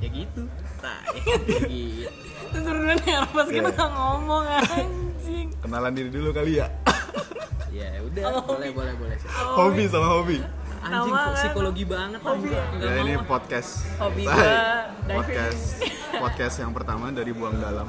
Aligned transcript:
ya 0.00 0.08
gitu 0.10 0.42
nah 0.80 1.00
ya 1.46 1.60
gitu 1.62 2.08
Terus 2.50 2.62
turunan 2.66 2.98
nervous 2.98 3.46
Iya. 3.46 3.54
kita 3.54 3.70
nggak 3.70 3.90
ngomong 3.92 4.42
anjing. 4.42 5.46
Kenalan 5.60 5.92
diri 5.94 6.10
dulu 6.10 6.34
kali 6.34 6.58
ya. 6.58 6.66
ya 7.78 8.02
udah 8.02 8.42
boleh 8.42 8.74
boleh 8.74 8.94
boleh 8.96 9.14
sih. 9.14 9.28
hobi 9.30 9.84
sama 9.86 10.08
hobi. 10.10 10.42
anjing 10.82 11.14
kan? 11.14 11.30
psikologi 11.36 11.84
banget 11.86 12.18
Hobi. 12.18 12.50
anjing. 12.50 12.74
Nggak 12.74 12.90
Ya 12.90 12.98
ini 12.98 13.12
podcast. 13.22 13.70
Hobi 13.96 14.24
podcast 15.06 15.60
podcast 16.10 16.56
yang 16.58 16.72
pertama 16.72 17.14
dari 17.14 17.30
Buang 17.30 17.54
Dalam. 17.54 17.86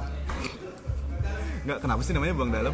Enggak, 1.62 1.78
kenapa 1.80 2.02
sih 2.02 2.14
namanya 2.14 2.34
Buang 2.34 2.52
Dalam? 2.52 2.74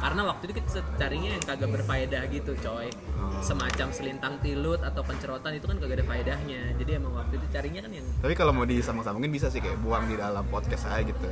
Karena 0.00 0.22
waktu 0.24 0.42
itu 0.48 0.52
kita 0.58 0.80
carinya 0.96 1.30
yang 1.36 1.44
kagak 1.44 1.70
berfaedah 1.70 2.22
gitu 2.32 2.52
coy 2.58 2.88
Oh. 3.20 3.44
semacam 3.44 3.92
selintang 3.92 4.40
tilut 4.40 4.80
atau 4.80 5.04
pencerotan 5.04 5.52
itu 5.52 5.68
kan 5.68 5.76
kagak 5.76 6.00
ada 6.00 6.06
faedahnya 6.08 6.72
jadi 6.80 6.96
emang 6.96 7.12
waktu 7.20 7.36
itu 7.36 7.46
carinya 7.52 7.84
kan 7.84 7.92
yang 7.92 8.06
Tapi 8.24 8.32
kalau 8.32 8.52
mau 8.56 8.64
disambung-sambungin 8.64 9.28
bisa 9.28 9.52
sih 9.52 9.60
kayak 9.60 9.76
buang 9.84 10.08
di 10.08 10.16
dalam 10.16 10.40
podcast 10.48 10.88
saya 10.88 11.04
gitu. 11.04 11.28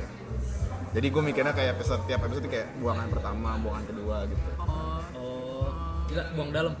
Jadi 0.89 1.07
gue 1.09 1.21
mikirnya 1.21 1.53
kayak 1.53 1.81
episode 1.81 2.01
tiap 2.05 2.21
episode 2.25 2.45
kayak 2.45 2.69
buangan 2.77 3.09
pertama, 3.09 3.57
buangan 3.61 3.83
kedua 3.89 4.25
gitu. 4.29 4.49
Oh, 4.61 5.01
oh 5.17 5.69
gila 6.09 6.23
buang 6.33 6.49
dalam 6.53 6.73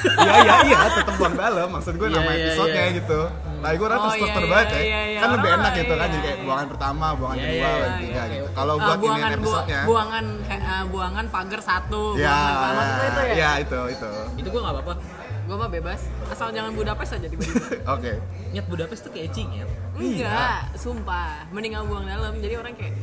Iya 0.00 0.34
iya 0.40 0.54
iya, 0.64 0.78
tetap 0.90 1.14
buang 1.16 1.34
dalam. 1.34 1.68
Maksud 1.70 1.94
gue 1.94 2.08
Iya, 2.08 2.16
nama 2.16 2.30
iya, 2.30 2.40
episodenya 2.42 2.82
iya. 2.82 2.96
gitu. 2.96 3.20
Nah, 3.60 3.70
gue 3.70 3.86
rasa 3.86 4.00
Oh, 4.02 4.14
iya, 4.14 4.32
banget 4.40 4.66
iya, 4.66 4.72
ya. 4.72 4.80
iya, 4.80 5.00
iya. 5.06 5.18
Kan 5.20 5.28
lebih 5.30 5.50
enak 5.50 5.68
Oh, 5.68 5.76
gitu 5.76 5.92
kan, 5.92 6.00
iya, 6.00 6.08
jadi 6.10 6.22
kayak 6.22 6.32
iya. 6.32 6.44
buangan 6.44 6.66
pertama, 6.66 7.06
buangan 7.12 7.36
Iya, 7.36 7.44
kedua, 7.44 7.52
iya, 7.52 7.60
buangan 7.60 7.80
iya, 7.82 7.98
ketiga 8.00 8.22
gitu. 8.26 8.48
Kalau 8.50 8.72
Ah, 8.72 8.80
buat 8.80 8.98
ini 8.98 9.20
episodenya, 9.30 9.80
buangan 9.84 10.24
eh, 10.48 10.84
buangan 10.88 11.24
pagar 11.28 11.60
satu. 11.62 12.02
ya, 12.16 12.32
buangan- 12.32 12.74
maksudnya 12.74 13.06
itu 13.06 13.20
ya? 13.20 13.34
ya 13.36 13.50
itu 13.58 13.80
itu. 13.90 14.10
itu 14.36 14.48
gua 14.50 14.60
nggak 14.62 14.76
apa-apa 14.76 14.94
Gue 15.42 15.58
mah 15.58 15.66
bebas, 15.68 16.00
asal 16.30 16.54
jangan 16.54 16.70
Budapest 16.70 17.10
aja 17.12 17.26
tiba-tiba. 17.26 17.66
Oke. 17.94 18.12
nyet 18.50 18.66
Budapest 18.66 19.00
tuh 19.02 19.10
kayak 19.10 19.28
cing 19.30 19.50
ya 19.52 19.66
Enggak, 19.92 20.62
sumpah. 20.74 21.42
Mending 21.50 21.74
nggak 21.74 21.84
buang 21.84 22.06
dalam. 22.06 22.32
Jadi 22.38 22.54
orang 22.54 22.70
kayak 22.72 22.94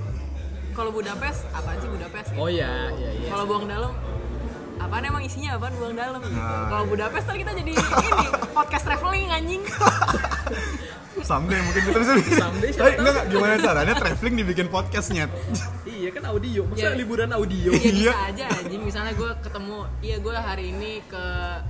kalau 0.72 0.90
Budapest, 0.90 1.44
apaan 1.52 1.76
sih 1.76 1.90
Budapest? 1.90 2.32
oh 2.34 2.48
iya 2.48 2.88
iya 2.94 3.10
iya 3.16 3.28
Kalau 3.28 3.44
buang 3.46 3.68
dalam, 3.68 3.92
apaan 4.78 5.04
emang 5.04 5.22
isinya 5.22 5.56
apaan 5.56 5.74
buang 5.76 5.94
dalam? 5.94 6.20
Nah. 6.20 6.68
Kalau 6.68 6.86
Budapest 6.86 7.26
ntar 7.26 7.38
kita 7.38 7.52
jadi 7.54 7.72
ini 8.08 8.26
podcast 8.52 8.84
traveling 8.84 9.30
anjing. 9.30 9.64
Someday 11.20 11.60
mungkin 11.60 11.82
kita 11.84 11.98
bisa 11.98 12.14
bikin. 12.16 12.38
Someday 12.38 12.70
siapa 12.70 12.84
Tapi 12.84 12.94
enggak, 12.96 13.12
enggak, 13.12 13.26
gimana 13.28 13.54
caranya 13.60 13.94
traveling 13.96 14.36
dibikin 14.38 14.68
podcastnya? 14.70 15.26
iya 15.88 16.10
kan 16.14 16.24
audio 16.30 16.62
masa 16.64 16.78
Iya. 16.80 16.90
liburan 16.94 17.30
audio 17.34 17.70
Ya 17.74 17.82
Iya. 17.82 18.12
bisa 18.14 18.22
aja 18.24 18.46
anjing. 18.54 18.82
Misalnya 18.82 19.14
gue 19.14 19.32
ketemu, 19.42 19.78
iya 20.00 20.18
gue 20.18 20.32
hari 20.32 20.66
ini 20.70 21.02
ke 21.04 21.26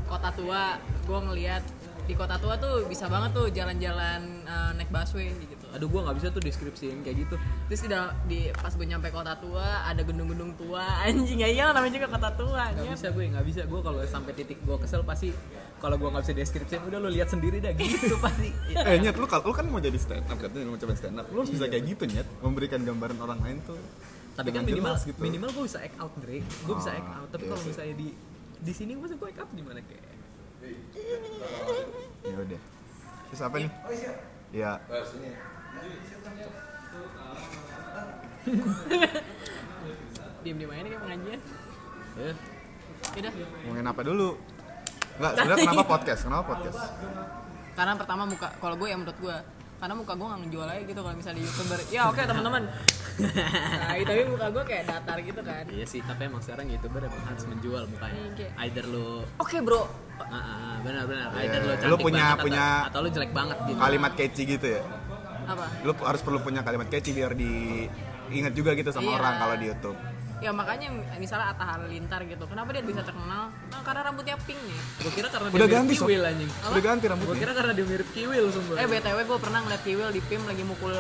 kota 0.05 0.29
tua, 0.31 0.75
gue 1.01 1.19
ngeliat 1.23 1.63
di 2.03 2.13
kota 2.13 2.35
tua 2.37 2.55
tuh 2.55 2.85
bisa 2.85 3.07
banget 3.07 3.31
tuh 3.33 3.47
jalan-jalan 3.49 4.19
eh, 4.43 4.71
naik 4.75 4.89
busway 4.89 5.31
gitu. 5.33 5.56
Aduh 5.69 5.87
gua 5.87 6.01
nggak 6.05 6.17
bisa 6.17 6.27
tuh 6.29 6.39
deskripsiin 6.39 6.99
kayak 7.01 7.17
gitu 7.23 7.35
Terus 7.67 7.81
di, 7.81 7.89
dal- 7.89 8.15
di 8.25 8.39
pas 8.51 8.69
gue 8.69 8.83
nyampe 8.83 9.07
kota 9.09 9.35
tua 9.35 9.83
ada 9.83 9.99
gedung-gedung 9.99 10.55
tua 10.55 10.83
anjing 11.05 11.39
ya 11.39 11.49
iyalah 11.49 11.73
namanya 11.73 11.93
juga 11.95 12.07
kota 12.09 12.29
tua 12.33 12.51
nggak 12.67 12.67
anjing. 12.77 12.93
bisa 12.93 13.07
gue 13.09 13.23
nggak 13.27 13.45
bisa 13.45 13.61
gue 13.63 13.79
kalau 13.81 13.99
sampai 14.03 14.31
titik 14.33 14.59
gue 14.59 14.77
kesel 14.77 15.01
pasti 15.01 15.29
kalau 15.77 15.95
gue 15.95 16.07
nggak 16.07 16.23
bisa 16.23 16.33
deskripsiin 16.33 16.81
udah 16.83 16.99
lo 16.99 17.09
lihat 17.09 17.27
sendiri 17.27 17.57
dah 17.57 17.73
gitu 17.73 18.15
pasti 18.25 18.49
eh 18.71 18.97
nyet, 18.97 19.13
lu, 19.13 19.27
lu 19.27 19.51
kan 19.51 19.65
mau 19.65 19.77
jadi 19.77 19.97
stand 19.97 20.25
up 20.25 20.37
katanya 20.37 20.65
mau 20.65 20.75
coba 20.75 20.93
stand 20.93 21.17
up. 21.17 21.25
Lu 21.27 21.43
harus 21.43 21.51
bisa 21.51 21.65
kayak 21.65 21.83
gitu 21.85 22.03
nyet, 22.07 22.27
memberikan 22.39 22.79
gambaran 22.81 23.17
orang 23.17 23.39
lain 23.43 23.57
tuh. 23.63 23.77
tapi 24.33 24.53
kan 24.53 24.61
minimal 24.63 24.93
jelas 24.93 25.01
gitu. 25.01 25.17
minimal 25.17 25.49
gue 25.49 25.63
bisa 25.65 25.81
act 25.81 25.97
out 25.97 26.13
Drake 26.21 26.45
gue 26.45 26.75
bisa 26.77 26.91
act 26.93 27.09
out 27.09 27.29
tapi 27.33 27.43
iya 27.43 27.51
kalau 27.51 27.63
misalnya 27.65 27.95
di 27.97 28.07
di 28.57 28.73
sini 28.73 28.93
gue 28.93 29.07
gue 29.09 29.27
act 29.27 29.39
out 29.39 29.49
gimana 29.51 29.81
kayak 29.81 30.05
Ya 32.21 32.35
udah. 32.35 32.61
Terus 33.27 33.41
apa 33.41 33.55
nih? 33.57 33.71
Ya, 34.51 34.71
Diem 40.43 40.55
diem 40.55 40.71
aja 40.71 40.79
nih 40.79 40.89
kayak 40.89 41.03
pengajian. 41.03 41.39
ya 42.17 42.31
Udah. 43.17 43.31
ngomongin 43.61 43.85
apa 43.85 44.01
dulu? 44.01 44.29
Enggak, 45.17 45.31
sebenarnya 45.35 45.63
kenapa 45.63 45.83
podcast? 45.85 46.21
Kenapa 46.23 46.43
podcast? 46.47 46.79
Karena 47.73 47.93
pertama 47.93 48.23
muka 48.25 48.47
kalau 48.57 48.75
gue 48.75 48.87
ya 48.87 48.97
menurut 48.97 49.17
gue 49.17 49.37
karena 49.77 49.93
muka 49.93 50.09
gue 50.11 50.25
nggak 50.25 50.41
ngejual 50.41 50.67
aja 50.67 50.81
gitu 50.81 50.97
kalau 50.97 51.13
misalnya 51.13 51.37
di 51.37 51.43
youtuber 51.45 51.79
ya 51.87 52.01
oke 52.09 52.17
teman-teman 52.17 52.63
nah 53.77 53.93
tapi 53.93 54.21
muka 54.25 54.47
gue 54.49 54.63
kayak 54.65 54.83
datar 54.89 55.17
gitu 55.21 55.37
kan 55.39 55.63
iya 55.69 55.85
sih 55.85 56.01
tapi 56.01 56.25
emang 56.25 56.41
sekarang 56.41 56.65
youtuber 56.65 57.01
emang 57.05 57.21
harus 57.21 57.45
menjual 57.45 57.85
mukanya 57.85 58.17
Iya, 58.17 58.31
kayak- 58.33 58.53
either 58.65 58.85
lo 58.89 59.21
oke 59.37 59.57
bro 59.61 59.85
ah, 60.17 60.25
ah, 60.25 60.41
ah, 60.41 60.75
benar 60.81 61.05
benar 61.05 61.29
Iya, 61.29 61.37
either 61.45 61.61
lo 61.61 61.69
lu 61.69 61.77
cantik 61.77 62.01
punya- 62.01 62.25
banget 62.25 62.41
punya- 62.41 62.65
atau, 62.65 62.89
atau 62.89 62.99
lo 62.99 63.09
jelek 63.13 63.31
banget 63.37 63.57
gitu 63.61 63.77
Kalimat 63.77 64.11
catchy 64.17 64.43
gitu 64.49 64.65
ya? 64.65 64.81
Apa 65.47 65.65
Lu 65.81 65.95
harus 65.97 66.19
perlu 66.19 66.39
punya 66.39 66.61
kalimat 66.61 66.85
catchy 66.85 67.11
biar 67.11 67.31
diingat 67.31 68.51
juga 68.51 68.71
gitu 68.73 68.89
sama 68.89 69.07
Iya. 69.07 69.15
orang 69.15 69.33
kalau 69.37 69.55
di 69.55 69.65
YouTube. 69.67 69.97
ya 70.37 70.51
makanya 70.51 70.87
misalnya 71.17 71.49
Atta 71.49 71.65
Halilintar 71.65 72.21
gitu 72.23 72.45
kenapa 72.45 72.69
dia 72.69 72.83
bisa 72.83 73.01
terkenal 73.01 73.49
nah, 73.49 73.81
karena 73.81 74.05
rambutnya 74.05 74.37
pink 74.39 74.59
nih 74.61 74.79
gue 75.01 75.11
kira 75.11 75.27
karena 75.27 75.49
Udah 75.49 75.65
dia 75.65 75.81
mirip 75.81 75.97
kiwil 75.97 76.21
anjing 76.21 76.49
Udah 76.61 76.77
ganti 76.79 77.01
gue 77.01 77.09
rambutnya. 77.09 77.39
kira 77.39 77.51
karena 77.55 77.71
dia 77.73 77.85
mirip 77.87 78.09
kiwil 78.11 78.45
sumpah 78.47 78.75
eh 78.75 78.85
btw 78.85 79.17
gue 79.23 79.39
pernah 79.39 79.59
ngeliat 79.59 79.81
Kiwil 79.81 80.09
di 80.11 80.21
PIM 80.21 80.41
lagi 80.45 80.61
mukul 80.61 80.93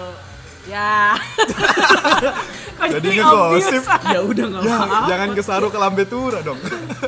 ya 0.65 1.13
Kok 2.77 2.85
Jadi 2.91 3.07
ngegosip. 3.15 3.83
ya 4.07 4.19
udah 4.21 4.45
nggak 4.47 4.61
Ya, 4.63 4.77
apa 4.79 4.97
jangan 5.07 5.29
kesaru 5.33 5.67
ke 5.67 5.77
lambe 5.77 6.03
tura 6.03 6.39
dong. 6.41 6.57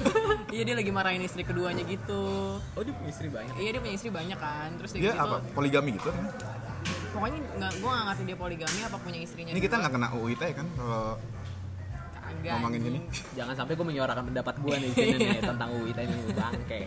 iya 0.53 0.63
dia 0.63 0.75
lagi 0.75 0.89
marahin 0.89 1.21
istri 1.21 1.41
keduanya 1.41 1.81
gitu 1.83 2.21
oh 2.57 2.81
dia 2.81 2.91
punya 2.91 3.09
istri 3.09 3.27
banyak 3.27 3.53
iya 3.57 3.69
dia 3.69 3.79
punya 3.79 3.95
istri 3.95 4.09
banyak 4.09 4.37
kan 4.37 4.69
terus 4.75 4.91
dia 4.91 5.01
Dia 5.01 5.11
gitu 5.13 5.23
apa? 5.23 5.37
Poligami 5.49 5.89
gitu 5.93 6.09
kan? 6.09 6.23
Pokoknya 7.19 7.39
nggak 7.53 7.71
gue 7.75 7.89
nggak 7.89 8.05
ngerti 8.07 8.23
dia 8.23 8.37
poligami 8.37 8.79
apa 8.81 8.97
punya 8.97 9.19
istrinya 9.19 9.51
Ini 9.51 9.59
kita 9.59 9.75
nggak 9.75 9.91
kena 9.91 10.07
UU 10.15 10.25
ITE 10.31 10.47
kan 10.53 10.67
kalau 10.73 11.03
Kagak, 12.19 12.53
ngomongin 12.55 12.79
gini. 12.79 12.99
jangan 13.33 13.53
sampai 13.53 13.73
gue 13.73 13.85
menyuarakan 13.85 14.23
pendapat 14.29 14.55
gue 14.55 14.75
nih 14.77 14.89
nih 14.93 15.41
tentang 15.49 15.69
UI 15.73 15.91
ini 15.91 16.15
bangke 16.31 16.81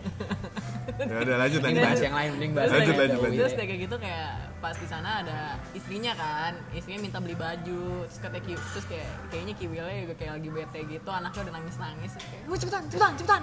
Ya 1.03 1.15
udah 1.19 1.35
lanjut 1.37 1.59
mending 1.59 1.75
lanjut. 1.75 1.83
bahas 1.85 2.01
yang 2.01 2.15
lain 2.15 2.29
mending 2.33 2.51
bahas 2.53 2.69
Lanjut, 2.71 2.95
lanjut, 2.95 3.13
UI. 3.13 3.23
lanjut. 3.23 3.39
Terus 3.39 3.53
kayak 3.53 3.79
gitu 3.81 3.95
kayak 3.99 4.31
pas 4.63 4.71
di 4.73 4.87
sana 4.87 5.19
ada 5.19 5.39
istrinya 5.71 6.15
kan, 6.15 6.55
istrinya 6.71 7.03
minta 7.03 7.19
beli 7.19 7.35
baju, 7.35 8.07
terus 8.07 8.15
kata 8.17 8.39
Ki, 8.39 8.55
terus 8.55 8.87
kayak 8.87 9.11
kayaknya 9.27 9.53
Kiwilnya 9.53 9.97
juga 10.01 10.15
kayak 10.15 10.31
lagi 10.33 10.49
bete 10.49 10.79
gitu, 10.87 11.09
anaknya 11.09 11.41
udah 11.43 11.53
nangis 11.53 11.75
nangis, 11.77 12.11
kayak, 12.15 12.43
"Wah, 12.47 12.55
cepetan, 12.55 12.83
cepetan, 12.87 13.11
cepetan. 13.13 13.41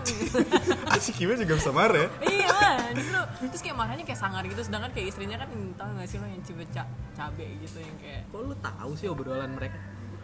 Si 1.05 1.13
Kiwi 1.13 1.37
juga 1.39 1.55
bisa 1.55 1.71
marah 1.71 1.97
ya. 1.99 2.09
iya 2.25 2.49
lah, 2.49 2.77
justru 2.91 3.21
terus 3.47 3.61
kayak 3.61 3.77
marahnya 3.77 4.03
kayak 4.03 4.17
sangar 4.19 4.41
gitu, 4.43 4.61
sedangkan 4.61 4.91
kayak 4.91 5.07
istrinya 5.09 5.37
kan 5.37 5.49
tau 5.77 5.93
gak 5.93 6.09
sih 6.09 6.17
lo 6.17 6.25
yang 6.25 6.41
cibe 6.41 6.65
ca 6.67 6.83
cabe 7.13 7.47
gitu 7.59 7.79
yang 7.79 7.97
kayak 7.99 8.21
kok 8.27 8.41
lu 8.41 8.55
tahu 8.57 8.91
sih 8.95 9.07
obrolan 9.07 9.53
mereka 9.53 9.77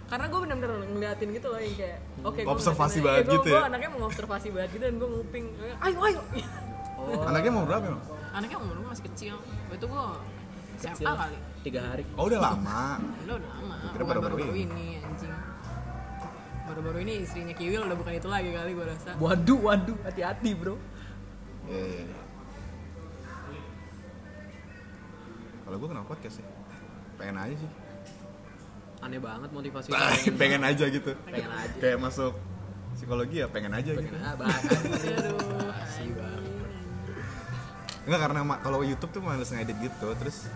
karena 0.07 0.25
gue 0.25 0.39
bener-bener 0.39 0.71
ngeliatin 0.89 1.29
gitu 1.31 1.47
loh 1.47 1.59
yang 1.59 1.75
kayak 1.75 1.99
oke 2.23 2.39
gue 2.39 2.49
Observasi 2.49 2.99
banget 3.01 3.25
gitu 3.29 3.43
gua- 3.43 3.51
ya? 3.51 3.59
gua 3.59 3.69
anaknya 3.69 3.91
mengobservasi 3.91 4.49
banget 4.49 4.71
gitu 4.73 4.85
dan 4.87 4.95
gue 4.97 5.09
nguping 5.11 5.45
ayo 5.77 5.99
ayo 6.01 6.21
Anaknya 7.23 7.51
mau 7.53 7.65
berapa 7.65 7.85
emang? 7.87 8.03
anaknya 8.33 8.59
umur 8.59 8.75
gue 8.77 8.89
masih 8.89 9.05
kecil 9.07 9.35
itu 9.69 9.85
gue 9.85 10.05
SMA 10.77 10.93
Kecil. 10.93 11.07
kali 11.09 11.37
tiga 11.63 11.81
hari 11.85 12.05
Oh 12.15 12.25
udah 12.25 12.41
lama. 12.43 13.01
udah 13.23 13.35
udah 13.35 13.51
lama 13.51 13.75
Kira 13.89 14.05
baru-baru 14.05 14.35
baru-baru 14.37 14.55
ini. 14.55 14.65
ini 14.67 14.87
anjing 15.01 15.33
baru-baru 16.67 16.99
ini 17.01 17.13
istrinya 17.21 17.55
Kiwil 17.55 17.83
udah 17.83 17.97
bukan 17.97 18.13
itu 18.15 18.29
lagi 18.29 18.51
kali 18.51 18.71
gue 18.73 18.87
rasa 18.87 19.11
waduh 19.17 19.61
waduh 19.63 19.97
hati-hati 20.03 20.51
bro 20.53 20.75
Iya 21.65 21.83
iya. 21.83 22.03
iya. 22.05 22.19
Kalau 25.61 25.77
gue 25.77 25.89
kenapa 25.89 26.07
podcast 26.07 26.39
ya? 26.39 26.47
Pengen 27.17 27.37
aja 27.37 27.57
sih. 27.57 27.71
aneh 28.99 29.19
banget 29.19 29.51
motivasi 29.51 29.89
pengen 30.41 30.63
aja 30.63 30.85
gitu. 30.87 31.13
Pengen 31.23 31.47
aja. 31.49 31.75
Kayak 31.77 31.99
masuk 32.01 32.33
psikologi 32.95 33.37
ya 33.39 33.47
pengen 33.47 33.71
aja 33.71 33.93
gitu. 33.93 34.15
ah 34.17 34.35
bahas 34.35 34.63
aduh. 34.63 35.71
Enggak 38.07 38.21
karena 38.23 38.41
kalau 38.63 38.87
YouTube 38.87 39.11
tuh 39.11 39.23
males 39.23 39.51
ngedit 39.51 39.77
gitu, 39.83 40.09
terus 40.15 40.47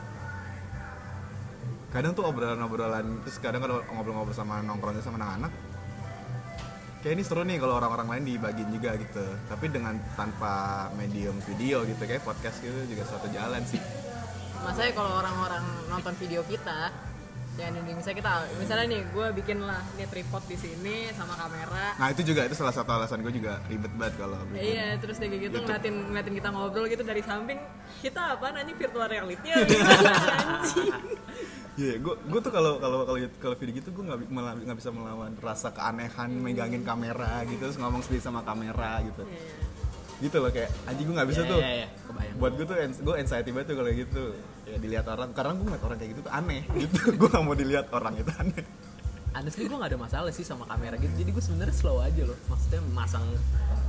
kadang 1.90 2.14
tuh 2.14 2.22
obrolan-obrolan 2.22 3.26
terus 3.26 3.42
kadang 3.42 3.66
kalau 3.66 3.82
ngobrol-ngobrol 3.90 4.30
sama 4.30 4.62
nongkrongnya 4.62 5.02
sama 5.02 5.18
anak-anak 5.18 5.50
kayak 7.02 7.18
ini 7.18 7.24
seru 7.26 7.42
nih 7.42 7.58
kalau 7.58 7.80
orang-orang 7.80 8.06
lain 8.12 8.24
dibagiin 8.30 8.70
juga 8.70 8.94
gitu. 9.00 9.24
Tapi 9.48 9.66
dengan 9.72 9.98
tanpa 10.14 10.86
medium 10.94 11.34
video 11.42 11.82
gitu 11.88 12.02
kayak 12.04 12.22
podcast 12.22 12.62
gitu 12.62 12.76
juga 12.86 13.02
suatu 13.08 13.26
jalan 13.34 13.64
sih. 13.66 13.80
Masanya 14.60 14.92
kalau 14.92 15.18
orang-orang 15.18 15.64
nonton 15.88 16.14
video 16.20 16.44
kita 16.44 16.92
ya 17.54 17.66
ini 17.68 17.92
misalnya 17.92 18.18
kita 18.18 18.32
misalnya 18.56 18.86
nih 18.88 19.02
gue 19.10 19.26
bikin 19.36 19.58
lah 19.60 19.82
ini 19.92 20.06
tripod 20.06 20.42
di 20.46 20.56
sini 20.56 20.96
sama 21.12 21.34
kamera 21.34 21.92
nah 21.98 22.08
itu 22.08 22.22
juga 22.22 22.46
itu 22.46 22.54
salah 22.54 22.72
satu 22.72 22.88
alasan 22.88 23.20
gue 23.20 23.32
juga 23.34 23.58
ribet 23.66 23.90
banget 23.94 24.14
kalau 24.16 24.38
bikin. 24.48 24.64
Iya, 24.64 24.88
terus 24.96 25.16
kayak 25.18 25.30
gitu 25.34 25.42
YouTube. 25.50 25.66
ngeliatin 25.66 25.94
ngeliatin 26.08 26.34
kita 26.36 26.48
ngobrol 26.48 26.86
gitu 26.86 27.02
dari 27.02 27.20
samping. 27.20 27.60
Kita 28.00 28.38
apa 28.38 28.46
nanya 28.50 28.72
virtual 28.72 29.06
reality 29.06 29.46
ya? 29.46 29.56
anjing. 29.60 30.88
Iya, 31.76 31.94
gue 31.96 32.14
gue 32.16 32.40
tuh 32.40 32.52
kalau 32.52 32.76
kalau 32.76 32.98
kalau 33.04 33.18
kalau 33.40 33.54
video 33.56 33.74
gitu 33.76 33.88
gue 33.90 34.04
nggak 34.04 34.18
malah 34.28 34.52
nggak 34.54 34.76
bisa 34.76 34.90
melawan 34.90 35.32
rasa 35.38 35.68
keanehan 35.70 36.30
megangin 36.34 36.82
kamera 36.82 37.40
gitu 37.44 37.60
terus 37.62 37.76
ngomong 37.76 38.00
sendiri 38.00 38.20
sama 38.20 38.40
kamera 38.40 39.00
gitu. 39.04 39.24
Iya. 39.24 39.68
gitu 40.20 40.36
loh 40.36 40.52
kayak 40.52 40.68
anjing 40.84 41.08
gue 41.08 41.16
nggak 41.16 41.30
bisa 41.32 41.42
Iya, 41.42 41.48
tuh 41.48 41.60
iya, 41.64 41.70
iya, 41.80 41.88
kebayang. 42.04 42.36
buat 42.36 42.52
gue 42.52 42.66
tuh 42.68 42.76
gue 42.76 43.14
anxiety 43.16 43.50
banget 43.56 43.66
tuh 43.72 43.76
kalau 43.80 43.90
gitu 43.90 44.24
ya 44.70 44.78
dilihat 44.78 45.06
orang. 45.10 45.34
Karena 45.34 45.52
gue 45.58 45.64
ngeliat 45.66 45.84
orang 45.84 45.96
kayak 45.98 46.10
gitu 46.14 46.20
tuh 46.24 46.32
aneh 46.32 46.62
gitu. 46.78 46.98
Gue 47.20 47.28
gak 47.28 47.42
mau 47.42 47.54
dilihat 47.58 47.86
orang 47.90 48.14
itu 48.16 48.30
aneh. 48.38 48.64
Honestly 49.30 49.70
gue 49.70 49.78
gak 49.78 49.90
ada 49.94 49.98
masalah 49.98 50.30
sih 50.30 50.46
sama 50.46 50.64
kamera 50.66 50.94
gitu. 50.98 51.10
Jadi 51.14 51.30
gue 51.30 51.42
sebenarnya 51.42 51.74
slow 51.74 51.98
aja 51.98 52.22
loh. 52.26 52.38
Maksudnya 52.46 52.80
masang 52.94 53.26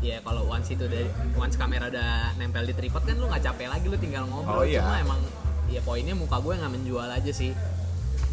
ya 0.01 0.18
kalau 0.25 0.50
once 0.50 0.74
itu 0.74 0.86
dari 0.89 1.06
once 1.38 1.56
kamera 1.62 1.86
udah 1.94 2.33
nempel 2.42 2.66
di 2.66 2.74
tripod 2.74 3.06
kan 3.06 3.13
lu 3.22 3.30
nggak 3.30 3.45
capek 3.45 3.69
lagi 3.69 3.86
lu 3.86 3.98
tinggal 4.01 4.25
ngobrol. 4.25 4.62
Oh, 4.62 4.66
iya. 4.66 4.81
cuma 4.81 4.98
emang 4.98 5.22
ya 5.69 5.78
poinnya 5.86 6.18
muka 6.18 6.42
gue 6.42 6.57
nggak 6.57 6.74
menjual 6.74 7.06
aja 7.06 7.31
sih 7.31 7.54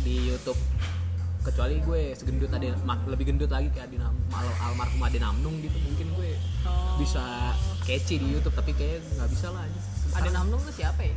di 0.00 0.32
YouTube. 0.32 0.56
Kecuali 1.44 1.80
gue 1.80 2.12
segendut 2.16 2.52
ada 2.52 2.72
lebih 3.08 3.32
gendut 3.32 3.52
lagi 3.52 3.68
kayak 3.72 3.88
Adina 3.88 4.08
Mal- 4.32 4.58
almarhum 4.64 5.00
Ade 5.04 5.20
Namnung 5.20 5.60
gitu. 5.60 5.76
Mungkin 5.76 6.08
gue 6.16 6.30
bisa 6.98 7.52
catchy 7.84 8.16
di 8.20 8.26
YouTube 8.32 8.56
tapi 8.56 8.72
kayak 8.72 9.04
nggak 9.16 9.28
bisa 9.32 9.48
lah 9.52 9.64
Ada 10.16 10.28
Namnung 10.34 10.60
tuh 10.64 10.72
siapa 10.72 11.04
ya? 11.04 11.14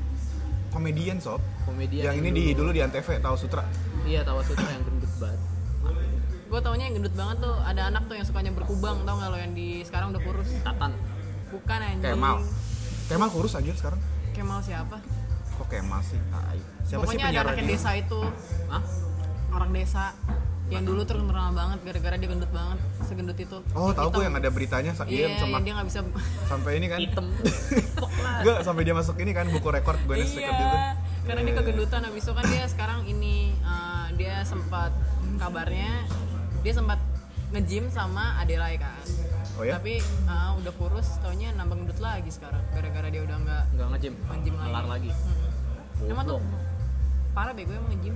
Komedian 0.72 1.18
sob. 1.20 1.44
Komedian 1.68 2.04
yang 2.10 2.16
ini 2.24 2.30
di 2.32 2.44
dulu. 2.56 2.72
di 2.72 2.82
antv 2.82 3.08
tahu 3.20 3.36
sutra. 3.38 3.68
Iya 4.08 4.24
tawa 4.26 4.42
sutra 4.42 4.66
yang 4.72 4.84
gendut 4.88 5.14
banget. 5.20 5.42
Gue 6.52 6.60
taunya 6.60 6.84
yang 6.92 6.96
gendut 7.00 7.16
banget 7.16 7.38
tuh 7.44 7.56
ada 7.64 7.82
anak 7.88 8.04
tuh 8.12 8.16
yang 8.20 8.28
sukanya 8.28 8.52
berkubang 8.52 9.08
tau 9.08 9.16
gak 9.20 9.30
lo 9.32 9.38
yang 9.40 9.54
di 9.56 9.84
sekarang 9.88 10.12
udah 10.12 10.22
kurus? 10.24 10.50
Tatan. 10.64 10.92
Bukan 11.52 11.80
anjing. 11.80 12.04
Kemal. 12.04 12.38
Kemal 13.08 13.30
kurus 13.32 13.54
anjir 13.56 13.76
sekarang. 13.76 14.00
Kemal 14.32 14.60
siapa? 14.64 14.98
kok 15.62 15.68
Kemal 15.70 16.02
sih? 16.02 16.18
Tai. 16.34 16.58
siapa 16.90 17.06
sih 17.06 17.14
Pokoknya 17.14 17.26
ada 17.30 17.38
penyiar 17.38 17.46
anak 17.54 17.70
desa 17.70 17.90
itu. 17.94 18.22
Hah? 18.72 18.84
Orang 19.54 19.72
desa 19.76 20.04
Yang 20.72 20.84
dulu 20.88 21.02
terkenal 21.04 21.52
banget 21.52 21.80
gara-gara 21.84 22.16
dia 22.16 22.30
gendut 22.32 22.52
banget 22.56 22.78
Segendut 23.04 23.38
itu 23.38 23.58
oh 23.76 23.92
tahu 23.92 24.08
gue 24.16 24.24
yang 24.24 24.36
ada 24.40 24.48
beritanya 24.48 24.92
Iya, 25.04 25.12
iya 25.12 25.28
sama 25.36 25.60
yang 25.60 25.64
dia 25.68 25.74
gak 25.76 25.88
bisa 25.92 26.00
sampai 26.52 26.72
ini 26.80 26.86
kan 26.88 27.00
hitam 27.04 27.26
gue 28.42 28.54
sampai 28.64 28.82
dia 28.88 28.96
masuk 28.96 29.16
ini 29.20 29.32
kan 29.36 29.46
buku 29.52 29.68
rekor 29.68 30.00
gue 30.08 30.16
Iya, 30.16 30.26
Record 30.26 30.56
itu 30.56 30.78
karena 31.22 31.42
dia 31.46 31.54
kegendutan 31.54 32.02
habis 32.02 32.24
itu 32.26 32.34
kan 32.34 32.46
dia 32.50 32.66
sekarang 32.66 33.00
ini 33.06 33.54
eh, 33.54 34.08
dia 34.18 34.42
sempat 34.42 34.90
kabarnya 35.38 36.08
dia 36.62 36.74
sempat 36.74 36.98
nge-gym 37.52 37.92
sama 37.92 38.40
Adelai 38.40 38.80
kan. 38.80 39.04
Oh 39.60 39.68
ya? 39.68 39.76
Tapi 39.76 40.00
eh, 40.02 40.52
udah 40.56 40.74
kurus, 40.80 41.20
taunya 41.20 41.52
nambah 41.52 41.84
gendut 41.84 42.00
lagi 42.00 42.32
sekarang 42.32 42.64
gara-gara 42.72 43.12
dia 43.12 43.22
udah 43.28 43.38
nggak 43.38 43.64
nggak 43.76 43.88
ngejim 43.92 44.14
nge-gym 44.18 44.56
lagi. 44.56 44.66
ngelar 44.66 44.86
lagi 44.88 45.12
Hmm. 46.02 46.10
Emang 46.10 46.26
tuh 46.26 46.40
parah 47.38 47.54
bego 47.54 47.78
emang 47.78 47.94
nge-gym. 47.94 48.16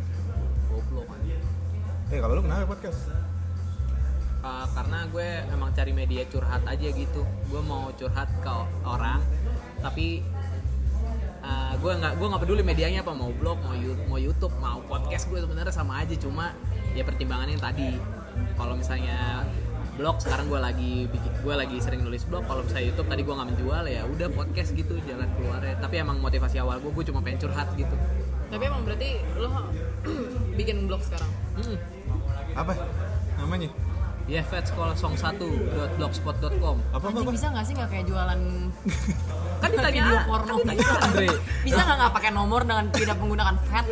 goblok 0.66 1.06
eh 2.14 2.20
kalau 2.22 2.38
lu 2.38 2.42
kenapa 2.46 2.70
podcast? 2.70 3.10
Uh, 4.46 4.68
karena 4.78 5.10
gue 5.10 5.30
emang 5.50 5.74
cari 5.74 5.90
media 5.90 6.22
curhat 6.30 6.62
aja 6.70 6.88
gitu. 6.94 7.26
Gue 7.50 7.62
mau 7.66 7.90
curhat 7.98 8.30
ke 8.46 8.54
orang 8.86 9.26
tapi 9.82 10.22
uh, 11.42 11.74
gue 11.82 11.92
nggak 11.98 12.14
gue 12.22 12.28
nggak 12.30 12.42
peduli 12.46 12.62
medianya 12.62 13.02
apa 13.02 13.14
mau 13.18 13.34
blog 13.34 13.58
mau 13.66 13.74
mau 14.06 14.22
YouTube 14.22 14.54
mau 14.62 14.86
podcast 14.86 15.34
gue 15.34 15.42
sebenarnya 15.42 15.74
sama 15.74 16.06
aja. 16.06 16.14
Cuma 16.22 16.54
ya 16.94 17.02
pertimbangannya 17.02 17.58
yang 17.58 17.66
tadi. 17.66 17.98
Kalau 18.54 18.78
misalnya 18.78 19.50
blog 19.98 20.22
sekarang 20.22 20.46
gue 20.46 20.62
lagi 20.62 20.94
bikin 21.10 21.32
gue 21.42 21.56
lagi 21.58 21.78
sering 21.82 22.06
nulis 22.06 22.22
blog. 22.30 22.46
Kalau 22.46 22.62
misalnya 22.62 22.94
YouTube 22.94 23.10
tadi 23.10 23.22
gue 23.26 23.34
nggak 23.34 23.50
menjual 23.50 23.84
ya 23.90 24.02
udah 24.06 24.28
podcast 24.30 24.78
gitu 24.78 24.94
jalan 25.10 25.26
keluarnya. 25.42 25.74
Tapi 25.82 26.06
emang 26.06 26.22
motivasi 26.22 26.62
awal 26.62 26.78
gue 26.86 26.94
gue 26.94 27.06
cuma 27.10 27.26
pengen 27.26 27.50
curhat 27.50 27.74
gitu. 27.74 27.98
Tapi 28.54 28.62
emang 28.62 28.86
berarti 28.86 29.26
lo 29.42 29.50
bikin 30.62 30.86
blog 30.86 31.02
sekarang. 31.02 31.34
hmm. 31.58 31.95
Apa 32.56 32.72
namanya 33.38 33.70
ya 34.26 34.42
fetsekolah01.blogspot.com 34.42 36.78
apa 36.90 36.98
apa, 36.98 37.06
Anjing 37.06 37.22
apa? 37.22 37.32
bisa 37.32 37.46
nggak 37.48 37.62
sih 37.62 37.74
nggak 37.74 37.88
kayak 37.88 38.06
jualan 38.10 38.40
kan 39.62 39.70
ditanya 39.70 40.02
video 40.02 40.18
porno 40.26 40.54
kan 40.56 40.66
ditanya 40.66 40.98
Andre 41.00 41.28
bisa 41.68 41.78
nggak 41.78 41.96
nggak 41.96 42.12
pakai 42.12 42.32
nomor 42.34 42.62
dengan 42.64 42.86
tidak 42.90 43.18
menggunakan 43.20 43.56
fat 43.62 43.86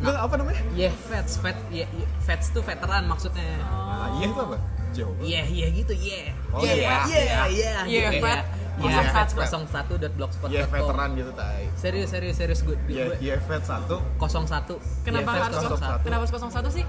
Nggak, 0.00 0.16
apa 0.24 0.34
namanya 0.34 0.60
Ya 0.72 0.90
vets, 1.04 1.36
vet, 1.38 1.56
ya, 1.68 1.86
ya, 1.86 2.06
vets 2.22 2.46
tuh 2.48 2.62
veteran 2.62 3.04
maksudnya. 3.04 3.60
ah, 3.60 4.08
iya 4.16 4.26
itu 4.26 4.40
apa 4.40 4.56
jauh 4.90 5.14
Iya, 5.20 5.42
iya 5.46 5.66
gitu, 5.70 5.92
iya. 5.94 6.34
Oh, 6.50 6.58
Iya, 6.64 6.74
iya. 6.74 7.06
iya, 7.06 7.46
iya. 7.46 7.84
Iya, 7.84 8.10
gitu, 8.10 8.24
vet. 8.24 8.42
Iya, 8.80 9.12
vets 9.12 9.32
Vet. 9.36 9.52
01.blogspot.com. 9.52 10.48
iya 10.48 10.64
veteran 10.64 11.12
gitu 11.12 11.28
tai 11.36 11.68
Serius, 11.76 12.08
serius, 12.08 12.32
serius 12.34 12.64
gue. 12.64 12.74
iya 12.88 13.12
iya 13.20 13.36
vet 13.38 13.60
satu 13.60 14.00
01. 14.16 14.80
Kenapa 15.04 15.28
Iya, 15.30 15.44
harus 15.44 15.60
Vets 15.60 15.76
01. 15.76 16.00
kenapa 16.00 16.20
harus 16.24 16.32
01 16.32 16.72
sih? 16.72 16.84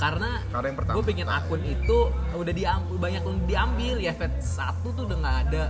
Karena 0.00 0.42
Karena 0.50 0.66
yang 0.70 0.78
pertama. 0.78 0.94
gue 0.98 1.04
bikin 1.08 1.28
akun 1.28 1.62
itu 1.62 1.98
udah 2.34 2.54
diambil 2.54 2.96
banyak 2.98 3.22
yang 3.22 3.40
diambil 3.46 3.96
ya 4.02 4.12
vet 4.16 4.34
satu 4.42 4.92
tuh 4.94 5.04
udah 5.08 5.18
nggak 5.18 5.38
ada. 5.48 5.64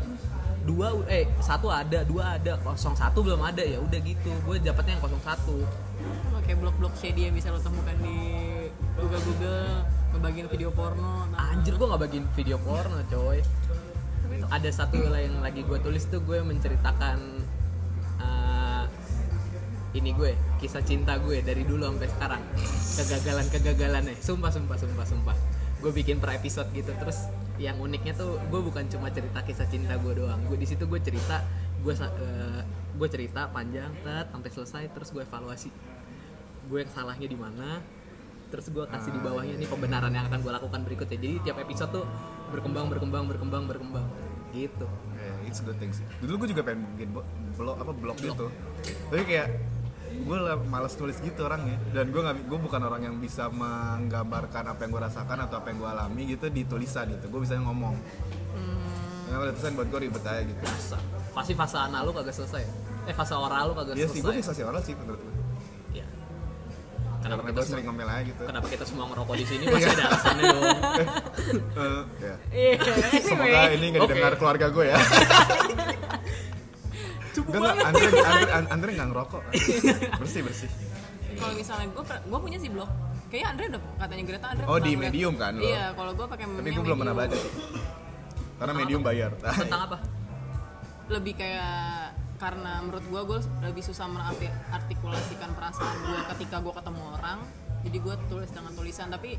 Dua 0.63 0.95
eh 1.11 1.27
satu 1.43 1.69
ada 1.75 2.07
dua 2.07 2.39
ada. 2.39 2.55
01 2.63 2.79
belum 3.19 3.41
ada. 3.43 3.63
Ya 3.63 3.83
udah 3.83 3.99
gitu. 3.99 4.31
Gue 4.47 4.63
dapetnya 4.63 4.99
yang 4.99 5.03
01 5.03 6.39
Oke 6.43 6.53
blog-blog 6.59 6.95
shady 6.99 7.31
yang 7.31 7.35
bisa 7.39 7.55
lo 7.55 7.63
temukan 7.63 7.95
di 8.03 8.19
Google 8.99 9.23
Google 9.23 9.87
ngebagiin 10.13 10.49
video 10.51 10.71
porno. 10.75 11.31
Nah, 11.33 11.55
Anjir 11.55 11.75
gue 11.79 11.87
gak 11.87 12.03
bagiin 12.03 12.27
video 12.35 12.59
porno 12.61 12.99
coy. 13.09 13.39
Ada 14.51 14.71
satu 14.75 14.99
yang 15.01 15.41
lagi 15.41 15.63
gue 15.63 15.79
tulis 15.81 16.05
tuh 16.09 16.21
gue 16.25 16.43
menceritakan 16.43 17.19
eh, 18.21 18.62
Ini 19.93 20.11
gue, 20.17 20.33
kisah 20.57 20.81
cinta 20.81 21.21
gue 21.21 21.45
dari 21.45 21.69
dulu 21.69 21.85
sampai 21.85 22.09
sekarang. 22.09 22.43
Kegagalan-kegagalannya, 22.97 24.17
sumpah 24.25 24.49
sumpah 24.49 24.77
sumpah 24.81 25.05
sumpah. 25.05 25.37
Gue 25.85 25.93
bikin 25.93 26.17
per 26.17 26.33
episode 26.41 26.73
gitu. 26.73 26.97
Terus 26.97 27.29
yang 27.61 27.77
uniknya 27.77 28.17
tuh 28.17 28.41
gue 28.41 28.61
bukan 28.65 28.89
cuma 28.89 29.13
cerita 29.13 29.45
kisah 29.45 29.69
cinta 29.69 30.01
gue 30.01 30.13
doang. 30.17 30.41
Gue 30.49 30.57
di 30.57 30.65
situ 30.65 30.89
gue 30.89 30.97
cerita 30.97 31.45
gue 31.85 31.93
eh, 31.93 32.63
gue 32.97 33.09
cerita 33.11 33.51
panjang 33.53 33.93
tet 34.01 34.33
sampai 34.33 34.51
selesai 34.51 34.85
terus 34.97 35.13
gue 35.13 35.23
evaluasi. 35.29 35.69
Gue 36.73 36.89
yang 36.89 36.93
salahnya 36.93 37.29
di 37.29 37.37
mana 37.37 37.85
terus 38.49 38.69
gue 38.69 38.85
kasih 38.85 39.17
di 39.17 39.21
bawahnya 39.21 39.57
nih 39.57 39.69
pembenaran 39.69 40.13
yang 40.13 40.25
akan 40.29 40.41
gue 40.41 40.53
lakukan 40.57 40.81
berikutnya. 40.89 41.19
Jadi 41.21 41.37
tiap 41.45 41.61
episode 41.61 41.93
tuh 41.93 42.05
berkembang 42.49 42.89
berkembang 42.89 43.29
berkembang 43.29 43.69
berkembang. 43.69 44.07
Gitu. 44.57 44.89
Eh, 45.21 45.49
it's 45.49 45.61
a 45.61 45.65
good 45.69 45.77
thing 45.77 45.93
sih. 45.93 46.05
Dulu 46.25 46.45
gue 46.45 46.49
juga 46.57 46.65
pengen 46.65 46.89
bikin 46.97 47.13
blog 47.57 47.77
apa 47.77 47.93
blog 47.93 48.17
gitu. 48.17 48.49
Tapi 49.09 49.25
kayak 49.29 49.49
gue 50.15 50.37
males 50.65 50.93
tulis 50.93 51.17
gitu 51.17 51.41
orangnya. 51.43 51.81
Dan 51.91 52.09
gue 52.09 52.21
nggak 52.21 52.37
gue 52.45 52.59
bukan 52.61 52.81
orang 52.81 53.03
yang 53.03 53.17
bisa 53.17 53.49
menggambarkan 53.49 54.65
apa 54.69 54.81
yang 54.81 54.91
gue 54.91 55.03
rasakan 55.03 55.39
atau 55.43 55.57
apa 55.57 55.69
yang 55.69 55.79
gue 55.79 55.91
alami 55.91 56.23
gitu 56.29 56.47
di 56.47 56.63
tulisan 56.63 57.09
gitu 57.11 57.27
gue 57.27 57.41
bisa 57.41 57.57
ngomong. 57.57 57.97
Hmm. 58.53 58.79
Kalau 59.29 59.49
tulisan 59.51 59.73
buat 59.73 59.89
gue 59.89 60.01
ribet 60.03 60.23
aja 60.23 60.43
gitu. 60.43 60.63
Sa- 60.79 61.01
pasti 61.33 61.53
fase 61.53 61.77
anal 61.77 62.05
lu 62.05 62.13
kagak 62.13 62.33
selesai. 62.33 62.63
Eh 63.03 63.13
fase 63.13 63.33
oral 63.33 63.65
lu 63.67 63.75
kagak 63.75 63.95
Iya 63.95 64.07
sih 64.07 64.21
gue 64.21 64.31
selesai. 64.31 64.53
bisa 64.55 64.81
sih 64.83 64.95
menurut 64.95 65.19
gue 65.19 65.35
Iya. 65.93 66.07
karena 67.23 67.39
kita 67.41 67.63
sering 67.63 67.87
ngomel 67.87 68.05
aja 68.05 68.23
gitu. 68.25 68.43
kenapa 68.43 68.67
kita 68.67 68.85
semua 68.85 69.07
ngerokok 69.07 69.35
di 69.39 69.47
sini? 69.47 69.65
Pasti 69.73 69.91
ada 69.91 70.05
alasannya 70.07 70.43
dong. 70.45 70.63
Eh, 71.73 72.03
ya. 72.21 72.35
Iya, 72.53 72.73
semoga 73.23 73.61
ini 73.71 73.87
nggak 73.91 74.03
Oke. 74.03 74.11
didengar 74.13 74.35
keluarga 74.37 74.67
gue 74.69 74.85
ya 74.87 74.99
Enggak, 77.33 77.61
enggak, 77.73 77.87
Andre, 77.89 78.09
Andre, 78.21 78.53
Andre 78.69 78.91
nggak 78.93 79.09
ngerokok. 79.09 79.43
Bersih, 80.21 80.41
bersih. 80.45 80.71
Kalau 81.33 81.55
misalnya 81.57 81.87
gue 81.89 82.05
gue 82.05 82.39
punya 82.39 82.59
sih 82.61 82.69
blog. 82.69 82.91
Kayaknya 83.33 83.49
Andre 83.49 83.65
udah 83.73 83.81
katanya 83.97 84.25
Greta 84.29 84.47
Andre 84.53 84.65
Oh, 84.69 84.77
di. 84.77 84.93
Medium 84.93 85.35
kan 85.41 85.53
lo? 85.57 85.65
Iya, 85.65 85.85
kalau 85.97 86.13
gue 86.13 86.27
pakai 86.29 86.45
Tapi 86.45 86.53
memnya 86.61 86.73
gue 86.77 86.85
belum 86.85 86.99
pernah 87.01 87.15
Medium. 87.17 87.33
baca 87.33 87.37
sih. 87.41 87.53
Karena 88.61 88.73
medium 88.77 89.03
bayar. 89.03 89.31
Tentang 89.41 89.83
apa? 89.89 89.99
Lebih 91.11 91.35
kayak 91.35 91.75
karena 92.37 92.73
menurut 92.83 93.05
gue 93.07 93.21
gue 93.27 93.39
lebih 93.65 93.83
susah 93.83 94.07
menartikulasikan 94.07 95.51
perasaan 95.57 95.97
gue 96.05 96.21
ketika 96.37 96.57
gue 96.61 96.73
ketemu 96.77 97.03
orang. 97.17 97.39
Jadi 97.83 97.97
gue 97.99 98.15
tulis 98.31 98.51
dengan 98.53 98.73
tulisan. 98.77 99.09
Tapi 99.11 99.31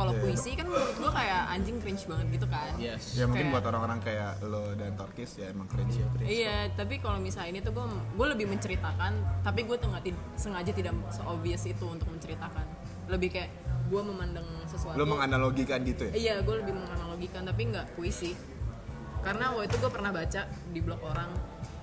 kalau 0.00 0.12
Iya. 0.12 0.22
puisi 0.22 0.50
kan 0.52 0.64
menurut 0.64 0.96
gue 0.96 1.10
kayak 1.12 1.42
anjing 1.50 1.76
cringe 1.76 2.04
banget 2.06 2.26
gitu 2.32 2.46
kan 2.48 2.72
yes 2.78 3.02
Ya 3.12 3.24
mungkin 3.26 3.36
Kayak- 3.42 3.52
buat 3.52 3.64
orang-orang 3.66 3.98
kayak 4.00 4.30
lo 4.42 4.72
dan 4.72 4.96
Torkis 4.96 5.30
ya 5.36 5.46
emang 5.48 5.68
cringe 5.68 5.94
ya 5.94 6.06
Iya, 6.22 6.56
tapi 6.72 6.96
kalau 6.96 7.20
misalnya 7.20 7.50
ini 7.50 7.60
tuh 7.60 7.72
gue 7.72 7.84
gue 8.10 8.26
lebih 8.28 8.46
menceritakan, 8.48 9.12
tapi 9.42 9.60
gue 9.62 9.76
tuh 9.76 9.88
nggak 9.88 10.02
tid- 10.02 10.24
sengaja 10.34 10.70
tidak 10.70 10.96
se-obvious 11.10 11.62
itu 11.64 11.84
untuk 11.84 12.08
menceritakan. 12.08 12.64
Lebih 13.06 13.28
kayak 13.30 13.50
gue 13.86 14.02
memandang 14.02 14.46
sesuatu. 14.64 14.94
Lo 14.94 15.04
menganalogikan 15.04 15.82
gitu 15.82 16.06
ya? 16.06 16.12
Iya, 16.14 16.34
gue 16.40 16.54
lebih 16.56 16.72
menganalogikan, 16.72 17.42
tapi 17.42 17.62
nggak 17.66 17.92
puisi. 17.92 18.32
Karena 19.20 19.52
waktu 19.52 19.68
itu 19.68 19.76
gue 19.76 19.90
pernah 19.90 20.10
baca 20.10 20.40
di 20.46 20.80
blog 20.80 21.00
orang, 21.02 21.30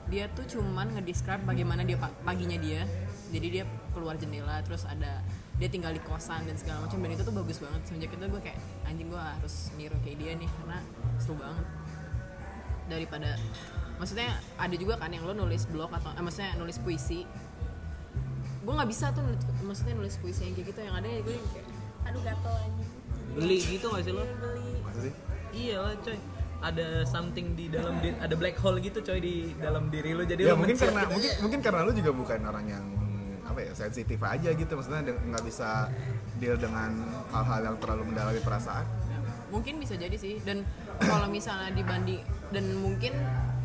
dia 0.07 0.25
tuh 0.31 0.47
cuman 0.47 0.95
ngedescribe 0.95 1.43
bagaimana 1.43 1.83
dia 1.83 1.95
pa- 1.95 2.15
paginya 2.24 2.57
dia. 2.57 2.81
Jadi 3.27 3.47
dia 3.51 3.63
keluar 3.91 4.15
jendela, 4.15 4.57
terus 4.63 4.86
ada 4.86 5.19
dia 5.57 5.69
tinggal 5.73 5.89
di 5.89 6.01
kosan 6.05 6.45
dan 6.45 6.53
segala 6.53 6.85
macam 6.85 7.01
dan 7.01 7.09
itu 7.17 7.23
tuh 7.25 7.33
bagus 7.33 7.57
banget. 7.57 7.81
Semenjak 7.89 8.13
itu 8.13 8.25
gue 8.29 8.41
kayak 8.45 8.59
anjing 8.85 9.09
gue 9.09 9.17
harus 9.21 9.55
niru 9.73 9.97
kayak 10.05 10.17
dia 10.21 10.31
nih 10.37 10.49
karena 10.49 10.77
seru 11.17 11.33
banget. 11.37 11.65
Daripada 12.87 13.29
maksudnya 13.97 14.29
ada 14.55 14.75
juga 14.77 15.01
kan 15.01 15.09
yang 15.09 15.25
lo 15.25 15.33
nulis 15.33 15.65
blog 15.65 15.89
atau 15.89 16.13
eh, 16.13 16.21
maksudnya 16.21 16.53
nulis 16.61 16.77
puisi. 16.77 17.25
Gue 18.61 18.73
nggak 18.77 18.89
bisa 18.89 19.09
tuh 19.11 19.25
nulis- 19.25 19.49
maksudnya 19.65 19.95
nulis 19.97 20.15
puisi 20.21 20.45
yang 20.45 20.53
kayak 20.53 20.67
gitu 20.69 20.79
yang 20.85 20.95
ada 20.95 21.07
gue 21.09 21.33
yang 21.33 21.47
kayak 21.51 21.67
aduh 22.05 22.21
gatel 22.21 22.53
anjing. 22.61 22.89
Beli 23.37 23.57
gitu 23.59 23.85
gak 23.89 24.01
sih 24.05 24.13
lo? 24.13 24.23
Beli 24.23 25.11
iya 25.57 25.77
lah 25.81 25.93
coy. 25.97 26.17
Ada 26.57 27.05
something 27.05 27.53
di 27.53 27.69
dalam 27.69 27.97
di- 28.01 28.17
ada 28.17 28.33
black 28.33 28.57
hole 28.61 28.77
gitu 28.81 29.01
coy 29.01 29.17
di 29.17 29.57
dalam 29.57 29.89
diri 29.89 30.13
lo. 30.13 30.21
Jadi 30.21 30.45
ya 30.45 30.53
lo 30.53 30.61
mungkin 30.61 30.77
karena 30.77 31.01
gitu. 31.05 31.13
mungkin 31.17 31.31
mungkin 31.41 31.59
karena 31.65 31.79
lu 31.81 31.91
juga 31.97 32.11
bukan 32.13 32.39
orang 32.45 32.65
yang 32.69 32.85
apa 33.57 33.65
ya 33.65 33.73
sensitif 33.73 34.21
aja 34.21 34.53
gitu 34.53 34.69
maksudnya 34.77 35.01
nggak 35.17 35.41
bisa 35.41 35.89
deal 36.37 36.53
dengan 36.61 36.93
hal-hal 37.33 37.73
yang 37.73 37.77
terlalu 37.81 38.13
mendalami 38.13 38.37
perasaan 38.45 38.85
mungkin 39.49 39.81
bisa 39.81 39.97
jadi 39.97 40.13
sih 40.13 40.37
dan 40.45 40.61
kalau 41.01 41.25
misalnya 41.25 41.73
dibanding 41.73 42.21
dan 42.53 42.69
mungkin 42.77 43.17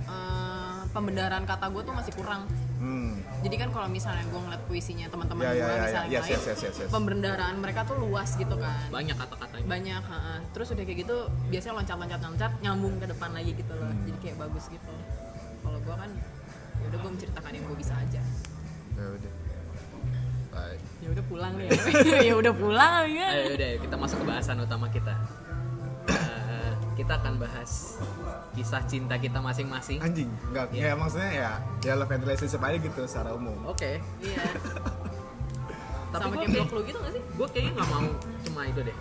eh, 0.08 0.80
pembenaran 0.96 1.44
kata 1.44 1.68
gue 1.68 1.84
tuh 1.84 1.92
masih 1.92 2.16
kurang 2.16 2.48
hmm. 2.80 3.44
jadi 3.44 3.56
kan 3.60 3.68
kalau 3.68 3.84
misalnya 3.92 4.24
gue 4.24 4.40
ngeliat 4.40 4.64
puisinya 4.64 5.12
teman-teman 5.12 5.44
Ya, 5.44 5.52
gue 5.52 5.60
ya, 5.60 5.68
ya, 5.68 5.82
misalnya 5.84 6.08
ya. 6.08 6.16
Yes, 6.16 6.24
lain 6.24 6.32
yes, 6.32 6.44
yes, 6.48 6.60
yes, 6.64 6.76
yes. 6.80 6.88
pembenaran 6.88 7.54
mereka 7.60 7.80
tuh 7.84 7.96
luas 8.00 8.32
gitu 8.32 8.56
kan 8.56 8.72
banyak 8.88 9.16
kata-katanya 9.20 9.66
banyak 9.68 10.02
ha-ha. 10.08 10.34
terus 10.56 10.72
udah 10.72 10.84
kayak 10.88 11.04
gitu 11.04 11.16
biasanya 11.52 11.74
loncat-loncat 11.84 12.20
loncat 12.24 12.52
nyambung 12.64 12.96
ke 12.96 13.04
depan 13.12 13.28
lagi 13.36 13.52
gitu 13.52 13.76
loh 13.76 13.92
Hmm. 13.92 14.08
jadi 14.08 14.18
kayak 14.24 14.36
bagus 14.40 14.72
gitu 14.72 14.92
kalau 15.60 15.76
gue 15.84 15.94
kan 16.00 16.08
ya 16.80 16.84
udah 16.88 16.98
gue 17.04 17.10
menceritakan 17.12 17.50
yang 17.52 17.64
gue 17.68 17.76
bisa 17.76 17.92
aja 17.92 18.22
ya 18.96 19.06
udah 19.20 19.32
Baik. 20.52 20.78
ya 21.00 21.08
udah 21.10 21.24
pulang 21.26 21.52
nih 21.56 21.66
ya 21.66 21.80
ya 22.28 22.34
udah 22.36 22.54
pulang 22.54 23.04
ya 23.08 23.28
Ayo 23.30 23.44
udah 23.54 23.70
kita 23.78 23.94
masuk 23.96 24.16
ke 24.18 24.26
bahasan 24.26 24.56
utama 24.58 24.86
kita. 24.86 25.14
Eh, 26.06 26.72
kita 26.94 27.12
akan 27.16 27.34
bahas 27.38 27.96
kisah 28.52 28.84
cinta 28.84 29.16
kita 29.16 29.38
masing-masing. 29.38 29.96
anjing 29.98 30.28
nggak 30.46 30.68
Iya. 30.70 30.82
ya 30.82 30.94
maksudnya 30.94 31.30
ya 31.32 31.50
ya 31.80 31.92
love 31.94 32.10
and 32.10 32.20
relationship 32.20 32.60
aja 32.60 32.76
gitu 32.76 33.00
secara 33.02 33.32
umum 33.32 33.56
Oke. 33.64 33.96
iya 34.20 34.44
Tapi 36.12 36.20
sama 36.22 36.34
kayak 36.36 36.52
blog 36.52 36.68
lu 36.70 36.80
gitu 36.84 36.98
gak 36.98 37.10
sih 37.10 37.22
Gue 37.32 37.46
kayaknya 37.48 37.72
nggak 37.72 37.88
mau 37.88 38.04
cuma 38.44 38.60
itu 38.66 38.80
deh. 38.82 38.96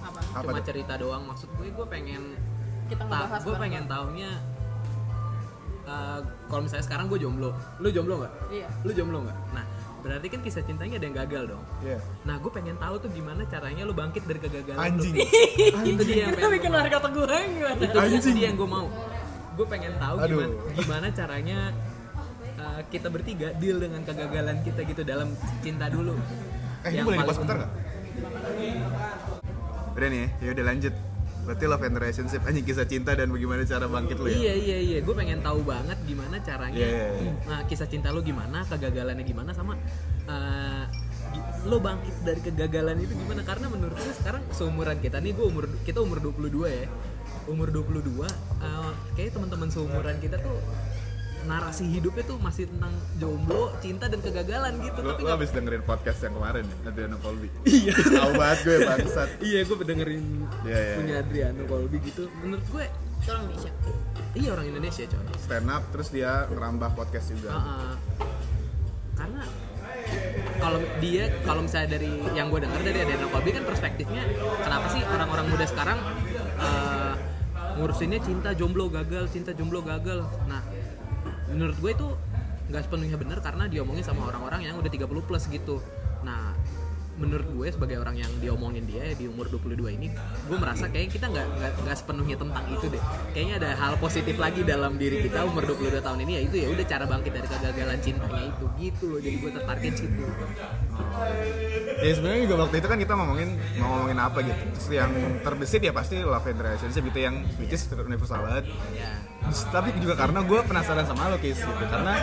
apa 0.00 0.18
Apa 0.30 0.40
cuma 0.44 0.52
tuh? 0.54 0.64
cerita 0.64 0.94
doang. 0.94 1.22
Maksud 1.26 1.48
gue 1.52 1.66
gue 1.68 1.86
pengen 1.88 2.22
kita 2.86 3.02
ta- 3.02 3.10
ngebahas 3.10 3.42
gue 3.42 3.56
pengen 3.58 3.84
taunya 3.84 4.30
eh, 5.84 6.18
kalau 6.46 6.62
misalnya 6.62 6.84
sekarang 6.84 7.06
gue 7.08 7.18
jomblo, 7.18 7.50
lu 7.76 7.88
jomblo 7.88 8.22
nggak? 8.22 8.32
iya 8.48 8.68
Lu 8.80 8.90
jomblo 8.90 9.18
nggak? 9.20 9.38
Nah 9.50 9.64
berarti 10.04 10.26
kan 10.28 10.40
kisah 10.44 10.60
cintanya 10.60 11.00
ada 11.00 11.06
yang 11.08 11.16
gagal 11.16 11.42
dong. 11.48 11.64
Iya. 11.80 11.96
Nah 12.22 12.36
gue 12.36 12.52
pengen 12.52 12.76
tahu 12.76 12.94
tuh 13.00 13.08
gimana 13.08 13.40
caranya 13.48 13.82
lu 13.88 13.96
bangkit 13.96 14.28
dari 14.28 14.36
kegagalan 14.36 14.76
lu. 14.76 14.84
anjing 14.84 15.14
itu 15.90 16.02
dia 16.04 16.16
yang 16.20 16.30
kita 16.30 16.44
pengen 16.44 16.54
bikin 16.60 16.70
kata 16.92 17.08
gue 17.08 17.24
gimana 17.24 17.80
itu 17.80 17.96
Anjing. 17.96 18.20
itu 18.20 18.28
dia 18.36 18.44
yang 18.52 18.56
gue 18.60 18.68
mau 18.68 18.86
gue 19.54 19.66
pengen 19.66 19.92
tahu 19.96 20.16
Aduh. 20.20 20.28
gimana 20.28 20.54
gimana 20.76 21.06
caranya 21.08 21.58
uh, 22.58 22.80
kita 22.92 23.08
bertiga 23.08 23.48
deal 23.56 23.80
dengan 23.80 24.04
kegagalan 24.04 24.60
kita 24.60 24.80
gitu 24.84 25.02
dalam 25.02 25.32
cinta 25.64 25.88
dulu 25.88 26.12
eh 26.84 26.90
ini 26.90 27.00
Yang 27.00 27.06
boleh 27.08 27.16
paling- 27.16 27.24
dipas 27.24 27.38
bentar 27.40 27.56
nggak 27.56 27.72
udah 29.94 30.08
nih 30.10 30.20
ya 30.20 30.28
ya 30.42 30.50
udah 30.52 30.64
lanjut 30.68 30.94
berarti 31.44 31.64
love 31.68 31.84
and 31.84 31.96
relationship 32.00 32.40
anjing 32.48 32.64
kisah 32.64 32.88
cinta 32.88 33.12
dan 33.12 33.28
bagaimana 33.28 33.62
cara 33.68 33.86
bangkit 33.86 34.16
lu 34.16 34.26
ya? 34.32 34.36
Iya 34.36 34.54
iya 34.56 34.78
iya. 34.80 34.98
Gue 35.04 35.14
pengen 35.14 35.44
tahu 35.44 35.60
banget 35.62 35.98
gimana 36.08 36.40
caranya 36.40 36.74
Iya, 36.74 36.88
iya, 36.88 37.06
iya. 37.20 37.32
Nah, 37.44 37.60
kisah 37.68 37.88
cinta 37.88 38.08
lu 38.10 38.24
gimana 38.24 38.64
kegagalannya 38.64 39.24
gimana 39.28 39.52
sama 39.52 39.76
uh, 40.26 40.84
lo 41.68 41.78
bangkit 41.80 42.16
dari 42.24 42.40
kegagalan 42.40 42.96
itu 43.04 43.12
gimana? 43.12 43.44
Karena 43.44 43.68
menurut 43.68 43.96
gue 43.96 44.14
sekarang 44.16 44.42
seumuran 44.50 44.98
kita 44.98 45.20
nih 45.20 45.36
gue 45.36 45.46
umur 45.46 45.64
kita 45.84 46.00
umur 46.00 46.18
22 46.24 46.64
ya. 46.66 46.88
Umur 47.44 47.68
22 47.68 48.24
uh, 48.24 48.28
kayak 49.14 49.36
teman-teman 49.36 49.68
seumuran 49.68 50.16
kita 50.16 50.40
tuh 50.40 50.56
narasi 51.44 51.84
hidupnya 51.86 52.24
tuh 52.24 52.36
masih 52.36 52.64
tentang 52.66 52.90
jomblo, 53.14 53.72
cinta 53.78 54.06
dan 54.06 54.18
kegagalan 54.18 54.72
gitu. 54.78 54.98
Lu, 54.98 55.08
Tapi 55.08 55.20
lu 55.20 55.26
nggak- 55.26 55.38
abis 55.38 55.50
dengerin 55.50 55.82
podcast 55.82 56.18
yang 56.20 56.34
kemarin 56.34 56.64
ya, 56.64 56.76
Adriano 56.84 57.16
Colby 57.18 57.48
Iya 57.64 57.92
Tahu 57.94 58.30
banget 58.34 58.58
gue 58.60 58.76
bangsat 58.82 59.28
iya 59.40 59.58
gue 59.60 59.76
dengerin 59.78 60.24
Iya, 60.62 60.78
iya, 60.78 60.94
punya 60.94 61.14
iya. 61.14 61.22
Adriano 61.22 61.62
Colby 61.64 61.96
gitu. 62.02 62.22
Menurut 62.38 62.66
gue 62.66 62.84
Tolong 63.22 63.44
Indonesia 63.46 63.72
iya 64.34 64.48
orang 64.50 64.66
Indonesia 64.66 65.02
coy. 65.06 65.24
Stand 65.38 65.68
up 65.68 65.82
terus 65.88 66.08
dia 66.08 66.30
ngerambah 66.46 66.90
podcast 66.92 67.26
juga 67.30 67.50
Uh-uh. 67.50 67.94
karena 69.14 69.42
kalau 70.56 70.78
dia 70.98 71.24
kalau 71.40 71.60
misalnya 71.62 71.88
dari 71.92 72.08
yang 72.32 72.48
gue 72.48 72.60
dengar 72.60 72.76
dari 72.78 72.98
Adriano 73.00 73.28
Colby 73.28 73.50
kan 73.50 73.64
perspektifnya 73.64 74.22
kenapa 74.58 74.86
sih 74.90 75.00
orang-orang 75.02 75.46
muda 75.46 75.64
sekarang 75.64 75.98
uh, 76.56 77.14
ngurusinnya 77.74 78.20
cinta 78.20 78.52
jomblo 78.52 78.86
gagal 78.88 79.26
cinta 79.28 79.50
jomblo 79.50 79.80
gagal 79.80 80.20
nah 80.44 80.60
menurut 81.50 81.76
gue 81.80 81.90
itu 81.92 82.08
nggak 82.72 82.82
sepenuhnya 82.88 83.16
benar 83.20 83.38
karena 83.44 83.64
diomongin 83.68 84.04
sama 84.04 84.32
orang-orang 84.32 84.64
yang 84.64 84.76
udah 84.80 84.88
30 84.88 85.28
plus 85.28 85.44
gitu. 85.52 85.84
Nah 86.24 86.56
menurut 87.14 87.46
gue 87.46 87.68
sebagai 87.70 88.02
orang 88.02 88.18
yang 88.18 88.30
diomongin 88.42 88.82
dia 88.90 89.06
di 89.14 89.30
umur 89.30 89.46
22 89.46 89.78
ini 89.86 90.10
gue 90.50 90.58
merasa 90.58 90.90
kayak 90.90 91.14
kita 91.14 91.30
nggak 91.30 91.46
nggak 91.86 91.96
sepenuhnya 91.96 92.34
tentang 92.34 92.64
itu 92.74 92.90
deh. 92.90 93.02
Kayaknya 93.30 93.54
ada 93.62 93.70
hal 93.78 93.94
positif 94.02 94.34
lagi 94.34 94.66
dalam 94.66 94.98
diri 94.98 95.22
kita 95.22 95.46
umur 95.46 95.62
22 95.62 96.02
tahun 96.02 96.18
ini 96.26 96.32
ya 96.34 96.42
itu 96.42 96.56
ya 96.58 96.68
udah 96.74 96.84
cara 96.90 97.04
bangkit 97.06 97.32
dari 97.38 97.46
kegagalan 97.46 97.98
cintanya 98.02 98.42
itu. 98.50 98.64
Gitu 98.82 99.04
loh 99.06 99.20
jadi 99.22 99.36
gue 99.38 99.50
tertarik 99.54 99.94
situ. 99.94 100.22
Ya 102.02 102.12
sebenarnya 102.18 102.40
juga 102.50 102.54
waktu 102.66 102.76
itu 102.82 102.88
kan 102.90 102.98
kita 102.98 103.12
ngomongin 103.14 103.48
mau 103.78 103.88
ngomongin 103.94 104.18
apa 104.18 104.38
gitu. 104.42 104.62
Terus 104.74 104.88
yang 104.90 105.12
terbesit 105.46 105.82
ya 105.86 105.92
pasti 105.94 106.18
love 106.18 106.46
and 106.50 106.58
relationship 106.58 107.02
gitu 107.14 107.18
yang 107.22 107.46
which 107.62 107.70
is 107.70 107.86
universal 107.94 108.42
banget. 108.42 108.66
Terus, 108.66 109.33
tapi 109.70 109.92
juga 110.00 110.16
karena 110.16 110.40
gue 110.40 110.60
penasaran 110.64 111.04
sama 111.04 111.28
lo 111.28 111.38
Kis 111.38 111.60
gitu. 111.60 111.84
Karena 111.86 112.16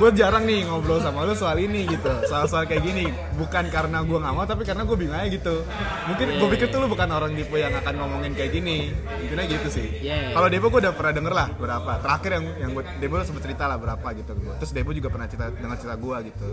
gue 0.00 0.08
jarang 0.16 0.44
nih 0.48 0.64
ngobrol 0.66 0.98
sama 1.04 1.28
lo 1.28 1.36
soal 1.36 1.60
ini 1.60 1.84
gitu. 1.86 2.10
Soal-soal 2.24 2.64
kayak 2.64 2.82
gini. 2.82 3.12
Bukan 3.36 3.68
karena 3.68 4.00
gue 4.00 4.18
gak 4.18 4.34
mau 4.34 4.46
tapi 4.48 4.64
karena 4.64 4.82
gue 4.88 4.96
bingung 4.96 5.14
aja 5.14 5.28
gitu. 5.28 5.62
Mungkin 6.08 6.26
gue 6.40 6.48
pikir 6.56 6.66
tuh 6.72 6.78
lo 6.82 6.86
bukan 6.88 7.08
orang 7.12 7.36
tipe 7.36 7.56
yang 7.60 7.74
akan 7.76 7.94
ngomongin 8.00 8.32
kayak 8.32 8.52
gini. 8.56 8.90
Intinya 9.20 9.44
gitu 9.44 9.68
sih. 9.68 9.88
Yeah. 10.00 10.32
Kalau 10.32 10.48
Debo 10.48 10.72
gue 10.72 10.80
udah 10.88 10.94
pernah 10.96 11.12
denger 11.12 11.34
lah 11.34 11.48
berapa. 11.54 11.92
Terakhir 12.00 12.30
yang 12.40 12.44
yang 12.58 12.70
gue, 12.72 12.84
Debo 12.98 13.14
sempet 13.22 13.42
cerita 13.44 13.64
lah 13.68 13.76
berapa 13.76 14.08
gitu. 14.16 14.32
Terus 14.34 14.72
Debo 14.72 14.90
juga 14.96 15.08
pernah 15.12 15.28
cerita 15.28 15.52
dengan 15.52 15.76
cerita 15.76 15.96
gue 16.00 16.16
gitu. 16.32 16.48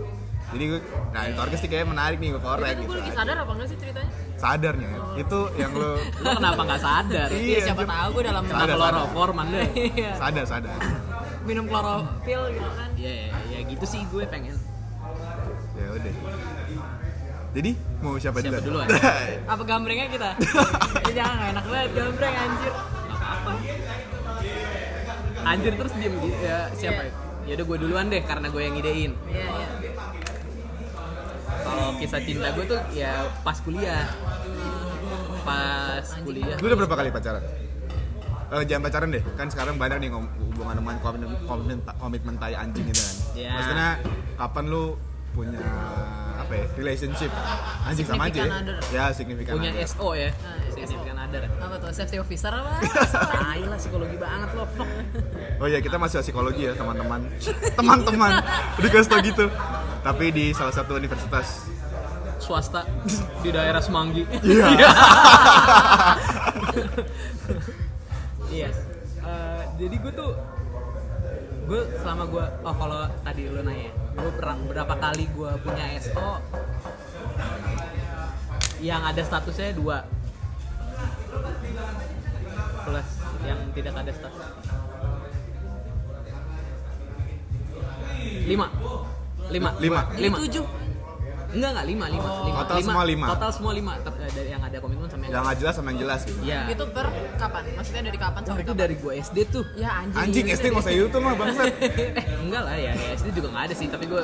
Jadi 0.52 0.64
gue, 0.68 0.80
nah 1.16 1.22
itu 1.24 1.38
orkes 1.40 1.58
sih 1.64 1.68
kayaknya 1.70 1.88
menarik 1.96 2.18
nih 2.20 2.28
gue 2.36 2.42
korek 2.44 2.68
itu 2.76 2.80
gitu. 2.84 2.92
gue 2.92 2.98
lagi 3.00 3.12
sadar 3.16 3.36
apa 3.40 3.52
enggak 3.56 3.68
sih 3.72 3.78
ceritanya? 3.80 4.10
Sadarnya. 4.36 4.90
Itu 5.16 5.38
yang 5.56 5.72
lo 5.72 5.96
lo 5.96 6.30
kenapa 6.36 6.60
nggak 6.60 6.82
sadar? 6.82 7.28
Iya, 7.32 7.56
ya 7.56 7.60
siapa 7.72 7.82
tahu 7.88 8.08
gue 8.12 8.24
dalam 8.28 8.42
Sadar, 8.52 8.76
kloroform 8.76 9.36
anda 9.40 9.58
Iya. 10.02 10.12
sadar 10.18 10.44
sadar. 10.44 10.78
Minum 11.42 11.64
klorofil 11.66 12.42
gitu 12.50 12.70
kan. 12.72 12.90
Ya 12.94 13.12
ya 13.12 13.36
ya 13.48 13.58
gitu 13.64 13.84
sih 13.84 14.02
gue 14.04 14.24
pengen. 14.26 14.56
Ya 15.72 15.86
udah. 15.90 16.14
Jadi 17.52 17.70
mau 18.00 18.16
siapa, 18.16 18.40
Siapa 18.40 18.64
duluan? 18.64 18.88
duluan? 18.88 19.04
apa 19.52 19.62
gambrengnya 19.62 20.08
kita? 20.08 20.30
Eh, 21.02 21.12
jangan 21.12 21.34
nggak 21.36 21.50
enak 21.52 21.64
banget 21.66 21.90
gambreng 21.92 22.34
anjir. 22.34 22.72
Anjir 25.42 25.72
terus 25.74 25.92
diem 25.92 26.14
gitu 26.16 26.38
ya 26.40 26.58
siapa? 26.72 27.02
Iya. 27.02 27.12
ya 27.42 27.52
udah 27.58 27.66
gue 27.66 27.78
duluan 27.82 28.06
deh 28.06 28.22
karena 28.22 28.46
gue 28.46 28.62
yang 28.62 28.76
idein 28.78 29.12
iya 29.26 29.46
iya. 29.50 29.68
Kalau 31.62 31.86
kisah 31.98 32.22
cinta 32.22 32.48
gue 32.52 32.64
tuh 32.64 32.78
ya 32.92 33.12
pas 33.42 33.58
kuliah. 33.58 34.06
Pas 35.42 36.06
kuliah. 36.22 36.56
Lu 36.56 36.66
udah 36.66 36.78
berapa 36.78 36.94
kali 36.96 37.10
pacaran? 37.10 37.42
Eh, 38.52 38.68
jangan 38.68 38.84
pacaran 38.84 39.08
deh, 39.08 39.24
kan 39.32 39.48
sekarang 39.48 39.80
banyak 39.80 39.96
nih 39.96 40.12
hubungan 40.12 40.76
dengan 40.76 40.96
komitmen, 41.00 41.32
komitmen, 41.48 41.78
komitmen 41.96 42.34
tai 42.36 42.52
anjing 42.52 42.84
gitu 42.84 43.00
kan. 43.00 43.16
Iya. 43.32 43.52
Maksudnya 43.56 43.88
kapan 44.36 44.64
lu 44.68 44.84
punya 45.32 45.64
apa 46.36 46.52
ya, 46.52 46.64
relationship? 46.76 47.32
Anjing 47.88 48.04
sama 48.04 48.28
aja 48.28 48.44
Significant 48.44 48.52
other. 48.60 48.76
ya 48.92 49.04
signifikan 49.16 49.52
punya 49.56 49.72
other. 49.72 49.88
SO 49.88 50.08
ya. 50.12 50.28
Nah, 50.36 50.68
signifikan 50.68 51.16
other. 51.16 51.42
Apa 51.48 51.74
tuh 51.80 51.90
safety 51.96 52.20
officer 52.20 52.52
apa? 52.52 52.76
Tai 53.40 53.60
lah 53.64 53.78
psikologi 53.80 54.16
banget 54.20 54.48
lo 54.52 54.68
fuck. 54.76 54.90
Oh 55.56 55.66
iya 55.72 55.80
kita 55.80 55.96
masih 55.96 56.20
psikologi 56.20 56.68
ya 56.68 56.76
teman-teman. 56.76 57.24
Teman-teman, 57.72 58.32
udah 58.76 58.90
kasih 58.92 59.08
tau 59.08 59.20
gitu. 59.24 59.46
Tapi 60.04 60.24
di 60.28 60.44
salah 60.52 60.76
satu 60.76 61.00
universitas. 61.00 61.72
Swasta 62.36 62.84
di 63.40 63.48
daerah 63.48 63.80
Semanggi. 63.80 64.28
Iya 64.44 64.68
Iya. 68.52 68.70
Eh, 69.22 69.62
jadi 69.80 69.96
gue 69.96 70.12
tuh 70.12 70.32
gue 71.62 71.80
selama 72.02 72.24
gue 72.26 72.44
oh 72.66 72.74
kalau 72.74 73.06
tadi 73.22 73.42
lu 73.48 73.62
nanya 73.62 73.94
gue 74.18 74.30
pernah 74.34 74.56
berapa 74.66 74.94
kali 74.98 75.24
gue 75.30 75.50
punya 75.62 75.84
SO 76.04 76.42
yang 78.82 79.00
ada 79.06 79.22
statusnya 79.24 79.72
dua. 79.72 80.04
Plus 82.82 83.08
yang 83.46 83.58
tidak 83.72 83.94
ada 83.94 84.12
status 84.12 84.46
lima. 88.46 88.66
Lima. 89.50 89.70
Lima. 89.78 90.00
lima. 90.18 90.36
Tujuh 90.44 90.66
enggak 91.52 91.70
enggak 91.72 91.86
lima 91.86 92.06
lima, 92.08 92.28
lima. 92.42 92.58
Total 92.62 92.78
semua 92.80 93.04
lima. 93.04 93.26
total 93.28 93.50
semua 93.52 93.72
lima. 93.72 93.92
Ter- 93.98 94.18
eh, 94.18 94.32
dari 94.32 94.48
yang 94.50 94.62
ada 94.62 94.76
komitmen 94.78 95.08
sama 95.08 95.22
yang 95.22 95.32
Yang 95.32 95.42
nggak 95.44 95.56
jelas 95.60 95.74
sama 95.76 95.88
yang 95.92 96.00
jelas 96.00 96.20
gitu. 96.24 96.40
Iya. 96.42 96.60
itu 96.68 96.84
per 96.88 97.06
kapan? 97.36 97.62
Maksudnya 97.72 98.02
dari 98.02 98.18
kapan 98.18 98.40
Wah 98.40 98.48
sampai 98.48 98.62
itu 98.62 98.72
kapan? 98.72 98.82
dari 98.82 98.94
gue 98.96 99.12
SD 99.20 99.38
tuh. 99.48 99.64
Ya 99.76 99.90
anjing. 100.00 100.20
Anjing 100.20 100.46
SD 100.48 100.64
nggak 100.68 100.84
usah 100.84 100.94
itu 100.94 101.18
mah 101.20 101.34
bangsat. 101.34 101.66
Eh 101.68 102.24
enggak 102.44 102.62
lah 102.64 102.76
ya, 102.76 102.92
ya 102.92 103.08
SD 103.14 103.28
juga 103.32 103.48
nggak 103.52 103.64
ada 103.68 103.74
sih. 103.74 103.86
Tapi 103.86 104.04
gue 104.06 104.22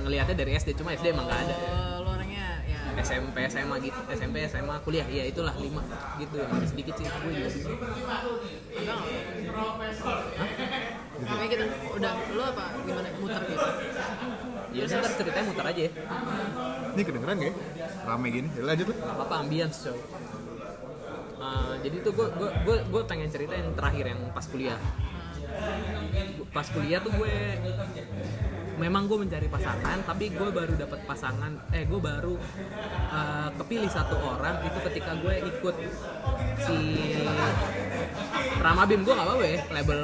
ngelihatnya 0.00 0.36
dari 0.36 0.52
SD 0.54 0.68
cuma 0.74 0.90
SD 0.92 1.06
emang 1.12 1.26
nggak 1.28 1.40
ada. 1.44 1.54
Oh, 1.54 1.96
lu 2.02 2.08
orangnya 2.10 2.46
ya. 2.64 2.80
SMP 3.00 3.36
SMA 3.46 3.76
gitu. 3.80 3.98
SMP 4.10 4.36
SMA 4.46 4.74
kuliah. 4.80 5.06
Ya 5.06 5.24
itulah 5.24 5.52
lima. 5.56 5.84
Gitu 6.16 6.34
yang 6.34 6.50
ada 6.50 6.66
sedikit 6.66 6.94
sih. 6.96 7.04
Gue 7.04 7.32
juga. 7.36 7.48
Ada 8.80 8.92
nggak? 8.96 9.08
Kayak 11.20 11.48
gitu. 11.52 11.64
Udah, 11.94 12.12
lu 12.32 12.42
apa 12.42 12.64
gimana? 12.80 13.08
Muter 13.20 13.42
gitu? 13.44 13.68
Ya 14.70 14.82
udah 14.86 14.96
ntar 15.02 15.12
ceritanya 15.18 15.46
muter 15.50 15.66
aja 15.66 15.80
ya 15.86 15.92
Ini 16.90 17.02
kedengeran 17.06 17.36
gak 17.38 17.46
ya? 17.46 17.54
Rame 18.02 18.26
gini. 18.34 18.48
Ya, 18.50 18.62
lanjut 18.66 18.86
lah. 18.90 18.96
Gak 18.98 19.24
apa 19.26 19.34
ambience 19.46 19.78
show 19.86 19.98
Uh, 21.40 21.72
jadi 21.80 22.04
tuh 22.04 22.12
gue 22.12 22.28
gue 22.36 22.50
gue 22.68 22.76
gue 22.84 23.02
pengen 23.08 23.32
cerita 23.32 23.56
yang 23.56 23.72
terakhir 23.72 24.12
yang 24.12 24.28
pas 24.36 24.44
kuliah 24.44 24.76
pas 26.52 26.68
kuliah 26.68 27.00
tuh 27.00 27.16
gue 27.16 27.32
memang 28.80 29.04
gue 29.04 29.18
mencari 29.20 29.46
pasangan 29.52 30.00
tapi 30.08 30.32
gue 30.32 30.48
baru 30.48 30.72
dapat 30.80 31.00
pasangan 31.04 31.52
eh 31.76 31.84
gue 31.84 32.00
baru 32.00 32.34
uh, 33.12 33.48
kepilih 33.60 33.90
satu 33.92 34.16
orang 34.16 34.64
itu 34.64 34.78
ketika 34.88 35.12
gue 35.20 35.34
ikut 35.44 35.76
si 36.64 36.78
Ramabim 38.60 39.00
gue 39.04 39.14
gak 39.16 39.26
apa-apa 39.28 39.44
ya 39.44 39.58
label 39.72 39.98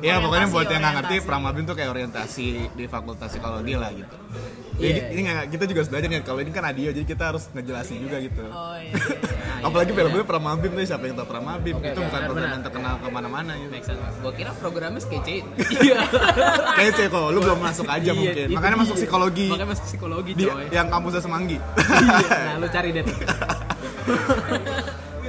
Ya 0.00 0.14
pokoknya 0.18 0.46
buat 0.48 0.66
yang 0.68 0.80
nggak 0.80 0.94
ngerti. 1.02 1.16
Pramabim 1.28 1.64
tuh 1.68 1.76
kayak 1.76 1.90
orientasi 1.92 2.48
di 2.72 2.84
Fakultas 2.88 3.28
Psikologi 3.28 3.74
lah 3.76 3.92
gitu. 3.92 4.16
Iya. 4.80 4.88
Jadi 4.88 5.00
ini 5.12 5.20
nggak 5.28 5.46
kita 5.52 5.64
juga 5.68 5.80
nih 6.00 6.20
kalau 6.24 6.40
ini 6.40 6.50
kan 6.50 6.64
adio 6.64 6.90
jadi 6.90 7.06
kita 7.06 7.24
harus 7.34 7.44
ngejelasin 7.52 7.96
juga 8.00 8.16
gitu. 8.24 8.42
Oh 8.48 8.76
iya. 8.80 8.96
iya. 8.96 9.40
Nah, 9.62 9.70
Apalagi 9.70 9.94
iya, 9.94 9.98
filmnya 10.02 10.26
Pramabim 10.26 10.70
tuh 10.74 10.82
siapa 10.82 11.04
yang 11.06 11.14
tahu 11.22 11.28
Pramabim 11.30 11.74
Oke, 11.78 11.86
itu 11.86 12.00
oke, 12.02 12.06
bukan 12.10 12.20
program 12.26 12.50
yang 12.50 12.64
terkenal 12.66 12.94
ke 12.98 13.08
mana-mana 13.14 13.52
gitu. 13.62 13.70
Make 13.70 13.86
sense. 13.86 14.02
Gue 14.18 14.32
kira 14.34 14.50
programnya 14.58 14.98
skece. 14.98 15.36
Iya. 15.86 16.02
Kece 16.82 17.04
kok, 17.06 17.30
lu 17.30 17.38
belum 17.38 17.62
masuk 17.62 17.86
aja 17.86 18.01
Iya, 18.04 18.14
mungkin. 18.16 18.44
itu 18.44 18.54
Makanya 18.54 18.76
masuk 18.76 18.90
dia. 18.90 19.00
psikologi 19.00 19.48
Makanya 19.48 19.70
masuk 19.70 19.84
psikologi 19.86 20.32
di 20.32 20.44
coy. 20.44 20.64
yang 20.68 20.86
kampusnya 20.88 21.20
Semanggi. 21.20 21.56
Iya, 21.56 22.38
nah 22.44 22.56
lu 22.56 22.68
cari 22.68 22.88
deh. 22.90 23.04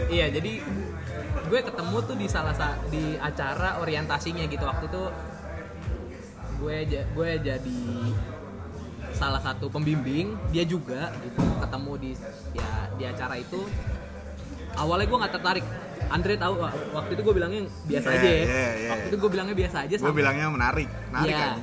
iya, 0.10 0.26
jadi 0.30 0.52
gue 1.44 1.60
ketemu 1.62 1.98
tuh 2.02 2.16
di 2.16 2.28
salah 2.28 2.52
sa 2.52 2.74
di 2.88 3.14
acara 3.16 3.78
orientasinya 3.78 4.44
gitu 4.44 4.64
waktu 4.64 4.86
itu 4.88 5.04
gue 6.56 6.78
gue 6.90 7.30
jadi 7.40 7.80
salah 9.12 9.38
satu 9.38 9.70
pembimbing 9.70 10.34
dia 10.50 10.64
juga 10.64 11.14
gitu 11.20 11.44
ketemu 11.60 11.92
di 12.00 12.12
ya 12.54 12.70
di 12.92 13.04
acara 13.06 13.38
itu 13.38 13.62
awalnya 14.74 15.06
gue 15.06 15.18
nggak 15.20 15.34
tertarik 15.34 15.66
Andre 16.04 16.36
tahu 16.36 16.54
wa- 16.58 16.74
waktu 16.94 17.12
itu 17.14 17.22
gue 17.22 17.34
bilangnya 17.34 17.62
biasa 17.84 18.08
Iya, 18.08 18.18
aja 18.18 18.28
ya 18.28 18.44
iya, 18.44 18.70
iya. 18.76 18.90
waktu 18.92 19.06
itu 19.08 19.18
gue 19.18 19.30
bilangnya 19.30 19.56
biasa 19.56 19.78
aja 19.80 19.96
Gue 20.00 20.14
bilangnya 20.14 20.48
menarik, 20.48 20.90
menarik 21.08 21.30
Iya, 21.30 21.40
kan. 21.40 21.58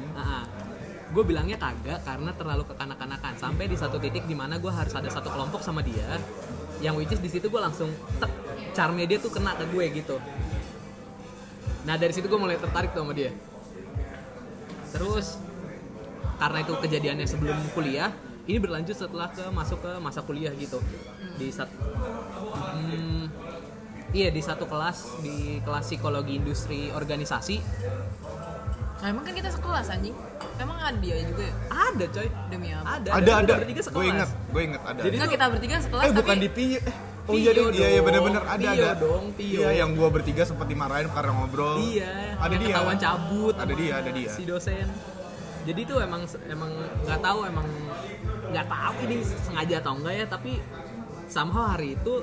Gue 1.10 1.24
bilangnya 1.26 1.58
kagak 1.58 2.06
karena 2.06 2.30
terlalu 2.34 2.64
kekanak-kanakan. 2.70 3.34
Sampai 3.34 3.66
di 3.66 3.74
satu 3.74 3.98
titik 3.98 4.24
di 4.30 4.36
mana 4.38 4.62
gue 4.62 4.70
harus 4.70 4.94
ada 4.94 5.10
satu 5.10 5.28
kelompok 5.30 5.60
sama 5.60 5.82
dia 5.82 6.18
yang 6.80 6.96
which 6.96 7.12
is 7.12 7.20
di 7.20 7.28
situ 7.28 7.52
gue 7.52 7.60
langsung 7.60 7.92
tek 8.16 8.32
charmnya 8.72 9.04
dia 9.04 9.18
tuh 9.20 9.28
kena 9.28 9.52
ke 9.58 9.68
gue 9.68 9.84
gitu. 10.00 10.16
Nah 11.84 11.94
dari 11.98 12.12
situ 12.14 12.30
gue 12.30 12.40
mulai 12.40 12.56
tertarik 12.56 12.94
tuh 12.94 13.04
sama 13.04 13.12
dia. 13.12 13.34
Terus 14.90 15.36
karena 16.40 16.58
itu 16.64 16.72
kejadiannya 16.72 17.26
sebelum 17.28 17.58
kuliah 17.76 18.08
ini 18.48 18.56
berlanjut 18.56 18.96
setelah 18.96 19.28
ke 19.28 19.44
masuk 19.52 19.78
ke 19.84 19.92
masa 20.00 20.24
kuliah 20.24 20.54
gitu. 20.56 20.80
Di 21.36 21.52
satu 21.52 21.74
hmm, 22.54 23.24
iya 24.16 24.32
di 24.32 24.40
satu 24.40 24.64
kelas 24.64 25.20
di 25.20 25.60
kelas 25.60 25.84
psikologi 25.84 26.38
industri 26.38 26.88
organisasi 26.90 27.60
Nah, 29.00 29.06
emang 29.08 29.24
kan 29.24 29.32
kita 29.32 29.48
sekelas 29.48 29.86
anjing. 29.88 30.16
Emang 30.60 30.76
ada 30.76 30.98
dia 31.00 31.16
juga 31.24 31.42
ya? 31.48 31.54
ada 31.72 32.04
coy 32.04 32.28
Demi 32.52 32.68
apa? 32.68 32.84
ada 33.00 33.08
Ada 33.16 33.16
kita 33.24 33.40
ada. 33.40 33.54
bertiga 33.56 33.80
Gue 33.88 34.04
inget, 34.06 34.30
gue 34.52 34.62
inget 34.62 34.82
ada. 34.84 35.00
Jadi 35.00 35.16
kita 35.16 35.46
bertiga 35.48 35.76
sekelas 35.80 36.04
eh 36.04 36.10
tapi 36.12 36.18
bukan 36.20 36.36
di 36.36 36.48
Pio. 36.52 36.78
Eh, 36.80 36.94
oh 37.30 37.36
iya 37.36 37.50
deh, 37.54 37.64
iya 37.70 37.88
iya 37.88 37.88
dong. 37.96 38.06
bener-bener 38.10 38.42
ada 38.44 38.60
Pio 38.60 38.72
ada. 38.76 38.90
dong, 39.00 39.24
Pio. 39.32 39.60
Iya 39.64 39.70
yang 39.72 39.90
gua 39.96 40.08
bertiga 40.12 40.42
sempat 40.44 40.66
dimarahin 40.68 41.08
karena 41.08 41.32
ngobrol. 41.32 41.80
Iya, 41.80 42.12
Ada 42.36 42.52
yang 42.52 42.60
dia. 42.60 42.68
ketahuan 42.76 42.98
cabut. 43.00 43.54
Ada 43.56 43.72
dia, 43.72 43.92
ada 43.96 44.10
dia. 44.12 44.30
Si 44.36 44.42
dosen. 44.44 44.86
Jadi 45.64 45.80
itu 45.80 45.94
emang 45.96 46.22
emang 46.44 46.70
nggak 47.04 47.20
tahu 47.24 47.38
emang 47.48 47.66
nggak 48.52 48.66
tahu 48.68 48.94
ini 49.06 49.16
sengaja 49.24 49.74
atau 49.80 49.92
enggak 49.96 50.14
ya, 50.16 50.26
tapi 50.28 50.52
somehow 51.24 51.72
hari 51.72 51.96
itu 51.96 52.14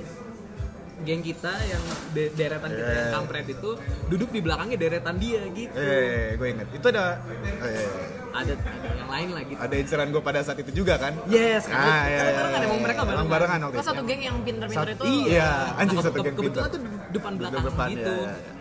geng 1.00 1.22
kita 1.22 1.52
yang 1.62 1.82
de- 2.10 2.32
deretan 2.32 2.70
kita 2.70 2.82
yang 2.88 2.98
Yeah. 3.00 3.14
kampret 3.14 3.46
itu 3.46 3.70
duduk 4.06 4.28
di 4.28 4.40
belakangnya 4.40 4.76
deretan 4.76 5.14
dia 5.16 5.42
gitu. 5.48 5.72
Eh, 5.72 6.34
gue 6.34 6.48
inget. 6.48 6.68
Itu 6.70 6.86
ada 6.88 7.22
eh, 7.60 7.86
Ada 8.28 8.52
ada 8.54 8.88
yang 8.94 9.08
lain 9.08 9.28
lah 9.30 9.42
gitu. 9.42 9.58
ada 9.58 9.74
inceran 9.74 10.08
gue 10.08 10.20
pada 10.20 10.40
saat 10.40 10.58
itu 10.58 10.70
juga 10.74 10.94
kan. 10.96 11.14
Yes, 11.26 11.64
Ah, 11.64 11.72
karena 11.72 11.86
iya, 11.86 12.02
iya, 12.04 12.18
barengan 12.34 12.50
iya. 12.52 12.66
emang 12.66 12.80
mereka 12.80 13.00
Emang 13.00 13.08
barengan. 13.08 13.28
barengan 13.28 13.58
waktu 13.60 13.72
Oh, 13.72 13.80
itu. 13.80 13.88
satu 13.88 14.02
geng 14.04 14.22
yang 14.22 14.36
pinter-pinter 14.40 14.88
itu 14.90 15.04
Iya, 15.26 15.48
anjing 15.74 15.98
satu 15.98 16.18
geng 16.18 16.36
kebetulan 16.36 16.54
pintar. 16.60 16.68
tuh 16.68 16.80
di 16.80 16.88
depan 17.10 17.32
belakang 17.34 17.62
depan, 17.64 17.86
gitu. 17.88 18.14
iya, 18.14 18.28
iya. 18.28 18.52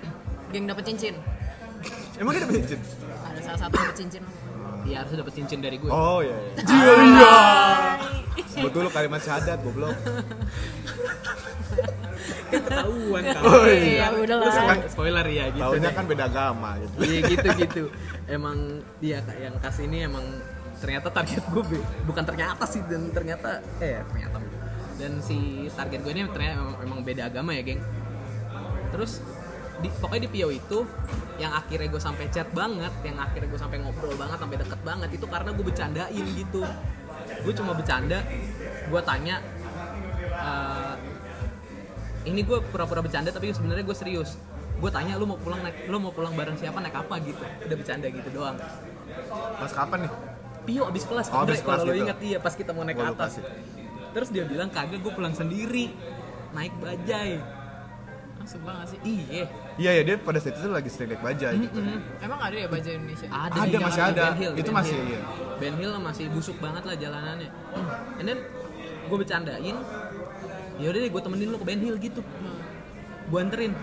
geng 0.48 0.66
dapet 0.66 0.84
cincin. 0.86 1.16
Emang 2.16 2.32
kita 2.32 2.44
dapet 2.44 2.56
cincin? 2.60 2.80
Ada 3.20 3.40
salah 3.44 3.60
satu 3.60 3.74
dapet 3.76 3.96
cincin. 3.96 4.24
Dia 4.88 5.04
harus 5.04 5.12
dapat 5.20 5.34
cincin 5.36 5.60
dari 5.60 5.76
gue. 5.76 5.92
Oh 5.92 6.24
iya 6.24 6.38
iya. 6.64 6.94
Iya. 7.04 7.36
Betul 8.64 8.88
kalimat 8.90 9.20
syahadat 9.20 9.60
goblok. 9.62 9.92
Ketahuan 12.48 13.24
kan. 13.28 13.44
Oh, 13.44 13.68
iya, 13.68 14.08
udah 14.16 14.36
lah. 14.40 14.52
Kan 14.72 14.80
spoiler 14.88 15.28
ya 15.28 15.52
gitu. 15.52 15.60
Taunya 15.68 15.92
deh. 15.92 15.96
kan 16.00 16.06
beda 16.08 16.24
agama 16.32 16.70
gitu. 16.80 16.96
Iya 17.04 17.20
gitu 17.28 17.48
gitu. 17.60 17.84
Emang 18.32 18.80
dia 19.04 19.20
yang 19.36 19.60
kasih 19.60 19.92
ini 19.92 20.08
emang 20.08 20.24
ternyata 20.80 21.12
target 21.12 21.44
gue 21.52 21.64
bukan 22.06 22.24
ternyata 22.24 22.64
sih 22.70 22.86
dan 22.86 23.10
ternyata 23.10 23.66
eh 23.82 23.98
ternyata 24.14 24.38
dan 25.02 25.18
si 25.26 25.66
target 25.74 26.06
gue 26.06 26.14
ini 26.14 26.22
ternyata 26.30 26.54
emang, 26.62 26.78
emang 26.86 27.00
beda 27.04 27.28
agama 27.28 27.52
ya 27.52 27.62
geng. 27.68 27.82
Terus 28.96 29.20
di, 29.78 29.88
pokoknya 29.94 30.26
di 30.26 30.32
Pio 30.34 30.50
itu 30.50 30.80
yang 31.38 31.54
akhirnya 31.54 31.88
gue 31.88 32.02
sampai 32.02 32.26
chat 32.34 32.50
banget, 32.50 32.90
yang 33.06 33.18
akhirnya 33.22 33.48
gue 33.50 33.62
sampai 33.62 33.78
ngobrol 33.78 34.14
banget, 34.18 34.38
sampai 34.42 34.58
deket 34.58 34.80
banget 34.82 35.10
itu 35.14 35.26
karena 35.30 35.50
gue 35.54 35.66
bercandain 35.66 36.26
gitu. 36.34 36.62
Gue 37.46 37.54
cuma 37.54 37.72
bercanda, 37.78 38.20
gue 38.90 39.02
tanya 39.06 39.36
eh, 40.34 40.94
ini 42.26 42.42
gue 42.42 42.58
pura-pura 42.74 43.06
bercanda 43.06 43.30
tapi 43.30 43.54
sebenarnya 43.54 43.86
gue 43.86 43.98
serius. 43.98 44.42
Gue 44.78 44.90
tanya 44.94 45.18
lu 45.18 45.26
mau 45.26 45.38
pulang 45.42 45.62
naik 45.62 45.90
lu 45.90 45.98
mau 45.98 46.14
pulang 46.14 46.34
bareng 46.38 46.58
siapa 46.58 46.78
naik 46.82 46.98
apa? 46.98 47.18
gitu. 47.22 47.42
Udah 47.42 47.76
bercanda 47.78 48.08
gitu 48.10 48.30
doang. 48.34 48.58
Pas 49.58 49.72
kapan 49.74 50.06
nih? 50.06 50.14
Pio 50.68 50.84
abis 50.84 51.04
kelas 51.08 51.32
Oh, 51.32 51.48
abis 51.48 51.64
kalau 51.64 51.80
kelas 51.80 51.82
lo 51.88 51.94
gitu. 51.96 52.04
ingat 52.04 52.18
iya 52.20 52.38
pas 52.44 52.52
kita 52.52 52.76
mau 52.76 52.84
naik 52.84 53.00
ke 53.00 53.06
atas. 53.08 53.40
terus 54.12 54.34
dia 54.34 54.44
bilang 54.50 54.68
kagak 54.74 55.00
gue 55.00 55.14
pulang 55.14 55.32
sendiri 55.32 55.94
naik 56.52 56.74
bajai 56.82 57.38
Langsung 58.48 58.64
banget 58.64 58.88
sih. 58.96 59.00
iya 59.04 59.44
Iya 59.76 59.92
ya 59.92 60.02
dia 60.08 60.16
pada 60.16 60.40
saat 60.40 60.56
itu 60.56 60.72
lagi 60.72 60.88
sering 60.88 61.12
naik 61.12 61.20
bajai 61.20 61.56
gitu. 61.68 61.80
Emang 62.24 62.40
ada 62.40 62.56
ya 62.56 62.68
baju 62.72 62.88
Indonesia? 62.88 63.28
ada, 63.28 63.60
Ada, 63.60 63.78
masih 63.84 64.04
ada. 64.08 64.22
Ben 64.24 64.36
Hill, 64.40 64.54
Itu 64.56 64.72
Ben 64.72 64.78
masih, 64.80 64.96
Hill. 64.96 65.08
iya. 65.12 65.22
Ben 65.60 65.74
Hill 65.76 65.92
masih 66.00 66.26
busuk 66.32 66.58
banget 66.64 66.84
lah 66.88 66.96
jalanannya 66.96 67.50
and 68.22 68.26
then 68.26 68.40
gue 69.12 69.18
bercandain 69.20 69.76
yaudah 70.80 71.00
deh 71.04 71.12
gue 71.12 71.22
temenin 71.28 71.48
lo 71.52 71.58
ke 71.60 71.66
Ben 71.68 71.80
Hill 71.84 72.00
gitu 72.00 72.22
gue 73.28 73.40
anterin 73.44 73.76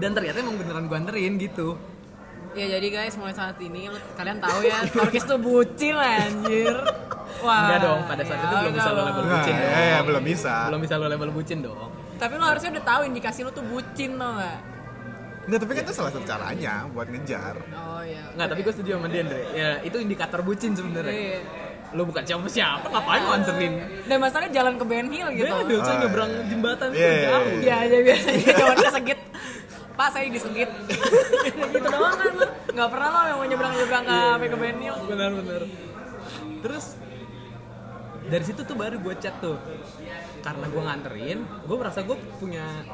dan 0.00 0.10
ternyata 0.16 0.36
emang 0.40 0.56
beneran 0.56 0.84
gue 0.88 0.96
anterin 0.96 1.34
gitu 1.36 1.76
Ya 2.50 2.66
jadi 2.66 2.88
guys 2.90 3.14
mulai 3.14 3.30
saat 3.30 3.54
ini 3.62 3.86
kalian 4.18 4.42
tahu 4.42 4.64
ya 4.64 4.82
Torkis 4.90 5.22
tuh 5.22 5.38
bucin 5.38 5.94
anjir. 5.94 6.74
Wah. 7.46 7.62
Enggak 7.62 7.78
dong, 7.78 8.00
pada 8.10 8.22
saat 8.26 8.42
ya 8.42 8.46
itu 8.50 8.56
belum 8.58 8.74
bisa 8.74 8.90
lo 8.90 8.98
udah 8.98 9.04
label 9.06 9.22
loh. 9.22 9.30
Nah, 9.30 9.38
bucin 9.38 9.54
ya, 9.54 9.70
ya, 9.70 9.98
belum 10.02 10.22
bisa. 10.26 10.54
belum 10.66 10.80
bisa 10.82 10.94
lo 10.98 11.06
label 11.06 11.30
bucin 11.30 11.58
dong 11.62 11.90
Tapi 12.20 12.32
lo 12.36 12.44
harusnya 12.44 12.70
udah 12.70 12.84
tahu 12.86 13.00
indikasi 13.02 13.40
lo 13.40 13.50
tuh 13.50 13.64
bucin 13.64 14.14
tau 14.14 14.36
gak? 14.36 14.58
Enggak, 15.40 15.58
tapi 15.58 15.72
kan 15.72 15.82
itu 15.82 15.94
salah 15.96 16.12
satu 16.12 16.22
caranya 16.22 16.84
buat 16.86 17.08
ngejar. 17.08 17.56
Oh 17.72 18.04
iya. 18.04 18.22
Nggak, 18.30 18.46
tapi 18.46 18.60
gue 18.60 18.72
setuju 18.72 18.90
sama 18.94 19.08
dia 19.08 19.24
Andre 19.24 19.40
ya 19.50 19.70
itu 19.80 19.96
indikator 19.96 20.40
bucin 20.40 20.76
sebenarnya 20.76 21.10
Iya. 21.10 21.40
lo 21.90 22.06
bukan 22.06 22.22
siapa 22.22 22.46
siapa 22.46 22.86
ngapain 22.86 23.18
lo 23.20 23.32
anterin 23.34 23.72
Dan 24.04 24.20
masalahnya 24.20 24.52
jalan 24.54 24.74
ke 24.76 24.84
Ben 24.84 25.08
Hill 25.08 25.28
gitu. 25.34 25.48
Beda, 25.48 25.74
coy 25.80 25.90
Ah, 25.90 25.98
nyebrang 25.98 26.30
iya. 26.30 26.42
jembatan 26.46 26.86
Iya, 26.86 26.94
tuh 26.94 27.10
iya, 27.10 27.24
jauh 27.24 27.48
iya. 27.50 27.58
Ya 27.66 27.74
aja 27.80 27.96
biasanya 27.98 28.52
cuma 28.54 28.74
kesegit. 28.78 29.20
Pak 29.90 30.08
saya 30.14 30.26
disegit. 30.28 30.70
gitu 31.72 31.78
doang 31.82 32.14
kan 32.14 32.32
lo. 32.32 32.46
Gak 32.70 32.88
pernah 32.88 33.08
lo 33.08 33.18
yang 33.26 33.38
mau 33.38 33.46
nyebrang-nyebrang 33.48 34.02
ke 34.02 34.12
sampai 34.14 34.46
ke 34.46 34.56
Ben 34.56 34.76
Hill. 34.78 34.96
benar-benar 35.04 35.62
terus 36.60 36.84
dari 38.30 38.44
situ 38.46 38.62
tuh 38.62 38.76
baru 38.78 39.02
gue 39.02 39.14
chat 39.18 39.34
tuh. 39.42 39.58
Karena 40.40 40.66
gue 40.70 40.82
nganterin 40.82 41.38
gue 41.66 41.76
merasa 41.76 42.00
gue 42.06 42.16
punya 42.38 42.86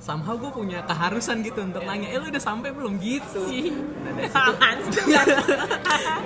somehow 0.00 0.32
gue 0.40 0.48
punya 0.48 0.80
keharusan 0.88 1.44
gitu 1.44 1.60
untuk 1.60 1.84
nanya 1.84 2.08
eh 2.08 2.16
lu 2.16 2.32
udah 2.32 2.40
sampai 2.42 2.72
belum? 2.72 2.96
Gitu. 2.96 3.44
Nah 4.00 4.16
dari 4.64 4.80
situ 4.88 5.00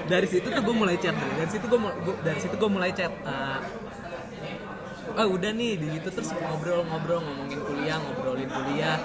dari 0.06 0.28
situ 0.30 0.46
tuh 0.46 0.62
gue 0.62 0.76
mulai 0.78 0.96
chat 1.02 1.14
dari 1.18 1.50
situ 1.50 1.66
gue 1.66 1.80
dari 2.22 2.40
situ 2.40 2.54
gue 2.54 2.70
mulai 2.70 2.90
chat 2.94 3.10
eh, 3.10 3.58
oh 5.18 5.26
udah 5.34 5.50
nih. 5.50 5.72
Di 5.74 5.86
situ 5.98 6.08
terus 6.14 6.30
ngobrol-ngobrol 6.32 7.20
ngomongin 7.26 7.60
kuliah 7.66 7.98
ngobrolin 7.98 8.48
kuliah. 8.48 8.96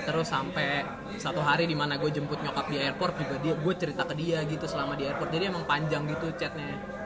Terus 0.00 0.28
sampai 0.32 0.84
satu 1.16 1.40
hari 1.40 1.64
di 1.64 1.76
mana 1.76 1.96
gue 1.96 2.08
jemput 2.12 2.40
nyokap 2.44 2.68
di 2.68 2.76
airport 2.76 3.16
juga 3.20 3.36
dia 3.40 3.54
gue 3.56 3.74
cerita 3.76 4.04
ke 4.04 4.14
dia 4.14 4.44
gitu 4.44 4.68
selama 4.68 4.94
di 5.00 5.08
airport. 5.08 5.32
Jadi 5.32 5.48
emang 5.48 5.64
panjang 5.64 6.04
gitu 6.04 6.28
chatnya 6.36 6.99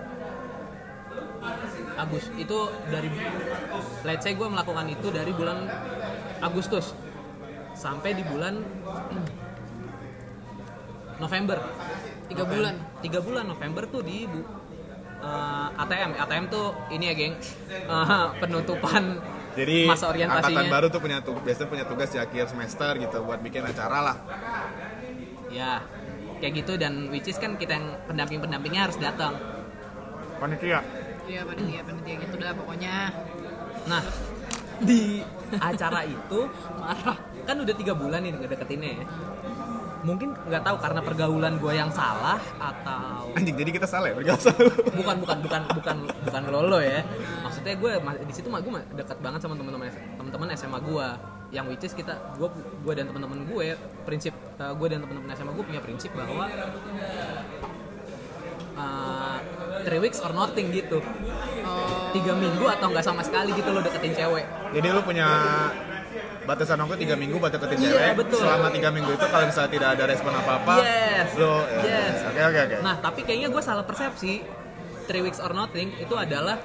Agus. 1.94 2.24
Itu 2.34 2.58
dari 2.88 3.08
let's 4.02 4.20
say 4.20 4.32
gue 4.32 4.44
melakukan 4.44 4.84
itu 4.86 5.06
dari 5.08 5.30
bulan 5.30 5.64
Agustus. 6.40 6.92
Sampai 7.74 8.14
di 8.14 8.22
bulan 8.22 8.60
November. 11.22 11.58
Tiga 12.24 12.44
bulan. 12.44 12.74
tiga 12.98 13.20
bulan 13.20 13.44
November 13.46 13.84
tuh 13.84 14.00
di 14.00 14.24
bu- 14.24 14.48
eh, 15.20 15.68
ATM 15.76 16.16
ATM 16.16 16.44
tuh 16.48 16.72
ini 16.90 17.04
ya 17.06 17.14
geng. 17.14 17.34
Eh, 17.84 18.26
penutupan 18.40 19.20
Jadi 19.54 19.86
masa 19.86 20.10
angkatan 20.10 20.18
orientasinya 20.18 20.64
baru 20.66 20.86
tuh 20.90 20.98
punya 20.98 21.18
tugas, 21.22 21.42
biasanya 21.46 21.68
punya 21.70 21.84
tugas 21.86 22.08
di 22.10 22.18
akhir 22.18 22.50
semester 22.50 22.90
gitu 22.98 23.22
buat 23.22 23.38
bikin 23.38 23.62
acara 23.62 23.98
lah. 24.02 24.16
ya 25.46 25.78
kayak 26.40 26.52
gitu. 26.58 26.74
Dan 26.74 27.12
which 27.12 27.28
is 27.28 27.38
kan 27.38 27.54
kita 27.54 27.78
yang 27.78 27.86
pendamping 28.08 28.42
pendampingnya 28.42 28.90
harus 28.90 28.98
datang. 28.98 29.38
Panitia. 30.40 30.82
Iya 31.24 31.40
panitia 31.48 31.80
panitia 31.82 32.14
gitu 32.20 32.34
dah 32.36 32.52
pokoknya 32.52 32.96
Nah, 33.84 34.02
di 34.80 35.20
acara 35.60 36.00
itu 36.08 36.40
marah 36.80 37.18
kan 37.44 37.56
udah 37.60 37.74
tiga 37.76 37.92
bulan 37.92 38.24
nih 38.24 38.32
ngedeketinnya 38.32 38.90
ya. 38.96 39.04
Mungkin 40.04 40.36
nggak 40.36 40.62
tahu 40.64 40.76
karena 40.80 41.00
pergaulan 41.00 41.56
gue 41.56 41.72
yang 41.72 41.88
salah 41.88 42.36
atau 42.60 43.32
Anjing 43.36 43.56
jadi 43.56 43.70
kita 43.72 43.88
salah 43.88 44.12
ya 44.12 44.16
bergasa. 44.16 44.52
bukan 45.00 45.16
bukan 45.20 45.38
bukan 45.44 45.62
bukan 45.80 45.96
bukan 46.28 46.42
lolo 46.48 46.80
ya. 46.80 47.00
Maksudnya 47.44 47.76
gue 47.76 47.92
di 48.24 48.32
situ 48.32 48.48
mah 48.52 48.60
gue 48.60 48.72
dekat 48.96 49.16
banget 49.20 49.40
sama 49.44 49.56
teman-teman 49.56 49.88
teman-teman 50.16 50.48
SMA 50.56 50.80
gue 50.80 51.06
yang 51.52 51.64
which 51.68 51.84
is 51.86 51.92
kita 51.92 52.16
gue 52.36 52.48
gue 52.56 52.92
dan 52.96 53.08
teman-teman 53.08 53.46
gue 53.46 53.76
prinsip 54.04 54.34
eh, 54.34 54.72
gue 54.74 54.86
dan 54.88 55.04
teman-teman 55.04 55.28
SMA 55.36 55.52
gue 55.54 55.64
punya 55.64 55.80
prinsip 55.80 56.10
bahwa 56.12 56.48
eh, 58.74 59.38
three 59.82 60.00
weeks 60.00 60.18
or 60.18 60.30
nothing 60.30 60.70
gitu 60.70 60.98
oh 61.62 62.10
tiga 62.10 62.32
minggu 62.32 62.62
atau 62.64 62.86
nggak 62.88 63.02
sama 63.02 63.20
sekali 63.20 63.50
gitu 63.52 63.68
lo 63.68 63.80
deketin 63.80 64.12
cewek 64.12 64.44
Jadi 64.70 64.88
lu 64.88 65.00
punya 65.00 65.26
batasan 66.44 66.76
waktu 66.78 67.00
tiga 67.00 67.14
minggu 67.14 67.36
buat 67.36 67.50
deketin 67.50 67.78
Iya, 67.80 67.88
cewek. 67.88 68.12
betul. 68.20 68.38
Selama 68.38 68.68
tiga 68.68 68.88
minggu 68.88 69.10
itu 69.10 69.26
kalau 69.26 69.44
misalnya 69.44 69.70
tidak 69.72 69.88
ada 69.90 70.04
respon 70.06 70.32
apa-apa, 70.32 70.74
Yes. 70.78 71.28
lu 71.34 71.54
Yes. 71.80 72.16
Oke 72.22 72.40
oke 72.44 72.58
oke. 72.60 72.76
Nah, 72.82 72.94
tapi 73.00 73.20
kayaknya 73.22 73.48
gue 73.48 73.62
salah 73.62 73.82
persepsi. 73.82 74.44
Three 75.04 75.20
weeks 75.20 75.36
or 75.36 75.52
nothing 75.52 75.92
itu 75.94 76.14
adalah 76.14 76.60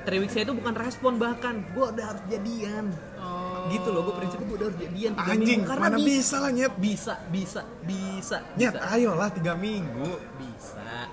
three 0.00 0.20
weeks 0.20 0.34
itu 0.34 0.50
bukan 0.50 0.74
respon 0.74 1.16
bahkan 1.16 1.62
gue 1.68 1.86
udah 1.88 2.04
harus 2.08 2.22
jadian. 2.26 2.90
oh 3.16 3.66
Gitu 3.68 3.88
loh, 3.88 4.00
gue 4.02 4.14
prinsipnya 4.16 4.46
gue 4.46 4.56
udah 4.56 4.66
harus 4.66 4.78
jadian. 4.80 5.10
tiga 5.14 5.30
Anjing, 5.30 5.46
minggu. 5.56 5.68
Karena 5.68 5.84
mana 5.84 5.96
bisa, 5.96 6.08
bisa 6.08 6.36
lah 6.36 6.50
nyet. 6.50 6.72
bisa, 6.76 7.14
bisa, 7.28 7.60
bisa, 7.80 8.36
Nyet, 8.54 8.74
bisa, 8.74 8.86
ayolah 8.88 9.28
tiga 9.30 9.52
minggu. 9.54 10.10
bisa. 10.34 10.47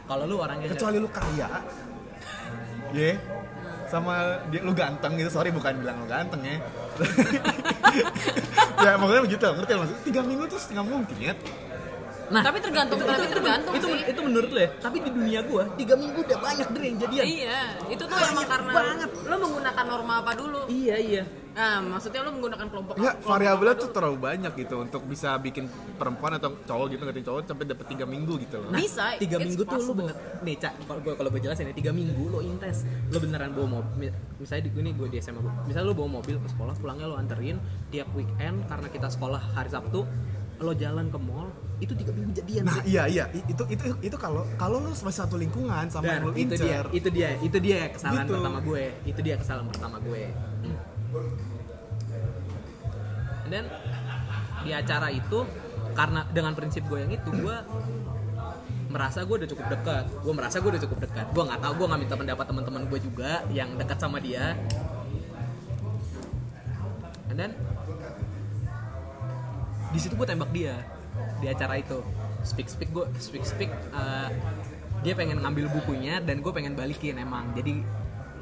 Kalau 0.06 0.24
lu 0.30 0.36
orangnya 0.38 0.68
Kecuali 0.72 0.98
lu 1.02 1.10
kaya. 1.10 1.50
Ye. 2.94 3.12
Sama 3.86 4.42
dia 4.50 4.66
lu 4.66 4.74
ganteng 4.74 5.14
gitu, 5.16 5.30
sorry 5.30 5.54
bukan 5.54 5.78
bilang 5.78 6.02
lu 6.02 6.08
ganteng 6.10 6.42
ya. 6.42 6.58
ya 8.86 8.92
maksudnya 8.98 9.24
begitu, 9.24 9.46
ngerti 9.46 9.72
lo 9.72 9.80
maksudnya? 9.86 10.04
Tiga 10.04 10.22
minggu 10.26 10.44
tuh 10.50 10.60
nggak 10.74 10.86
mungkin 10.86 11.18
ya. 11.22 11.34
Nah, 12.26 12.42
Tapi 12.42 12.58
tergantung, 12.58 12.98
itu, 12.98 13.06
tapi 13.06 13.22
itu, 13.22 13.36
tergantung 13.38 13.74
itu, 13.78 13.86
sih. 13.86 14.02
itu, 14.10 14.22
menurut 14.26 14.50
lu 14.50 14.60
ya. 14.66 14.70
Tapi 14.82 14.98
di 14.98 15.10
dunia 15.14 15.40
gue 15.46 15.64
tiga 15.78 15.94
minggu 15.94 16.20
udah 16.26 16.40
banyak 16.42 16.68
deh 16.74 16.82
yang 16.82 16.98
jadian. 17.06 17.26
Iya, 17.30 17.60
itu 17.86 18.02
tuh 18.02 18.18
emang 18.18 18.48
karena 18.50 18.72
banget. 18.74 19.10
lo 19.30 19.36
menggunakan 19.46 19.86
norma 19.86 20.14
apa 20.26 20.32
dulu? 20.34 20.62
Iya 20.66 20.96
iya. 20.98 21.24
Nah, 21.56 21.80
maksudnya 21.80 22.20
lo 22.20 22.36
menggunakan 22.36 22.68
kelompok 22.68 22.94
Ya 23.00 23.16
kelompok 23.16 23.32
variabelnya 23.32 23.76
tuh 23.80 23.90
terlalu 23.90 24.18
banyak 24.20 24.54
gitu 24.60 24.76
untuk 24.78 25.08
bisa 25.08 25.40
bikin 25.40 25.72
perempuan 25.96 26.36
atau 26.36 26.52
cowok 26.62 26.86
gitu 26.92 27.02
ngertiin 27.02 27.26
cowok 27.26 27.40
sampai 27.48 27.66
dapet 27.66 27.86
tiga 27.88 28.04
minggu 28.04 28.34
gitu 28.44 28.60
loh. 28.60 28.70
Nah, 28.70 28.80
Bisa, 28.84 29.16
tiga 29.16 29.40
minggu 29.40 29.64
tuh 29.64 29.80
lu 29.80 29.94
bener 29.96 30.16
nih 30.44 30.56
cak 30.60 30.74
kalau 30.84 31.00
gue 31.00 31.14
kalau 31.16 31.30
gue 31.32 31.42
jelasin 31.42 31.72
ya 31.72 31.74
tiga 31.74 31.96
minggu 31.96 32.24
lo 32.28 32.44
intens 32.44 32.84
lo 33.08 33.18
beneran 33.18 33.56
bawa 33.56 33.80
mobil 33.80 34.12
misalnya 34.36 34.68
di 34.68 34.72
ini 34.76 34.92
gue 34.92 35.08
di 35.08 35.18
SMA 35.18 35.40
gue 35.40 35.54
misalnya 35.66 35.88
lo 35.90 35.96
bawa 35.96 36.10
mobil 36.20 36.36
ke 36.38 36.48
sekolah 36.52 36.76
pulangnya 36.76 37.08
lo 37.08 37.16
anterin 37.16 37.56
tiap 37.88 38.12
weekend 38.12 38.68
karena 38.68 38.88
kita 38.92 39.08
sekolah 39.08 39.40
hari 39.56 39.72
Sabtu 39.72 40.04
lo 40.56 40.72
jalan 40.72 41.08
ke 41.08 41.18
mall 41.18 41.48
itu 41.78 41.92
tiga 41.92 42.12
minggu 42.12 42.32
jadian 42.32 42.64
Nah 42.64 42.80
iya 42.84 43.04
iya 43.06 43.26
itu 43.32 43.64
itu 43.68 43.84
itu 44.00 44.16
kalau 44.16 44.44
kalau 44.56 44.80
lu 44.80 44.92
masih 44.92 45.12
satu 45.12 45.36
lingkungan 45.36 45.88
sama 45.88 46.04
dan 46.04 46.20
yang 46.20 46.26
lu 46.28 46.32
itu 46.34 46.56
dia 46.56 46.80
incer. 46.80 46.86
itu 46.92 47.08
dia 47.12 47.30
itu 47.40 47.58
dia 47.60 47.80
kesalahan 47.92 48.24
Gitu. 48.24 48.34
pertama 48.36 48.60
gue 48.60 48.84
itu 49.04 49.20
dia 49.20 49.36
kesalahan 49.36 49.68
pertama 49.68 49.98
gue 50.00 50.24
dan 53.46 53.64
di 54.66 54.72
acara 54.74 55.14
itu 55.14 55.46
karena 55.94 56.26
dengan 56.34 56.52
prinsip 56.58 56.84
gue 56.90 57.00
yang 57.06 57.14
itu 57.14 57.30
gue 57.30 57.58
merasa 58.96 59.28
gue 59.28 59.36
udah 59.44 59.50
cukup 59.52 59.68
dekat. 59.68 60.06
Gue 60.24 60.34
merasa 60.34 60.56
gue 60.64 60.72
udah 60.72 60.84
cukup 60.88 61.00
dekat. 61.04 61.28
Gue 61.36 61.44
nggak 61.44 61.60
tahu 61.60 61.74
gue 61.84 61.88
nggak 61.92 62.02
minta 62.02 62.16
pendapat 62.16 62.46
teman-teman 62.48 62.84
gue 62.88 63.00
juga 63.04 63.32
yang 63.52 63.76
dekat 63.76 63.98
sama 64.00 64.18
dia. 64.24 64.56
Dan 67.36 67.52
di 69.92 70.00
situ 70.00 70.16
gue 70.16 70.28
tembak 70.28 70.52
dia 70.56 70.80
di 71.44 71.48
acara 71.52 71.76
itu. 71.76 72.00
Speak 72.48 72.72
speak 72.72 72.96
gue 72.96 73.06
speak 73.20 73.44
speak 73.44 73.72
eh, 73.72 74.30
dia 75.04 75.14
pengen 75.14 75.44
ngambil 75.44 75.68
bukunya 75.76 76.24
dan 76.24 76.40
gue 76.40 76.52
pengen 76.56 76.80
balikin 76.80 77.20
emang. 77.20 77.52
Jadi 77.52 77.84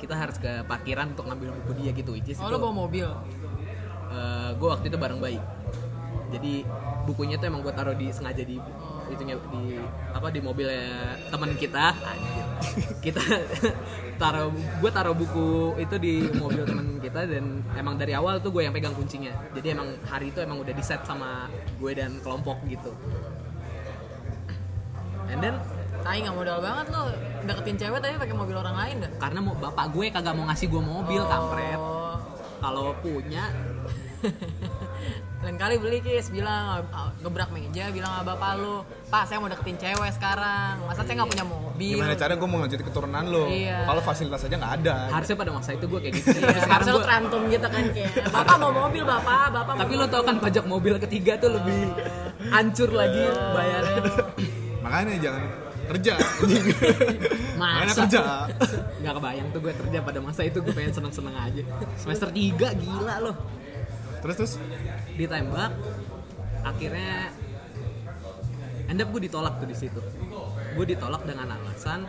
kita 0.04 0.16
harus 0.20 0.36
ke 0.36 0.68
parkiran 0.68 1.16
untuk 1.16 1.32
ngambil 1.32 1.56
buku 1.64 1.72
dia 1.80 1.92
gitu 1.96 2.12
which 2.12 2.28
is 2.28 2.38
Oh, 2.38 2.52
itu 2.52 2.54
lo 2.54 2.60
bawa 2.60 2.76
mobil. 2.86 3.08
gue 4.54 4.68
waktu 4.70 4.92
itu 4.92 4.98
bareng 5.00 5.18
bayi 5.18 5.40
jadi 6.30 6.66
bukunya 7.06 7.38
tuh 7.38 7.48
emang 7.50 7.62
gue 7.62 7.74
taruh 7.74 7.94
di 7.94 8.10
sengaja 8.10 8.42
di 8.42 8.58
itunya 9.10 9.36
di 9.50 9.78
apa 10.10 10.30
di 10.30 10.40
mobilnya 10.40 11.14
teman 11.30 11.54
kita 11.58 11.94
Anjir. 11.94 12.46
kita 13.06 13.22
taruh 14.22 14.50
gue 14.54 14.92
taruh 14.94 15.14
buku 15.14 15.78
itu 15.78 15.96
di 15.98 16.14
mobil 16.34 16.62
teman 16.64 16.98
kita 17.02 17.26
dan 17.26 17.62
emang 17.74 17.98
dari 17.98 18.14
awal 18.14 18.38
tuh 18.40 18.54
gue 18.54 18.64
yang 18.66 18.74
pegang 18.74 18.94
kuncinya 18.94 19.34
jadi 19.54 19.74
emang 19.74 19.98
hari 20.06 20.30
itu 20.30 20.40
emang 20.42 20.62
udah 20.62 20.74
di 20.74 20.84
set 20.86 21.02
sama 21.06 21.50
gue 21.82 21.92
dan 21.94 22.18
kelompok 22.22 22.62
gitu 22.70 22.94
and 25.30 25.42
then 25.42 25.56
Tai 26.04 26.18
nggak 26.20 26.36
modal 26.36 26.60
banget 26.60 26.86
lo. 26.92 27.02
Deketin 27.44 27.76
cewek 27.80 28.00
tapi 28.00 28.16
pakai 28.20 28.36
mobil 28.36 28.56
orang 28.56 28.76
lain 28.76 28.96
dah. 29.04 29.12
karena 29.20 29.40
mau 29.40 29.56
bapak 29.56 29.86
gue 29.92 30.06
kagak 30.12 30.34
mau 30.36 30.46
ngasih 30.48 30.68
gue 30.68 30.84
mobil 30.84 31.22
kampret. 31.26 31.80
Oh. 31.80 32.16
kalau 32.64 32.96
punya 33.00 33.44
Lain 35.44 35.60
kali 35.60 35.76
beli 35.76 36.00
kis. 36.00 36.32
Bilang 36.32 36.88
ah, 36.96 37.12
gebrak 37.20 37.52
meja 37.52 37.92
bilang 37.92 38.16
sama 38.16 38.24
bapak 38.32 38.52
lu. 38.56 38.80
Pak 39.12 39.28
saya 39.28 39.44
mau 39.44 39.52
deketin 39.52 39.76
cewek 39.76 40.12
sekarang. 40.16 40.80
Masa 40.88 41.04
saya 41.04 41.20
nggak 41.20 41.32
punya 41.36 41.44
mobil? 41.44 42.00
Gimana 42.00 42.16
caranya 42.16 42.40
gue 42.40 42.48
mau 42.48 42.58
ngajutin 42.64 42.86
keturunan 42.88 43.24
lo? 43.28 43.44
Iya. 43.52 43.84
Kalau 43.84 44.00
fasilitas 44.00 44.42
aja 44.48 44.56
nggak 44.56 44.74
ada. 44.80 44.96
harusnya 45.12 45.36
pada 45.36 45.52
masa 45.52 45.70
itu 45.76 45.86
gue 45.92 46.00
kayak 46.00 46.14
gitu 46.16 46.28
Iya, 46.32 46.40
Tapi 46.40 46.60
sekarang 46.64 46.72
harusnya 46.72 46.94
lu 46.94 46.96
gue 46.96 47.08
terantum 47.08 47.42
gitu 47.52 47.68
kan 47.68 47.84
kayak 47.92 48.10
bapak 48.32 48.56
mau 48.56 48.72
mobil 48.72 49.04
bapak 49.04 49.46
bapak 49.52 49.74
tapi 49.84 49.94
lo 50.00 50.06
tau 50.08 50.24
kan 50.24 50.36
pajak 50.40 50.64
mobil 50.64 50.94
ketiga 51.04 51.34
tuh 51.36 51.52
lebih 51.52 51.82
hancur 52.48 52.90
lagi 52.96 53.24
bayarnya. 53.52 54.00
Makanya 54.80 55.16
jangan 55.20 55.44
kerja. 55.92 56.14
Masa? 57.62 58.06
Kerja. 58.06 58.22
nggak 59.04 59.14
kebayang 59.20 59.48
tuh 59.52 59.60
gue 59.60 59.74
kerja 59.76 60.00
pada 60.00 60.20
masa 60.24 60.42
itu 60.48 60.58
gue 60.64 60.74
pengen 60.74 60.94
seneng 60.96 61.14
seneng 61.14 61.36
aja. 61.36 61.64
Semester 62.00 62.30
3 62.32 62.82
gila 62.82 63.16
loh. 63.24 63.36
Terus 64.24 64.36
terus? 64.40 64.54
Ditembak 65.20 65.72
akhirnya 66.64 67.36
end 68.88 69.00
up 69.04 69.08
gue 69.12 69.22
ditolak 69.28 69.60
tuh 69.60 69.68
di 69.68 69.76
situ. 69.76 70.02
Gue 70.74 70.86
ditolak 70.88 71.24
dengan 71.28 71.56
alasan 71.56 72.08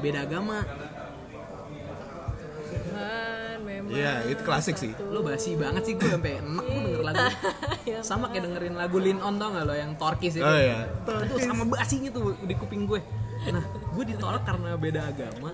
beda 0.00 0.28
agama. 0.28 0.60
Tuhan 2.66 3.35
memang. 3.66 3.90
Iya, 3.90 4.14
itu 4.30 4.42
klasik 4.46 4.78
sih. 4.78 4.94
lo 4.94 5.26
basi 5.26 5.58
banget 5.58 5.82
sih 5.82 5.94
gue 5.98 6.06
sampai 6.06 6.38
enak 6.38 6.64
gue 6.64 6.80
denger 6.86 7.02
lagu. 7.02 7.24
Ya 7.90 7.98
sama 8.02 8.30
kayak 8.34 8.50
dengerin 8.50 8.74
lagu 8.74 8.98
Lean 8.98 9.22
On 9.22 9.38
tau 9.38 9.54
gak 9.54 9.62
lo 9.66 9.74
yang 9.74 9.94
Torkis 9.94 10.38
itu? 10.38 10.42
Oh, 10.42 10.58
iya. 10.58 10.90
itu 11.06 11.38
sama 11.42 11.62
basinya 11.66 12.10
tuh 12.10 12.34
di 12.46 12.54
kuping 12.54 12.86
gue. 12.86 12.98
Nah 13.50 13.62
gue 13.66 14.04
ditolak 14.06 14.42
karena 14.42 14.74
beda 14.74 15.06
agama. 15.06 15.50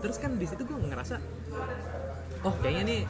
Terus 0.00 0.16
kan 0.16 0.36
di 0.36 0.46
situ 0.48 0.64
gue 0.64 0.78
ngerasa 0.80 1.16
oh 2.42 2.54
kayaknya 2.58 2.82
nih 2.90 3.00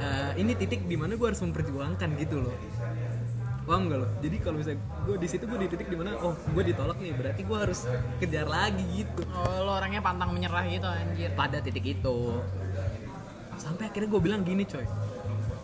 eh, 0.00 0.30
ini 0.40 0.52
titik 0.56 0.88
di 0.88 0.96
mana 0.96 1.14
gue 1.18 1.26
harus 1.26 1.42
memperjuangkan 1.44 2.10
gitu 2.16 2.40
loh. 2.40 2.56
Paham 3.68 3.86
gak 3.86 3.98
lo? 4.02 4.08
Jadi 4.18 4.36
kalau 4.40 4.56
misalnya 4.58 4.80
gue 5.04 5.16
di 5.20 5.28
situ 5.28 5.44
gue 5.46 5.58
di 5.60 5.68
titik 5.68 5.88
di 5.92 5.96
mana 5.98 6.16
oh 6.18 6.34
gue 6.34 6.62
ditolak 6.64 6.98
nih 6.98 7.12
berarti 7.14 7.42
gue 7.44 7.58
harus 7.58 7.80
kejar 8.18 8.48
lagi 8.48 8.82
gitu. 8.94 9.22
Oh 9.34 9.66
lo 9.66 9.76
orangnya 9.78 10.00
pantang 10.00 10.32
menyerah 10.32 10.64
gitu 10.66 10.88
anjir. 10.88 11.30
Pada 11.36 11.60
titik 11.60 11.84
itu 11.84 12.40
sampai 13.60 13.84
akhirnya 13.86 14.08
gue 14.08 14.20
bilang 14.20 14.40
gini 14.40 14.64
coy 14.64 14.88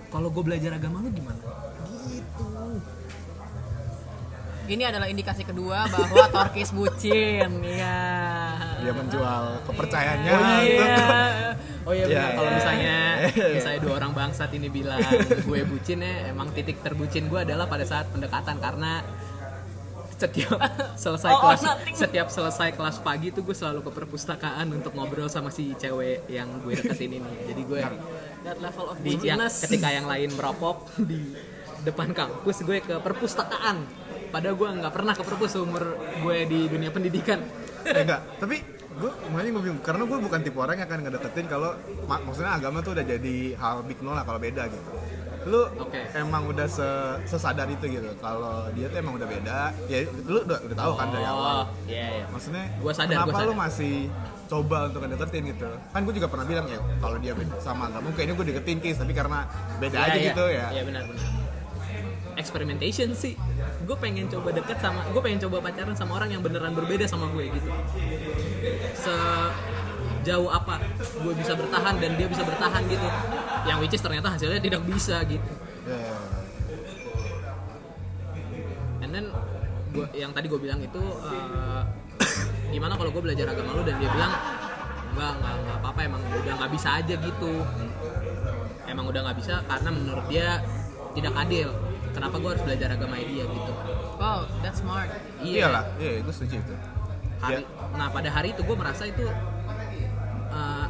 kalau 0.06 0.28
gue 0.28 0.42
belajar 0.42 0.70
agama 0.72 1.00
lu 1.00 1.10
gimana 1.10 1.40
gitu 2.06 2.46
ini 4.66 4.82
adalah 4.82 5.06
indikasi 5.06 5.46
kedua 5.46 5.86
bahwa 5.86 6.26
Torkis 6.34 6.70
bucin 6.70 7.50
ya 7.62 8.02
Dia 8.76 8.92
menjual 8.92 9.62
kepercayaannya. 9.64 10.30
oh 10.30 10.42
gitu. 10.60 10.82
iya 10.82 10.98
oh 11.80 11.92
iya 11.94 12.04
benar 12.04 12.10
Iya, 12.10 12.24
kalau 12.34 12.50
iya. 12.50 12.56
misalnya 12.58 12.96
Iya. 13.26 13.46
misalnya 13.54 13.80
dua 13.80 13.94
orang 13.96 14.12
bangsat 14.12 14.50
ini 14.52 14.68
bilang 14.68 15.00
gue 15.40 15.60
bucin 15.64 16.02
ya 16.02 16.28
emang 16.28 16.50
titik 16.50 16.82
terbucin 16.82 17.30
gue 17.30 17.40
adalah 17.40 17.64
pada 17.64 17.86
saat 17.86 18.10
pendekatan 18.10 18.58
karena 18.58 19.06
setiap 20.16 20.56
selesai 20.98 21.28
Oh, 21.28 21.36
oh, 21.36 21.42
kelas 21.46 21.62
nothing. 21.62 21.94
setiap 21.94 22.28
selesai 22.28 22.68
kelas 22.72 22.96
pagi 22.98 23.28
tuh 23.28 23.42
gue 23.42 23.52
selalu 23.52 23.80
ke 23.80 23.90
perpustakaan 23.92 24.66
untuk 24.70 24.92
ngobrol 24.92 25.26
sama 25.26 25.48
si 25.48 25.72
cewek 25.72 26.24
yang 26.26 26.48
gue 26.58 26.72
deketin 26.74 27.12
ini. 27.14 27.32
Jadi 27.44 27.62
gue 27.62 27.80
that 28.42 28.58
level 28.58 28.86
of 28.86 28.96
di 28.98 29.12
yang, 29.18 29.36
busyness 29.38 29.54
ketika 29.60 29.88
yang 29.90 30.06
lain 30.06 30.32
merokok 30.32 30.78
di 30.98 31.36
depan 31.82 32.10
kampus 32.10 32.62
gue 32.62 32.78
ke 32.80 32.94
perpustakaan. 32.96 33.84
Padahal 34.26 34.54
gue 34.54 34.68
nggak 34.74 34.92
pernah 34.92 35.12
ke 35.12 35.22
perpus 35.22 35.52
umur 35.54 35.84
gue 36.18 36.38
di 36.44 36.60
dunia 36.66 36.88
pendidikan. 36.88 37.44
Eh, 37.82 38.02
enggak. 38.02 38.20
Tapi 38.36 38.56
gue 38.96 39.10
makanya 39.28 39.50
gue 39.52 39.62
bingung. 39.62 39.80
Karena 39.80 40.02
gue 40.02 40.18
bukan 40.18 40.40
tipe 40.40 40.56
orang 40.56 40.76
yang 40.76 40.86
akan 40.86 41.00
ngedeketin 41.04 41.46
kalau 41.46 41.76
mak- 42.04 42.24
maksudnya 42.24 42.52
agama 42.52 42.80
tuh 42.80 42.92
udah 42.92 43.04
jadi 43.06 43.36
hal 43.54 43.84
big 43.84 44.00
no 44.00 44.10
lah 44.10 44.24
kalau 44.24 44.38
beda 44.38 44.66
gitu 44.66 44.82
lu 45.46 45.62
Oke. 45.78 46.00
emang 46.12 46.42
udah 46.44 46.66
se- 46.66 47.18
sesadar 47.24 47.66
itu 47.66 47.86
gitu 47.88 48.10
kalau 48.18 48.66
dia 48.72 48.86
tuh 48.86 48.98
emang 48.98 49.14
udah 49.14 49.24
beda 49.24 49.58
ya 49.86 49.98
lu 50.22 50.42
udah, 50.42 50.58
udah 50.60 50.76
tahu 50.76 50.92
kan 50.92 51.06
dari 51.08 51.22
awal 51.24 51.56
Oh, 51.56 51.64
iya 51.86 52.06
iya 52.12 52.24
maksudnya 52.26 52.64
Gua 52.76 52.90
sadar, 52.90 53.14
kenapa 53.16 53.30
gua 53.30 53.40
lu 53.40 53.46
sadar. 53.48 53.62
masih 53.62 53.94
coba 54.46 54.78
untuk 54.84 55.00
ngedeketin 55.02 55.42
gitu 55.48 55.70
kan 55.88 56.00
gue 56.02 56.14
juga 56.14 56.28
pernah 56.28 56.44
bilang 56.44 56.66
ya 56.66 56.78
kalau 56.96 57.16
dia 57.16 57.32
sama 57.58 57.82
agama 57.86 58.10
kayaknya 58.10 58.34
gue 58.34 58.46
deketin 58.50 58.78
kis 58.78 58.96
tapi 58.96 59.10
karena 59.10 59.46
beda 59.76 59.98
aja 60.00 60.18
gitu 60.20 60.44
ya 60.48 60.66
Iya 60.72 60.82
benar 60.82 61.02
benar. 61.04 61.24
Experimentation 62.36 63.16
sih. 63.16 63.32
Gue 63.82 63.96
pengen 63.96 64.28
coba 64.28 64.52
deket 64.52 64.76
sama, 64.76 65.00
gue 65.08 65.18
pengen 65.18 65.40
coba 65.40 65.56
pacaran 65.62 65.96
sama 65.96 66.20
orang 66.20 66.36
yang 66.36 66.44
beneran 66.44 66.76
berbeda 66.76 67.08
sama 67.08 67.32
gue 67.32 67.48
gitu. 67.48 67.70
Sejauh 70.26 70.50
apa 70.50 70.82
gue 70.98 71.34
bisa 71.38 71.54
bertahan 71.54 72.02
dan 72.02 72.18
dia 72.18 72.26
bisa 72.26 72.42
bertahan 72.42 72.82
gitu. 72.90 73.06
Yang 73.62 73.78
which 73.78 73.94
is 73.94 74.02
ternyata 74.02 74.34
hasilnya 74.34 74.58
tidak 74.58 74.82
bisa 74.82 75.22
gitu. 75.22 75.52
And 79.06 79.14
then 79.14 79.30
gua, 79.94 80.10
yang 80.10 80.34
tadi 80.34 80.50
gue 80.50 80.58
bilang 80.58 80.82
itu 80.82 80.98
eh, 80.98 81.82
gimana 82.74 82.98
kalau 82.98 83.14
gue 83.14 83.22
belajar 83.22 83.54
agama 83.54 83.78
lu 83.78 83.86
dan 83.86 84.02
dia 84.02 84.10
bilang 84.10 84.34
enggak 85.14 85.30
enggak 85.38 85.54
enggak 85.62 85.76
apa-apa 85.78 86.00
emang 86.02 86.22
udah 86.42 86.54
nggak 86.58 86.72
bisa 86.74 86.88
aja 86.98 87.14
gitu. 87.22 87.52
Emang 88.90 89.06
udah 89.06 89.20
nggak 89.30 89.38
bisa 89.38 89.62
karena 89.62 89.90
menurut 89.94 90.26
dia 90.26 90.58
tidak 91.14 91.38
adil. 91.38 91.70
Kenapa 92.10 92.34
gue 92.42 92.50
harus 92.50 92.64
belajar 92.66 92.98
agama 92.98 93.14
dia 93.22 93.46
gitu? 93.46 93.72
Wow 94.18 94.50
that's 94.58 94.82
smart. 94.82 95.06
Iyalah 95.38 95.86
iya 96.02 96.18
gue 96.18 96.34
setuju 96.34 96.58
itu. 96.66 96.74
Hari 97.38 97.62
nah 97.94 98.10
pada 98.10 98.26
hari 98.34 98.58
itu 98.58 98.66
gue 98.66 98.74
merasa 98.74 99.06
itu 99.06 99.22
eh, 100.56 100.86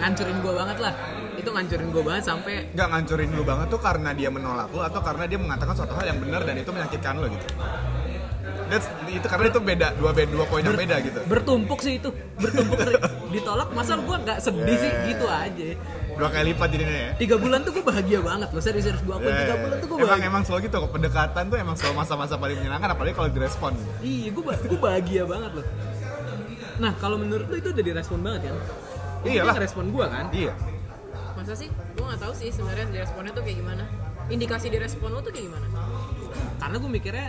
ngancurin 0.00 0.38
gue 0.38 0.52
banget 0.54 0.78
lah. 0.78 0.94
Itu 1.36 1.48
ngancurin 1.50 1.88
gue 1.88 2.02
banget 2.02 2.24
sampai 2.24 2.54
nggak 2.70 2.88
ngancurin 2.88 3.30
lu 3.32 3.42
banget 3.42 3.66
tuh 3.68 3.80
karena 3.80 4.10
dia 4.12 4.28
menolak 4.28 4.68
lu 4.68 4.80
atau 4.80 5.00
karena 5.00 5.24
dia 5.24 5.38
mengatakan 5.38 5.74
suatu 5.74 5.94
hal 5.94 6.06
yang 6.06 6.18
benar 6.18 6.44
dan 6.44 6.54
itu 6.54 6.70
menyakitkan 6.70 7.14
lu 7.16 7.26
gitu? 7.28 7.46
That's, 8.70 8.86
itu 9.10 9.26
karena 9.26 9.50
itu 9.50 9.58
beda 9.58 9.98
dua 9.98 10.14
beda 10.14 10.30
dua 10.30 10.44
poin 10.46 10.62
yang 10.62 10.78
beda 10.78 11.02
gitu? 11.02 11.18
bertumpuk 11.26 11.82
sih 11.82 11.98
itu. 11.98 12.06
Bertumpuk 12.38 12.78
ditolak 13.34 13.68
masa 13.74 13.98
gue 13.98 14.16
nggak 14.22 14.38
sedih 14.38 14.76
sih? 14.78 14.86
Yeah. 14.86 15.06
gitu 15.10 15.26
aja. 15.26 15.68
Dua 16.14 16.28
kali 16.28 16.52
lipat 16.52 16.68
jadinya 16.70 16.94
ya? 16.94 17.10
Tiga 17.18 17.34
bulan 17.34 17.64
tuh 17.64 17.72
gue 17.74 17.82
bahagia 17.82 18.20
banget 18.22 18.48
loh 18.52 18.62
serius 18.62 18.86
serius. 18.86 19.02
Gue 19.02 19.14
akuin 19.16 19.32
Ya, 19.32 19.42
tiga 19.42 19.56
bulan 19.58 19.74
tuh 19.74 19.86
gue 19.88 19.98
emang 19.98 20.10
bahagia. 20.12 20.28
emang 20.28 20.42
selalu 20.44 20.60
gitu 20.68 20.76
kok 20.78 20.92
pendekatan 20.92 21.44
tuh 21.48 21.56
emang 21.58 21.74
selalu 21.74 21.94
masa-masa 21.96 22.34
paling 22.36 22.56
menyenangkan 22.60 22.88
apalagi 22.92 23.14
kalau 23.16 23.30
direspon 23.32 23.72
iya 24.00 24.28
gue 24.28 24.42
gue 24.44 24.78
bahagia 24.78 25.22
banget 25.26 25.50
loh 25.58 25.66
nah 26.80 26.92
kalau 26.96 27.20
menurut 27.20 27.44
lu 27.46 27.60
itu 27.60 27.68
udah 27.70 27.84
direspon 27.84 28.24
banget 28.24 28.48
kan? 28.48 28.56
Iyalah. 29.20 29.52
Dia 29.52 29.56
ngerespon 29.60 29.86
gue 29.92 30.06
kan? 30.08 30.24
Iya. 30.32 30.52
Masa 31.36 31.52
sih? 31.52 31.68
Gue 31.68 32.04
nggak 32.08 32.20
tahu 32.24 32.32
sih 32.32 32.48
sebenarnya 32.48 32.84
responnya 33.04 33.32
tuh 33.36 33.44
kayak 33.44 33.58
gimana. 33.60 33.84
Indikasi 34.32 34.66
di 34.72 34.78
respon 34.80 35.12
lo 35.12 35.20
tuh 35.20 35.28
kayak 35.28 35.52
gimana? 35.52 35.66
Karena 36.56 36.76
gue 36.80 36.90
mikirnya 36.90 37.26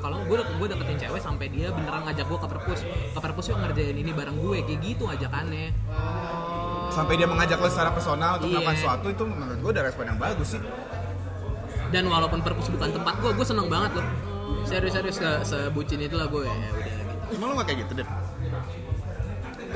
kalau 0.00 0.24
gue 0.24 0.40
gue 0.40 0.66
deketin 0.72 0.96
cewek 0.96 1.20
sampai 1.20 1.52
dia 1.52 1.68
beneran 1.68 2.08
ngajak 2.08 2.24
gue 2.24 2.38
ke 2.40 2.48
perpus 2.48 2.80
ke 2.88 3.18
perpus 3.20 3.44
yuk 3.52 3.58
ngerjain 3.60 3.96
ini 4.00 4.12
bareng 4.16 4.36
gue 4.40 4.64
kayak 4.64 4.80
gitu 4.80 5.04
ajakannya. 5.12 5.76
Sampai 6.88 7.20
dia 7.20 7.28
mengajak 7.28 7.60
lo 7.60 7.68
secara 7.68 7.92
personal 7.92 8.40
untuk 8.40 8.48
Iya. 8.48 8.64
melakukan 8.64 8.76
sesuatu 8.80 9.06
itu 9.12 9.22
menurut 9.28 9.58
gue 9.60 9.70
udah 9.76 9.84
respon 9.84 10.04
yang 10.08 10.16
bagus 10.16 10.48
sih. 10.56 10.62
Dan 11.92 12.08
walaupun 12.08 12.40
perpus 12.40 12.72
bukan 12.72 12.88
tempat 12.96 13.14
gue 13.20 13.30
gue 13.36 13.46
seneng 13.46 13.68
banget 13.68 14.00
loh. 14.00 14.06
Serius 14.64 14.96
serius 14.96 15.16
se 15.20 15.28
sebucin 15.44 16.00
itu 16.00 16.16
lah 16.16 16.32
gue 16.32 16.48
ya 16.48 16.54
udah 16.56 16.88
gitu. 16.88 17.36
Emang 17.36 17.52
lo 17.52 17.54
gak 17.60 17.68
kayak 17.68 17.78
gitu 17.84 17.92
deh 18.00 18.08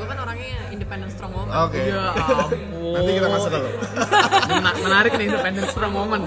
gue 0.01 0.09
kan 0.09 0.19
orangnya 0.25 0.57
independent 0.73 1.13
strong 1.13 1.33
woman. 1.37 1.53
Oke. 1.69 1.81
Ya 1.85 2.17
ampun. 2.17 2.93
Nanti 2.97 3.11
kita 3.21 3.29
masuk 3.29 3.51
Mena- 4.49 4.79
menarik 4.81 5.13
nih 5.15 5.27
independent 5.29 5.69
strong 5.69 5.93
moment 5.93 6.25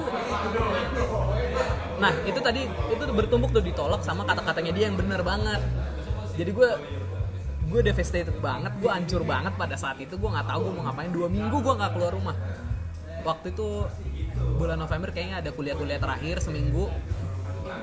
nah 2.03 2.12
itu 2.27 2.36
tadi 2.43 2.67
itu 2.67 2.99
tuh 2.99 3.15
bertumpuk 3.15 3.55
tuh 3.55 3.63
ditolak 3.63 4.03
sama 4.03 4.27
kata-katanya 4.27 4.75
dia 4.75 4.91
yang 4.91 4.99
bener 4.99 5.23
banget. 5.23 5.63
Jadi 6.36 6.51
gue 6.51 6.69
gue 7.71 7.79
devastated 7.79 8.36
banget 8.43 8.75
gue 8.75 8.91
hancur 8.91 9.23
banget 9.23 9.55
pada 9.55 9.79
saat 9.79 9.95
itu. 10.03 10.19
Gue 10.19 10.27
nggak 10.27 10.51
tahu 10.51 10.67
gue 10.67 10.73
mau 10.75 10.83
ngapain. 10.91 11.07
Dua 11.15 11.31
minggu 11.31 11.63
gue 11.63 11.73
nggak 11.79 11.91
keluar 11.95 12.12
rumah. 12.12 12.36
Waktu 13.23 13.55
itu 13.55 13.88
bulan 14.59 14.83
November 14.83 15.15
kayaknya 15.15 15.39
ada 15.39 15.55
kuliah-kuliah 15.55 15.95
terakhir 16.03 16.43
seminggu. 16.43 16.91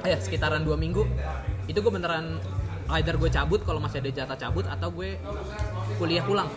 Eh 0.04 0.20
sekitaran 0.20 0.68
dua 0.68 0.76
minggu. 0.76 1.00
Itu 1.64 1.80
gue 1.80 1.92
beneran 1.94 2.36
either 2.92 3.14
gue 3.14 3.30
cabut 3.30 3.60
kalau 3.62 3.78
masih 3.78 4.00
ada 4.00 4.10
jatah 4.10 4.38
cabut 4.38 4.64
atau 4.64 4.88
gue 4.90 5.16
kuliah 5.96 6.22
pulang. 6.22 6.50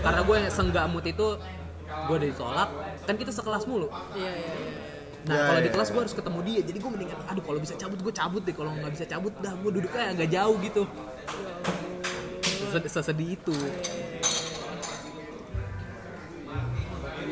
Karena 0.00 0.20
gue 0.22 0.38
senggak 0.48 0.86
mood 0.88 1.04
itu 1.04 1.36
gue 1.84 2.14
udah 2.16 2.28
ditolak 2.28 2.68
kan 3.04 3.14
kita 3.14 3.30
sekelas 3.30 3.64
mulu. 3.64 3.88
Iya 4.14 4.32
iya 4.32 4.52
iya. 4.54 4.72
Nah 5.24 5.32
Ya, 5.32 5.42
kalau 5.48 5.60
ya, 5.60 5.64
di 5.64 5.70
kelas 5.72 5.88
ya. 5.88 5.92
gue 5.92 6.00
harus 6.04 6.14
ketemu 6.14 6.38
dia 6.44 6.60
jadi 6.60 6.78
gue 6.78 6.90
mendingan 6.92 7.16
aduh 7.24 7.40
kalau 7.40 7.56
bisa 7.56 7.74
cabut 7.74 7.96
gue 7.96 8.12
cabut 8.12 8.42
deh 8.44 8.52
kalau 8.52 8.70
nggak 8.76 8.92
bisa 8.92 9.04
cabut 9.08 9.32
dah 9.40 9.52
gue 9.56 9.70
duduknya 9.72 10.04
agak 10.12 10.28
jauh 10.28 10.56
gitu. 10.60 10.82
Sesed- 12.44 12.90
sesedih 12.90 13.28
itu. 13.36 13.56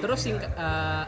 Terus 0.01 0.19
sing 0.19 0.37
eh, 0.39 1.05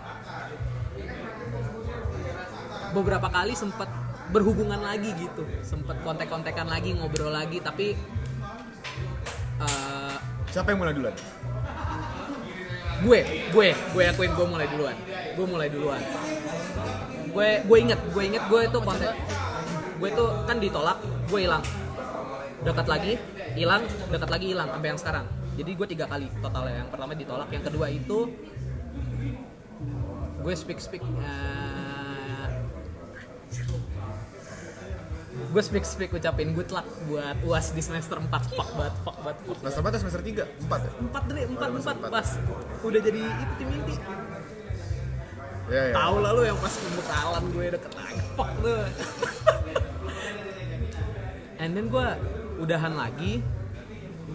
beberapa 2.94 3.26
kali 3.26 3.54
sempet 3.54 3.88
berhubungan 4.32 4.80
lagi 4.80 5.12
gitu. 5.18 5.44
Sempet 5.60 6.00
kontek-kontekan 6.00 6.68
lagi 6.70 6.96
ngobrol 6.96 7.34
lagi 7.34 7.60
tapi 7.60 7.98
eh, 9.60 10.16
siapa 10.48 10.72
yang 10.72 10.80
mulai 10.80 10.94
duluan? 10.96 11.14
Gue 13.04 13.20
gue 13.52 13.68
gue 13.74 14.02
akuin 14.08 14.32
gue 14.32 14.46
mulai 14.46 14.66
duluan. 14.70 14.96
Gue 15.34 15.46
mulai 15.50 15.68
duluan. 15.68 16.00
Gue 17.34 17.48
gue 17.66 17.78
inget 17.80 18.00
gue 18.14 18.22
inget 18.22 18.44
gue 18.46 18.60
itu 18.64 18.78
konten 18.80 19.12
gue 19.94 20.08
itu 20.08 20.24
kan 20.46 20.56
ditolak 20.62 20.98
gue 21.28 21.40
hilang. 21.44 21.64
Dekat 22.64 22.86
lagi 22.88 23.12
hilang 23.54 23.82
dekat 24.08 24.30
lagi 24.30 24.46
hilang 24.56 24.68
sampai 24.72 24.88
yang 24.88 25.00
sekarang. 25.00 25.26
Jadi 25.54 25.70
gue 25.76 25.86
tiga 25.86 26.06
kali 26.10 26.26
total 26.42 26.66
yang 26.66 26.88
pertama 26.90 27.12
ditolak 27.14 27.48
yang 27.52 27.62
kedua 27.62 27.86
itu 27.92 28.32
gue 30.44 30.52
speak 30.52 30.76
speak 30.76 31.00
eh, 31.00 32.46
gue 35.34 35.62
speak 35.62 35.82
speak 35.82 36.10
ucapin 36.14 36.54
good 36.54 36.70
luck 36.70 36.86
buat 37.10 37.34
uas 37.42 37.74
di 37.74 37.82
semester 37.82 38.18
4 38.18 38.30
fuck 38.30 38.70
banget 38.78 38.94
fuck 39.02 39.18
banget 39.22 39.38
fuck 39.42 39.58
semester 39.58 39.80
berapa 39.82 39.98
semester 39.98 40.22
3? 40.22 40.70
4 40.70 40.86
ya? 40.86 40.90
empat 41.02 41.22
deh 41.26 41.44
empat 41.50 41.68
empat 41.74 41.96
empat. 41.98 42.10
pas 42.10 42.28
udah 42.86 43.00
jadi 43.02 43.20
itu 43.22 43.54
tim 43.58 43.70
inti. 43.74 43.96
Ya 45.64 45.82
ya 45.90 45.94
tahu 45.96 46.16
lah 46.20 46.30
lu 46.36 46.42
yang 46.44 46.58
pas 46.60 46.74
pembukaan 46.76 47.42
gue 47.50 47.64
deket 47.72 47.92
lagi. 47.96 48.20
Fuck 48.36 48.50
lu. 48.62 48.76
And 51.62 51.70
then 51.72 51.88
gue 51.88 52.06
udahan 52.60 52.94
lagi 52.94 53.40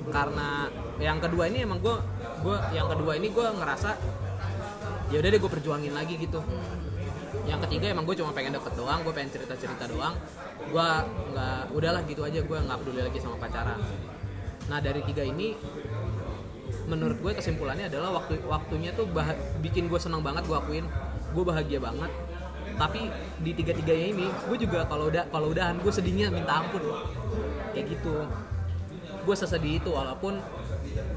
karena 0.10 0.68
yang 0.98 1.22
kedua 1.22 1.48
ini 1.48 1.64
emang 1.64 1.80
gue 1.80 1.96
gue 2.44 2.58
yang 2.74 2.90
kedua 2.90 3.16
ini 3.16 3.30
gue 3.30 3.46
ngerasa 3.46 3.94
ya 5.14 5.18
udah 5.22 5.30
deh 5.30 5.40
gue 5.40 5.52
perjuangin 5.52 5.94
lagi 5.94 6.18
gitu 6.18 6.42
yang 7.50 7.60
ketiga 7.66 7.90
emang 7.90 8.06
gue 8.06 8.14
cuma 8.14 8.30
pengen 8.30 8.54
deket 8.54 8.74
doang 8.78 9.02
gue 9.02 9.14
pengen 9.14 9.32
cerita 9.34 9.54
cerita 9.58 9.90
doang. 9.90 10.14
Gue 10.70 10.90
nggak 11.34 11.74
udahlah 11.74 12.02
gitu 12.06 12.22
aja 12.22 12.40
gue 12.46 12.58
nggak 12.62 12.78
peduli 12.86 13.02
lagi 13.02 13.18
sama 13.18 13.36
pacaran. 13.42 13.82
Nah 14.70 14.78
dari 14.78 15.02
tiga 15.02 15.26
ini 15.26 15.58
menurut 16.86 17.18
gue 17.22 17.32
kesimpulannya 17.34 17.90
adalah 17.90 18.22
waktu 18.22 18.42
waktunya 18.46 18.94
tuh 18.94 19.10
bah- 19.10 19.38
bikin 19.66 19.90
gue 19.90 19.98
senang 19.98 20.22
banget 20.22 20.46
gue 20.46 20.58
akuin. 20.58 20.86
Gue 21.34 21.44
bahagia 21.46 21.82
banget. 21.82 22.12
Tapi 22.78 23.10
di 23.42 23.52
tiga 23.58 23.74
tiganya 23.74 24.08
ini 24.14 24.28
gue 24.30 24.58
juga 24.62 24.86
kalau 24.86 25.10
udah 25.10 25.26
kalau 25.34 25.50
udahan 25.50 25.82
gue 25.82 25.90
sedihnya 25.92 26.30
minta 26.30 26.62
ampun. 26.62 26.86
Kayak 27.74 27.98
gitu. 27.98 28.30
Gue 29.26 29.36
sesedih 29.36 29.82
itu 29.82 29.90
walaupun 29.90 30.38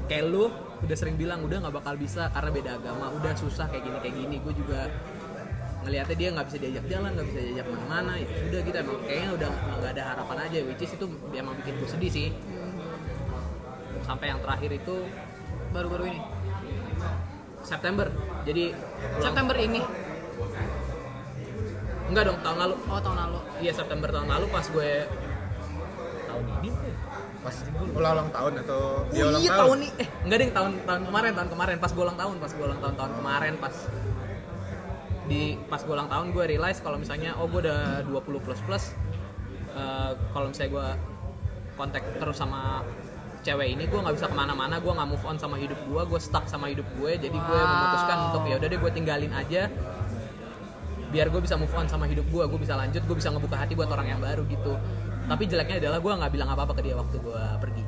kayak 0.09 0.25
lu 0.33 0.49
udah 0.83 0.97
sering 0.97 1.15
bilang 1.15 1.45
udah 1.45 1.63
nggak 1.63 1.75
bakal 1.79 1.95
bisa 1.95 2.27
karena 2.35 2.49
beda 2.51 2.71
agama 2.75 3.07
udah 3.15 3.31
susah 3.37 3.69
kayak 3.69 3.85
gini 3.85 3.97
kayak 4.01 4.15
gini. 4.17 4.35
Gue 4.41 4.53
juga 4.57 4.89
ngelihatnya 5.83 6.15
dia 6.15 6.29
nggak 6.31 6.45
bisa 6.47 6.57
diajak 6.57 6.85
jalan 6.87 7.09
nggak 7.11 7.27
bisa 7.27 7.39
diajak 7.43 7.67
mana-mana 7.67 8.11
ya 8.15 8.27
udah 8.47 8.59
gitu 8.63 8.77
emang 8.79 8.97
kayaknya 9.03 9.29
udah 9.35 9.49
nggak 9.51 9.91
ada 9.93 10.03
harapan 10.15 10.37
aja 10.47 10.57
which 10.63 10.81
is 10.81 10.91
itu 10.95 11.05
emang 11.35 11.53
bikin 11.59 11.73
gue 11.77 11.89
sedih 11.89 12.11
sih. 12.11 12.27
Sampai 14.03 14.31
yang 14.31 14.39
terakhir 14.39 14.71
itu 14.71 14.95
baru-baru 15.71 16.03
ini. 16.11 16.19
September. 17.63 18.07
Jadi 18.43 18.75
September 19.19 19.55
ini? 19.55 19.79
Enggak 22.11 22.23
dong 22.27 22.39
tahun 22.43 22.57
lalu. 22.59 22.75
Oh 22.91 22.99
tahun 22.99 23.17
lalu. 23.27 23.39
Iya 23.63 23.71
September 23.73 24.09
tahun 24.11 24.27
lalu 24.27 24.45
pas 24.51 24.65
gue 24.67 24.91
tahun 26.27 26.45
ini 26.61 26.69
Pas 27.43 27.55
ulang 27.95 28.13
ulang 28.15 28.29
tahun 28.31 28.53
atau 28.63 28.81
dia 29.11 29.23
Oh 29.23 29.29
ulang 29.31 29.41
iya 29.43 29.51
tahun? 29.51 29.59
tahun 29.63 29.77
ini. 29.79 29.89
Eh. 29.99 30.07
Enggak 30.27 30.37
deh 30.39 30.49
tahun 30.51 30.71
tahun 30.83 31.01
kemarin 31.07 31.31
tahun 31.35 31.49
kemarin. 31.51 31.75
Pas 31.79 31.91
gue 31.91 32.03
ulang 32.03 32.19
tahun 32.19 32.35
pas 32.39 32.51
gue 32.51 32.65
ulang 32.67 32.79
tahun 32.83 32.95
tahun 32.99 33.11
kemarin 33.19 33.53
pas 33.59 33.75
di 35.23 35.55
pas 35.71 35.79
gue 35.79 35.93
ulang 35.93 36.11
tahun 36.11 36.35
gue 36.35 36.43
realize 36.51 36.83
kalau 36.83 36.99
misalnya 36.99 37.35
oh 37.39 37.47
gue 37.47 37.63
udah 37.63 38.03
20 38.07 38.43
plus 38.43 38.59
plus 38.67 38.83
eh, 39.71 40.11
kalau 40.35 40.51
misalnya 40.51 40.71
gue 40.71 40.87
kontak 41.73 42.03
terus 42.19 42.37
sama 42.37 42.83
cewek 43.43 43.75
ini 43.75 43.83
gue 43.91 43.99
nggak 43.99 44.15
bisa 44.15 44.27
ke 44.31 44.35
mana-mana 44.35 44.79
gue 44.79 44.87
nggak 44.91 45.09
move 45.09 45.25
on 45.27 45.35
sama 45.35 45.59
hidup 45.59 45.75
gue 45.83 46.01
gue 46.07 46.19
stuck 46.19 46.47
sama 46.47 46.71
hidup 46.71 46.87
gue 46.95 47.11
jadi 47.19 47.37
gue 47.37 47.59
Wow. 47.59 47.71
memutuskan 47.75 48.17
untuk 48.31 48.41
ya 48.47 48.55
udah 48.55 48.67
deh 48.71 48.79
gue 48.79 48.91
tinggalin 48.95 49.31
aja. 49.35 49.67
Biar 51.13 51.29
gue 51.29 51.41
bisa 51.45 51.59
move 51.59 51.75
on 51.77 51.85
sama 51.85 52.09
hidup 52.09 52.25
gue 52.31 52.43
gue 52.47 52.59
bisa 52.59 52.73
lanjut 52.73 53.03
gue 53.03 53.15
bisa 53.19 53.29
ngebuka 53.29 53.59
hati 53.59 53.75
buat 53.77 53.91
orang 53.91 54.07
yang 54.15 54.21
baru 54.23 54.47
gitu. 54.47 54.73
Tapi 55.27 55.43
jeleknya 55.45 55.77
adalah 55.83 55.99
gue 55.99 56.13
nggak 56.23 56.31
bilang 56.31 56.49
apa 56.55 56.61
apa 56.65 56.73
ke 56.73 56.81
dia 56.87 56.95
waktu 56.97 57.19
gue 57.19 57.43
pergi 57.59 57.82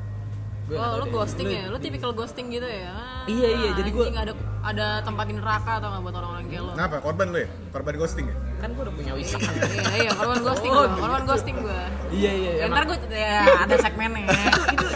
Gue 0.66 0.74
nggak 0.74 0.90
Oh, 0.92 0.98
deh. 1.00 1.10
ghosting 1.12 1.46
ya? 1.48 1.62
Lu 1.66 1.78
tipikal 1.78 2.10
ghosting 2.10 2.46
gitu 2.48 2.66
ya? 2.66 2.90
Ah, 2.90 3.22
Iya, 3.24 3.48
iya, 3.52 3.70
jadi 3.72 3.88
gua- 3.88 4.06
anjing, 4.06 4.18
ada 4.20 4.32
ada 4.60 4.86
tempat 5.00 5.24
di 5.24 5.34
neraka 5.34 5.78
atau 5.78 5.88
nggak 5.88 6.02
buat 6.02 6.14
orang-orang 6.16 6.44
kayak 6.48 6.62
lo? 6.64 6.72
Kenapa? 6.72 6.96
Korban 7.00 7.26
lu 7.28 7.38
ya? 7.38 7.48
Korban 7.70 7.94
ghosting 7.96 8.26
ya? 8.26 8.36
kan 8.56 8.72
gue 8.72 8.82
udah 8.82 8.94
punya 8.94 9.12
wisata 9.12 9.52
iya, 9.52 9.94
iya, 10.00 10.10
korban 10.10 10.40
ghosting 10.40 10.70
Oh, 10.70 10.80
gua, 10.80 10.96
korban 10.96 11.22
ghosting 11.24 11.56
gua. 11.56 11.80
iya 12.08 12.32
iya 12.32 12.52
Ya, 12.56 12.64
ntar 12.66 12.82
gue 12.84 12.96
ya 13.06 13.36
ada 13.58 13.74
segmennya. 13.76 14.24
itu 14.74 14.86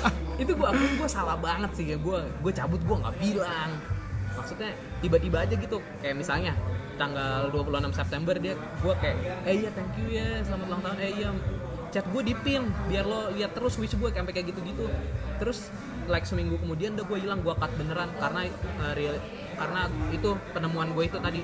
itu 0.40 0.52
gue 0.54 0.66
akuin 0.66 0.92
gue 0.96 1.04
salah 1.06 1.36
banget 1.36 1.70
sih 1.76 1.86
ya 1.86 1.96
gue 1.96 2.18
gue 2.40 2.52
cabut 2.52 2.80
gue 2.80 2.96
nggak 2.96 3.14
bilang 3.20 3.70
maksudnya 4.32 4.70
tiba-tiba 4.98 5.38
aja 5.40 5.54
gitu 5.54 5.76
kayak 6.00 6.16
misalnya 6.16 6.56
tanggal 6.96 7.52
26 7.52 7.92
September 7.92 8.32
dia 8.34 8.56
gue 8.56 8.94
kayak 8.96 9.16
eh 9.44 9.54
iya 9.58 9.70
thank 9.70 9.92
you 9.94 10.08
ya 10.10 10.40
selamat 10.40 10.66
ulang 10.66 10.82
tahun 10.82 10.96
eh 10.98 11.10
iya 11.14 11.28
chat 11.90 12.04
gue 12.04 12.22
di 12.22 12.34
pin 12.36 12.62
biar 12.86 13.02
lo 13.02 13.30
lihat 13.30 13.50
terus 13.50 13.74
wish 13.76 13.92
gue 13.92 14.08
sampai 14.08 14.30
kayak 14.30 14.46
gitu-gitu 14.48 14.86
terus 15.36 15.68
like 16.06 16.22
seminggu 16.22 16.54
kemudian 16.56 16.94
udah 16.94 17.04
gue 17.04 17.18
hilang 17.18 17.40
gue 17.40 17.50
cut 17.52 17.72
beneran 17.74 18.10
karena 18.14 18.40
uh, 18.78 18.94
real- 18.94 19.22
karena 19.52 19.80
itu 20.10 20.30
penemuan 20.48 20.90
gue 20.90 21.04
itu 21.04 21.18
tadi 21.18 21.42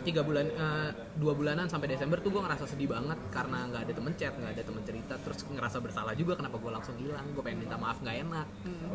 tiga 0.00 0.24
bulan 0.24 0.48
eh, 0.48 0.88
dua 1.14 1.36
bulanan 1.36 1.68
sampai 1.68 1.84
Desember 1.86 2.16
tuh 2.16 2.30
gue 2.30 2.40
ngerasa 2.40 2.64
sedih 2.64 2.88
banget 2.88 3.18
karena 3.28 3.68
nggak 3.68 3.82
ada 3.82 3.92
temen 3.92 4.12
chat 4.14 4.32
nggak 4.32 4.52
ada 4.56 4.62
temen 4.64 4.80
cerita 4.82 5.14
terus 5.18 5.44
ngerasa 5.44 5.78
bersalah 5.78 6.14
juga 6.14 6.32
kenapa 6.32 6.56
gue 6.56 6.70
langsung 6.70 6.96
hilang 6.96 7.28
gue 7.28 7.42
pengen 7.42 7.60
minta 7.60 7.76
maaf 7.76 8.00
nggak 8.00 8.16
enak 8.22 8.46
Hmm. 8.58 8.88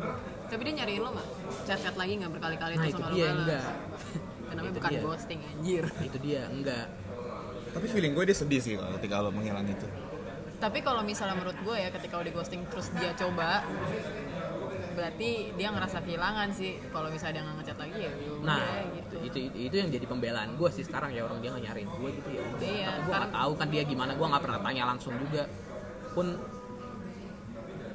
Tapi 0.44 0.60
dia 0.62 0.74
nyariin 0.76 1.00
lo 1.00 1.10
nggak? 1.10 1.28
Chat-chat 1.64 1.94
lagi 1.94 2.12
nggak 2.16 2.32
berkali-kali 2.32 2.74
nah 2.74 2.86
itu 2.86 2.98
sama 2.98 3.10
dia 3.12 3.28
enggak 3.28 3.64
Kenapa 4.50 4.68
bukan 4.70 4.90
dia. 4.90 5.00
ghosting 5.00 5.40
anjir? 5.42 5.84
itu 6.00 6.18
dia 6.20 6.40
enggak 6.46 6.86
Tapi 7.74 7.86
feeling 7.90 8.14
gue 8.14 8.24
dia 8.24 8.36
sedih 8.36 8.60
sih 8.62 8.74
kalau 8.78 8.94
ketika 8.96 9.18
lo 9.18 9.34
menghilang 9.34 9.66
itu. 9.66 9.86
Tapi 10.56 10.78
kalau 10.80 11.02
misalnya 11.02 11.34
menurut 11.34 11.58
gue 11.58 11.76
ya 11.76 11.90
ketika 11.90 12.16
lo 12.16 12.22
di 12.22 12.32
ghosting 12.32 12.62
terus 12.70 12.88
dia 12.94 13.10
coba 13.12 13.66
berarti 14.94 15.50
dia 15.58 15.68
ngerasa 15.74 15.98
kehilangan 16.06 16.48
sih. 16.54 16.78
Kalau 16.94 17.10
misalnya 17.10 17.34
dia 17.34 17.42
nggak 17.42 17.56
ngechat 17.60 17.78
lagi 17.82 17.98
ya 17.98 18.12
udah 18.14 18.46
nah 18.46 18.62
gitu. 18.94 19.16
itu, 19.26 19.38
itu 19.50 19.58
itu 19.66 19.74
yang 19.74 19.90
jadi 19.90 20.06
pembelaan 20.06 20.54
gue 20.54 20.70
sih 20.70 20.86
sekarang 20.86 21.10
ya 21.10 21.26
orang 21.26 21.42
dia 21.42 21.50
nggak 21.50 21.64
nyariin 21.66 21.90
gue 21.90 22.10
gitu 22.14 22.28
ya. 22.30 22.42
Udah 22.46 22.62
Iya, 22.62 22.86
tapi 22.86 23.02
gue 23.02 23.14
nggak 23.18 23.34
tahu 23.34 23.52
kan 23.58 23.68
dia 23.74 23.82
gimana 23.82 24.12
gue 24.14 24.26
nggak 24.30 24.42
pernah 24.46 24.60
tanya 24.62 24.82
langsung 24.94 25.14
juga. 25.18 25.42
Pun 26.14 26.26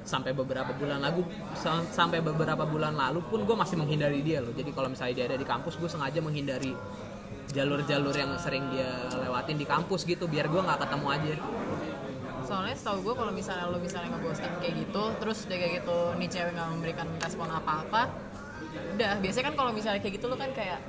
sampai 0.04 0.34
beberapa 0.34 0.74
bulan 0.74 1.00
lalu 1.06 1.22
sa- 1.54 1.86
sampai 1.86 2.20
beberapa 2.20 2.66
bulan 2.66 2.98
lalu 2.98 3.22
pun 3.30 3.46
gue 3.46 3.56
masih 3.56 3.78
menghindari 3.80 4.20
dia 4.20 4.44
loh. 4.44 4.52
Jadi 4.52 4.74
kalau 4.76 4.92
misalnya 4.92 5.24
dia 5.24 5.26
ada 5.32 5.38
di 5.40 5.48
kampus 5.48 5.80
gue 5.80 5.88
sengaja 5.88 6.20
menghindari 6.20 6.76
jalur-jalur 7.50 8.14
yang 8.14 8.32
sering 8.38 8.70
dia 8.70 9.10
lewatin 9.18 9.58
di 9.58 9.66
kampus 9.66 10.06
gitu 10.06 10.30
biar 10.30 10.46
gue 10.50 10.62
nggak 10.62 10.80
ketemu 10.86 11.08
aja. 11.10 11.34
Soalnya 12.46 12.76
setahu 12.78 12.98
gue 13.06 13.14
kalau 13.18 13.32
misalnya 13.34 13.66
lo 13.70 13.78
misalnya 13.78 14.10
ngeghosting 14.18 14.54
kayak 14.62 14.76
gitu 14.86 15.04
terus 15.18 15.38
dia 15.50 15.58
kayak 15.58 15.74
gitu 15.82 15.98
nih 16.18 16.30
cewek 16.30 16.52
nggak 16.54 16.70
memberikan 16.74 17.08
respon 17.18 17.50
apa-apa 17.50 18.10
udah. 18.98 19.14
Biasanya 19.22 19.46
kan 19.50 19.56
kalau 19.58 19.72
misalnya 19.74 20.00
kayak 20.02 20.14
gitu 20.22 20.26
lo 20.30 20.38
kan 20.38 20.52
kayak 20.54 20.80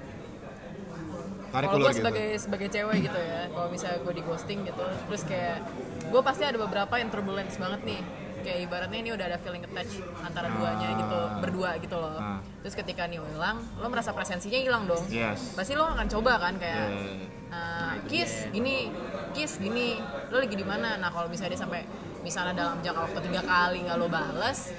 Tarik 1.50 1.66
kalau 1.66 1.82
ulur 1.82 1.86
gue 1.90 1.92
gitu. 1.92 2.00
sebagai 2.06 2.28
sebagai 2.38 2.68
cewek 2.70 2.96
gitu 3.10 3.18
ya 3.18 3.40
kalau 3.50 3.68
misalnya 3.74 3.98
gue 4.06 4.14
di 4.14 4.22
ghosting 4.22 4.60
gitu 4.62 4.84
terus 5.10 5.22
kayak 5.26 5.58
gue 6.06 6.20
pasti 6.22 6.42
ada 6.46 6.58
beberapa 6.62 6.94
yang 6.94 7.10
turbulence 7.10 7.58
banget 7.58 7.80
nih 7.82 8.00
kayak 8.40 8.58
ibaratnya 8.66 8.98
ini 9.00 9.10
udah 9.14 9.26
ada 9.30 9.38
feeling 9.40 9.64
attach 9.64 9.92
antara 10.24 10.48
duanya 10.50 10.88
gitu 10.96 11.18
berdua 11.40 11.70
gitu 11.80 11.96
loh. 11.96 12.16
Ah. 12.16 12.40
terus 12.60 12.74
ketika 12.76 13.08
nih 13.08 13.20
hilang 13.20 13.60
lo 13.78 13.86
merasa 13.88 14.10
presensinya 14.12 14.60
hilang 14.60 14.84
dong. 14.88 15.04
Yes. 15.08 15.54
pasti 15.56 15.76
lo 15.76 15.86
akan 15.86 16.06
coba 16.08 16.32
kan 16.40 16.54
kayak 16.56 16.78
Yeah. 16.90 17.54
uh, 17.54 17.94
kiss 18.08 18.48
gini 18.50 18.90
kiss 19.36 19.58
gini. 19.60 20.00
Lo 20.32 20.42
lagi 20.42 20.56
di 20.56 20.66
mana? 20.66 20.98
Nah 20.98 21.10
kalau 21.12 21.26
misalnya 21.30 21.54
dia 21.54 21.62
sampai 21.62 21.80
misalnya 22.20 22.54
dalam 22.56 22.78
jangka 22.82 23.00
waktu 23.10 23.20
tiga 23.30 23.42
kali 23.42 23.78
nggak 23.86 23.96
lo 23.96 24.06
balas 24.10 24.74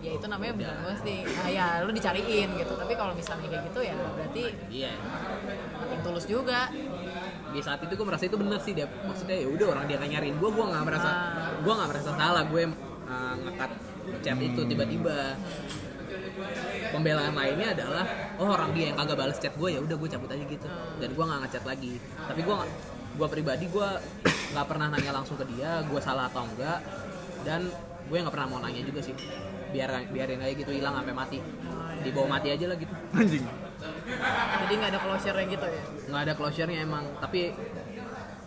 ya 0.00 0.16
itu 0.16 0.26
namanya 0.32 0.56
bukan 0.56 0.76
ghosting 0.88 1.28
nah 1.28 1.48
ya 1.52 1.66
lo 1.84 1.90
dicariin 1.92 2.48
gitu. 2.56 2.72
Tapi 2.76 2.92
kalau 2.96 3.12
misalnya 3.12 3.46
kayak 3.48 3.62
gitu 3.72 3.80
ya 3.84 3.94
berarti 3.96 4.44
iya. 4.72 4.92
yang 5.92 6.00
tulus 6.00 6.24
juga. 6.24 6.72
Di 7.50 7.58
saat 7.58 7.82
itu 7.82 7.92
gue 7.98 8.06
merasa 8.06 8.24
itu 8.30 8.38
bener 8.38 8.62
sih 8.62 8.72
dia 8.72 8.86
maksudnya 8.86 9.36
ya 9.42 9.48
udah 9.50 9.66
orang 9.74 9.84
dia 9.90 9.98
nggak 9.98 10.10
nyariin 10.14 10.36
gue 10.38 10.50
gue 10.54 10.64
nggak 10.70 10.84
merasa 10.86 11.10
gue 11.60 11.72
nggak 11.74 11.88
merasa 11.90 12.10
salah 12.14 12.44
gue 12.46 12.62
uh, 13.10 13.34
ngekat 13.42 13.70
chat 14.22 14.38
itu 14.38 14.60
tiba-tiba. 14.64 15.34
Pembelaan 16.90 17.34
lainnya 17.36 17.70
adalah 17.70 18.04
oh 18.40 18.50
orang 18.50 18.74
dia 18.74 18.90
yang 18.90 18.96
kagak 18.98 19.18
balas 19.18 19.38
chat 19.38 19.54
gue 19.54 19.68
ya 19.70 19.78
udah 19.78 19.96
gue 19.98 20.08
cabut 20.10 20.30
aja 20.30 20.44
gitu. 20.46 20.68
Dan 20.98 21.10
gue 21.12 21.24
nggak 21.24 21.40
ngechat 21.46 21.64
lagi. 21.66 21.94
Tapi 22.00 22.40
gue 22.42 22.56
gue 23.10 23.26
pribadi 23.28 23.66
gue 23.68 23.88
nggak 24.54 24.66
pernah 24.66 24.86
nanya 24.90 25.12
langsung 25.14 25.36
ke 25.38 25.44
dia 25.54 25.82
gue 25.86 26.00
salah 26.00 26.30
atau 26.30 26.46
enggak. 26.46 26.78
Dan 27.46 27.70
gue 28.10 28.16
nggak 28.16 28.34
pernah 28.34 28.48
mau 28.48 28.60
nanya 28.62 28.82
juga 28.82 29.00
sih. 29.04 29.14
Biar 29.70 29.90
biarin 30.10 30.42
aja 30.42 30.54
gitu 30.54 30.70
hilang 30.74 30.94
sampai 30.98 31.14
mati. 31.14 31.38
Dibawa 32.00 32.40
mati 32.40 32.48
aja 32.50 32.64
lah 32.66 32.76
gitu. 32.78 32.94
Anjing. 33.14 33.44
jadi 34.66 34.74
nggak 34.76 34.90
ada 34.92 35.00
closure 35.00 35.38
gitu 35.46 35.66
ya? 35.66 35.82
Nggak 36.10 36.22
ada 36.26 36.32
closure-nya 36.34 36.78
emang. 36.82 37.04
Tapi 37.22 37.54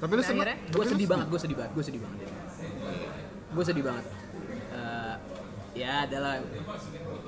Tapi 0.04 0.12
lu 0.20 0.24
seneng. 0.26 0.44
akhirnya? 0.44 0.58
gue 0.68 0.84
sedih 0.84 1.08
banget 1.08 1.28
gue 1.32 1.40
sedih 1.40 1.58
banget 1.58 1.72
gue 1.72 1.84
sedih 1.88 2.02
banget. 2.04 2.20
Gue 3.54 3.64
sedih 3.64 3.86
banget. 3.86 4.04
Eh, 4.04 4.23
ya 5.74 6.06
adalah 6.06 6.38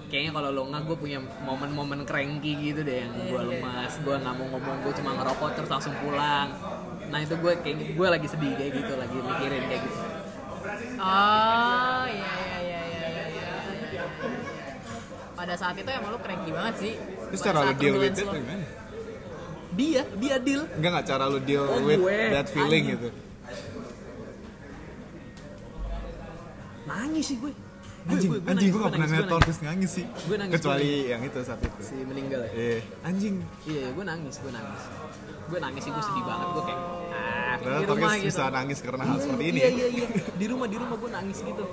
kayaknya 0.05 0.31
kalau 0.31 0.49
lo 0.49 0.61
nggak 0.65 0.83
gue 0.85 0.97
punya 0.97 1.17
momen-momen 1.41 2.05
cranky 2.05 2.53
gitu 2.63 2.81
deh 2.81 3.01
yang 3.01 3.13
gue 3.25 3.41
lemas 3.43 3.97
gue 3.97 4.15
nggak 4.15 4.33
mau 4.33 4.47
ngomong 4.47 4.77
gue 4.81 4.93
cuma 4.95 5.11
ngerokok 5.15 5.49
terus 5.55 5.69
langsung 5.71 5.93
pulang 5.97 6.53
nah 7.05 7.19
itu 7.19 7.33
gue 7.33 7.53
kayak 7.59 7.77
gue 7.91 8.07
lagi 8.07 8.27
sedih 8.27 8.53
kayak 8.53 8.71
gitu 8.75 8.93
lagi 8.95 9.17
mikirin 9.17 9.63
kayak 9.65 9.81
gitu 9.81 9.99
oh 10.95 12.05
iya 12.05 12.33
iya 12.37 12.57
iya 12.61 12.81
iya 12.85 13.09
iya 13.25 13.49
iya. 13.91 14.03
pada 15.33 15.53
saat 15.55 15.73
itu 15.73 15.89
emang 15.89 16.11
lu 16.11 16.19
cranky 16.19 16.49
banget 16.49 16.75
sih 16.79 16.93
Terus 17.25 17.41
cara 17.41 17.59
saat 17.65 17.75
deal 17.75 17.97
with 17.97 18.13
it 18.13 18.21
lo. 18.21 18.31
gimana? 18.31 18.65
dia 19.73 20.01
dia 20.15 20.35
deal 20.39 20.61
Enggak 20.71 20.91
nggak 20.93 21.05
cara 21.07 21.23
lu 21.25 21.39
deal 21.41 21.65
Oh, 21.65 21.81
with 21.81 21.97
gue. 21.99 22.19
that 22.29 22.47
feeling 22.47 22.85
Anjing. 22.85 23.01
gitu. 23.01 23.09
nangis 26.85 27.25
sih 27.25 27.37
gue 27.37 27.49
Anjing, 28.05 28.29
gue, 28.29 28.37
gue, 28.37 28.51
anjing 28.53 28.69
gue 28.69 28.77
gak 28.77 28.93
pernah 28.93 29.01
nangis, 29.01 29.17
ngeliat 29.17 29.25
gue 29.27 29.41
terus 29.41 29.59
nangis. 29.59 29.91
sih. 29.91 30.05
Gue 30.05 30.35
nangis, 30.37 30.53
Kecuali 30.55 30.85
gue 30.85 31.09
yang 31.09 31.21
itu 31.21 31.39
saat 31.41 31.59
itu. 31.59 31.79
si 31.81 31.95
meninggal 31.99 32.41
ya? 32.45 32.51
Eh, 32.53 32.79
anjing. 33.01 33.35
iya 33.65 33.85
gue 33.89 34.03
nangis 34.03 34.35
gue 34.37 34.51
nangis. 34.51 34.81
Gue 35.45 35.59
nangis 35.59 35.81
sih 35.81 35.91
gue 35.91 36.03
sedih 36.03 36.23
banget. 36.23 36.47
Gue 36.47 36.63
kayak 36.63 36.81
ah 36.81 37.53
Padahal 37.55 37.79
di 37.79 37.85
rumah 37.87 38.13
gitu. 38.13 38.25
bisa 38.27 38.43
nangis 38.49 38.77
karena 38.79 39.03
hal 39.03 39.17
seperti 39.17 39.43
ini. 39.47 39.57
iya 39.57 39.69
iya 39.69 39.87
iya. 39.91 40.07
Di 40.31 40.45
rumah 40.45 40.67
di 40.67 40.77
rumah 40.77 40.95
gue 40.95 41.09
nangis 41.09 41.37
gitu. 41.39 41.63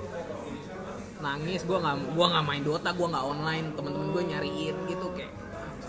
Nangis 1.19 1.61
gue 1.63 1.77
nggak 1.77 1.95
gua 2.11 2.25
nggak 2.29 2.45
main 2.45 2.61
Dota 2.61 2.89
gue 2.91 3.07
nggak 3.07 3.25
online. 3.25 3.65
Temen-temen 3.73 4.07
gue 4.09 4.23
nyariin 4.27 4.75
gitu 4.89 5.05
kayak 5.13 5.31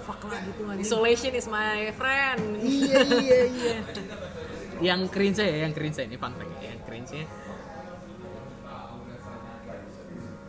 fuck 0.05 0.21
lah 0.29 0.41
gitu 0.45 0.61
anjing. 0.69 0.85
isolation 0.85 1.33
is 1.33 1.49
my 1.49 1.89
friend. 1.97 2.43
Iya 2.61 3.01
iya 3.19 3.41
iya. 3.49 3.77
Yang 4.93 5.01
cringe 5.09 5.39
ya 5.39 5.65
yang 5.65 5.73
cringe 5.73 5.97
ini 5.99 6.19
fun 6.19 6.35
fact 6.35 6.51
ya, 6.59 6.69
yang 6.69 6.81
cringe 6.83 7.11
nya 7.15 7.25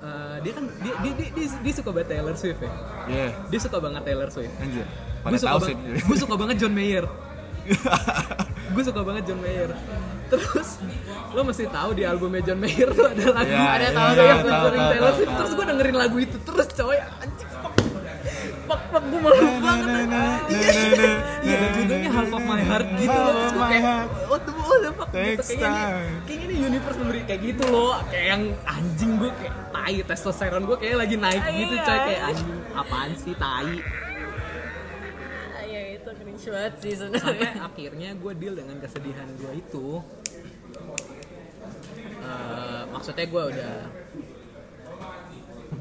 Eh, 0.06 0.36
dia 0.46 0.52
kan 0.54 0.64
dia, 0.70 0.94
dia, 1.02 1.12
dia, 1.18 1.28
dia, 1.34 1.48
dia 1.50 1.74
suka 1.74 1.90
banget 1.90 2.08
Taylor 2.14 2.36
Swift 2.38 2.62
ya. 2.62 2.72
Iya, 3.10 3.28
dia 3.50 3.60
suka 3.60 3.78
banget 3.82 4.02
Taylor 4.06 4.30
Swift. 4.30 4.54
Anjir. 4.62 4.86
gue 5.26 5.40
suka, 5.42 5.58
bang- 5.58 5.82
gue 6.06 6.18
suka 6.22 6.36
banget 6.38 6.56
John 6.62 6.74
Mayer. 6.78 7.06
Gue 8.78 8.84
suka 8.86 9.02
banget 9.02 9.24
John 9.26 9.42
Mayer. 9.42 9.74
Terus 10.30 10.78
lo 11.34 11.42
mesti 11.42 11.66
tahu 11.66 11.98
di 11.98 12.06
albumnya 12.06 12.46
John 12.46 12.62
Mayer 12.62 12.90
tuh 12.94 13.10
ada 13.10 13.26
lagu 13.34 13.50
Iya, 13.50 13.62
ada 13.66 13.82
iya, 13.82 13.90
tahu 13.90 14.10
iya, 14.14 14.26
yang 14.26 14.42
featuring 14.46 14.86
Taylor 14.94 15.14
Swift. 15.18 15.34
Terus 15.34 15.52
gue 15.58 15.66
dengerin 15.66 15.96
lagu 15.98 16.18
itu 16.22 16.38
terus 16.46 16.68
coy. 16.78 16.98
Anjing 16.98 17.50
fuck. 17.50 17.74
Fuck 18.66 18.82
fuck 18.90 19.04
gue 19.06 19.20
malu 19.22 19.46
banget 19.62 20.10
iya 20.50 20.70
iya 21.42 21.56
dan 21.58 21.70
judulnya 21.74 22.10
Half 22.14 22.34
of 22.34 22.44
My 22.46 22.62
Heart 22.62 22.88
gitu 23.02 23.18
loh. 23.18 23.34
Terus 23.34 23.54
gue 23.54 23.66
kayak 23.66 23.86
what 24.30 24.42
the 24.46 24.54
fuck 24.54 25.10
gitu 25.10 25.42
kayaknya 25.42 25.70
time. 25.74 26.14
kayaknya 26.26 26.46
nih 26.46 26.58
universe 26.70 26.98
memberi 27.02 27.22
kayak 27.26 27.42
gitu 27.42 27.64
loh. 27.70 27.98
Kayak 28.10 28.26
yang 28.30 28.44
anjing 28.66 29.12
gue 29.18 29.32
kayak 29.42 29.54
tai 29.86 30.02
testosteron 30.02 30.66
gue 30.66 30.78
kayak 30.82 30.98
lagi 30.98 31.14
naik 31.14 31.46
gitu 31.46 31.78
coy 31.78 32.00
kayak 32.10 32.22
anjing 32.34 32.52
apaan 32.74 33.14
sih 33.14 33.38
tai? 33.38 33.78
Iya 35.62 35.82
itu 36.02 36.10
cringe 36.10 36.48
banget 36.50 36.74
sih 36.82 36.94
sampai 36.98 37.22
sebenarnya 37.22 37.52
akhirnya 37.62 38.10
gue 38.18 38.32
deal 38.34 38.56
dengan 38.58 38.82
kesedihan 38.82 39.30
gue 39.38 39.52
itu. 39.62 39.88
Eh, 42.26 42.82
maksudnya 42.90 43.26
gue 43.30 43.44
udah 43.54 43.76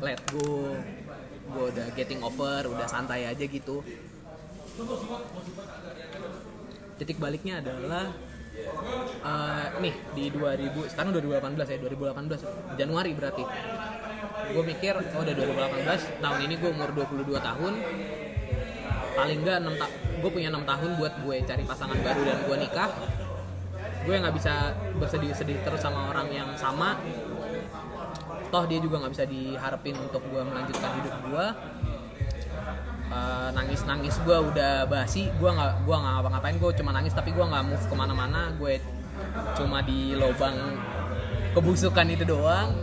let 0.05 0.21
go 0.29 0.77
gue 1.45 1.65
udah 1.73 1.87
getting 1.97 2.21
over 2.21 2.61
udah 2.69 2.85
santai 2.85 3.25
aja 3.25 3.45
gitu. 3.49 3.81
Titik 7.01 7.17
baliknya 7.17 7.65
adalah 7.65 8.13
eh, 9.25 9.67
nih 9.81 9.95
di 10.15 10.25
2000 10.31 10.91
sekarang 10.91 11.11
udah 11.15 11.23
2018 11.41 11.75
ya 11.75 11.79
2018 11.83 12.79
Januari 12.79 13.11
berarti. 13.15 13.45
Gue 14.45 14.63
mikir 14.63 14.95
oh 14.95 15.21
udah 15.25 15.35
2018 15.35 16.23
tahun 16.23 16.39
ini 16.47 16.55
gue 16.61 16.71
umur 16.71 16.91
22 16.95 17.39
tahun. 17.39 17.73
Paling 19.15 19.39
enggak 19.47 19.59
6 19.63 19.81
ta 19.81 19.87
gue 19.95 20.31
punya 20.31 20.49
6 20.51 20.65
tahun 20.67 20.91
buat 20.99 21.15
gue 21.23 21.37
cari 21.47 21.63
pasangan 21.67 21.99
baru 22.03 22.23
dan 22.23 22.39
gue 22.47 22.57
nikah. 22.59 22.91
Gue 24.05 24.15
nggak 24.21 24.35
bisa 24.37 24.77
bersedih-sedih 25.01 25.65
terus 25.65 25.81
sama 25.81 26.13
orang 26.13 26.29
yang 26.31 26.51
sama. 26.61 27.01
Toh 28.53 28.65
dia 28.71 28.79
juga 28.79 29.03
nggak 29.03 29.13
bisa 29.17 29.25
diharapin 29.27 29.97
untuk 29.99 30.23
gue 30.29 30.43
melanjutkan 30.45 30.91
hidup 31.03 31.15
gue 31.27 31.47
nangis 33.55 33.87
nangis 33.87 34.15
gue 34.27 34.35
udah 34.35 34.91
basi 34.91 35.31
gue 35.31 35.51
nggak 35.51 35.87
gue 35.87 35.97
nggak 35.97 36.13
ngapa-ngapain 36.19 36.57
gue 36.59 36.71
cuma 36.83 36.91
nangis 36.91 37.15
tapi 37.15 37.31
gue 37.31 37.45
nggak 37.45 37.65
move 37.65 37.85
ke 37.87 37.95
mana-mana 37.95 38.51
gue 38.59 38.83
cuma 39.55 39.79
di 39.83 40.19
lubang 40.19 40.57
kebusukan 41.55 42.07
itu 42.11 42.25
doang. 42.27 42.75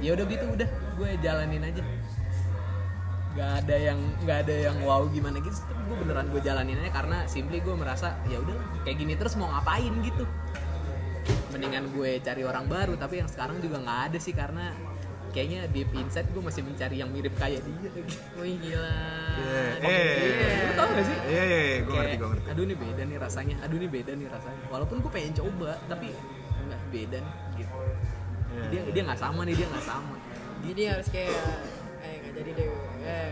Ya 0.00 0.16
udah 0.16 0.24
gitu 0.24 0.46
udah 0.46 0.68
gue 0.70 1.10
jalanin 1.20 1.62
aja. 1.66 1.82
Nggak 3.34 3.50
ada 3.62 3.76
yang 3.76 3.98
nggak 4.22 4.38
ada 4.46 4.54
yang 4.70 4.76
wow 4.86 5.02
gimana 5.10 5.42
gitu 5.42 5.54
tapi 5.66 5.82
gue 5.90 5.96
beneran 6.06 6.26
gue 6.30 6.40
jalanin 6.40 6.78
aja 6.80 6.90
karena 7.02 7.18
simply 7.26 7.58
gue 7.58 7.74
merasa 7.74 8.14
ya 8.30 8.38
udah 8.38 8.56
kayak 8.86 8.96
gini 8.96 9.18
terus 9.18 9.34
mau 9.34 9.50
ngapain 9.50 9.92
gitu. 10.06 10.24
Mendingan 11.50 11.90
gue 11.92 12.22
cari 12.22 12.42
orang 12.46 12.70
baru 12.70 12.94
tapi 12.94 13.20
yang 13.20 13.28
sekarang 13.28 13.58
juga 13.58 13.82
nggak 13.82 14.00
ada 14.10 14.18
sih 14.22 14.32
karena 14.32 14.70
kayaknya 15.30 15.66
deep 15.68 15.90
inside 15.92 16.26
gue 16.26 16.38
masih 16.38 16.60
mencari 16.60 16.96
yang 16.96 17.08
mirip 17.08 17.34
kayak 17.34 17.60
dia 17.60 17.88
gitu. 17.88 17.98
wih 18.36 18.54
gila 18.58 18.96
Iya, 19.30 19.62
Iya. 19.80 19.88
eh. 19.88 20.58
Lu 20.60 20.72
tau 20.74 20.86
gak 20.90 21.04
sih? 21.04 21.16
Iya, 21.24 21.42
iya, 21.42 21.58
iya, 21.62 21.76
gue 21.80 21.94
ngerti, 21.94 22.16
gue 22.16 22.28
ngerti. 22.28 22.46
Aduh 22.50 22.62
ini 22.62 22.74
beda 22.76 23.02
nih 23.04 23.16
rasanya, 23.16 23.56
aduh 23.60 23.76
ini 23.76 23.88
beda 23.88 24.12
nih 24.12 24.28
rasanya. 24.28 24.62
Walaupun 24.68 24.96
gue 25.00 25.10
pengen 25.10 25.32
coba, 25.32 25.70
tapi 25.86 26.08
nggak 26.60 26.80
beda 26.90 27.18
nih, 27.18 27.34
gitu. 27.56 27.76
Iya. 28.50 28.62
Dia 28.68 28.80
dia 28.90 29.02
nggak 29.06 29.16
sama 29.18 29.40
nih, 29.42 29.54
dia 29.54 29.66
nggak 29.66 29.86
sama. 29.86 30.14
jadi 30.60 30.82
harus 30.92 31.08
kayak 31.08 31.32
eh 32.00 32.14
nggak 32.20 32.32
jadi 32.36 32.50
deh 32.52 32.66
eh 33.00 33.28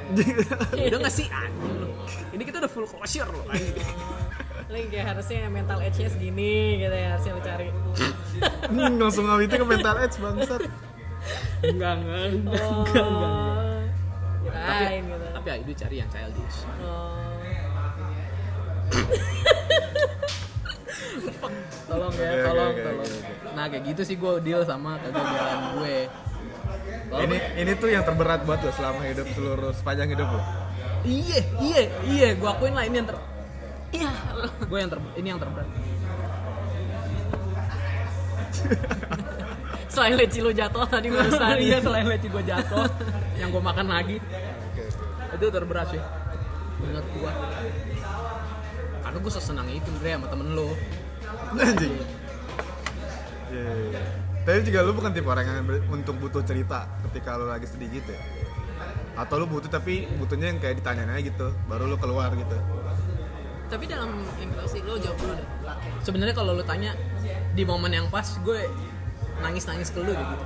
Ya 0.72 0.84
udah 0.88 0.98
nggak 1.02 1.12
sih 1.14 1.26
anjing 1.28 1.74
lu. 1.76 1.90
Ini 2.32 2.42
kita 2.42 2.56
udah 2.58 2.70
full 2.70 2.86
closure 2.86 3.28
loh. 3.28 3.44
anjing. 3.46 3.76
lagi 4.72 4.86
kayak 4.88 5.06
harusnya 5.12 5.48
mental 5.48 5.80
edge-nya 5.80 6.08
segini 6.08 6.52
gitu 6.78 6.92
ya 6.92 7.16
harusnya 7.16 7.32
lu 7.32 7.42
cari 7.42 7.68
langsung 9.00 9.24
ngawitin 9.24 9.56
ke 9.56 9.66
mental 9.66 9.96
edge 9.98 10.16
bangsat. 10.18 10.62
Enggak 11.60 11.92
enggak 11.96 12.22
enggak 12.30 12.54
oh 12.56 12.82
enggak. 12.82 13.04
enggak. 13.04 13.82
Tapi 14.48 14.72
kirain 14.78 15.02
gitu 15.04 15.26
tapi 15.28 15.46
ya 15.46 15.56
itu 15.56 15.72
cari 15.74 15.96
yang 15.96 16.08
childish. 16.08 16.58
oh 16.80 17.36
Tolong 21.88 22.12
ya, 22.14 22.32
tolong, 22.44 22.74
tolong. 22.76 23.10
Nah 23.54 23.64
kayak 23.66 23.84
gitu 23.86 24.02
sih 24.04 24.16
gue 24.16 24.32
deal 24.40 24.60
sama 24.62 25.00
kegagalan 25.00 25.60
gue. 25.74 25.96
Walaupun- 27.08 27.24
Ini 27.24 27.36
ini 27.56 27.72
tuh 27.74 27.88
yang 27.88 28.04
terberat 28.04 28.44
buat 28.44 28.60
lo 28.60 28.70
selama 28.70 29.00
hidup 29.02 29.24
seluruh 29.32 29.72
sepanjang 29.72 30.12
hidup 30.12 30.28
lo. 30.28 30.40
Iya, 31.00 31.40
iya, 31.58 31.82
iya, 32.04 32.28
gue 32.34 32.44
akuin 32.44 32.74
lah 32.74 32.84
ini 32.84 32.98
yang 32.98 33.08
ter 33.08 33.16
iya 33.88 34.12
gue 34.60 34.76
yang 34.76 34.90
ter 34.92 35.00
ini 35.16 35.26
yang 35.26 35.40
terberat. 35.40 35.68
selain 39.88 40.14
leci 40.14 40.38
lu 40.44 40.52
jatuh 40.52 40.84
tadi 40.84 41.08
barusan 41.08 41.56
iya 41.66 41.78
selain 41.80 42.06
leci 42.06 42.28
gue 42.28 42.44
jatuh 42.44 42.86
yang 43.40 43.48
gue 43.48 43.62
makan 43.62 43.86
lagi 43.88 44.16
itu 45.34 45.44
terberat 45.48 45.86
sih 45.92 46.02
menurut 46.78 47.08
gue 47.08 47.32
karena 49.02 49.18
gue 49.18 49.32
sesenang 49.32 49.68
itu 49.72 49.88
Dre 50.00 50.12
sama 50.16 50.26
temen 50.28 50.48
lo 50.52 50.70
Anjing. 51.48 51.96
Iya, 53.48 53.64
iya, 53.64 53.74
iya. 53.88 54.02
Tapi 54.44 54.64
juga 54.64 54.84
lu 54.84 54.92
bukan 54.96 55.12
tipe 55.12 55.28
orang 55.28 55.44
yang 55.44 55.64
untuk 55.92 56.16
butuh 56.20 56.44
cerita 56.44 56.88
ketika 57.08 57.40
lu 57.40 57.48
lagi 57.48 57.64
sedih 57.68 57.88
gitu 57.88 58.12
ya? 58.12 58.20
Atau 59.16 59.40
lu 59.40 59.46
butuh 59.48 59.68
tapi 59.68 60.08
butuhnya 60.20 60.52
yang 60.52 60.60
kayak 60.60 60.80
ditanyain 60.80 61.08
aja 61.08 61.22
gitu, 61.24 61.46
baru 61.68 61.88
lu 61.88 61.96
keluar 61.96 62.32
gitu. 62.36 62.56
tapi 63.68 63.84
dalam 63.84 64.24
sih 64.64 64.80
lu 64.80 64.96
jawab 64.96 65.20
dulu 65.20 65.32
deh 65.36 65.48
sebenarnya 66.00 66.32
kalau 66.32 66.56
lo 66.56 66.64
tanya 66.64 66.96
di 67.52 67.68
momen 67.68 67.92
yang 67.92 68.08
pas 68.08 68.24
gue 68.40 68.64
nangis 69.38 69.64
nangis 69.66 69.88
ke 69.90 70.00
lu 70.02 70.12
gitu. 70.12 70.36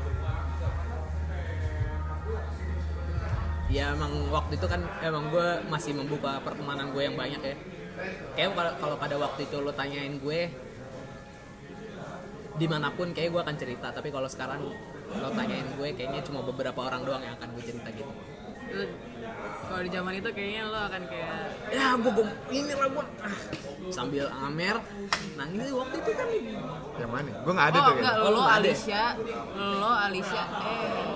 Ya 3.72 3.96
emang 3.96 4.28
waktu 4.28 4.60
itu 4.60 4.66
kan 4.68 4.84
emang 5.00 5.32
gue 5.32 5.48
masih 5.72 5.96
membuka 5.96 6.36
pertemanan 6.44 6.92
gue 6.92 7.02
yang 7.08 7.16
banyak 7.16 7.40
ya. 7.40 7.56
Kayak 8.36 8.52
kalau- 8.52 8.76
kalau 8.76 8.96
pada 9.00 9.16
waktu 9.16 9.48
itu 9.48 9.56
lo 9.60 9.72
tanyain 9.72 10.20
gue 10.20 10.40
di 12.52 12.66
mana 12.68 12.92
pun 12.92 13.16
kayak 13.16 13.32
gue 13.32 13.40
akan 13.40 13.56
cerita. 13.56 13.88
Tapi 13.88 14.12
kalau 14.12 14.28
sekarang 14.28 14.60
lo 15.12 15.28
tanyain 15.32 15.64
gue 15.76 15.88
kayaknya 15.96 16.20
cuma 16.20 16.44
beberapa 16.44 16.84
orang 16.84 17.04
doang 17.08 17.24
yang 17.24 17.32
akan 17.40 17.48
gue 17.56 17.64
cerita 17.64 17.88
gitu. 17.96 18.12
Kalau 19.68 19.80
di 19.80 19.90
zaman 19.92 20.12
itu 20.20 20.28
kayaknya 20.32 20.62
lo 20.68 20.78
akan 20.92 21.02
kayak 21.08 21.32
ya 21.72 21.86
gue 21.96 22.12
gue 22.12 22.26
ini 22.52 22.72
lah 22.76 22.88
gue 22.92 23.04
ah, 23.24 23.36
sambil 23.88 24.28
ngamer 24.28 24.76
nangis 25.34 25.70
waktu 25.70 25.96
itu 25.98 26.10
kan 26.12 26.28
Yang 26.94 27.10
mana? 27.10 27.30
Gue 27.40 27.52
nggak 27.52 27.68
ada 27.68 27.74
oh 27.74 27.82
tuh 27.82 27.94
enggak. 27.96 28.14
Oh, 28.14 28.28
lu 28.28 28.32
lo 28.32 28.40
ya? 28.40 28.52
Alicia 28.54 29.04
lo 29.56 29.90
Alicia 29.90 30.44
eh 30.44 31.10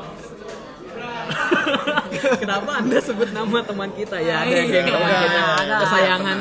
Kenapa 2.40 2.70
anda 2.74 2.96
sebut 2.98 3.28
nama 3.30 3.60
teman 3.60 3.92
kita 3.92 4.16
ya? 4.18 4.40
Ada 4.40 4.48
yang 4.50 4.66
Iya, 4.66 4.80
geng 4.80 4.86
teman 4.88 5.12
kita, 5.12 5.42
kesayangan. 5.78 6.38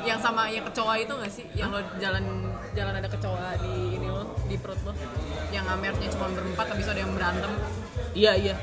yang 0.00 0.16
sama 0.16 0.48
yang 0.48 0.64
kecoa 0.64 0.94
itu 0.96 1.12
gak 1.12 1.28
sih 1.30 1.44
yang 1.52 1.68
lo 1.68 1.80
jalan 1.96 2.24
jalan 2.72 2.94
ada 2.94 3.04
kecoa 3.04 3.52
di 3.58 3.72
ini 3.94 4.08
lo 4.08 4.24
di 4.42 4.56
perut 4.56 4.80
lo 4.80 4.92
yang 5.50 5.60
ngamernya 5.62 6.08
cuma 6.08 6.28
berempat 6.30 6.66
itu 6.72 6.88
ada 6.88 7.00
yang 7.00 7.12
berantem 7.12 7.52
Iya 8.10 8.32
iya, 8.34 8.54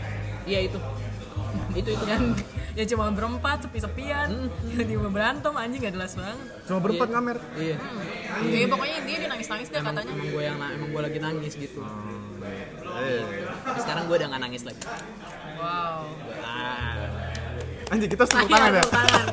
iya 0.43 0.59
itu, 0.65 0.82
itu 1.72 1.89
itu. 1.89 2.03
yang 2.03 2.34
yang 2.78 2.88
cuma 2.88 3.09
berempat 3.09 3.57
sepi-sepian 3.59 4.30
Hmm. 4.53 4.78
tiba 4.80 5.09
berantem 5.09 5.49
anjing 5.51 5.82
gak 5.82 5.93
jelas 5.93 6.13
banget 6.13 6.38
Cuma 6.63 6.78
berempat 6.78 7.07
Iya. 7.07 7.13
ngamer. 7.15 7.38
Iya. 7.55 7.75
Jadi 8.39 8.65
pokoknya 8.67 8.97
dia 9.01 9.17
dia 9.17 9.28
nangis 9.28 9.47
nangis 9.47 9.67
deh 9.67 9.78
Emang, 9.78 9.95
katanya 9.95 10.13
emang 10.13 10.30
gue 10.30 10.43
yang 10.43 10.57
emang 10.61 10.89
gue 10.89 11.01
lagi 11.01 11.19
nangis 11.19 11.53
gitu. 11.55 11.80
Eh. 11.82 13.23
Tapi 13.63 13.80
sekarang 13.82 14.03
gue 14.05 14.15
udah 14.15 14.28
gak 14.30 14.41
nangis 14.41 14.61
lagi. 14.63 14.82
wow 15.55 16.05
Ah, 16.39 17.89
Anjing 17.89 18.09
kita 18.09 18.23
Ayo, 18.25 18.45
tangan 18.45 18.71
ya. 18.73 18.84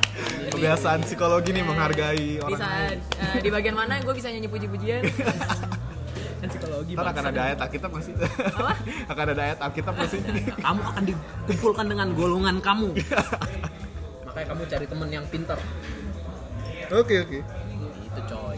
Kebiasaan 0.54 1.00
psikologi 1.02 1.50
nih 1.50 1.62
menghargai 1.62 2.38
orang 2.38 2.50
bisa 2.54 2.64
lain. 2.64 2.98
eh, 3.18 3.38
di 3.42 3.50
bagian 3.50 3.74
mana 3.74 3.98
gue 3.98 4.14
bisa 4.14 4.30
nyanyi 4.30 4.46
puji-pujian 4.46 5.02
kan 6.40 6.48
psikologi 6.50 6.92
Ntar 6.94 7.06
akan 7.14 7.24
ada 7.30 7.40
ayat 7.50 7.58
Alkitab 7.62 7.90
masih. 7.92 8.12
Apa? 8.18 8.72
akan 9.12 9.26
ada 9.34 9.42
ayat 9.42 9.58
Alkitab 9.62 9.94
masih. 9.94 10.18
Kamu 10.58 10.80
akan 10.82 11.02
dikumpulkan 11.06 11.86
dengan 11.88 12.08
golongan 12.12 12.56
kamu. 12.60 12.88
Makanya 14.26 14.46
kamu 14.50 14.62
cari 14.66 14.86
temen 14.88 15.08
yang 15.12 15.24
pinter. 15.30 15.58
Oke 16.92 17.14
oke. 17.22 17.38
Itu 18.04 18.20
coy. 18.28 18.56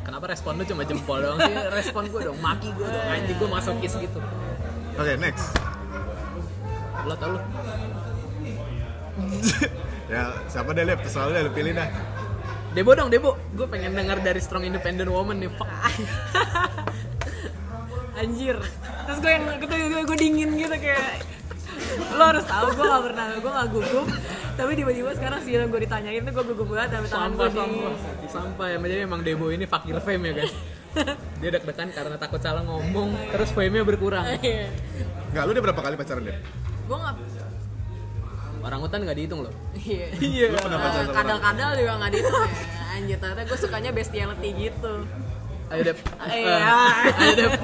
Kenapa 0.00 0.26
respon 0.26 0.58
lu 0.58 0.64
cuma 0.66 0.82
jempol 0.82 1.22
doang 1.22 1.38
sih? 1.38 1.54
Respon 1.78 2.02
gue 2.10 2.20
dong, 2.26 2.38
maki 2.42 2.68
gue 2.74 2.82
dong. 2.82 3.06
Anjing 3.08 3.36
gue 3.38 3.48
masokis 3.48 3.94
gitu. 3.94 4.18
Oke 4.98 5.12
next. 5.22 5.54
Lo 7.06 7.14
tau 7.14 7.38
lu? 7.38 7.40
ya 10.10 10.34
siapa 10.50 10.74
deh 10.74 10.82
Lep? 10.82 10.98
Terserah 11.06 11.30
deh, 11.30 11.42
lu 11.46 11.52
pilih 11.54 11.72
dah. 11.78 11.88
Debo 12.70 12.94
dong, 12.94 13.10
Debo. 13.10 13.34
Gue 13.56 13.66
pengen 13.66 13.92
dengar 13.94 14.22
dari 14.22 14.38
Strong 14.38 14.66
Independent 14.70 15.10
Woman 15.10 15.42
nih. 15.42 15.50
Fuck. 15.50 15.70
anjir 18.20 18.56
terus 19.08 19.18
gue 19.18 19.30
yang 19.32 19.44
gue, 19.56 19.68
gue, 19.68 20.02
gue 20.04 20.18
dingin 20.20 20.50
gitu 20.54 20.76
kayak 20.76 21.24
lo 22.14 22.24
harus 22.30 22.44
tahu 22.44 22.68
gue 22.76 22.86
gak 22.86 23.02
pernah 23.10 23.24
gue 23.40 23.52
gak 23.52 23.68
gugup 23.72 24.06
tapi 24.60 24.70
tiba-tiba 24.76 25.10
sekarang 25.16 25.40
sih 25.40 25.56
gue 25.56 25.80
ditanyain 25.88 26.20
tuh 26.20 26.32
gue 26.36 26.44
gugup 26.52 26.68
banget 26.76 27.00
tapi 27.00 27.06
tangan 27.08 27.30
gue 27.32 27.48
Sampah, 27.48 27.92
di 28.20 28.28
sampah. 28.28 28.66
Ya. 28.68 28.76
Jadi 28.76 29.02
emang 29.08 29.20
Debo 29.24 29.48
ini 29.48 29.64
fakir 29.64 29.96
fame 30.04 30.20
ya 30.20 30.32
guys. 30.36 30.52
Dia 31.40 31.48
deg-degan 31.54 31.88
karena 31.96 32.18
takut 32.20 32.42
salah 32.44 32.60
ngomong, 32.66 33.14
terus 33.32 33.54
fame-nya 33.56 33.86
berkurang. 33.88 34.26
Iya. 34.42 34.68
Enggak, 35.32 35.42
lu 35.48 35.50
udah 35.56 35.64
berapa 35.64 35.80
kali 35.80 35.94
pacaran 35.96 36.22
deh? 36.28 36.36
gue 36.90 36.98
gak 36.98 37.14
Orang 38.60 38.80
hutan 38.80 39.02
nggak 39.02 39.16
dihitung 39.16 39.40
loh. 39.42 39.52
iya 39.74 40.06
Iya. 40.14 40.46
Kadal-kadal 41.10 41.70
juga 41.74 41.92
gak 41.98 42.12
dihitung 42.12 42.44
ya 42.44 42.48
anjir 42.90 43.16
ternyata 43.16 43.42
gue 43.46 43.56
sukanya 43.56 43.90
bestiality 43.94 44.50
gitu 44.52 44.94
Ayo 45.70 45.82
Dep. 45.86 45.98
Iya. 46.26 46.58
Eh, 46.58 47.16
Ayo 47.16 47.32
Dep. 47.38 47.52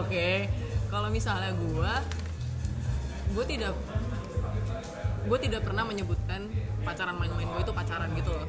Oke, 0.00 0.48
kalau 0.88 1.08
misalnya 1.12 1.52
gua 1.54 2.00
gue 3.36 3.44
tidak 3.44 3.76
gue 5.26 5.38
tidak 5.42 5.60
pernah 5.60 5.84
menyebutkan 5.84 6.48
pacaran 6.80 7.14
main-main 7.14 7.44
gue 7.44 7.60
itu 7.60 7.72
pacaran 7.74 8.08
gitu 8.16 8.32
loh 8.32 8.48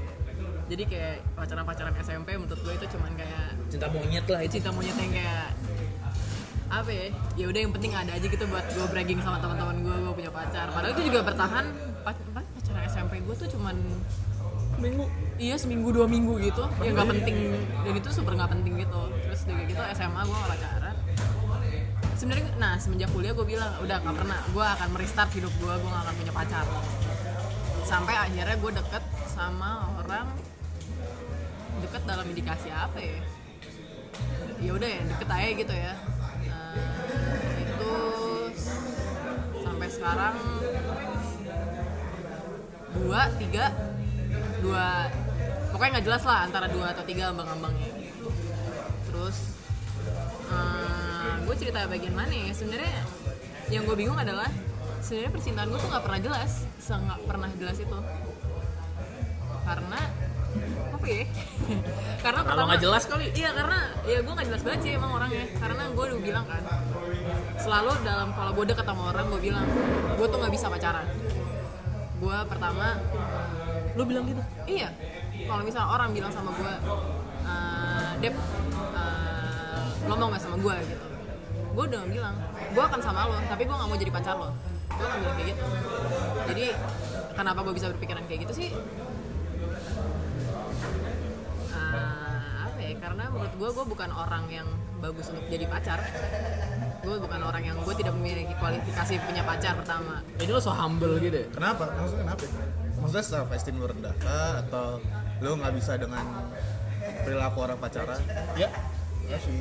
jadi 0.67 0.83
kayak 0.83 1.15
pacaran-pacaran 1.33 1.95
SMP 1.99 2.37
menurut 2.37 2.55
gue 2.55 2.71
itu 2.71 2.85
cuman 2.95 3.11
kayak 3.17 3.49
cinta 3.67 3.87
monyet 3.89 4.25
lah 4.29 4.39
itu 4.45 4.61
cinta 4.61 4.69
monyet 4.71 4.95
yang 4.95 5.11
kayak 5.11 5.49
apa 6.67 6.91
ya? 6.91 7.07
Ya 7.39 7.45
udah 7.47 7.59
yang 7.63 7.73
penting 7.73 7.91
ada 7.95 8.11
aja 8.11 8.27
gitu 8.27 8.43
buat 8.51 8.65
gue 8.67 8.85
bragging 8.91 9.19
sama 9.23 9.39
teman-teman 9.39 9.75
gue 9.83 9.95
gue 10.03 10.13
punya 10.13 10.31
pacar. 10.31 10.67
Padahal 10.71 10.93
itu 10.95 11.03
juga 11.07 11.19
bertahan 11.23 11.65
pacaran 12.03 12.83
SMP 12.87 13.23
gue 13.23 13.35
tuh 13.35 13.47
cuman 13.55 13.75
minggu 14.77 15.09
iya 15.41 15.55
seminggu 15.57 15.89
dua 15.95 16.05
minggu 16.05 16.37
gitu. 16.43 16.63
Ya 16.83 16.91
nggak 16.91 17.07
penting 17.07 17.37
dan 17.87 17.93
itu 17.95 18.09
super 18.11 18.35
nggak 18.35 18.51
penting 18.51 18.73
gitu. 18.83 19.01
Terus 19.23 19.41
dari 19.47 19.63
gitu 19.71 19.81
SMA 19.95 20.21
gue 20.27 20.35
nggak 20.35 20.51
pacaran 20.51 20.95
sebenarnya 22.17 22.49
nah 22.57 22.73
semenjak 22.81 23.13
kuliah 23.13 23.29
gue 23.31 23.45
bilang 23.47 23.71
udah 23.79 23.97
nggak 24.03 24.15
pernah. 24.19 24.39
Gue 24.51 24.65
akan 24.67 24.87
merestart 24.91 25.31
hidup 25.31 25.53
gue 25.55 25.71
gue 25.71 25.89
nggak 25.89 26.03
akan 26.03 26.15
punya 26.19 26.33
pacar. 26.35 26.65
Sampai 27.87 28.15
akhirnya 28.19 28.55
gue 28.59 28.71
deket 28.75 29.03
sama 29.31 29.87
orang 30.03 30.27
deket 31.79 32.01
dalam 32.03 32.27
indikasi 32.27 32.67
apa 32.67 32.99
ya? 32.99 33.23
Ya 34.59 34.71
udah 34.73 34.89
ya 34.89 35.01
deket 35.05 35.29
aja 35.29 35.49
gitu 35.53 35.71
ya 35.71 36.16
sekarang 39.97 40.35
dua 43.01 43.21
tiga 43.41 43.65
dua. 44.61 45.09
Pokoknya 45.73 45.99
nggak 45.99 46.05
jelas 46.05 46.23
lah 46.23 46.39
antara 46.47 46.67
dua 46.69 46.93
atau 46.93 47.03
tiga 47.05 47.33
ambang-ambangnya. 47.33 47.91
Terus 49.09 49.37
gue 51.47 51.55
cerita 51.55 51.87
bagian 51.89 52.15
mana 52.15 52.33
ya? 52.33 52.51
Sebenarnya 52.53 52.93
yang 53.73 53.83
gue 53.83 53.95
bingung 53.97 54.19
adalah 54.19 54.47
sebenarnya 55.01 55.31
percintaan 55.33 55.67
gue 55.71 55.79
tuh 55.79 55.89
nggak 55.91 56.05
pernah 56.05 56.21
jelas 56.21 56.51
sangat 56.77 57.19
pernah 57.25 57.49
jelas 57.57 57.77
itu. 57.81 57.99
Karena 59.67 60.01
apa 60.93 61.05
ya? 61.09 61.23
Karena 62.23 62.41
kalau 62.45 62.63
nggak 62.69 62.81
jelas 62.85 63.03
kali. 63.09 63.25
Iya 63.33 63.49
karena 63.53 63.79
ya 64.05 64.17
gue 64.23 64.33
gak 64.33 64.47
jelas 64.47 64.61
banget 64.63 64.79
sih 64.85 64.91
emang 64.95 65.11
orangnya. 65.13 65.45
Karena 65.57 65.83
gue 65.91 66.03
udah 66.05 66.19
bilang 66.21 66.45
kan 66.45 66.63
Selalu 67.67 67.91
dalam 68.07 68.31
kalau 68.31 68.55
gue 68.55 68.63
deket 68.71 68.87
sama 68.87 69.11
orang 69.11 69.27
gue 69.27 69.41
bilang 69.51 69.67
Gue 70.15 70.27
tuh 70.31 70.39
gak 70.39 70.53
bisa 70.55 70.71
pacaran. 70.71 71.03
Gue 72.23 72.37
pertama 72.47 72.95
lu 73.99 74.07
bilang 74.07 74.23
gitu? 74.23 74.39
Iya. 74.63 74.87
Kalau 75.43 75.67
misalnya 75.67 75.91
orang 75.91 76.15
bilang 76.15 76.31
sama 76.31 76.55
gue 76.55 76.73
"Eh, 77.43 78.11
Dep 78.23 78.35
eh, 78.39 79.83
Lo 80.07 80.15
mau 80.15 80.31
gak 80.31 80.47
sama 80.47 80.55
gue 80.63 80.75
gitu. 80.79 81.05
Gue 81.75 81.83
udah 81.91 82.07
bilang 82.07 82.39
Gue 82.71 82.83
akan 82.87 83.03
sama 83.03 83.27
lo 83.27 83.35
Tapi 83.43 83.67
gue 83.67 83.75
gak 83.75 83.89
mau 83.91 83.99
jadi 83.99 84.11
pacar 84.15 84.39
lo. 84.39 84.55
Gue 84.87 85.03
akan 85.03 85.19
bilang 85.27 85.35
kayak 85.35 85.47
gitu. 85.51 85.63
Jadi 86.47 86.65
Kenapa 87.35 87.59
gue 87.67 87.73
bisa 87.75 87.91
berpikiran 87.91 88.23
kayak 88.31 88.47
gitu 88.47 88.53
sih? 88.63 88.69
Eh, 91.75 92.39
apa 92.63 92.79
ya 92.79 92.95
karena 92.95 93.27
menurut 93.27 93.53
gue 93.59 93.69
gue 93.75 93.85
bukan 93.91 94.09
orang 94.15 94.47
yang 94.47 94.71
bagus 95.03 95.29
untuk 95.35 95.43
jadi 95.51 95.67
pacar 95.67 95.99
gue 96.99 97.15
bukan 97.17 97.39
orang 97.41 97.63
yang 97.63 97.77
gue 97.77 97.95
tidak 97.95 98.13
memiliki 98.13 98.53
kualifikasi 98.55 99.13
punya 99.21 99.41
pacar 99.41 99.73
pertama 99.75 100.19
ini 100.35 100.49
lo 100.49 100.59
so 100.59 100.69
humble 100.69 101.15
gitu 101.17 101.37
ya? 101.37 101.47
Kenapa? 101.49 101.83
Maksudnya 101.89 102.23
kenapa? 102.25 102.43
Maksudnya 102.97 103.25
self 103.25 103.49
esteem 103.51 103.75
lu 103.75 103.85
rendah 103.85 104.13
kah? 104.17 104.59
Atau 104.59 104.99
lu 105.37 105.55
nggak 105.55 105.73
bisa 105.73 105.95
dengan 105.95 106.25
perilaku 107.21 107.57
orang 107.61 107.77
pacaran? 107.77 108.21
ya 108.55 108.69
Ya 109.23 109.37
sih. 109.37 109.59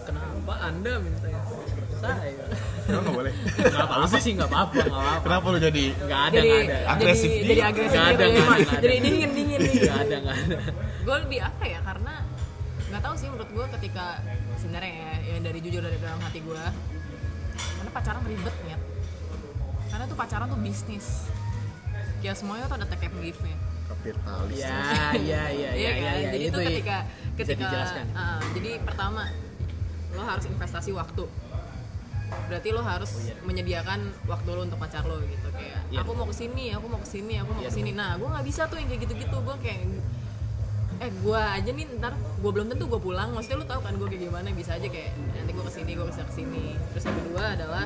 kenapa 0.00 0.54
anda 0.62 0.96
minta 0.98 1.24
yang 1.24 1.44
seperti 1.44 1.94
saya 1.96 2.44
Lu 2.86 2.98
nggak 3.00 3.14
boleh. 3.14 3.32
nggak 3.54 3.84
apa-apa 3.84 4.16
sih 4.18 4.32
nggak 4.32 4.48
apa-apa 4.48 4.72
nggak 4.78 4.92
apa-apa 4.94 5.22
Kenapa 5.22 5.46
lu 5.46 5.58
jadi? 5.58 5.84
nggak 5.98 6.20
ada 6.22 6.34
jadi 6.34 6.48
nggak 6.50 6.80
ada 6.80 6.92
Agresif 6.92 7.24
jadi, 7.24 7.36
dia. 7.36 7.48
jadi 7.48 7.62
agresif 7.64 7.92
Nggak 7.94 8.04
gitu 8.04 8.14
ada, 8.14 8.24
ya. 8.24 8.32
nggak 8.34 8.44
ada, 8.44 8.64
nggak 8.64 8.82
jadi 8.82 8.96
dingin 8.98 9.30
dingin 9.30 9.58
nggak 9.58 9.72
dingin 9.72 9.92
ada 9.94 10.16
nggak 10.18 10.36
ada 10.38 10.56
gue 11.04 11.16
lebih 11.20 11.38
apa 11.40 11.64
ya 11.64 11.78
karena 11.80 12.12
nggak 12.94 13.02
tahu 13.02 13.14
sih 13.16 13.26
menurut 13.26 13.50
gue 13.50 13.66
ketika 13.74 14.22
sebenarnya 14.54 14.92
ya 14.94 15.12
yang 15.28 15.42
dari 15.42 15.58
jujur 15.58 15.82
dari 15.82 15.98
dalam 15.98 16.20
hati 16.20 16.38
gue 16.38 16.62
karena 17.74 17.90
pacaran 17.90 18.22
ribet 18.22 18.56
ya 18.64 18.78
karena 19.88 20.04
tuh 20.06 20.14
pacaran 20.14 20.46
tuh 20.46 20.58
bisnis 20.58 21.26
kayak 22.20 22.34
semuanya 22.34 22.64
tuh 22.64 22.78
ada 22.78 22.86
take 22.86 23.04
and 23.04 23.18
give 23.20 23.40
nya 23.40 23.56
Kapitalis. 23.84 24.58
ya 24.58 24.80
ya 25.12 25.42
ya 25.44 25.44
ya 25.44 25.70
Iya 25.70 25.90
ya 25.90 25.92
kan? 25.92 26.14
ya 26.16 26.28
jadi 26.30 26.44
itu 26.46 26.56
ya. 26.56 26.66
ketika 26.70 26.96
Bisa 27.04 27.40
ketika 27.44 27.64
dijelaskan. 27.68 28.06
ah, 28.14 28.40
jadi 28.52 28.70
pertama 28.80 29.22
lo 30.10 30.22
harus 30.22 30.44
investasi 30.46 30.90
waktu 30.90 31.24
berarti 32.46 32.68
lo 32.70 32.80
harus 32.80 33.10
menyediakan 33.42 34.00
waktu 34.24 34.48
lo 34.48 34.60
untuk 34.62 34.78
pacar 34.78 35.04
lo 35.04 35.20
gitu 35.20 35.48
kayak 35.50 35.84
Iya. 35.90 36.00
aku 36.00 36.10
mau 36.14 36.24
ke 36.24 36.34
sini 36.34 36.72
aku 36.72 36.86
mau 36.86 36.96
ke 36.96 37.08
sini 37.08 37.34
aku 37.36 37.50
mau 37.50 37.60
Iya 37.60 37.68
ke 37.68 37.74
sini 37.74 37.90
nah 37.92 38.14
gue 38.14 38.24
nggak 38.24 38.44
bisa 38.44 38.62
tuh 38.66 38.76
yang 38.78 38.88
kayak 38.88 39.02
gitu-gitu 39.04 39.36
gue 39.36 39.56
kayak 39.60 39.78
eh 41.02 41.10
gue 41.10 41.40
aja 41.40 41.70
nih 41.70 41.84
ntar 41.98 42.14
gue 42.14 42.50
belum 42.50 42.70
tentu 42.70 42.84
gue 42.86 43.00
pulang. 43.00 43.34
Maksudnya 43.34 43.62
lo 43.62 43.66
tau 43.66 43.80
kan 43.82 43.94
gue 43.96 44.06
kayak 44.06 44.22
gimana? 44.30 44.48
Bisa 44.54 44.76
aja 44.76 44.86
kayak 44.86 45.14
nanti 45.34 45.50
gue 45.50 45.64
ke 45.64 45.72
sini 45.72 45.90
gue 45.96 46.06
bisa 46.06 46.22
ke 46.22 46.32
sini. 46.32 46.78
Terus 46.94 47.04
yang 47.06 47.16
kedua 47.22 47.42
adalah 47.58 47.84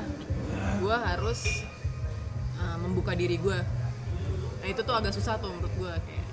gue 0.79 0.95
harus 0.95 1.39
uh, 2.59 2.77
membuka 2.79 3.15
diri 3.15 3.39
gue 3.39 3.59
nah 4.59 4.67
itu 4.67 4.81
tuh 4.83 4.91
agak 4.91 5.15
susah 5.15 5.39
tuh 5.39 5.55
menurut 5.55 5.71
gue 5.79 5.93
kayak 6.03 6.27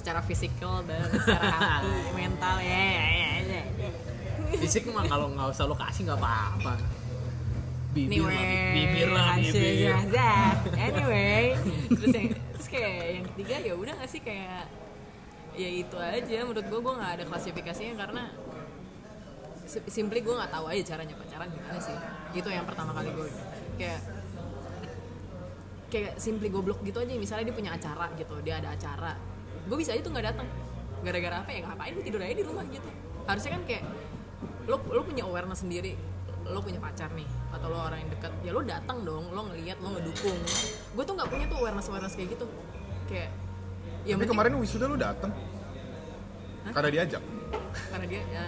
secara 0.00 0.20
fisikal 0.24 0.80
dan 0.88 1.04
secara 1.12 1.44
hati 1.60 2.08
mental 2.16 2.56
ya 2.56 2.72
ya 2.72 3.08
ya, 3.12 3.30
ya. 3.44 3.62
fisik 4.56 4.88
mah 4.88 5.04
kalau 5.04 5.28
nggak 5.28 5.52
usah 5.52 5.68
lo 5.68 5.76
kasih 5.76 6.08
nggak 6.08 6.16
apa-apa. 6.18 6.74
Bibir 7.90 8.22
lah 8.22 8.32
Anyway, 8.32 8.70
bibir 8.72 9.08
lah 9.12 9.34
bibir. 9.36 9.92
Anyway, 10.88 11.44
terus 11.90 12.14
yang 12.16 12.28
terus 12.32 12.68
kayak 12.70 12.96
yang 13.18 13.24
ketiga 13.34 13.54
ya 13.66 13.74
udah 13.74 13.92
gak 13.98 14.08
sih 14.08 14.22
kayak 14.22 14.70
ya 15.60 15.70
itu 15.84 15.96
aja. 16.00 16.36
Menurut 16.48 16.64
gue 16.64 16.80
gue 16.80 16.94
nggak 16.96 17.12
ada 17.20 17.24
klasifikasinya 17.28 17.94
karena 18.00 18.22
si- 19.68 19.86
simply 19.92 20.24
gue 20.24 20.32
nggak 20.32 20.50
tahu 20.50 20.64
aja 20.72 20.82
caranya 20.96 21.14
pacaran 21.14 21.48
gimana 21.52 21.78
sih. 21.78 21.96
Itu 22.32 22.48
yang 22.48 22.64
pertama 22.64 22.96
kali 22.96 23.12
gue 23.12 23.28
kayak 23.76 24.00
kayak 25.90 26.12
simply 26.16 26.48
goblok 26.48 26.80
gitu 26.82 27.02
aja. 27.02 27.12
Misalnya 27.14 27.52
dia 27.52 27.56
punya 27.56 27.70
acara 27.76 28.06
gitu 28.16 28.34
dia 28.40 28.58
ada 28.58 28.72
acara. 28.72 29.12
Gue 29.68 29.76
bisa 29.76 29.92
aja 29.92 30.00
tuh 30.00 30.12
nggak 30.16 30.26
datang. 30.32 30.48
Gara-gara 31.04 31.36
apa 31.44 31.50
ya? 31.52 31.60
Ngapain 31.68 31.92
gue 31.96 32.04
tidur 32.04 32.20
aja 32.24 32.34
di 32.34 32.44
rumah 32.44 32.64
gitu? 32.68 32.88
Harusnya 33.28 33.50
kan 33.60 33.62
kayak 33.68 33.84
lo 34.68 34.76
lo 34.88 35.02
punya 35.04 35.22
awareness 35.28 35.60
sendiri. 35.62 35.94
Lo 36.50 36.64
punya 36.64 36.80
pacar 36.80 37.12
nih 37.12 37.28
atau 37.50 37.66
lo 37.68 37.78
orang 37.82 38.00
yang 38.06 38.10
dekat 38.14 38.32
ya 38.46 38.50
lo 38.54 38.62
datang 38.64 39.02
dong 39.04 39.28
lo 39.34 39.50
ngelihat 39.52 39.76
lo 39.82 39.92
ngedukung. 39.98 40.38
Gue 40.96 41.04
tuh 41.04 41.14
nggak 41.18 41.28
punya 41.28 41.44
tuh 41.50 41.58
awareness 41.60 41.86
awareness 41.90 42.14
kayak 42.16 42.34
gitu. 42.38 42.46
Kayak 43.10 43.30
ya 44.02 44.14
Tapi 44.14 44.26
kemarin 44.26 44.52
wisuda 44.54 44.84
lu 44.84 44.96
dateng. 44.96 45.30
Hah? 46.60 46.72
Karena 46.72 46.88
diajak. 46.90 47.22
karena 47.86 48.04
dia 48.04 48.22
ya, 48.26 48.44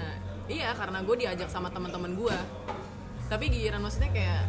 iya 0.48 0.68
karena 0.72 0.98
gue 1.00 1.16
diajak 1.16 1.46
sama 1.46 1.68
teman-teman 1.68 2.12
gue 2.12 2.36
tapi 3.26 3.48
giliran 3.48 3.80
maksudnya 3.80 4.10
kayak 4.10 4.42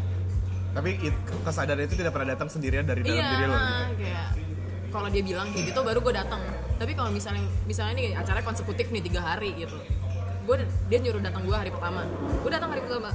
Tapi 0.71 0.89
it- 0.99 1.21
kesadaran 1.39 1.81
itu 1.81 1.95
tidak 1.95 2.11
pernah 2.11 2.29
datang 2.29 2.49
sendirian 2.49 2.81
dari 2.81 3.01
dalam 3.01 3.15
iya 3.15 3.29
diri 3.29 3.45
lo. 3.45 3.53
gitu. 3.53 3.93
kayak 3.99 4.27
kalau 4.89 5.07
dia 5.07 5.21
bilang 5.21 5.47
kayak 5.49 5.65
gitu 5.69 5.79
baru 5.79 5.99
gue 5.99 6.13
datang 6.13 6.41
tapi 6.75 6.91
kalau 6.91 7.09
misalnya 7.09 7.39
misalnya 7.63 7.93
nih 7.95 8.07
acaranya 8.13 8.43
konsekutif 8.43 8.85
nih 8.89 9.01
tiga 9.01 9.21
hari 9.21 9.53
gitu 9.55 9.77
gue 10.43 10.55
dia 10.87 10.97
nyuruh 10.99 11.21
datang 11.21 11.43
gue 11.43 11.55
hari 11.55 11.69
pertama 11.69 12.01
gue 12.17 12.51
datang 12.51 12.69
hari 12.69 12.81
pertama 12.81 13.09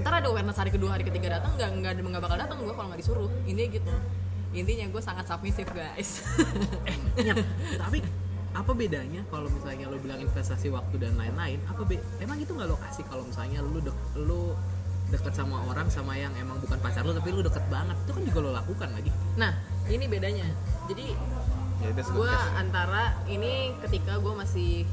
ntar 0.00 0.12
ada 0.14 0.26
awareness 0.26 0.56
hari 0.56 0.70
kedua 0.70 0.90
hari 0.90 1.04
ketiga 1.04 1.36
datang 1.36 1.52
nggak 1.54 1.70
nggak 1.74 1.92
nggak 2.00 2.22
bakal 2.22 2.38
datang 2.38 2.56
gue 2.58 2.72
kalau 2.72 2.88
nggak 2.88 3.00
disuruh 3.00 3.30
intinya 3.44 3.70
gitu 3.72 3.92
intinya 4.50 4.86
gue 4.90 5.02
sangat 5.02 5.24
submissive 5.30 5.70
guys. 5.70 6.26
Nyet, 7.14 7.38
tapi 7.82 8.02
apa 8.50 8.72
bedanya 8.74 9.22
kalau 9.30 9.46
misalnya 9.46 9.86
lo 9.86 9.96
bilang 10.02 10.18
investasi 10.18 10.74
waktu 10.74 10.98
dan 10.98 11.14
lain-lain? 11.14 11.62
Apa 11.70 11.86
be 11.86 12.02
emang 12.18 12.42
itu 12.42 12.50
nggak 12.50 12.66
lo 12.66 12.76
kasih 12.82 13.06
kalau 13.06 13.22
misalnya 13.22 13.62
lo 13.62 13.78
dek 13.78 13.98
lo 14.26 14.58
deket 15.10 15.34
sama 15.34 15.62
orang 15.66 15.90
sama 15.90 16.14
yang 16.14 16.30
emang 16.38 16.58
bukan 16.62 16.78
pacar 16.82 17.06
lo 17.06 17.14
tapi 17.14 17.30
lo 17.30 17.46
deket 17.46 17.62
banget? 17.70 17.94
Itu 18.02 18.10
kan 18.10 18.22
juga 18.26 18.38
lo 18.42 18.50
lakukan 18.50 18.88
lagi. 18.90 19.10
Nah 19.38 19.54
ini 19.86 20.04
bedanya. 20.10 20.46
Jadi 20.90 21.14
Ya 21.80 21.88
udah 21.96 22.06
gue 22.12 22.32
antara 22.60 23.04
ini 23.24 23.72
ketika 23.80 24.20
gue 24.20 24.34
masih 24.36 24.84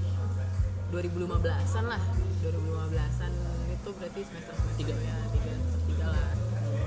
2015an 0.96 1.84
lah. 1.84 2.00
2015an 2.40 3.32
itu 3.76 3.90
berarti 3.92 4.22
semester 4.24 4.56
semester 4.56 4.80
tiga 4.80 4.96
ya 4.96 5.16
tiga 5.36 5.52
semester 5.52 5.82
tiga 5.84 6.06
lah. 6.16 6.32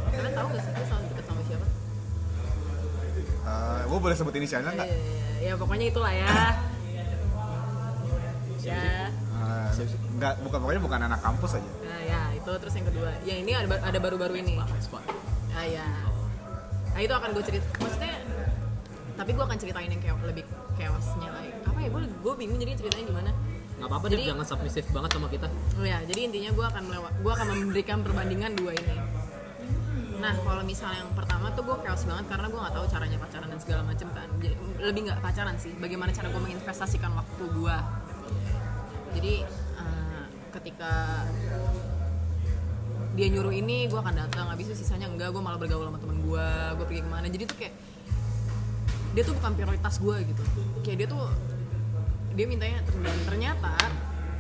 Kalian 0.09 0.33
tahu 0.33 0.47
gak 0.57 0.63
sih 0.65 0.73
gue 0.73 0.87
selalu 0.89 1.05
deket 1.13 1.25
sama 1.29 1.43
siapa 1.45 1.67
gue 3.23 3.91
Eh, 3.91 4.01
boleh 4.01 4.15
sebut 4.15 4.33
inisialnya 4.33 4.73
nggak? 4.73 4.87
ya, 4.87 4.99
ya 5.43 5.53
pokoknya 5.57 5.87
itulah 5.89 6.13
ya. 6.13 6.29
Ya. 8.61 9.09
Eh, 9.11 9.69
nggak, 10.21 10.35
bukan 10.45 10.59
pokoknya 10.61 10.83
bukan 10.83 11.01
anak 11.03 11.21
kampus 11.21 11.57
aja. 11.57 11.71
nah 11.81 12.01
ya 12.03 12.21
itu 12.37 12.51
terus 12.57 12.75
yang 12.77 12.87
kedua. 12.87 13.11
Ya 13.23 13.35
ini 13.35 13.51
ada 13.53 13.67
ada 13.81 13.99
baru-baru 13.99 14.35
ini. 14.37 14.61
Ah 15.51 15.65
ya. 15.65 15.87
Nah 16.91 17.01
itu 17.01 17.11
akan 17.11 17.29
gue 17.33 17.45
cerita 17.45 17.67
maksudnya 17.79 18.15
tapi 19.17 19.37
gue 19.37 19.45
akan 19.45 19.59
ceritain 19.59 19.89
yang 19.89 20.01
kayak 20.01 20.17
lebih 20.23 20.45
chaosnya 20.75 21.29
lagi. 21.31 21.51
Apa 21.65 21.79
ya? 21.79 21.89
Gue 21.89 22.03
gue 22.05 22.35
bingung 22.37 22.59
jadi 22.59 22.73
ceritanya 22.77 23.05
gimana. 23.07 23.31
Nggak 23.81 23.89
apa-apa 23.89 24.07
Jadi- 24.07 24.17
deh 24.21 24.29
jangan 24.29 24.45
submisif 24.45 24.85
banget 24.93 25.11
sama 25.11 25.27
kita. 25.33 25.47
Oh 25.81 25.87
ya, 25.89 25.99
jadi 26.05 26.21
intinya 26.29 26.51
gue 26.53 26.67
akan 26.69 26.83
melewat, 26.85 27.13
gue 27.17 27.33
akan 27.33 27.47
memberikan 27.51 27.99
perbandingan 28.05 28.53
dua 28.53 28.73
ini. 28.77 28.97
Nah 30.21 30.37
kalau 30.37 30.63
misalnya 30.63 31.01
yang 31.01 31.13
pertama 31.17 31.49
tuh 31.57 31.65
gue 31.65 31.77
chaos 31.81 32.05
banget 32.05 32.29
karena 32.29 32.47
gue 32.53 32.61
nggak 32.61 32.75
tahu 32.77 32.87
caranya 32.93 33.19
pacaran 33.19 33.49
dan 33.49 33.61
segala 33.61 33.83
macem 33.89 34.09
kan. 34.13 34.29
Jadi, 34.37 34.55
lebih 34.85 35.01
nggak 35.09 35.21
pacaran 35.25 35.57
sih. 35.57 35.73
Bagaimana 35.81 36.13
cara 36.13 36.29
gue 36.29 36.41
menginvestasikan 36.45 37.11
waktu 37.17 37.45
gue 37.49 37.77
jadi 39.11 39.35
eh, 39.81 40.25
ketika 40.61 41.25
dia 43.19 43.27
nyuruh 43.27 43.51
ini 43.51 43.91
gue 43.91 43.99
akan 43.99 44.15
datang. 44.15 44.47
Habis 44.53 44.71
itu 44.71 44.87
sisanya 44.87 45.11
enggak 45.11 45.35
gue 45.35 45.43
malah 45.43 45.59
bergaul 45.59 45.89
sama 45.89 45.99
temen 45.99 46.23
gue 46.23 46.47
gue 46.79 46.87
pergi 46.87 47.03
ke 47.03 47.11
mana. 47.11 47.27
Jadi 47.27 47.45
tuh 47.49 47.57
kayak 47.59 47.75
dia 49.11 49.23
tuh 49.27 49.35
bukan 49.35 49.53
prioritas 49.59 49.95
gue 49.99 50.17
gitu. 50.31 50.43
Kayak 50.87 50.97
dia 51.05 51.09
tuh 51.11 51.25
dia 52.39 52.47
mintanya 52.47 52.79
dan 53.03 53.17
ternyata 53.27 53.75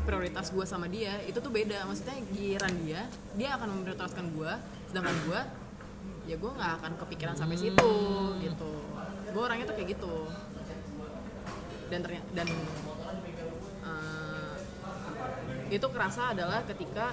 prioritas 0.06 0.54
gue 0.54 0.64
sama 0.68 0.86
dia 0.86 1.18
itu 1.26 1.40
tuh 1.42 1.50
beda. 1.50 1.88
Maksudnya 1.90 2.16
giliran 2.30 2.72
dia 2.86 3.00
dia 3.34 3.48
akan 3.58 3.80
memprioritaskan 3.80 4.24
gue 4.38 4.52
sedangkan 4.90 5.16
gue 5.26 5.40
ya 6.30 6.38
gue 6.38 6.50
nggak 6.54 6.72
akan 6.78 6.92
kepikiran 7.02 7.34
sampai 7.34 7.58
situ 7.58 7.90
gitu. 8.38 8.72
Gue 9.34 9.42
orangnya 9.42 9.66
tuh 9.66 9.74
kayak 9.74 9.98
gitu. 9.98 10.14
Dan 11.90 12.06
ternyata 12.06 12.26
dan 12.38 12.46
eh, 13.82 14.54
itu 15.74 15.86
kerasa 15.90 16.30
adalah 16.30 16.62
ketika 16.70 17.10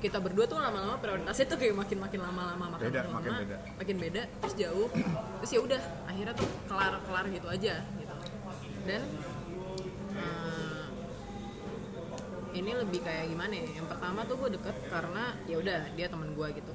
kita 0.00 0.20
berdua 0.20 0.44
tuh 0.48 0.56
lama-lama 0.60 0.96
prioritasnya 1.00 1.46
tuh 1.52 1.56
kayak 1.60 1.72
makin 1.76 1.98
makin 2.00 2.20
lama-lama 2.20 2.64
makin 2.76 2.92
Beda, 2.92 3.00
lama 3.08 3.16
makin 3.16 3.32
beda. 3.32 3.56
makin 3.80 3.96
beda 3.96 4.22
terus 4.44 4.54
jauh 4.60 4.88
terus 5.40 5.50
ya 5.56 5.60
udah 5.64 5.80
akhirnya 6.04 6.34
tuh 6.36 6.48
kelar 6.68 6.94
kelar 7.00 7.24
gitu 7.32 7.48
aja 7.48 7.74
gitu. 7.80 8.14
Dan 8.84 9.02
eh, 10.16 10.84
ini 12.56 12.70
lebih 12.76 13.00
kayak 13.04 13.32
gimana 13.32 13.52
ya? 13.56 13.68
Yang 13.80 13.86
pertama 13.88 14.20
tuh 14.28 14.36
gue 14.40 14.48
deket 14.60 14.76
karena 14.88 15.24
ya 15.48 15.56
udah 15.60 15.80
dia 15.96 16.06
teman 16.12 16.28
gue 16.36 16.48
gitu 16.56 16.72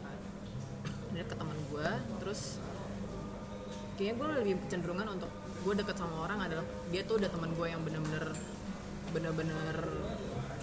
dia 1.11 1.23
ke 1.27 1.35
teman 1.35 1.57
gue 1.71 1.89
terus 2.23 2.59
kayaknya 3.99 4.15
gue 4.17 4.27
lebih 4.41 4.53
kecenderungan 4.65 5.07
untuk 5.19 5.31
gue 5.61 5.73
deket 5.77 5.95
sama 5.99 6.25
orang 6.25 6.39
adalah 6.41 6.65
dia 6.89 7.01
tuh 7.05 7.21
udah 7.21 7.29
teman 7.29 7.51
gue 7.53 7.67
yang 7.67 7.81
bener-bener 7.83 8.25
bener-bener 9.11 9.75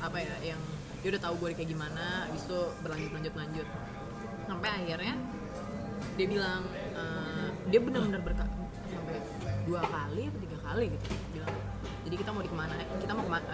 apa 0.00 0.16
ya 0.18 0.54
yang 0.54 0.60
dia 1.04 1.08
udah 1.14 1.22
tahu 1.22 1.34
gue 1.46 1.48
kayak 1.54 1.70
gimana 1.70 2.26
habis 2.26 2.42
itu 2.48 2.60
berlanjut 2.82 3.12
lanjut 3.14 3.34
lanjut 3.36 3.68
sampai 4.48 4.68
akhirnya 4.72 5.14
dia 6.16 6.26
bilang 6.26 6.62
eh, 6.96 7.48
dia 7.70 7.78
bener-bener 7.78 8.20
berka 8.24 8.44
sampai 8.88 9.20
dua 9.68 9.84
kali 9.84 10.32
atau 10.32 10.40
tiga 10.40 10.58
kali 10.64 10.84
gitu 10.96 11.06
bilang 11.36 11.52
jadi 12.08 12.24
kita 12.24 12.30
mau 12.32 12.40
di 12.40 12.48
ke 12.48 12.56
mana? 12.56 12.72
Kita 13.04 13.12
mau 13.12 13.20
ke 13.20 13.32
mana 13.36 13.44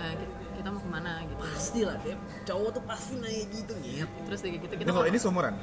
kita 0.54 0.68
mau 0.70 0.78
ke 0.78 0.86
mana? 0.86 1.12
Gitu. 1.26 1.40
Pasti 1.42 1.80
lah 1.82 1.96
Dep. 2.06 2.18
Cowok 2.46 2.70
tuh 2.70 2.82
pasti 2.86 3.12
nanya 3.18 3.44
gitu 3.50 3.72
nyet. 3.82 4.10
Terus 4.30 4.38
kayak 4.46 4.54
gitu 4.62 4.74
kita 4.78 4.88
kalau 4.94 5.02
mau- 5.02 5.10
ini 5.10 5.18
seumuran? 5.18 5.54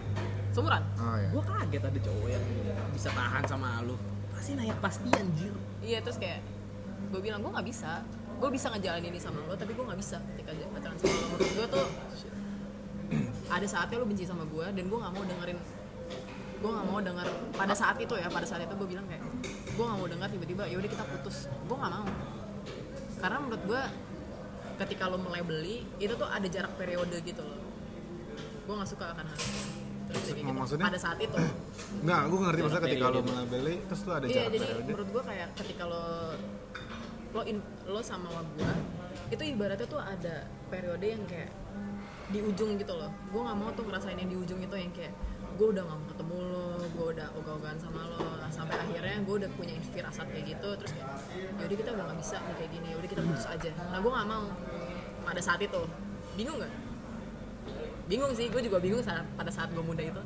Seumuran? 0.51 0.83
Oh 0.99 1.17
ya. 1.17 1.29
gue 1.31 1.43
kaget 1.43 1.83
ada 1.87 1.99
cowok 2.03 2.27
yang 2.27 2.45
bisa 2.91 3.09
tahan 3.11 3.43
sama 3.47 3.69
lu. 3.87 3.95
Pasti 4.35 4.51
nanya 4.55 4.75
pasti 4.83 5.09
anjir. 5.15 5.53
Iya 5.81 5.99
terus 6.03 6.17
kayak 6.19 6.43
gue 7.11 7.21
bilang 7.23 7.39
gue 7.39 7.51
nggak 7.51 7.67
bisa. 7.67 8.03
Gue 8.41 8.49
bisa 8.49 8.67
ngejalanin 8.73 9.13
ini 9.13 9.19
sama 9.21 9.39
lo 9.45 9.53
tapi 9.55 9.71
gue 9.71 9.85
nggak 9.85 9.99
bisa 9.99 10.17
ketika 10.35 10.51
aja 10.53 10.65
pacaran 10.69 10.97
sama 10.99 11.13
lo. 11.15 11.25
Menurut 11.35 11.51
gue 11.55 11.67
tuh 11.71 11.87
ada 13.55 13.67
saatnya 13.67 13.97
lo 13.99 14.05
benci 14.07 14.23
sama 14.27 14.43
gue 14.47 14.65
dan 14.75 14.83
gue 14.85 14.97
nggak 14.99 15.13
mau 15.13 15.23
dengerin 15.23 15.59
gue 16.61 16.69
nggak 16.69 16.87
mau 16.87 16.99
denger. 17.01 17.27
Pada 17.57 17.73
saat 17.73 17.97
itu 17.97 18.13
ya 18.13 18.29
pada 18.29 18.45
saat 18.45 18.61
itu 18.61 18.73
gue 18.77 18.87
bilang 18.93 19.05
kayak 19.09 19.25
gue 19.73 19.83
nggak 19.83 19.97
mau 19.97 20.07
dengar 20.07 20.29
tiba-tiba 20.29 20.63
ya 20.69 20.77
udah 20.77 20.89
kita 20.93 21.03
putus. 21.09 21.49
Gue 21.65 21.75
nggak 21.75 21.91
mau. 21.91 22.07
Karena 23.17 23.37
menurut 23.41 23.63
gue 23.65 23.81
ketika 24.85 25.09
lo 25.09 25.17
mulai 25.17 25.41
beli 25.41 25.85
itu 25.97 26.13
tuh 26.13 26.29
ada 26.29 26.45
jarak 26.45 26.77
periode 26.77 27.17
gitu 27.25 27.41
loh. 27.41 27.61
Gue 28.69 28.73
nggak 28.77 28.89
suka 28.93 29.09
akan 29.09 29.25
hal 29.25 29.37
itu. 29.41 29.80
Terus 30.11 30.27
gitu. 30.35 30.51
Maksudnya? 30.51 30.85
pada 30.91 30.99
saat 30.99 31.17
itu. 31.17 31.37
Enggak, 32.03 32.21
gue 32.27 32.39
ngerti. 32.43 32.59
Maksudnya 32.61 32.83
ketika 32.85 33.05
lo 33.05 33.11
periode. 33.11 33.29
melabeli 33.31 33.75
terus 33.87 34.01
tuh 34.03 34.13
ada 34.13 34.25
iya 34.27 34.33
jarak 34.35 34.47
jadi 34.51 34.57
periode. 34.59 34.83
menurut 34.85 35.07
gue 35.09 35.23
kayak 35.25 35.47
ketika 35.57 35.83
lo 35.87 36.05
lo 37.31 37.41
in, 37.47 37.57
lo 37.87 38.01
sama 38.03 38.27
gue 38.59 38.73
itu 39.31 39.43
ibaratnya 39.55 39.87
tuh 39.87 40.01
ada 40.03 40.35
periode 40.67 41.05
yang 41.07 41.23
kayak 41.23 41.51
di 42.31 42.39
ujung 42.43 42.79
gitu 42.79 42.93
loh. 42.95 43.11
Gue 43.31 43.41
nggak 43.43 43.57
mau 43.59 43.69
tuh 43.75 43.83
ngerasain 43.87 44.19
yang 44.19 44.31
di 44.31 44.37
ujung 44.39 44.59
itu 44.59 44.75
yang 44.75 44.91
kayak 44.91 45.13
gue 45.51 45.67
udah 45.67 45.83
gak 45.83 45.97
mau 45.99 46.07
ketemu 46.09 46.35
lo 46.47 46.69
gue 46.95 47.07
udah 47.11 47.27
ogah-ogahan 47.37 47.77
sama 47.77 48.07
lo 48.07 48.23
sampai 48.49 48.81
akhirnya 48.81 49.19
gue 49.21 49.35
udah 49.45 49.49
punya 49.59 49.75
firasat 49.93 50.25
kayak 50.31 50.57
gitu 50.57 50.69
terus 50.79 50.91
kayak 50.95 51.11
yaudah 51.59 51.77
kita 51.77 51.89
udah 51.91 52.05
gak 52.07 52.19
bisa 52.23 52.37
nih 52.41 52.55
kayak 52.57 52.71
gini 52.71 52.89
udah 52.97 53.09
kita 53.11 53.21
putus 53.21 53.45
aja. 53.45 53.71
Nah 53.91 53.99
gue 53.99 54.11
nggak 54.11 54.27
mau. 54.31 54.45
Pada 55.21 55.41
saat 55.43 55.59
itu. 55.61 55.81
Bingung 56.33 56.57
nggak 56.57 56.71
bingung 58.11 58.33
sih 58.33 58.45
gue 58.45 58.59
juga 58.59 58.77
bingung 58.77 58.99
saat 58.99 59.23
pada 59.31 59.47
saat 59.47 59.71
gue 59.71 59.79
muda 59.81 60.03
itu. 60.03 60.19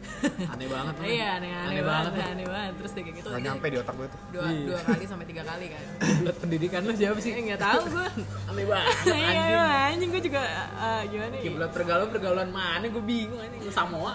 Aneh 0.52 0.64
banget 0.66 0.94
lu. 0.96 1.04
iya 1.06 1.36
aneh 1.36 1.48
aneh, 1.48 1.70
aneh 1.70 1.82
banget, 1.82 2.12
banget. 2.12 2.32
Aneh 2.34 2.46
banget. 2.46 2.72
Terus 2.76 2.90
kayak 2.92 3.06
gitu 3.14 3.26
Gak 3.26 3.34
dia- 3.34 3.46
nyampe 3.46 3.66
di 3.66 3.76
otak 3.78 3.94
gue 3.94 4.06
tuh. 4.06 4.20
dua 4.30 4.42
Iya. 4.42 4.64
dua 4.66 4.78
kali 4.82 5.04
sampai 5.06 5.26
tiga 5.26 5.42
kali 5.44 5.66
kan. 5.68 5.84
Buat 6.24 6.36
pendidikan 6.38 6.80
lu 6.82 6.92
siapa 6.92 7.18
sih? 7.18 7.30
Eh, 7.30 7.42
nggak 7.42 7.60
tahu 7.60 7.80
gue 7.86 8.06
aneh 8.46 8.64
banget. 8.66 8.94
Iya 9.06 9.16
anjing. 9.16 9.48
iya, 9.48 9.64
anjing 9.88 10.08
gue 10.10 10.22
juga 10.22 10.42
eh, 10.76 11.02
gimana 11.06 11.32
ya? 11.32 11.42
Kiblat 11.42 11.70
pergaulan 11.70 12.08
pergaulan 12.08 12.48
mana? 12.50 12.84
Gue 12.86 13.00
bingung 13.02 13.40
ini 13.40 13.68
Samoa 13.70 14.12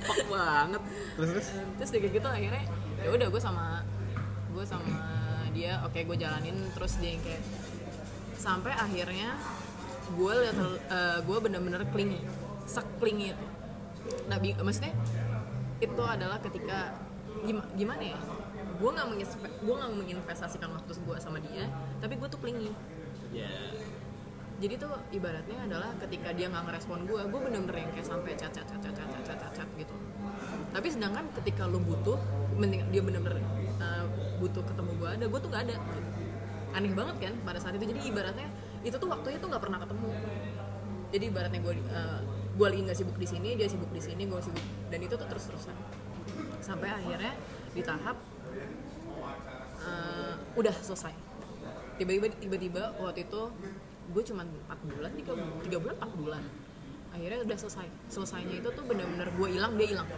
Fuck 0.00 0.20
banget. 0.28 0.82
Terus 1.16 1.28
terus? 1.30 1.46
Terus 1.78 1.88
kayak 1.90 2.12
gitu 2.12 2.28
akhirnya 2.28 2.62
ya 3.00 3.08
udah 3.10 3.26
gue 3.28 3.40
sama 3.40 3.80
gue 4.50 4.64
sama 4.64 4.98
dia 5.50 5.78
oke 5.80 5.96
gue 5.96 6.16
jalanin. 6.16 6.54
Terus 6.70 6.92
dia 6.98 7.10
yang 7.12 7.22
kayak 7.22 7.42
sampai 8.36 8.72
akhirnya 8.72 9.30
gue 10.12 10.32
lihat 10.44 10.56
eh, 10.90 11.18
gue 11.24 11.36
bener-bener 11.40 11.82
clingy 11.88 12.20
seklingy 12.64 13.32
itu. 13.32 13.46
Nah 14.28 14.36
maksudnya 14.60 14.92
itu 15.80 16.02
adalah 16.04 16.40
ketika 16.40 16.96
gim- 17.44 17.70
gimana 17.76 18.02
ya? 18.02 18.18
Gue 18.74 18.90
nggak 18.90 19.06
gue 19.64 19.74
nggak 19.74 19.92
menginvestasikan 19.96 20.68
waktu 20.76 20.92
gue 20.92 21.16
sama 21.22 21.38
dia 21.40 21.70
tapi 22.04 22.20
gue 22.20 22.28
tuh 22.28 22.36
clingy 22.36 22.68
ya 23.32 23.48
jadi 24.62 24.78
tuh 24.78 24.92
ibaratnya 25.10 25.58
adalah 25.66 25.90
ketika 25.98 26.30
dia 26.30 26.46
nggak 26.46 26.62
ngerespon 26.70 27.10
gue 27.10 27.20
gue 27.26 27.40
bener-bener 27.42 27.76
yang 27.84 27.90
kayak 27.90 28.06
sampai 28.06 28.32
chat 28.38 28.54
chat 28.54 28.62
chat 28.70 28.78
chat 28.78 28.94
chat 28.94 29.08
chat 29.10 29.36
chat, 29.36 29.50
chat 29.50 29.68
gitu. 29.74 29.94
Tapi 30.70 30.88
sedangkan 30.94 31.26
ketika 31.42 31.66
lu 31.66 31.82
butuh 31.82 32.14
dia 32.94 33.02
bener-bener 33.02 33.42
uh, 33.82 34.06
butuh 34.38 34.62
ketemu 34.62 34.90
gue 34.94 35.08
ada 35.10 35.24
gue 35.26 35.40
tuh 35.42 35.50
nggak 35.50 35.64
ada. 35.66 35.74
Gitu. 35.74 36.00
aneh 36.74 36.90
banget 36.90 37.16
kan 37.18 37.34
pada 37.42 37.58
saat 37.58 37.74
itu. 37.74 37.86
Jadi 37.86 38.00
ibaratnya 38.14 38.48
itu 38.84 38.96
tuh 39.00 39.08
waktunya 39.08 39.40
tuh 39.40 39.48
nggak 39.48 39.62
pernah 39.64 39.78
ketemu. 39.80 40.08
Jadi 41.14 41.24
ibaratnya 41.30 41.60
gue 41.64 41.74
uh, 41.88 42.20
gue 42.54 42.66
lagi 42.68 42.80
nggak 42.84 42.98
sibuk 42.98 43.16
di 43.16 43.26
sini 43.26 43.48
dia 43.56 43.66
sibuk 43.66 43.90
di 43.90 44.02
sini 44.04 44.22
gue 44.28 44.40
sibuk. 44.44 44.64
Dan 44.92 45.00
itu 45.00 45.14
tuh 45.16 45.26
terus 45.26 45.44
terusan 45.48 45.76
sampai 46.60 46.88
akhirnya 46.92 47.32
di 47.72 47.82
tahap 47.82 48.16
uh, 49.80 50.34
udah 50.54 50.74
selesai. 50.84 51.14
Tiba-tiba 51.96 52.26
tiba-tiba 52.36 52.82
waktu 53.00 53.24
itu 53.24 53.42
gue 54.04 54.22
cuma 54.28 54.44
4 54.44 54.90
bulan 54.92 55.10
tiga 55.16 55.32
tiga 55.64 55.78
bulan 55.80 55.96
4 55.96 56.20
bulan. 56.20 56.42
Akhirnya 57.14 57.38
udah 57.46 57.56
selesai. 57.56 57.86
Selesainya 58.10 58.60
itu 58.60 58.68
tuh 58.74 58.84
bener-bener 58.84 59.30
gue 59.32 59.48
hilang 59.48 59.72
dia 59.80 59.88
hilang. 59.96 60.08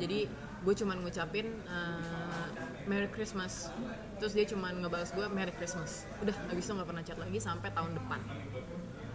Jadi 0.00 0.26
gue 0.64 0.74
cuman 0.74 0.96
ngucapin 1.04 1.46
uh, 1.68 2.48
Merry 2.84 3.08
Christmas. 3.08 3.72
Terus 4.20 4.32
dia 4.36 4.46
cuman 4.48 4.84
ngebalas 4.84 5.10
gue 5.16 5.26
Merry 5.32 5.52
Christmas. 5.56 6.04
Udah 6.20 6.36
habis 6.48 6.64
itu 6.68 6.72
nggak 6.72 6.88
pernah 6.88 7.04
chat 7.04 7.18
lagi 7.18 7.38
sampai 7.40 7.68
tahun 7.72 7.96
depan. 7.96 8.20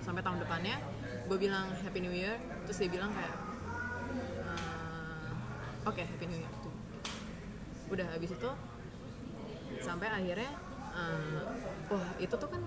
Sampai 0.01 0.21
tahun 0.25 0.41
depannya 0.41 0.75
gue 1.29 1.37
bilang 1.37 1.69
Happy 1.85 1.99
New 2.01 2.13
Year. 2.13 2.37
Terus 2.65 2.77
dia 2.81 2.89
bilang 2.89 3.13
kayak 3.13 3.35
uh, 4.45 5.89
oke 5.89 6.01
Happy 6.01 6.25
New 6.25 6.39
Year. 6.41 6.53
Tuh 6.65 6.73
udah 7.89 8.05
habis 8.13 8.29
itu 8.29 8.49
sampai 9.81 10.07
akhirnya 10.09 10.51
uh, 10.93 11.41
wah 11.89 12.09
itu 12.21 12.33
tuh 12.33 12.49
kan 12.49 12.61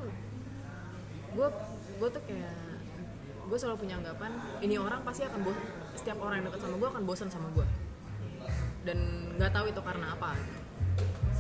gue 1.33 1.49
gue 1.99 2.09
tuh 2.11 2.23
kayak 2.27 2.57
gue 3.43 3.59
selalu 3.59 3.87
punya 3.87 3.99
anggapan 3.99 4.33
ini 4.63 4.79
orang 4.79 5.03
pasti 5.07 5.23
akan 5.27 5.41
bos 5.47 5.59
setiap 5.95 6.19
orang 6.23 6.43
yang 6.43 6.47
dekat 6.51 6.61
sama 6.63 6.77
gue 6.79 6.89
akan 6.89 7.03
bosan 7.07 7.29
sama 7.31 7.49
gue 7.55 7.67
dan 8.83 8.99
nggak 9.39 9.51
tahu 9.55 9.71
itu 9.71 9.81
karena 9.83 10.07
apa. 10.15 10.35
gitu. 10.35 10.62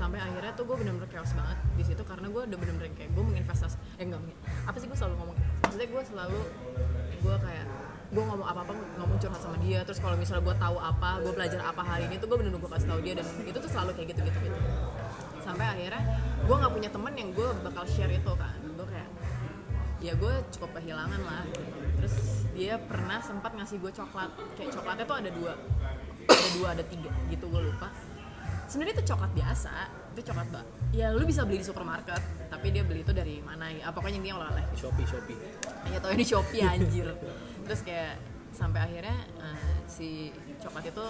Sampai 0.02 0.18
akhirnya 0.18 0.50
tuh 0.58 0.66
gue 0.66 0.76
bener-bener 0.82 1.06
chaos 1.14 1.30
banget 1.30 1.58
di 1.78 1.84
situ 1.86 2.02
karena 2.02 2.26
gue 2.26 2.42
udah 2.42 2.58
bener-bener 2.58 2.90
kayak 2.98 3.14
gue 3.14 3.22
menginvestasi 3.22 3.78
eh 4.02 4.04
enggak 4.10 4.18
apa 4.66 4.76
sih 4.82 4.86
gue 4.90 4.98
selalu 4.98 5.14
ngomong? 5.22 5.36
Maksudnya 5.62 5.88
gue 5.94 6.02
selalu 6.10 6.40
gue 7.22 7.36
kayak 7.38 7.66
gue 8.10 8.22
ngomong 8.26 8.48
apa 8.50 8.60
apa 8.66 8.72
ngomong 8.98 9.16
curhat 9.22 9.38
sama 9.38 9.56
dia. 9.62 9.86
Terus 9.86 10.02
kalau 10.02 10.18
misalnya 10.18 10.42
gue 10.42 10.56
tahu 10.58 10.76
apa 10.82 11.10
gue 11.22 11.32
belajar 11.38 11.60
apa 11.62 11.82
hari 11.86 12.10
ini 12.10 12.18
tuh 12.18 12.26
gue 12.26 12.36
bener-bener 12.42 12.66
gue 12.66 12.72
kasih 12.74 12.88
tahu 12.90 13.00
dia 13.06 13.14
dan 13.14 13.26
itu 13.46 13.58
tuh 13.62 13.70
selalu 13.70 13.90
kayak 13.94 14.08
gitu 14.10 14.20
gitu. 14.26 14.38
Gitu 14.42 14.58
sampai 15.42 15.66
akhirnya 15.70 16.02
gue 16.42 16.56
nggak 16.58 16.72
punya 16.74 16.90
temen 16.90 17.12
yang 17.14 17.30
gue 17.30 17.48
bakal 17.62 17.84
share 17.86 18.10
itu 18.10 18.32
kan. 18.34 18.58
Gue 18.74 18.86
kayak 18.90 19.10
ya 20.02 20.18
gue 20.18 20.34
cukup 20.50 20.82
kehilangan 20.82 21.20
lah 21.22 21.46
gitu. 21.46 21.70
terus 22.02 22.14
dia 22.58 22.74
pernah 22.74 23.22
sempat 23.22 23.54
ngasih 23.54 23.78
gue 23.78 23.92
coklat. 23.94 24.34
Kayak 24.58 24.74
coklatnya 24.74 25.04
tuh 25.06 25.16
ada 25.22 25.30
dua 25.30 25.52
ada 26.26 26.48
dua 26.58 26.68
ada 26.74 26.84
tiga 26.90 27.10
gitu 27.30 27.46
gue 27.46 27.62
lupa 27.70 27.86
sebenarnya 28.72 28.94
itu 28.96 29.06
coklat 29.06 29.32
biasa 29.32 29.72
itu 30.12 30.20
coklat 30.24 30.46
mbak 30.48 30.64
ya 30.90 31.12
lu 31.12 31.24
bisa 31.24 31.44
beli 31.44 31.60
di 31.60 31.66
supermarket 31.66 32.20
tapi 32.48 32.66
dia 32.68 32.80
beli 32.82 33.00
itu 33.00 33.12
dari 33.12 33.40
mana 33.40 33.68
ya 33.68 33.84
Ah, 33.84 33.92
pokoknya 33.92 34.18
dia 34.18 34.32
oleh-oleh. 34.32 34.64
Shopee 34.72 35.04
Shopee. 35.04 35.36
Ya 35.88 35.98
tau 35.98 36.12
di 36.12 36.22
Shopee 36.22 36.62
anjir. 36.62 37.08
Terus 37.64 37.80
kayak 37.82 38.16
sampai 38.52 38.80
akhirnya 38.80 39.16
eh, 39.40 39.72
si 39.88 40.30
coklat 40.56 40.84
itu 40.86 41.06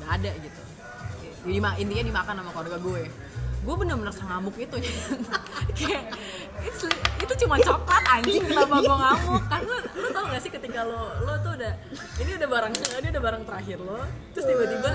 nggak 0.00 0.10
ada 0.18 0.30
gitu. 0.36 0.60
Dima- 1.44 1.76
intinya 1.76 2.02
dimakan 2.02 2.34
sama 2.38 2.50
keluarga 2.50 2.78
gue 2.78 3.02
gue 3.62 3.74
bener-bener 3.78 4.10
sengamuk 4.10 4.54
itu 4.58 4.76
kayak 5.78 6.02
it's 6.66 6.82
itu 7.22 7.32
cuma 7.46 7.54
coklat 7.62 8.02
anjing 8.10 8.42
kenapa 8.42 8.82
gue 8.82 8.96
ngamuk 8.98 9.42
kan 9.46 9.60
lu, 9.62 9.76
lu 10.02 10.08
tau 10.10 10.24
gak 10.26 10.42
sih 10.42 10.50
ketika 10.50 10.82
lo 10.82 11.14
lo 11.22 11.34
tuh 11.46 11.54
udah 11.54 11.72
ini 12.18 12.30
udah 12.42 12.48
barang 12.50 12.72
ini 12.74 13.08
udah 13.14 13.22
barang 13.22 13.42
terakhir 13.46 13.78
lo 13.78 14.02
terus 14.34 14.44
tiba-tiba 14.50 14.90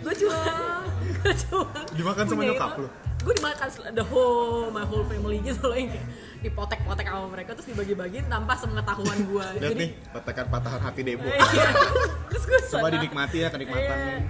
gue 0.00 0.14
cuma 0.24 0.38
gue 1.20 1.32
cuma 1.44 1.68
Dimakan 1.92 2.24
sama 2.24 2.42
nyokap 2.48 2.70
lu? 2.80 2.88
gue 3.26 3.34
dimakan 3.42 3.68
the 3.90 4.06
whole 4.06 4.70
my 4.70 4.86
whole 4.86 5.02
family 5.02 5.42
gitu 5.42 5.66
loh 5.66 5.74
yang 5.74 5.90
kayak 5.90 6.06
dipotek-potek 6.46 7.06
sama 7.10 7.26
mereka 7.26 7.50
terus 7.58 7.66
dibagi-bagiin 7.74 8.30
tanpa 8.30 8.54
sepengetahuan 8.54 9.18
gue 9.26 9.46
Lihat 9.58 9.74
nih, 9.74 9.90
patakan 10.14 10.46
patahan 10.46 10.78
hati 10.78 11.00
Debo. 11.02 11.26
iya. 11.34 11.74
terus 12.30 12.44
gue 12.46 12.60
Coba 12.70 12.86
dinikmati 12.92 13.42
ya 13.42 13.48
kenikmatan. 13.50 13.96
Iya. 13.98 14.20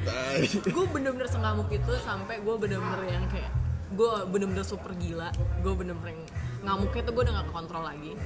gue 0.64 0.84
bener-bener 0.88 1.28
sengamuk 1.28 1.68
itu 1.68 1.92
sampai 2.00 2.40
gue 2.40 2.54
bener-bener 2.56 3.02
yang 3.04 3.24
kayak 3.28 3.52
gue 3.94 4.12
bener-bener 4.26 4.66
super 4.66 4.90
gila. 4.98 5.30
Gue 5.62 5.72
bener-bener 5.78 6.18
ngamuknya 6.66 7.02
tuh 7.06 7.12
gue 7.14 7.22
udah 7.22 7.34
gak 7.42 7.48
kontrol 7.54 7.84
lagi. 7.86 8.18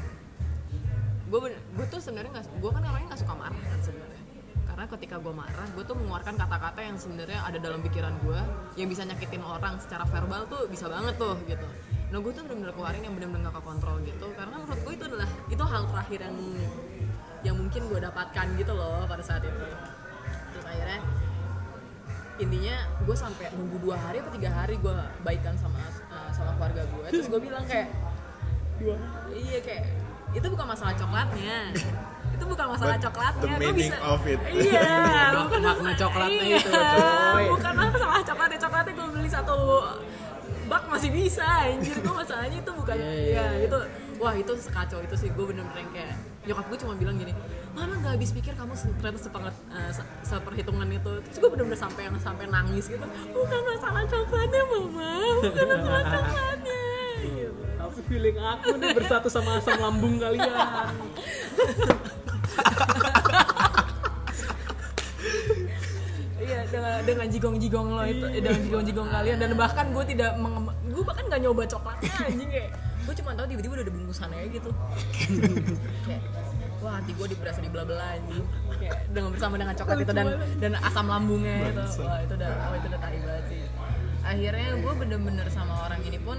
Gue 1.28 1.38
gue 1.52 1.86
tuh 1.92 2.00
sebenarnya 2.00 2.40
nggak 2.40 2.46
gue 2.58 2.70
kan 2.72 2.82
orangnya 2.82 3.08
nggak 3.12 3.20
suka 3.20 3.34
marah 3.36 3.64
kan 3.68 3.80
sebenarnya. 3.84 4.22
Karena 4.66 4.84
ketika 4.96 5.16
gue 5.20 5.34
marah 5.34 5.66
gue 5.76 5.84
tuh 5.84 5.96
mengeluarkan 5.98 6.34
kata-kata 6.40 6.80
yang 6.80 6.96
sebenarnya 6.96 7.40
ada 7.44 7.58
dalam 7.60 7.80
pikiran 7.84 8.14
gue 8.24 8.40
yang 8.80 8.88
bisa 8.88 9.04
nyakitin 9.04 9.42
orang 9.44 9.76
secara 9.78 10.08
verbal 10.08 10.48
tuh 10.48 10.66
bisa 10.66 10.88
banget 10.88 11.14
tuh 11.20 11.36
gitu. 11.44 11.66
Nah 12.10 12.18
gue 12.18 12.32
tuh 12.34 12.42
bener-bener 12.42 12.74
keluarin 12.74 13.02
yang 13.04 13.14
bener-bener 13.14 13.52
gak 13.54 13.62
kontrol 13.62 14.00
gitu 14.02 14.26
karena 14.34 14.56
menurut 14.58 14.80
gue 14.82 14.92
itu 14.96 15.04
adalah 15.06 15.28
itu 15.46 15.62
hal 15.62 15.82
terakhir 15.86 16.18
yang 16.26 16.36
yang 17.40 17.56
mungkin 17.56 17.82
gue 17.88 18.00
dapatkan 18.02 18.46
gitu 18.56 18.72
loh 18.74 19.06
pada 19.06 19.22
saat 19.22 19.44
itu. 19.44 19.66
Terus 20.50 20.66
akhirnya 20.66 21.00
intinya 22.40 22.76
gue 23.04 23.12
sampai 23.12 23.52
nunggu 23.52 23.76
dua 23.78 23.96
hari 24.00 24.24
atau 24.24 24.32
tiga 24.32 24.50
hari 24.50 24.74
gue 24.76 24.94
baikan 25.20 25.54
sama 25.54 25.76
uh, 26.08 26.30
sama 26.32 26.56
keluarga 26.56 26.82
gue 26.88 27.04
terus 27.12 27.26
gue 27.28 27.40
bilang 27.40 27.64
kayak 27.64 27.92
dua 28.80 28.96
iya 29.30 29.60
kayak 29.60 29.84
itu 30.30 30.46
bukan 30.46 30.62
masalah 30.64 30.94
coklatnya. 30.94 31.58
Itu 32.38 32.44
bukan 32.48 32.66
masalah 32.72 32.96
But 32.96 33.04
coklatnya. 33.04 33.42
the 33.42 33.58
meaning 33.60 33.90
bisa 33.90 33.98
of 34.00 34.22
it. 34.24 34.38
iya 34.62 34.88
bukan 35.36 35.60
makna 35.60 35.68
masalah- 35.90 35.98
coklatnya 35.98 36.44
iya, 36.46 36.56
itu, 36.56 36.70
coy. 36.70 37.44
bukan 37.52 37.74
masalah 37.76 38.20
coklatnya. 38.24 38.58
Coklatnya 38.62 38.92
gue 38.94 39.06
beli 39.12 39.28
satu 39.28 39.56
bak 40.70 40.82
masih 40.88 41.10
bisa 41.10 41.44
anjir. 41.44 41.96
Gue 41.98 42.14
masalahnya 42.14 42.58
itu 42.62 42.72
bukan 42.72 42.96
Iya, 42.96 43.10
iya, 43.10 43.26
ya 43.28 43.44
iya. 43.58 43.66
itu 43.66 43.78
wah 44.16 44.32
itu 44.32 44.52
sekacau 44.56 45.02
itu 45.02 45.14
sih. 45.18 45.28
Gue 45.34 45.44
bener-bener 45.50 45.84
kayak 45.90 46.14
nyokap 46.46 46.64
gue 46.70 46.78
cuma 46.80 46.94
bilang 46.96 47.16
gini 47.18 47.34
mama 47.70 47.94
nggak 48.02 48.12
habis 48.18 48.30
pikir 48.34 48.52
kamu 48.52 48.74
ternyata 48.98 49.20
sepenget 49.20 49.54
uh, 49.70 49.90
se- 49.94 50.10
seperhitungan 50.26 50.88
itu. 50.90 51.12
Terus 51.30 51.36
gue 51.38 51.50
bener-bener 51.50 51.78
sampai 51.78 52.02
yang 52.10 52.16
sampai 52.18 52.44
nangis 52.50 52.90
gitu. 52.90 53.06
Bukan 53.30 53.60
masalah 53.62 54.02
coklatnya 54.06 54.62
mama. 54.66 55.12
Bukan 55.46 55.66
masalah 55.70 56.02
coklatnya. 56.04 56.82
Gitu. 57.20 57.62
Apa 57.78 58.00
feeling 58.06 58.36
aku 58.36 58.70
nih 58.76 58.90
bersatu 58.92 59.28
sama 59.30 59.62
asam 59.62 59.78
lambung 59.78 60.18
kalian? 60.18 60.90
Iya 66.40 66.60
dengan 66.72 67.04
dengan 67.04 67.26
jigong-jigong 67.28 67.88
lo 67.92 68.02
itu 68.08 68.26
eh, 68.26 68.40
dengan 68.40 68.60
jigong-jigong 68.64 69.08
kalian. 69.12 69.36
Dan 69.38 69.50
bahkan 69.54 69.86
gue 69.92 70.04
tidak 70.08 70.34
gue 70.90 71.04
bahkan 71.06 71.24
nggak 71.28 71.40
nyoba 71.44 71.62
coklatnya 71.68 72.10
anjing 72.26 72.50
kayak. 72.50 72.70
Gue 73.00 73.14
cuma 73.16 73.30
tahu 73.32 73.46
tiba-tiba 73.48 73.72
udah 73.78 73.84
ada 73.86 73.94
bungkusannya 73.94 74.42
gitu. 74.52 74.70
kayak 76.04 76.22
wah 76.80 76.96
hati 76.96 77.12
gue 77.12 77.26
berasa 77.36 77.60
dibelah-belah 77.60 78.08
anjing 78.16 78.44
kayak 78.80 78.96
dengan 79.12 79.30
bersama 79.36 79.54
dengan 79.60 79.74
coklat 79.76 79.98
itu 80.00 80.12
dan 80.16 80.26
dan 80.56 80.72
asam 80.80 81.06
lambungnya 81.06 81.54
itu. 81.68 81.84
Wah 82.02 82.18
itu 82.24 82.34
udah 82.34 82.50
oh 82.50 82.74
itu 82.76 82.86
udah 82.88 83.00
tai 83.00 83.18
banget 83.20 83.44
sih. 83.52 83.62
Akhirnya 84.20 84.68
gue 84.80 84.92
bener-bener 84.96 85.46
sama 85.52 85.74
orang 85.88 86.00
ini 86.04 86.18
pun 86.20 86.38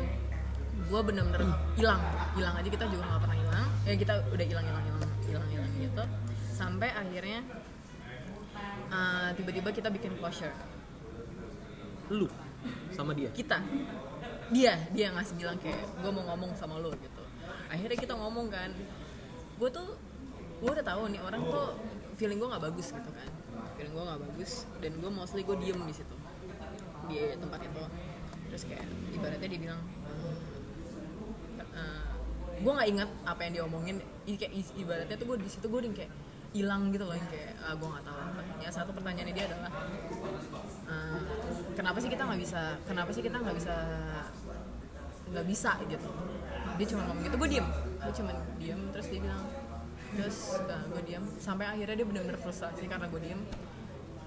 gue 0.92 1.02
bener-bener 1.06 1.42
hilang. 1.78 2.02
Hilang 2.34 2.54
aja 2.58 2.70
kita 2.70 2.86
juga 2.90 3.04
nggak 3.06 3.22
pernah 3.22 3.38
hilang. 3.38 3.68
Ya 3.86 3.94
kita 3.98 4.14
udah 4.34 4.46
hilang 4.46 4.66
hilang 4.66 4.84
hilang 4.84 5.12
hilang 5.30 5.48
hilang 5.54 5.72
gitu. 5.78 6.04
Sampai 6.52 6.90
akhirnya 6.94 7.40
uh, 8.90 9.30
tiba-tiba 9.38 9.70
kita 9.70 9.90
bikin 9.94 10.18
closure 10.18 10.54
lu 12.12 12.28
sama 12.92 13.14
dia? 13.14 13.30
Kita. 13.32 13.62
Dia. 14.52 14.74
Dia 14.92 15.04
yang 15.10 15.16
ngasih 15.16 15.36
bilang 15.38 15.58
kayak 15.62 15.80
gue 16.02 16.12
mau 16.12 16.26
ngomong 16.34 16.52
sama 16.58 16.82
lo 16.82 16.92
gitu. 16.98 17.24
Akhirnya 17.72 17.98
kita 17.98 18.14
ngomong 18.18 18.50
kan. 18.50 18.74
Gue 19.62 19.70
tuh 19.70 20.01
gue 20.62 20.70
udah 20.70 20.86
tahu 20.86 21.10
nih 21.10 21.22
orang 21.26 21.42
tuh 21.42 21.68
feeling 22.22 22.38
gue 22.38 22.50
nggak 22.54 22.64
bagus 22.70 22.88
gitu 22.94 23.10
kan. 23.10 23.30
Feeling 23.76 23.94
gue 23.98 24.06
nggak 24.06 24.22
bagus 24.22 24.52
dan 24.78 24.92
gue 24.94 25.10
mostly 25.10 25.42
gue 25.42 25.58
diem 25.58 25.80
di 25.90 25.94
situ 25.98 26.16
di 27.10 27.18
tempat 27.34 27.60
itu. 27.66 27.84
Terus 28.54 28.64
kayak 28.70 28.86
ibaratnya 29.10 29.50
dia 29.50 29.62
bilang 29.62 29.82
gue 32.62 32.70
nggak 32.78 32.90
ingat 32.94 33.10
apa 33.26 33.42
yang 33.42 33.52
dia 33.58 33.64
omongin. 33.66 33.98
I- 34.30 34.38
kayak 34.38 34.54
ibaratnya 34.78 35.18
tuh 35.18 35.26
gue 35.34 35.38
di 35.42 35.50
situ 35.50 35.66
gue 35.66 35.82
kayak 35.98 36.14
hilang 36.54 36.94
gitu 36.94 37.10
loh 37.10 37.18
yang 37.18 37.26
kayak 37.26 37.58
ah, 37.66 37.74
gue 37.74 37.88
nggak 37.90 38.06
tahu. 38.06 38.18
Apa 38.22 38.42
ya 38.62 38.70
satu 38.70 38.92
pertanyaannya 38.94 39.34
dia 39.34 39.46
adalah 39.50 39.72
eh, 40.86 41.20
kenapa 41.74 41.98
sih 41.98 42.10
kita 42.14 42.22
nggak 42.22 42.42
bisa 42.46 42.62
kenapa 42.86 43.10
sih 43.10 43.24
kita 43.26 43.38
nggak 43.42 43.58
bisa 43.58 43.76
nggak 45.34 45.46
bisa 45.50 45.72
gitu? 45.90 46.10
Dia 46.78 46.86
cuma 46.94 47.02
ngomong 47.10 47.24
gitu 47.26 47.36
gue 47.42 47.50
diem. 47.50 47.68
Gue 47.98 48.14
cuma 48.14 48.32
diem 48.62 48.82
terus 48.94 49.08
dia 49.10 49.20
bilang 49.26 49.42
terus 50.16 50.38
gue 50.62 51.02
diem. 51.08 51.24
Sampai 51.40 51.66
akhirnya 51.68 51.96
dia 51.96 52.08
benar-benar 52.08 52.40
frustasi 52.40 52.86
karena 52.86 53.08
gue 53.08 53.22
diem. 53.22 53.42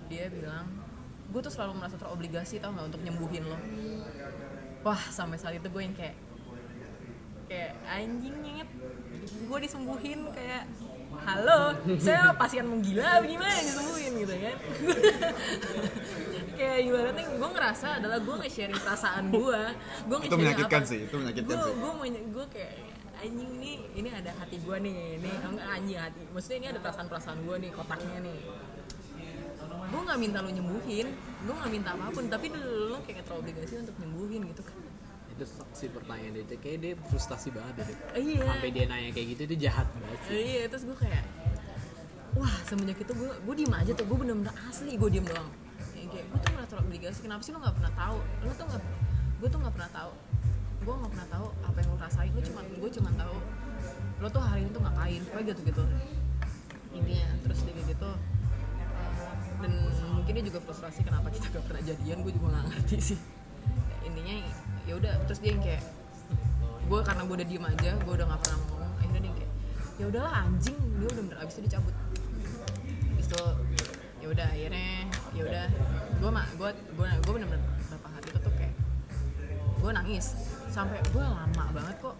Dia 0.09 0.29
bilang 0.33 0.67
gue 1.31 1.41
tuh 1.43 1.53
selalu 1.53 1.73
merasa 1.83 1.97
terobligasi 1.99 2.63
tau 2.63 2.71
nggak 2.73 2.87
untuk 2.95 3.03
nyembuhin 3.03 3.45
lo. 3.49 3.59
Wah 4.85 5.03
sampai 5.09 5.41
saat 5.41 5.57
itu 5.57 5.67
gue 5.67 5.83
yang 5.83 5.97
kayak 5.97 6.17
kayak 7.45 7.73
anjing 7.85 8.37
nyet 8.41 8.69
gue 9.45 9.59
disembuhin 9.61 10.27
kayak 10.33 10.65
halo 11.15 11.77
saya 12.01 12.35
pasien 12.35 12.67
menggila 12.67 13.21
apa 13.21 13.25
gimana 13.29 13.55
disembuhin? 13.55 14.13
Gitu 14.19 14.35
kan. 14.35 14.57
Kayak 16.55 16.79
ibaratnya 16.87 17.25
gue 17.35 17.51
ngerasa 17.51 17.89
adalah 17.99 18.19
gue 18.23 18.35
nge-sharing 18.47 18.79
perasaan 18.79 19.25
gue 19.27 19.61
gue 20.07 20.19
Itu 20.23 20.39
menyakitkan 20.39 20.83
sih, 20.87 21.03
itu 21.03 21.15
menyakitkan 21.19 21.51
gue 21.51 21.67
sih. 21.67 21.75
gue 21.75 21.93
gue 22.31 22.47
kayak 22.47 22.75
anjing 23.25 23.51
ini 23.57 23.73
ini 23.97 24.09
ada 24.13 24.31
hati 24.37 24.61
gue 24.61 24.77
nih 24.85 24.97
ini 25.17 25.31
enggak 25.33 25.69
anjing 25.73 25.99
hati 25.99 26.23
maksudnya 26.29 26.59
ini 26.61 26.69
ada 26.77 26.81
perasaan 26.85 27.07
perasaan 27.09 27.39
gue 27.41 27.57
nih 27.65 27.71
kotaknya 27.73 28.19
nih. 28.21 28.39
Gue 29.85 30.01
nggak 30.01 30.19
minta 30.21 30.39
lo 30.43 30.51
nyembuhin 30.51 31.09
gue 31.45 31.55
nggak 31.55 31.73
minta 31.73 31.91
apa 31.95 32.11
pun 32.13 32.25
tapi 32.29 32.47
lo 32.53 32.99
kayak 33.05 33.25
terobligasi 33.25 33.81
untuk 33.81 33.97
nyembuhin 34.01 34.43
gitu 34.53 34.63
kan. 34.67 34.77
Itu 35.35 35.45
si 35.73 35.87
pertanyaan 35.89 36.33
dia 36.45 36.59
kayak 36.61 36.79
dia 36.83 36.93
frustasi 37.09 37.49
banget 37.55 37.75
deh 37.81 37.89
iya. 38.21 38.45
Sampai 38.45 38.71
dia 38.75 38.85
nanya 38.91 39.11
kayak 39.15 39.27
gitu 39.37 39.43
itu 39.49 39.57
jahat 39.69 39.87
banget 39.97 40.21
sih. 40.29 40.33
Iya 40.35 40.63
terus 40.69 40.85
gue 40.85 40.97
kayak 40.99 41.25
wah 42.35 42.55
semenjak 42.67 42.99
itu 43.01 43.13
gue 43.15 43.31
gue 43.31 43.55
diem 43.57 43.73
aja 43.73 43.93
tuh 43.95 44.05
gue 44.05 44.17
bener-bener 44.21 44.55
asli 44.69 44.93
gue 45.01 45.09
diem 45.09 45.25
doang. 45.25 45.49
Kayak 45.95 46.27
gue 46.29 46.39
tuh 46.45 46.51
merasa 46.53 46.71
terobligasi 46.77 47.19
kenapa 47.25 47.41
sih 47.41 47.51
lo 47.55 47.59
nggak 47.63 47.77
pernah 47.79 47.93
tahu? 47.97 48.19
Lo 48.45 48.53
tuh 48.53 48.67
nggak 48.69 48.83
gue 49.41 49.49
tuh 49.49 49.59
nggak 49.63 49.75
pernah 49.75 49.91
tahu 49.93 50.13
gue 50.85 50.95
nggak 50.95 51.11
pernah 51.17 51.29
tahu 51.33 51.47
apa 51.65 51.77
yang 51.81 51.89
lo 51.89 51.97
rasain. 51.97 52.31
Lo 52.37 52.43
cuma 52.45 52.61
gue 52.61 52.91
cuma 53.01 53.11
tahu 53.17 53.37
lo 54.21 54.29
tuh 54.31 54.43
hari 54.45 54.65
ini 54.65 54.71
tuh 54.71 54.83
ngapain 54.85 55.23
kayak 55.27 55.45
gitu 55.53 55.61
gitu 55.73 55.83
intinya 56.95 57.29
terus 57.43 57.59
dia 57.67 57.83
gitu. 57.89 58.11
Dan 59.65 59.73
mungkin 60.13 60.33
dia 60.37 60.45
juga 60.45 60.61
frustrasi 60.61 61.01
kenapa 61.03 61.33
kita 61.33 61.49
gak 61.49 61.65
pernah 61.65 61.83
jadian 61.83 62.21
gue 62.21 62.33
juga 62.37 62.47
nggak 62.53 62.65
ngerti 62.71 62.97
sih. 63.01 63.19
Intinya 64.05 64.35
ya 64.85 64.95
udah 65.01 65.13
terus 65.25 65.41
dia 65.41 65.57
yang 65.57 65.65
kayak 65.65 65.83
gue 66.85 67.01
karena 67.01 67.23
gue 67.25 67.35
udah 67.41 67.49
diem 67.49 67.65
aja 67.65 67.91
gue 67.97 68.13
udah 68.13 68.27
nggak 68.29 68.41
pernah 68.45 68.59
ngomong 68.61 68.93
akhirnya 69.01 69.21
dia 69.25 69.29
yang 69.33 69.37
kayak 69.41 69.53
ya 69.97 70.05
udahlah 70.13 70.33
anjing. 70.45 70.79
Dia 71.01 71.07
udah 71.09 71.17
bener 71.25 71.37
abis 71.41 71.55
itu 71.57 71.63
dicabut 71.67 71.95
abis 73.17 73.27
itu 73.27 73.43
ya 74.21 74.27
udah 74.31 74.47
akhirnya 74.53 74.89
ya 75.33 75.43
udah. 75.49 75.65
Gue 76.21 76.31
mah 76.31 76.47
gue 76.55 76.71
gue 76.77 77.09
gue 77.09 77.33
bener-bener 77.33 77.65
beberapa 77.65 78.09
hari 78.13 78.27
itu 78.31 78.39
tuh 78.39 78.55
kayak 78.55 78.75
gue 79.83 79.91
nangis 79.91 80.27
sampai 80.75 80.99
gue 81.15 81.23
lama 81.23 81.65
banget 81.71 81.97
kok. 82.03 82.17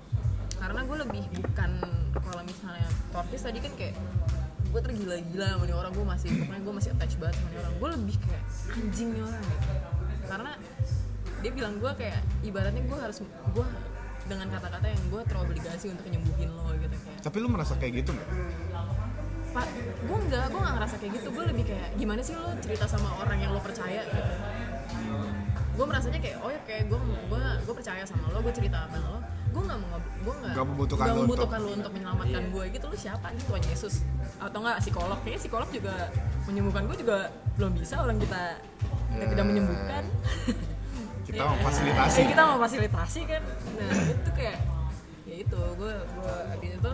Karena 0.55 0.81
gue 0.87 0.97
lebih 1.03 1.23
bukan 1.43 1.71
kalau 2.15 2.43
misalnya 2.47 2.89
tortis 3.11 3.43
tadi 3.43 3.59
kan 3.59 3.73
kayak 3.75 3.99
gue 4.71 4.81
tergila-gila 4.81 5.47
sama 5.59 5.65
nih 5.67 5.77
orang 5.77 5.93
gue 5.95 6.07
masih 6.07 6.29
pokoknya 6.39 6.63
gue 6.63 6.75
masih 6.79 6.91
attach 6.95 7.15
banget 7.19 7.35
sama 7.43 7.49
nih 7.51 7.59
orang. 7.59 7.75
Gue 7.83 7.89
lebih 7.99 8.17
kayak 8.23 8.43
anjing 8.79 9.09
nih 9.11 9.23
orang 9.27 9.43
gitu 9.43 9.69
karena 10.25 10.53
dia 11.45 11.53
bilang 11.53 11.75
gue 11.77 11.93
kayak 12.01 12.21
ibaratnya 12.47 12.83
gue 12.87 12.99
harus 13.03 13.19
gue 13.27 13.67
dengan 14.25 14.47
kata-kata 14.49 14.87
yang 14.89 15.03
gue 15.13 15.23
terobligasi 15.29 15.87
untuk 15.93 16.07
nyembuhin 16.09 16.49
lo 16.55 16.71
gitu 16.79 16.97
kayak. 16.97 17.21
Tapi 17.21 17.37
lu 17.43 17.49
merasa 17.51 17.75
kayak 17.75 18.07
gitu 18.07 18.15
nggak? 18.15 18.31
pak 19.55 19.71
gue 20.03 20.19
enggak 20.19 20.51
gue 20.51 20.59
gak 20.59 20.75
ngerasa 20.79 20.97
kayak 20.99 21.13
gitu. 21.21 21.29
Gue 21.31 21.45
lebih 21.47 21.65
kayak 21.71 21.89
gimana 21.95 22.21
sih 22.27 22.35
lo 22.35 22.51
cerita 22.59 22.91
sama 22.91 23.07
orang 23.23 23.39
yang 23.39 23.51
lo 23.55 23.61
percaya 23.63 24.03
gitu 24.03 24.33
gue 25.75 25.85
merasanya 25.85 26.19
kayak 26.19 26.39
oh 26.39 26.49
ya 26.49 26.61
kayak 26.63 26.85
gue 26.87 26.99
gue 27.03 27.41
gue 27.61 27.75
percaya 27.75 28.03
sama 28.03 28.31
lo 28.31 28.39
gue 28.41 28.55
cerita 28.55 28.79
apa 28.83 28.97
lo 28.97 29.19
gue 29.51 29.63
nggak 29.63 29.79
mau 29.79 29.99
gue 29.99 30.35
nggak 30.35 30.53
Nggak 30.53 30.67
membutuhkan 30.67 31.05
nggak 31.05 31.15
lu 31.15 31.23
membutuhkan 31.25 31.59
lu 31.61 31.71
untuk 31.73 31.93
menyelamatkan 31.93 32.43
Iya. 32.43 32.51
gue 32.51 32.65
gitu 32.71 32.85
lu 32.87 32.97
siapa 32.97 33.27
gitu 33.31 33.45
Tuhan 33.49 33.63
Yesus 33.65 33.95
atau 34.37 34.59
nggak 34.61 34.77
psikolog 34.81 35.19
kayaknya 35.21 35.41
psikolog 35.41 35.69
juga 35.71 35.95
menyembuhkan 36.45 36.83
gue 36.85 36.97
juga 36.97 37.17
belum 37.55 37.71
bisa 37.75 37.95
orang 37.97 38.17
kita 38.17 38.43
kita 39.11 39.15
Ya. 39.17 39.31
tidak 39.31 39.45
menyembuhkan 39.45 40.05
Kita 41.25 41.41
Ya. 41.41 41.49
memfasilitasi. 41.49 42.19
Eh, 42.21 42.27
kita 42.31 42.43
mau 42.45 42.59
fasilitasi 42.61 43.21
kan 43.25 43.43
nah 43.75 43.91
itu 44.05 44.31
kayak 44.33 44.59
ya 45.25 45.37
itu 45.41 45.61
gue 45.75 45.93
gue 45.97 46.35
habis 46.47 46.71
itu 46.73 46.91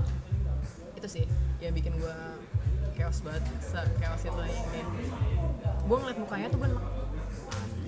itu 0.95 1.09
sih 1.11 1.25
yang 1.59 1.73
bikin 1.73 1.93
gue 1.97 2.15
chaos 2.95 3.21
banget 3.21 3.43
chaos 3.99 4.23
itu 4.23 4.33
kayak 4.33 4.87
gue 5.81 5.97
ngeliat 5.99 6.19
mukanya 6.19 6.47
tuh 6.49 6.59
gue 6.59 6.71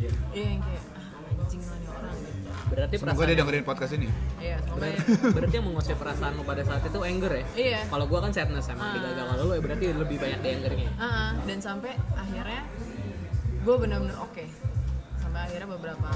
iya 0.05 0.47
yang 0.49 0.61
kayak 0.61 0.83
ah, 0.91 1.07
anjing 1.33 1.63
lah 1.63 1.77
nih 1.77 1.89
orang 1.91 2.15
gitu 2.17 2.41
berarti 2.65 2.95
Semoga 2.97 3.23
dia 3.23 3.37
dengerin 3.37 3.65
podcast 3.65 3.93
ini. 3.93 4.09
iya 4.39 4.57
semoga 4.59 4.87
ya 4.87 4.99
berarti 5.29 5.55
yang 5.55 5.67
menguasai 5.67 5.95
perasaan 5.95 6.33
lo 6.33 6.43
pada 6.43 6.63
saat 6.63 6.83
itu 6.83 6.99
anger 7.03 7.33
ya 7.33 7.45
Iya. 7.55 7.81
kalau 7.87 8.05
gua 8.07 8.19
kan 8.21 8.31
sadness 8.31 8.67
emang 8.67 8.87
Ah. 8.87 8.95
digagal 8.95 9.25
kalau 9.27 9.43
lo 9.45 9.53
ya 9.53 9.63
berarti 9.63 9.85
lebih 9.93 10.17
banyak 10.19 10.39
di 10.39 10.49
angernya 10.53 10.89
Ah, 10.95 11.05
ah. 11.05 11.31
dan 11.43 11.59
sampai 11.59 11.93
akhirnya 12.13 12.63
gue 13.59 13.75
bener-bener 13.77 14.17
oke 14.19 14.45
sampai 15.17 15.41
akhirnya 15.45 15.69
beberapa 15.71 16.11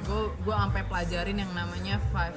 gue 0.00 0.20
gue 0.38 0.54
sampai 0.56 0.82
pelajarin 0.84 1.36
yang 1.36 1.52
namanya 1.52 2.00
five 2.08 2.32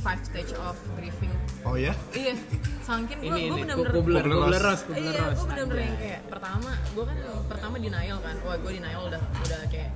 five 0.00 0.20
stage 0.22 0.52
of 0.56 0.76
grieving. 0.94 1.32
Oh 1.66 1.76
ya? 1.76 1.92
iya 2.16 2.34
sangkin 2.86 3.20
gue 3.20 3.36
gue 3.36 3.58
bener-bener 3.66 4.62
ros 4.64 4.80
kubler 4.88 5.12
iya 5.12 5.34
gue 5.36 5.46
bener-bener 5.46 5.84
yang 5.84 5.98
kayak 6.00 6.20
pertama 6.32 6.70
gue 6.72 7.04
kan 7.04 7.16
pertama 7.50 7.74
denial 7.76 8.18
kan. 8.24 8.36
Wah 8.46 8.56
gue 8.56 8.72
denial 8.78 9.02
udah 9.10 9.20
udah 9.20 9.60
kayak 9.68 9.90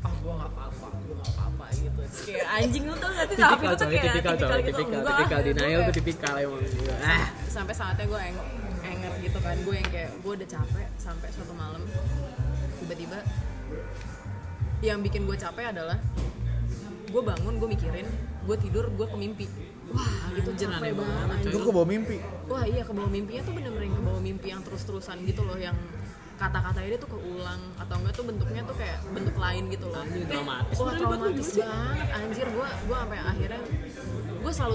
ah 0.00 0.14
gue 0.16 0.32
nggak 0.32 0.50
apa-apa 0.56 0.86
gue 0.96 1.14
nggak 1.16 1.32
apa-apa 1.36 1.64
gitu. 1.76 2.00
Kayak 2.28 2.46
anjing 2.56 2.84
lu 2.88 2.94
tuh 2.96 3.10
nanti 3.12 3.34
saat 3.36 3.50
tipikal 3.56 3.72
itu 3.72 3.80
tuh 3.80 3.88
kayak 3.88 4.04
tipikal 4.04 4.34
coy 4.36 4.60
gitu. 4.60 4.80
tipikal 4.80 5.02
tipikal 5.04 5.40
denial 5.44 5.80
tuh 5.84 5.94
tipikal 5.94 6.34
emang 6.36 6.60
ah. 7.04 7.26
Sampai 7.48 7.74
saatnya 7.76 8.04
gue 8.08 8.20
eng 8.20 8.38
enger 8.80 9.12
gitu 9.24 9.38
kan. 9.40 9.56
Gue 9.64 9.74
yang 9.80 9.88
kayak 9.88 10.10
gue 10.20 10.32
udah 10.36 10.48
capek 10.48 10.88
sampai 11.00 11.28
suatu 11.32 11.54
malam 11.56 11.82
tiba-tiba 12.80 13.18
yang 14.80 15.04
bikin 15.04 15.28
gue 15.28 15.36
capek 15.36 15.76
adalah 15.76 16.00
gue 17.10 17.22
bangun 17.22 17.54
gue 17.60 17.68
mikirin 17.68 18.08
gue 18.50 18.56
tidur 18.66 18.84
gue 18.90 19.06
kemimpi 19.06 19.46
wah 19.94 20.10
gitu 20.34 20.50
Anjir, 20.50 20.66
capek 20.70 20.90
banget. 20.98 21.54
Lu 21.54 21.58
ke 21.62 21.70
bawah 21.70 21.86
mimpi. 21.86 22.18
wah 22.50 22.66
iya 22.66 22.82
ke 22.82 22.90
bawah 22.90 23.10
mimpinya 23.10 23.42
tuh 23.46 23.54
bener-bener 23.54 23.86
yang 23.86 23.94
ke 23.94 24.02
bawah 24.02 24.22
mimpi 24.22 24.46
yang 24.50 24.62
terus-terusan 24.66 25.22
gitu 25.22 25.46
loh 25.46 25.54
yang 25.54 25.78
kata-katanya 26.40 26.96
dia 26.96 27.00
tuh 27.04 27.10
keulang 27.12 27.60
atau 27.76 27.94
enggak 28.00 28.14
tuh 28.16 28.24
bentuknya 28.24 28.62
tuh 28.64 28.76
kayak 28.80 28.98
bentuk 29.12 29.36
lain 29.36 29.62
gitu 29.68 29.86
loh. 29.92 30.00
Anjing, 30.00 30.24
traumatis. 30.24 30.76
wah 30.80 30.84
buat 30.88 30.94
lu 30.96 31.00
traumatis 31.04 31.50
banget 31.52 32.08
anjir. 32.16 32.46
Gue 32.48 32.68
gue 32.88 32.96
sampai 32.96 33.18
akhirnya 33.20 33.60
gue 34.40 34.52
selalu 34.56 34.74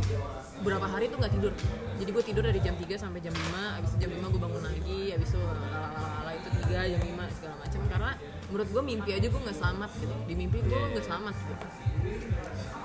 beberapa 0.61 0.85
hari 0.85 1.05
tuh 1.09 1.17
nggak 1.17 1.33
tidur. 1.33 1.53
Jadi 1.97 2.09
gue 2.13 2.23
tidur 2.23 2.43
dari 2.45 2.59
jam 2.61 2.75
3 2.77 2.85
sampai 3.01 3.19
jam 3.19 3.33
5 3.33 3.79
abis 3.81 3.89
itu 3.91 3.97
jam 3.97 4.11
5 4.13 4.29
gue 4.29 4.41
bangun 4.45 4.63
lagi 4.63 5.01
abis 5.17 5.29
itu 5.33 5.41
lalala 5.41 6.31
itu 6.37 6.47
3 6.69 6.91
jam 6.93 7.01
5 7.01 7.35
segala 7.39 7.55
macam 7.57 7.81
karena 7.89 8.11
menurut 8.51 8.69
gue 8.69 8.83
mimpi 8.85 9.09
aja 9.17 9.27
gue 9.27 9.41
nggak 9.41 9.57
selamat 9.57 9.91
gitu. 9.97 10.15
Di 10.29 10.33
mimpi 10.37 10.57
gue 10.61 10.79
nggak 10.95 11.05
selamat 11.05 11.35
gitu. 11.35 11.67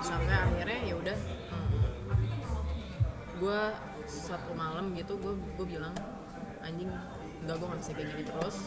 Sampai 0.01 0.33
akhirnya 0.33 0.79
ya 0.85 0.95
udah 0.97 1.17
gue 3.41 3.61
satu 4.05 4.51
malam 4.53 4.93
gitu 4.93 5.17
gue 5.17 5.33
gue 5.33 5.65
bilang 5.65 5.93
anjing 6.61 6.89
enggak 7.41 7.55
gue 7.57 7.67
nggak 7.69 7.81
bisa 7.81 7.91
kayak 7.93 8.07
gini 8.13 8.23
terus. 8.25 8.57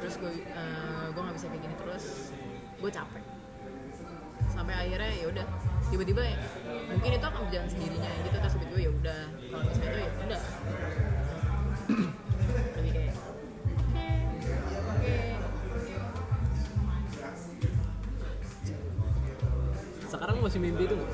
Terus 0.00 0.14
gue 0.20 0.32
eh, 0.44 1.06
gue 1.12 1.22
nggak 1.22 1.36
bisa 1.36 1.46
kayak 1.52 1.62
gini 1.62 1.74
terus 1.76 2.04
gue 2.80 2.90
capek. 2.90 3.24
Sampai 4.48 4.74
akhirnya 4.76 5.12
ya 5.18 5.26
udah 5.34 5.46
tiba-tiba 5.90 6.22
ya, 6.24 6.38
mungkin 6.88 7.10
itu 7.16 7.26
akan 7.26 7.40
berjalan 7.48 7.68
sendirinya 7.68 8.10
gitu. 8.22 8.36
Terus 8.38 8.54
tiba-tiba 8.56 8.80
ya 8.80 8.90
udah 8.92 9.20
kalau 9.50 9.64
misalnya 9.66 9.90
itu 9.90 9.98
ya 9.98 10.10
udah 10.24 10.42
masih 20.54 20.70
mimpi 20.70 20.86
itu 20.86 20.94
nggak? 20.94 21.10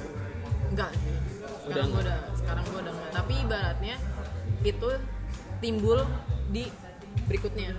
enggak 0.68 0.90
sih. 1.00 1.14
Udah. 1.16 1.56
sekarang 1.64 1.88
gue 1.88 2.00
udah 2.04 2.18
sekarang 2.36 2.64
gue 2.68 2.78
udah 2.84 2.92
enggak 2.92 3.10
tapi 3.16 3.32
ibaratnya 3.40 3.96
itu 4.60 4.88
timbul 5.64 5.98
di 6.52 6.64
berikutnya. 7.24 7.72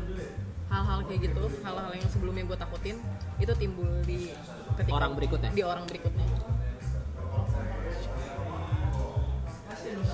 Hal-hal 0.74 1.05
kayak 1.05 1.20
gitu 1.30 1.43
hal-hal 1.62 1.91
yang 1.93 2.09
sebelumnya 2.09 2.43
gue 2.49 2.57
takutin 2.57 2.97
itu 3.38 3.53
timbul 3.62 3.93
di 4.09 4.34
ketika 4.74 4.97
Orang 4.97 5.14
berikutnya? 5.14 5.53
di 5.53 5.62
orang 5.62 5.86
berikutnya. 5.86 6.26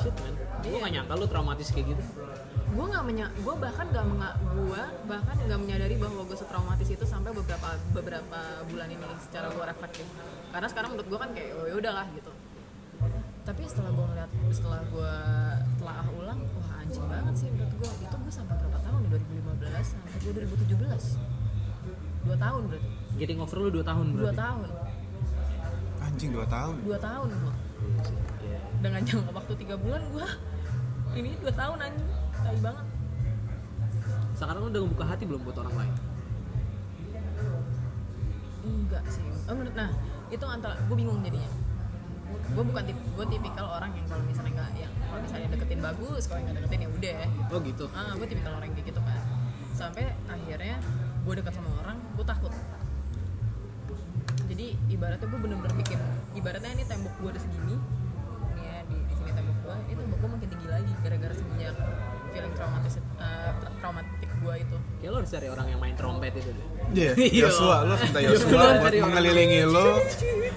Shit 0.04 0.16
man. 0.20 0.34
Gue 0.68 0.78
gak 0.84 0.92
nyangka 1.00 1.14
lu 1.16 1.26
traumatis 1.32 1.72
kayak 1.72 1.96
gitu 1.96 2.04
gue 2.68 2.86
nggak 2.86 3.04
menya 3.04 3.28
gue 3.34 3.56
bahkan 3.56 3.86
nggak 3.88 4.06
menga 4.06 4.30
gue 4.54 4.82
bahkan 5.08 5.36
nggak 5.40 5.60
menyadari 5.60 5.96
bahwa 5.96 6.22
gue 6.24 6.38
setraumatis 6.38 6.90
itu 6.90 7.06
sampai 7.08 7.32
beberapa 7.32 7.68
beberapa 7.92 8.40
bulan 8.68 8.88
ini 8.88 9.08
secara 9.20 9.48
gue 9.50 9.64
reflektif. 9.64 10.06
Karena 10.50 10.68
sekarang 10.68 10.90
menurut 10.94 11.08
gue 11.08 11.20
kan 11.20 11.30
kayak 11.32 11.52
oh 11.56 11.66
ya 11.66 11.76
udahlah 11.76 12.08
gitu. 12.12 12.32
Tapi 13.42 13.62
setelah 13.64 13.92
gue 13.92 14.06
ngeliat 14.06 14.30
setelah 14.52 14.82
gue 14.84 15.14
telah 15.78 15.98
ulang 16.14 16.40
wah 16.44 16.70
anjing 16.78 17.06
banget 17.08 17.34
sih 17.36 17.48
menurut 17.48 17.74
gue 17.74 17.90
itu 18.04 18.16
gue 18.18 18.34
sampai 18.34 18.56
berapa 18.58 18.80
tahun 18.80 19.00
nih 19.00 19.10
2015 19.16 19.88
sampai 19.88 20.12
gue 20.20 20.32
2017 20.36 22.28
dua 22.28 22.36
tahun 22.36 22.62
berarti. 22.68 22.90
Getting 23.18 23.40
over 23.40 23.58
lu 23.58 23.70
2 23.72 23.82
tahun 23.82 24.06
dua 24.12 24.20
berarti? 24.30 24.38
tahun. 24.38 24.68
Anjing 25.98 26.32
2 26.34 26.44
tahun. 26.46 26.76
dua 26.84 26.98
tahun 27.00 27.28
gue 27.32 27.54
Iya. 28.44 28.60
dengan 28.82 29.02
jangka 29.02 29.32
waktu 29.32 29.54
tiga 29.56 29.76
bulan 29.78 30.02
gue 30.10 30.28
ini 31.16 31.30
dua 31.40 31.54
tahun 31.54 31.78
anjing 31.80 32.10
tai 32.44 32.58
banget. 32.62 32.86
Sekarang 34.38 34.62
lu 34.62 34.70
udah 34.70 34.82
ngebuka 34.86 35.06
hati 35.06 35.24
belum 35.26 35.42
buat 35.42 35.58
orang 35.66 35.76
lain? 35.76 35.94
Enggak 38.68 39.04
sih. 39.10 39.26
Oh, 39.48 39.56
menurut 39.56 39.76
nah 39.76 39.90
itu 40.28 40.46
antara 40.46 40.76
gue 40.78 40.96
bingung 40.96 41.24
jadinya. 41.24 41.52
Gue 42.28 42.64
bukan 42.64 42.84
tip 42.84 42.98
gue 43.00 43.26
tipikal 43.32 43.68
orang 43.72 43.92
yang 43.96 44.06
kalau 44.08 44.24
misalnya 44.28 44.52
nggak 44.60 44.72
yang 44.76 44.94
kalau 45.08 45.22
misalnya 45.24 45.48
deketin 45.56 45.80
bagus 45.80 46.24
kalau 46.28 46.40
nggak 46.44 46.56
deketin 46.62 46.80
ya 46.84 46.90
udah. 46.92 47.22
Oh 47.56 47.60
gitu? 47.64 47.86
Ah 47.96 48.12
gue 48.14 48.28
tipikal 48.28 48.54
orang 48.60 48.70
kayak 48.76 48.88
gitu 48.92 49.02
kan 49.02 49.22
sampai 49.78 50.10
akhirnya 50.26 50.78
gue 51.22 51.34
dekat 51.38 51.54
sama 51.56 51.70
orang 51.86 51.98
gue 52.18 52.26
takut. 52.28 52.54
Jadi 54.48 54.68
ibaratnya 54.90 55.28
gue 55.28 55.40
bener-bener 55.40 55.74
bikin 55.76 56.00
ibaratnya 56.34 56.72
ini 56.74 56.84
tembok 56.88 57.14
gue 57.20 57.30
udah 57.36 57.42
segini 57.42 57.76
ini 58.58 58.64
ya 58.64 58.80
di, 58.88 58.98
di 59.06 59.14
sini 59.18 59.32
tembok 59.36 59.58
gue 59.66 59.76
ini 59.86 59.94
tembok 60.00 60.18
gue 60.18 60.30
makin 60.34 60.48
tinggi 60.50 60.68
lagi 60.72 60.92
gara-gara 61.04 61.34
semenjak 61.36 61.76
feeling 62.38 62.54
traumatis 62.54 62.94
tra- 63.18 63.74
traumatik 63.78 64.14
gue 64.38 64.56
itu 64.56 64.76
kayak 64.96 65.10
lu 65.10 65.18
harus 65.18 65.32
cari 65.32 65.48
orang 65.48 65.68
yang 65.68 65.80
main 65.80 65.96
trompet 65.96 66.34
itu 66.34 66.50
deh 66.50 66.66
Iya, 66.88 67.12
Iya. 67.36 67.44
Yosua, 67.44 67.78
lu 67.84 67.94
minta 67.96 68.20
Iya, 68.20 68.30
Yosua 68.32 68.64
buat 68.80 68.94
mengelilingi 68.96 69.60
lu. 69.66 69.88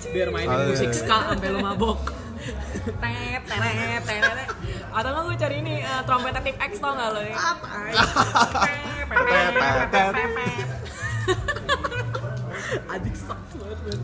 biar 0.07 0.29
mainin 0.29 0.53
Oh, 0.53 0.69
musik 0.69 0.91
ska 0.93 1.19
sampai 1.29 1.49
lu 1.49 1.59
mabok 1.61 2.01
tet 2.81 3.43
teret 3.43 4.01
teret 4.03 4.49
atau 4.91 5.09
nggak 5.09 5.23
gue 5.23 5.37
cari 5.39 5.57
ini 5.59 5.75
uh, 5.83 6.03
trompetnya 6.03 6.41
tip 6.41 6.57
X 6.59 6.73
tau 6.79 6.93
nggak 6.93 7.09
lo 7.11 7.21
ya 7.23 7.37
adik 12.89 13.15
sucks 13.17 13.53
banget 13.55 13.79
man. 13.85 14.01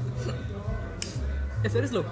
eh 1.62 1.70
serius 1.70 1.92
lo 1.92 2.02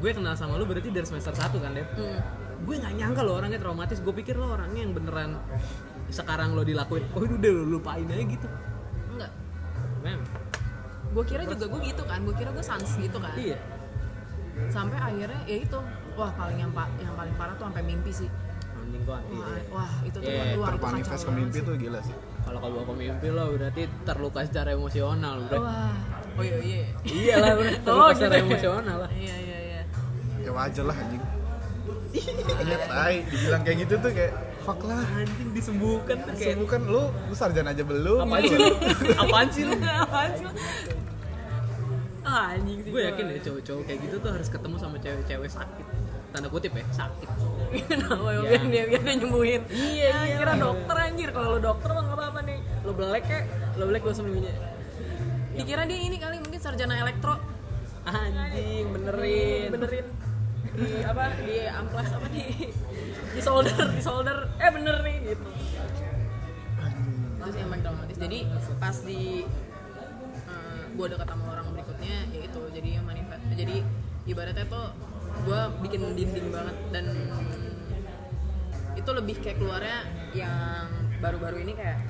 gue 0.00 0.10
kenal 0.10 0.32
sama 0.32 0.56
lu 0.56 0.64
berarti 0.64 0.88
dari 0.88 1.04
semester 1.04 1.30
1 1.30 1.52
kan 1.54 1.70
Dep? 1.70 1.88
Hmm. 1.92 2.20
Gue 2.60 2.74
gak 2.76 2.92
nyangka 2.92 3.20
lo 3.20 3.32
orangnya 3.34 3.58
traumatis. 3.58 3.98
Gue 3.98 4.12
pikir 4.12 4.34
lo 4.34 4.50
orangnya 4.50 4.80
yang 4.80 4.92
beneran 4.92 5.36
sekarang 6.08 6.52
lo 6.52 6.62
dilakuin. 6.62 7.04
Oh 7.12 7.22
udah 7.22 7.50
lo 7.50 7.64
lupain 7.70 8.04
aja 8.04 8.20
gitu. 8.20 8.48
Enggak. 9.08 9.30
Mem, 10.00 10.20
gue 11.10 11.24
kira 11.24 11.42
juga 11.44 11.64
gue 11.66 11.80
gitu 11.84 12.02
kan. 12.02 12.18
Gue 12.20 12.34
kira 12.34 12.50
gue 12.50 12.62
sans 12.62 12.86
gitu 12.86 13.16
kan. 13.16 13.34
Iya. 13.34 13.58
Sampai 14.68 14.98
akhirnya 14.98 15.40
ya 15.44 15.56
itu. 15.58 15.78
Wah 16.12 16.30
paling 16.30 16.58
yang 16.58 16.70
pa- 16.70 16.90
yang 16.96 17.14
paling 17.14 17.32
parah 17.34 17.54
tuh 17.54 17.64
sampai 17.64 17.82
mimpi 17.82 18.12
sih. 18.12 18.28
Anjing 18.72 19.02
gua 19.04 19.20
wah, 19.22 19.56
wah 19.72 19.92
itu 20.02 20.16
tuh 20.16 20.26
Iya, 20.26 20.56
wah, 20.56 20.68
itu 20.68 20.76
Termanifest 20.76 21.22
ke 21.22 21.32
mimpi 21.32 21.58
tuh 21.60 21.74
gila 21.76 22.00
sih. 22.02 22.16
kalau 22.40 22.58
kalau 22.58 22.82
ke 22.82 22.94
mimpi 22.94 23.26
lo 23.28 23.44
berarti 23.50 23.82
terluka 24.02 24.40
secara 24.42 24.70
emosional 24.70 25.36
bro. 25.46 25.58
Wah. 25.60 25.94
Oh 26.34 26.42
iya 26.42 26.58
iya. 26.58 26.84
Iya 27.02 27.34
lah 27.36 27.52
bro. 27.54 27.70
Terluka 27.86 28.02
Oh, 28.02 28.10
secara 28.10 28.34
gitu 28.34 28.36
ya? 28.36 28.44
emosional 28.44 28.96
lah. 28.98 29.10
Iya 29.12 29.36
iya 29.38 29.58
iya. 29.62 29.80
Ya 30.40 30.50
wajar 30.50 30.84
lah 30.84 30.96
anjing. 30.98 31.22
Iya, 32.10 32.76
tai. 32.84 33.16
Dibilang 33.24 33.62
kayak 33.62 33.76
gitu 33.80 33.94
tuh 33.98 34.10
kayak 34.10 34.32
fuck 34.60 34.80
lah. 34.82 35.02
anjing 35.14 35.50
disembuhkan 35.50 36.16
tuh 36.20 36.34
kayak 36.34 36.54
Sembuhkan 36.54 36.80
lu, 36.84 37.02
lu 37.08 37.34
sarjana 37.34 37.70
aja 37.70 37.82
belum. 37.82 38.20
apaan 38.26 38.42
sih 38.44 38.56
lu? 38.56 38.66
Apaan 39.16 39.48
sih 39.48 39.62
lu? 39.64 39.74
Apaan 39.78 40.30
sih 40.34 40.46
ah 42.20 42.52
anjing 42.52 42.78
sih. 42.84 42.90
Gue 42.92 43.02
yakin 43.02 43.24
deh 43.26 43.40
cowok-cowok 43.40 43.82
kayak 43.88 43.98
gitu 44.06 44.16
tuh 44.20 44.30
harus 44.30 44.46
ketemu 44.46 44.76
sama 44.76 44.96
cewek-cewek 45.00 45.50
sakit. 45.50 45.86
Tanda 46.30 46.46
kutip 46.46 46.70
ya 46.70 46.84
sakit. 46.92 47.28
Kenapa 47.88 48.28
ya? 48.28 48.38
Ya. 48.38 48.40
biar 48.44 48.62
dia 48.68 48.82
biar 48.86 49.02
dia 49.02 49.14
nyembuhin. 49.18 49.62
Iya, 49.66 50.08
Ah, 50.12 50.24
iya. 50.28 50.36
kira 50.38 50.52
dokter 50.54 50.96
anjir. 51.00 51.28
Kalau 51.32 51.48
lo 51.54 51.58
dokter 51.58 51.88
mah 51.90 52.02
nggak 52.04 52.18
apa-apa 52.20 52.40
nih. 52.44 52.58
Lo 52.84 52.92
belek 52.92 53.24
ya. 53.24 53.40
Lo 53.74 53.84
belek 53.86 54.02
lo 54.02 54.12
sembuhnya 54.12 54.52
dikira 55.50 55.82
dia 55.84 55.98
ini 55.98 56.16
kali 56.16 56.38
mungkin 56.38 56.56
sarjana 56.56 56.94
elektro. 56.96 57.34
Anjing 58.02 58.86
benerin. 58.94 59.68
Benerin 59.74 60.06
di 60.80 61.04
apa 61.04 61.24
di 61.44 61.68
amplas 61.68 62.08
apa 62.16 62.26
di 62.32 62.44
di 63.36 63.40
solder 63.44 63.86
di 63.92 64.00
solder. 64.00 64.38
Eh 64.56 64.70
bener 64.72 64.96
nih 65.04 65.16
gitu. 65.28 65.44
Itu 67.36 67.48
sih 67.52 67.60
yang 67.60 67.70
paling 67.72 67.84
jadi 68.20 68.38
pas 68.76 68.96
di 69.04 69.44
eh, 70.48 70.82
gua 70.96 71.06
deket 71.08 71.28
sama 71.28 71.44
orang 71.52 71.66
berikutnya 71.76 72.16
ya 72.32 72.40
itu 72.48 72.60
jadi 72.72 72.88
yang 73.00 73.04
manifest. 73.04 73.44
Jadi 73.52 73.76
ibaratnya 74.24 74.64
tuh 74.68 74.86
gua 75.44 75.72
bikin 75.84 76.16
dinding 76.16 76.48
banget 76.48 76.76
dan 76.92 77.04
itu 78.96 79.10
lebih 79.16 79.36
kayak 79.40 79.56
keluarnya 79.56 79.98
yang 80.36 80.88
baru-baru 81.20 81.64
ini 81.64 81.72
kayak 81.76 82.00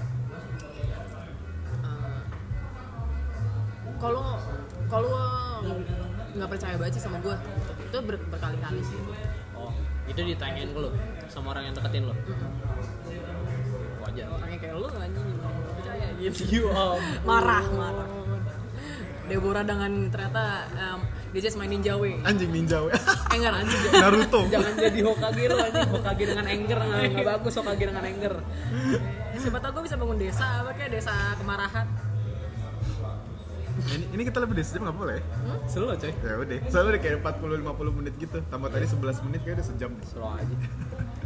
eh, 1.87 2.23
kalau 3.99 4.39
kalau 4.91 5.23
nggak 6.31 6.51
percaya 6.51 6.79
sih 6.91 7.03
sama 7.03 7.19
gue 7.23 7.37
itu 7.91 7.99
ber- 8.07 8.27
berkali-kali 8.31 8.81
sih. 8.87 8.99
Oh 9.59 9.75
itu 10.07 10.21
ditanyain 10.23 10.71
ke 10.71 10.79
lu 10.79 10.91
sama 11.31 11.55
orang 11.55 11.71
yang 11.71 11.75
deketin 11.75 12.03
lu 12.07 12.15
wajar. 14.01 14.27
Orangnya 14.31 14.59
kayak 14.59 14.75
lu 14.79 14.87
anjing. 14.95 15.29
Percaya 15.75 16.07
gitu. 16.19 16.43
You 16.55 16.65
om 16.71 17.03
marah 17.27 17.67
marah. 17.75 18.09
Deborah 19.31 19.63
dengan 19.63 20.11
ternyata 20.11 20.67
um, 20.75 21.07
dia 21.31 21.41
just 21.47 21.55
main 21.55 21.71
ninja 21.71 21.95
way. 21.95 22.19
Anjing 22.27 22.51
ninja 22.51 22.83
we. 22.83 22.91
eh 22.91 23.37
enggak 23.39 23.63
anjing. 23.63 23.81
Naruto. 24.03 24.41
jangan 24.55 24.73
jadi 24.75 25.01
Hokage 25.07 25.43
lu 25.47 25.57
anjing. 25.59 25.89
Hokage 25.95 26.25
dengan 26.27 26.47
anger 26.47 26.79
nggak 26.83 27.03
nggak 27.15 27.27
bagus 27.39 27.53
Hokage 27.59 27.85
dengan 27.87 28.05
anger. 28.07 28.35
Siapa 29.41 29.59
tau 29.63 29.71
gue 29.73 29.83
bisa 29.87 29.97
bangun 29.97 30.19
desa 30.19 30.47
apa 30.67 30.71
kayak 30.75 30.91
desa 30.99 31.15
kemarahan 31.39 31.87
ini, 33.83 34.05
ini 34.11 34.23
kita 34.23 34.39
lebih 34.39 34.55
dari 34.55 34.67
sejam 34.67 34.83
nggak 34.85 34.97
boleh? 34.97 35.19
selalu 35.67 35.97
coy. 35.97 36.13
Ya 36.15 36.35
udah. 36.37 36.59
Soalnya 36.67 36.89
udah 36.91 37.01
kayak 37.01 37.17
40-50 37.21 37.97
menit 37.97 38.15
gitu. 38.17 38.39
Tambah 38.47 38.69
tadi 38.69 38.87
11 38.87 39.25
menit 39.25 39.41
kayak 39.41 39.57
udah 39.57 39.67
sejam. 39.67 39.91
slow 40.05 40.31
aja. 40.31 40.55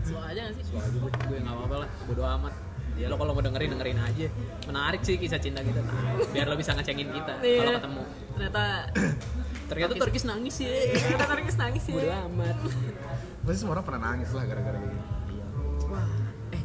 Slow 0.03 0.23
aja 0.23 0.41
gak 0.43 0.55
sih? 0.55 0.65
Slow 0.67 0.81
aja 0.81 0.97
gue 0.97 1.11
gue 1.11 1.37
nggak 1.39 1.55
apa-apa 1.55 1.77
lah. 1.81 1.89
Bodo 2.05 2.23
amat. 2.23 2.55
Ya 2.95 3.07
lo 3.09 3.17
kalau 3.17 3.33
mau 3.33 3.43
dengerin 3.43 3.71
dengerin 3.73 3.99
aja. 3.99 4.27
Menarik 4.65 5.01
sih 5.03 5.17
kisah 5.17 5.39
cinta 5.39 5.61
kita. 5.61 5.81
Nah, 5.81 6.15
biar 6.29 6.47
lo 6.47 6.55
bisa 6.55 6.71
ngecengin 6.73 7.11
kita 7.11 7.33
Iya. 7.41 7.59
kalau 7.61 7.73
ketemu. 7.75 8.03
ternyata 8.35 8.63
ternyata 9.71 9.93
Turkis 9.97 10.25
nangis 10.25 10.55
ya. 10.59 10.71
Ternyata 10.93 11.27
nangis 11.33 11.57
nangis 11.57 11.83
bodo 11.85 12.05
ya 12.05 12.19
amat. 12.29 12.57
Pasti 13.43 13.59
semua 13.59 13.75
orang 13.75 13.85
pernah 13.85 14.03
nangis 14.07 14.31
lah 14.31 14.45
gara-gara 14.45 14.77
kayak 14.77 14.89
gini. 14.89 15.03
wah 15.85 16.07
eh 16.51 16.63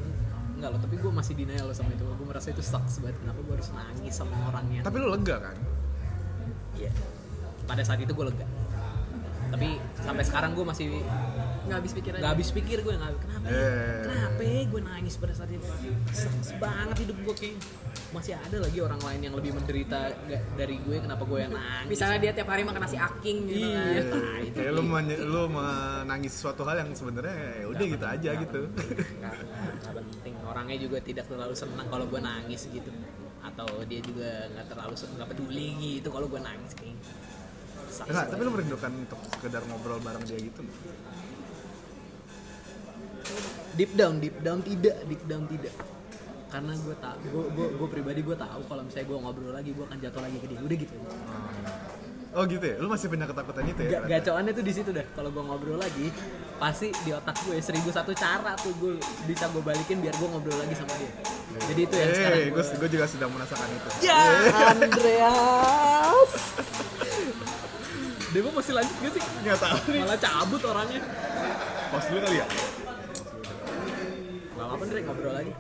enggak 0.54 0.70
loh 0.70 0.80
tapi 0.80 0.96
gue 0.96 1.12
masih 1.12 1.34
denial 1.34 1.66
loh 1.66 1.74
sama 1.74 1.90
itu. 1.90 2.06
Gue 2.06 2.28
merasa 2.28 2.48
itu 2.50 2.62
sucks 2.62 3.00
banget. 3.00 3.18
Kenapa 3.18 3.40
gue 3.40 3.54
harus 3.56 3.70
nangis 3.72 4.14
sama 4.14 4.36
orangnya? 4.48 4.82
Tapi 4.82 4.96
lu 4.96 5.08
lega 5.10 5.36
kan? 5.42 5.56
Iya. 6.80 6.92
pada 7.64 7.84
saat 7.84 8.00
itu 8.00 8.10
gue 8.10 8.26
lega. 8.26 8.48
Tapi 9.50 9.68
sampai 9.98 10.24
sekarang 10.24 10.54
gue 10.54 10.62
masih 10.64 11.02
nggak 11.66 11.78
habis 11.82 11.94
pikiran 11.94 12.18
nggak 12.18 12.34
habis 12.34 12.50
pikir 12.50 12.78
gue 12.82 12.94
nggak 12.94 13.14
kenapa 13.20 13.46
ya? 13.46 13.54
Eh. 13.54 14.02
kenapa 14.02 14.42
ya 14.42 14.62
gue 14.66 14.82
nangis 14.82 15.14
pada 15.18 15.34
saat 15.34 15.50
itu? 15.50 15.66
Sucks 16.10 16.50
banget 16.58 16.98
hidup 17.02 17.18
gue 17.20 17.36
kayak 17.36 17.58
masih 18.10 18.34
ada 18.34 18.58
lagi 18.58 18.80
orang 18.80 18.98
lain 18.98 19.22
yang 19.22 19.36
lebih 19.38 19.54
menderita 19.54 20.10
dari 20.54 20.82
gue 20.82 20.98
kenapa 20.98 21.26
gue 21.26 21.40
yang 21.40 21.54
nangis? 21.54 21.90
Misalnya 21.90 22.18
dia 22.20 22.32
tiap 22.34 22.50
hari 22.50 22.62
makan 22.62 22.82
nasi 22.82 22.98
aking 22.98 23.38
gitu 23.46 23.66
Iya. 23.70 24.02
kan. 24.06 24.18
Nah, 24.18 24.38
itu 24.42 24.60
lu 25.26 25.42
menangis 25.46 26.34
suatu 26.34 26.62
hal 26.66 26.82
yang 26.82 26.90
sebenarnya 26.94 27.38
ya 27.60 27.66
udah 27.70 27.86
gitu 27.86 28.06
aja 28.06 28.30
gitu. 28.40 28.62
nggak 28.66 29.34
nggak 29.82 29.94
penting. 29.94 30.34
Orangnya 30.42 30.78
juga 30.78 30.98
tidak 31.02 31.26
terlalu 31.26 31.54
senang 31.54 31.86
kalau 31.86 32.06
gue 32.06 32.18
nangis 32.18 32.66
gitu 32.66 32.90
atau 33.40 33.68
dia 33.88 34.00
juga 34.04 34.30
nggak 34.52 34.66
terlalu 34.68 34.94
nggak 34.96 35.30
peduli 35.32 35.68
gitu 35.80 36.08
kalau 36.12 36.28
gue 36.28 36.42
nangis 36.42 36.74
kayak 36.76 36.98
Sucks 37.90 38.12
Enggak, 38.12 38.26
tapi 38.30 38.42
lu 38.46 38.52
merindukan 38.54 38.92
untuk 39.02 39.20
sekedar 39.34 39.62
ngobrol 39.66 39.98
bareng 40.00 40.22
dia 40.30 40.38
gitu. 40.38 40.62
deep 43.74 43.92
down 43.96 44.20
deep 44.20 44.36
down 44.44 44.60
tidak 44.62 44.98
deep 45.08 45.24
down 45.26 45.44
tidak 45.48 45.74
karena 46.50 46.74
gue 46.74 46.96
tak 46.98 47.16
gue 47.24 47.44
gue 47.54 47.68
gue 47.78 47.88
pribadi 47.88 48.20
gue 48.26 48.38
tahu 48.38 48.62
kalau 48.66 48.82
misalnya 48.82 49.08
gue 49.08 49.18
ngobrol 49.22 49.54
lagi 49.54 49.70
gue 49.72 49.86
akan 49.86 49.98
jatuh 50.02 50.22
lagi 50.22 50.38
ke 50.42 50.48
dia 50.50 50.60
udah 50.60 50.78
gitu 50.78 50.96
Oh 52.30 52.46
gitu 52.46 52.62
ya? 52.62 52.78
Lu 52.78 52.86
masih 52.86 53.10
punya 53.10 53.26
ketakutan 53.26 53.66
itu 53.66 53.82
ya? 53.82 53.90
Ga- 53.90 53.94
ternyata? 54.06 54.14
gacoannya 54.22 54.54
tuh 54.54 54.62
di 54.62 54.74
situ 54.78 54.90
dah 54.94 55.02
kalau 55.18 55.34
gue 55.34 55.44
ngobrol 55.50 55.82
lagi 55.82 56.14
pasti 56.60 56.92
di 57.02 57.12
otak 57.12 57.40
gue 57.42 57.56
seribu 57.58 57.88
satu 57.88 58.12
cara 58.12 58.52
tuh 58.60 58.76
gue 58.76 58.94
bisa 59.24 59.48
gue 59.48 59.64
balikin 59.64 60.04
biar 60.04 60.12
gue 60.12 60.28
ngobrol 60.28 60.60
lagi 60.60 60.76
sama 60.76 60.92
dia 61.00 61.12
jadi 61.66 61.82
itu 61.82 61.96
yang 61.96 62.12
sekarang 62.12 62.40
Eh, 62.40 62.48
gue 62.52 62.62
gue 62.62 62.78
gue 62.78 62.90
juga 62.92 63.06
sedang 63.08 63.32
merasakan 63.32 63.68
itu. 63.68 63.90
ya 64.04 64.20
Andreas 64.70 66.32
Dewa 68.30 68.50
masih 68.54 68.74
lanjut 68.78 68.94
gak 68.94 69.12
sih? 69.18 69.24
Nggak 69.42 69.58
tahu 69.58 69.78
nih. 69.90 70.02
Malah 70.06 70.20
cabut 70.22 70.62
orangnya 70.62 71.02
Pause 71.90 72.08
dulu 72.14 72.20
kali 72.22 72.38
ya? 72.38 72.46
Gak 74.54 74.66
apa-apa 74.70 74.84
Dre, 74.86 75.00
ngobrol 75.02 75.34
lagi 75.34 75.52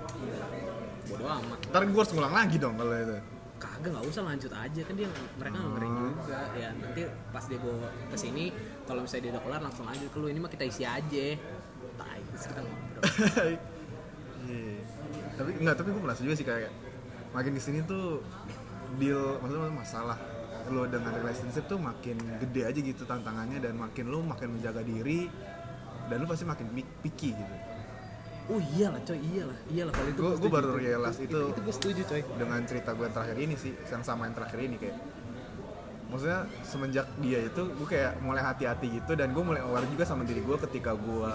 Bodo 1.09 1.25
amat 1.25 1.59
Ntar 1.65 1.81
gue 1.87 1.97
harus 1.97 2.11
ngulang 2.13 2.35
lagi 2.35 2.55
dong 2.61 2.75
kalau 2.77 2.93
itu. 2.93 3.17
Kagak 3.59 3.91
nggak 3.91 4.05
usah 4.07 4.23
lanjut 4.23 4.51
aja. 4.55 4.81
Kan 4.87 4.95
dia 4.95 5.07
mereka 5.35 5.57
dengerin 5.59 5.93
juga. 5.99 6.39
Ya 6.55 6.69
nanti 6.73 7.01
pas 7.29 7.43
dia 7.45 7.59
bawa 7.59 7.87
ke 7.91 8.17
sini 8.17 8.45
kalau 8.87 9.03
misalnya 9.03 9.23
dia 9.27 9.31
udah 9.35 9.43
kelar 9.43 9.61
langsung 9.61 9.85
lanjut 9.85 10.09
ke 10.09 10.17
lu 10.17 10.27
ini 10.31 10.39
mah 10.39 10.51
kita 10.51 10.65
isi 10.65 10.83
aja. 10.87 11.27
Tai 11.99 12.19
terus 12.31 12.45
kita 12.47 12.61
ngobrol. 12.63 13.03
Iya. 14.49 14.81
Tapi 15.35 15.49
enggak, 15.61 15.75
tapi 15.77 15.93
gue 15.93 16.01
merasa 16.01 16.25
juga 16.25 16.33
sih 16.33 16.47
kayak 16.47 16.71
makin 17.35 17.53
di 17.53 17.61
sini 17.61 17.85
tuh 17.85 18.23
deal 18.97 19.37
maksudnya 19.37 19.69
masalah 19.69 20.17
lo 20.69 20.89
dengan 20.89 21.13
relationship 21.13 21.69
tuh 21.69 21.77
makin 21.77 22.17
gede 22.41 22.61
aja 22.65 22.79
gitu 22.81 23.05
tantangannya 23.05 23.61
dan 23.61 23.77
makin 23.77 24.09
lo 24.09 24.25
makin 24.25 24.57
menjaga 24.57 24.81
diri 24.81 25.29
dan 26.09 26.17
lo 26.21 26.25
pasti 26.25 26.45
makin 26.49 26.65
pi- 26.73 26.95
picky 27.05 27.37
gitu. 27.37 27.55
Oh 28.49 28.59
iyalah 28.59 29.01
coy 29.01 29.19
iyalah 29.21 29.57
iyalah 29.69 29.93
kalau 29.93 30.09
itu 30.09 30.21
Gue 30.41 30.49
baru 30.49 30.69
realize 30.75 31.19
itu 31.19 31.39
itu 31.47 31.59
gue 31.61 31.73
setuju 31.73 32.01
coy. 32.05 32.21
dengan 32.35 32.59
cerita 32.65 32.89
gue 32.91 33.05
yang 33.05 33.15
terakhir 33.15 33.37
ini 33.37 33.55
sih 33.55 33.73
yang 33.85 34.01
sama 34.01 34.25
yang 34.25 34.35
terakhir 34.35 34.59
ini 34.59 34.75
kayak 34.75 34.97
maksudnya 36.09 36.39
semenjak 36.65 37.05
dia 37.21 37.39
itu 37.45 37.61
gue 37.69 37.87
kayak 37.87 38.17
mulai 38.19 38.41
hati-hati 38.41 38.97
gitu 38.97 39.13
dan 39.13 39.29
gue 39.29 39.43
mulai 39.45 39.61
aware 39.61 39.85
juga 39.85 40.01
sama 40.03 40.25
diri 40.25 40.41
gue 40.41 40.57
ketika 40.65 40.97
gue 40.97 41.33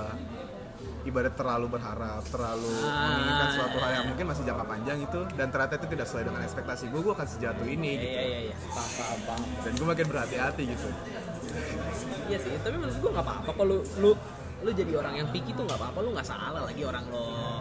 ibarat 1.05 1.37
terlalu 1.37 1.69
berharap 1.71 2.25
terlalu 2.27 2.75
Ah. 2.83 3.13
menginginkan 3.13 3.49
suatu 3.55 3.77
hal 3.79 3.91
yang 3.93 4.07
mungkin 4.09 4.25
masih 4.25 4.43
jangka 4.43 4.65
panjang 4.65 4.99
itu 4.99 5.21
dan 5.37 5.47
ternyata 5.53 5.75
itu 5.77 5.87
tidak 5.87 6.07
sesuai 6.09 6.25
dengan 6.27 6.43
ekspektasi 6.43 6.85
gue 6.91 7.01
gue 7.01 7.13
akan 7.13 7.29
sejatuh 7.29 7.67
ini 7.69 7.91
iya 7.93 8.01
gitu. 8.01 8.09
iya 8.09 8.23
iya. 8.25 8.39
Iya 8.41 8.57
paham 8.67 8.91
paham 8.91 9.21
paham. 9.23 9.41
Dan 9.63 9.73
gue 9.77 9.87
makin 9.87 10.07
berhati-hati 10.09 10.63
gitu. 10.67 10.89
Iya 12.25 12.39
sih 12.41 12.53
tapi 12.59 12.75
menurut 12.75 12.97
gue 12.99 13.11
nggak 13.13 13.25
apa-apa 13.25 13.51
kalau 13.53 13.67
lu 13.69 13.79
lu 14.01 14.11
jadi 14.73 14.93
orang 14.97 15.15
yang 15.21 15.29
picky 15.29 15.53
tuh 15.53 15.67
nggak 15.67 15.77
apa-apa 15.77 15.99
lu 16.01 16.11
nggak 16.17 16.29
salah 16.29 16.63
lagi 16.65 16.83
orang 16.87 17.05
lo 17.11 17.61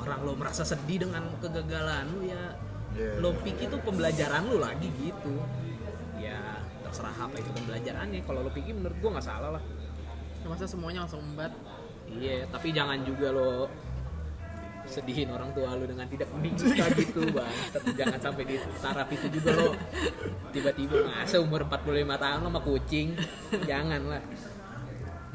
orang 0.00 0.20
lo 0.22 0.32
merasa 0.38 0.62
sedih 0.62 1.04
dengan 1.08 1.26
kegagalan 1.42 2.06
lu 2.14 2.22
ya. 2.30 2.54
Iya. 2.96 3.20
lo 3.20 3.36
picky 3.44 3.68
tuh 3.68 3.80
pembelajaran 3.84 4.48
lu 4.48 4.56
lagi 4.56 4.88
gitu. 4.96 5.36
Ya 6.16 6.64
terserah 6.80 7.12
apa 7.12 7.36
itu 7.36 7.50
pembelajarannya. 7.52 8.24
Kalau 8.24 8.40
lo 8.46 8.50
picky 8.54 8.72
menurut 8.72 8.96
gue 8.96 9.10
nggak 9.12 9.26
salah 9.26 9.60
lah. 9.60 9.62
Ya, 10.40 10.46
masa 10.48 10.64
semuanya 10.64 11.04
langsung 11.04 11.20
embat 11.20 11.50
iya 12.06 12.46
tapi 12.46 12.70
jangan 12.70 13.02
juga 13.02 13.34
lo 13.34 13.66
sedihin 14.86 15.26
orang 15.34 15.50
tua 15.50 15.74
lu 15.74 15.90
dengan 15.90 16.06
tidak 16.06 16.30
meninggal 16.30 16.86
gitu 17.02 17.26
bang 17.34 17.50
tapi 17.74 17.88
jangan 17.98 18.18
sampai 18.22 18.42
di 18.46 18.56
taraf 18.78 19.08
itu 19.10 19.26
juga 19.34 19.50
lo. 19.58 19.70
Tiba-tiba 20.54 20.96
masa 21.10 21.42
umur 21.42 21.66
45 21.66 22.22
tahun 22.22 22.38
lo 22.40 22.48
sama 22.48 22.60
kucing. 22.62 23.08
Jangan 23.66 24.00
lah 24.06 24.22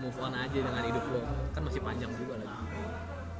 move 0.02 0.18
on 0.18 0.34
aja 0.34 0.58
dengan 0.58 0.82
hidup 0.82 1.04
lo 1.08 1.22
kan 1.54 1.62
masih 1.62 1.82
panjang 1.82 2.12
juga 2.12 2.34
lagi 2.36 2.49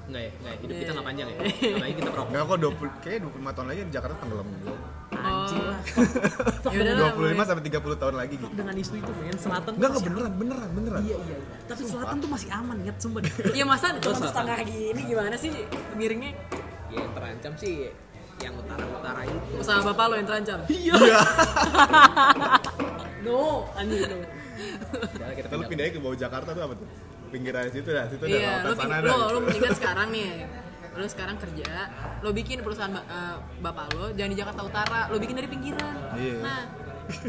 enggak 0.02 0.22
ya 0.22 0.32
enggak 0.32 0.52
ya? 0.52 0.60
hidup 0.62 0.76
kita 0.78 0.92
nggak 0.92 1.08
panjang 1.08 1.28
ya 1.28 1.38
apalagi 1.42 1.94
kita 1.96 2.10
perokok 2.12 2.30
Enggak 2.32 2.44
kok 2.44 2.58
20 2.60 3.04
kayak 3.06 3.20
25 3.22 3.56
tahun 3.56 3.68
lagi 3.68 3.80
di 3.82 3.92
Jakarta 3.92 4.16
tenggelam 4.20 4.48
juga. 4.52 4.74
anjing 5.12 5.62
lah 5.62 5.80
ya 6.72 6.80
udah 6.82 6.94
lah 6.96 7.12
25 7.16 7.50
sampai 7.50 7.64
30 7.64 8.02
tahun 8.02 8.16
lagi 8.16 8.34
gitu. 8.36 8.46
dengan 8.52 8.76
isu 8.76 8.94
itu 8.98 9.12
men 9.18 9.38
selatan 9.38 9.72
Enggak 9.72 9.90
enggak 9.90 9.92
masih 9.92 10.10
beneran 10.12 10.34
beneran 10.36 10.70
beneran. 10.74 11.02
iya 11.02 11.18
iya 11.18 11.36
iya. 11.40 11.58
tapi 11.66 11.82
selatan 11.86 12.16
tuh 12.18 12.30
masih 12.30 12.50
aman 12.52 12.78
ya 12.82 12.92
sumpah 12.98 13.22
Iya 13.58 13.66
masa 13.66 13.86
cuma 13.98 14.18
setengah 14.20 14.58
gini 14.64 15.02
gimana 15.06 15.36
sih 15.36 15.50
miringnya? 15.96 16.32
ya 16.92 16.98
yang 17.00 17.12
terancam 17.16 17.54
sih 17.56 17.74
yang 18.42 18.54
utara-utara 18.58 19.22
itu 19.24 19.54
Usaha 19.56 19.80
bapak 19.86 20.06
lo 20.10 20.16
yang 20.18 20.28
terancam. 20.28 20.60
iya 20.68 20.98
No, 23.22 23.70
anjing 23.78 24.02
no. 24.10 24.18
Udah, 24.92 25.30
kita 25.34 25.48
pindah. 25.50 25.68
pindahin 25.70 25.92
ke 25.96 26.00
bawah 26.00 26.18
Jakarta 26.18 26.50
tuh 26.52 26.64
apa 26.64 26.74
tuh? 26.78 26.88
Pinggiran 27.32 27.64
situ 27.72 27.90
dah, 27.90 28.06
situ 28.12 28.24
Iya, 28.28 28.62
lautan 28.62 28.68
lo, 28.68 28.74
sana 28.76 28.96
dah. 29.00 29.08
lo, 29.08 29.16
gitu. 29.16 29.34
lo 29.34 29.40
mendingan 29.48 29.74
sekarang 29.76 30.08
nih. 30.12 30.32
Lo 30.92 31.06
sekarang 31.08 31.38
kerja, 31.40 31.72
lo 32.20 32.30
bikin 32.36 32.60
perusahaan 32.60 32.92
eh, 32.92 33.36
bapak 33.64 33.96
lo 33.96 34.12
jangan 34.12 34.32
di 34.36 34.40
Jakarta 34.44 34.62
Utara, 34.68 35.00
lo 35.08 35.16
bikin 35.16 35.40
dari 35.40 35.48
pinggiran. 35.48 35.96
Iya. 36.20 36.38
Nah, 36.44 36.62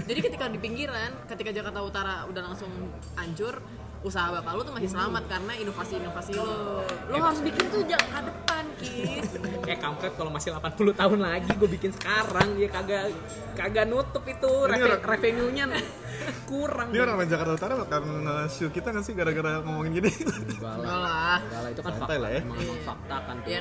jadi 0.03 0.19
ketika 0.19 0.51
di 0.51 0.59
pinggiran, 0.59 1.11
ketika 1.31 1.51
Jakarta 1.55 1.79
Utara 1.79 2.27
udah 2.27 2.43
langsung 2.43 2.71
hancur, 3.15 3.63
usaha 4.03 4.29
bapak 4.33 4.53
lu 4.53 4.63
tuh 4.63 4.75
masih 4.75 4.91
selamat 4.91 5.23
karena 5.27 5.53
inovasi-inovasi 5.57 6.33
lo 6.35 6.83
lo 6.83 7.17
harus 7.17 7.41
bikin 7.41 7.65
tuh 7.71 7.83
jangka 7.83 8.09
ke 8.13 8.21
depan 8.27 8.65
kis 8.77 9.29
Eh 9.71 9.79
kampret 9.79 10.13
kalau 10.19 10.29
masih 10.29 10.51
80 10.53 10.99
tahun 10.99 11.19
lagi 11.23 11.51
gue 11.55 11.71
bikin 11.71 11.95
sekarang 11.95 12.59
ya 12.59 12.67
kagak 12.67 13.15
kagak 13.55 13.87
nutup 13.87 14.27
itu 14.27 14.51
Reve- 14.67 14.99
revenue-nya 15.01 15.65
kurang. 16.51 16.93
Ini 16.93 17.01
orang 17.01 17.25
Jakarta 17.25 17.53
Utara 17.57 17.75
bakal 17.79 18.05
nge-show 18.05 18.69
kita 18.69 18.93
nggak 18.93 19.05
sih 19.07 19.15
gara-gara 19.17 19.63
ngomongin 19.65 20.03
gini? 20.03 20.11
Enggak 20.13 20.77
lah. 20.77 21.39
Enggak 21.41 21.61
lah 21.63 21.71
itu 21.73 21.81
kan 21.81 21.93
Santai 21.95 22.05
fakta. 22.05 22.15
lah 22.21 22.31
ya. 22.31 22.41
Emang, 22.43 22.59
emang 22.59 22.81
fakta 22.85 23.17
kan. 23.23 23.37
tuh. 23.39 23.49
ya 23.49 23.61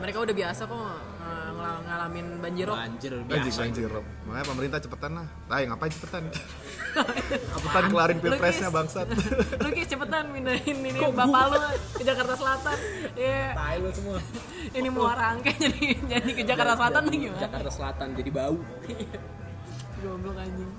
mereka 0.00 0.18
udah 0.20 0.34
biasa 0.34 0.62
kok 0.66 0.80
eh, 1.22 1.78
ngalamin 1.82 2.26
banjirop 2.42 2.74
Banjir 2.74 3.12
Anjing 3.14 3.28
biasa. 3.30 3.60
banjir. 3.62 3.90
Makanya 4.26 4.46
pemerintah 4.46 4.78
cepetan 4.82 5.12
lah. 5.14 5.26
Tai 5.46 5.62
ngapain 5.70 5.92
cepetan? 5.92 6.22
cepetan 7.54 7.84
kelarin 7.88 8.18
pilpresnya 8.18 8.68
bangsat. 8.68 9.06
lu 9.62 9.68
kis 9.72 9.86
cepetan 9.86 10.24
pindahin 10.34 10.76
ini 10.82 11.00
bapak 11.12 11.42
lu 11.48 11.58
ke 11.96 12.02
Jakarta 12.02 12.34
Selatan 12.36 12.76
ya 13.14 13.54
Tai 13.54 13.76
lu 13.80 13.88
semua. 13.94 14.18
ini 14.72 14.88
muara 14.90 15.24
angke 15.32 15.52
jadi 15.62 15.80
jadi 16.04 16.30
ke 16.34 16.42
Jakarta 16.42 16.74
Selatan 16.76 17.02
nih 17.08 17.18
gimana 17.28 17.40
Jakarta 17.40 17.70
Selatan 17.70 18.06
jadi 18.18 18.30
bau. 18.34 18.56
goblok 20.02 20.34
anjing 20.34 20.70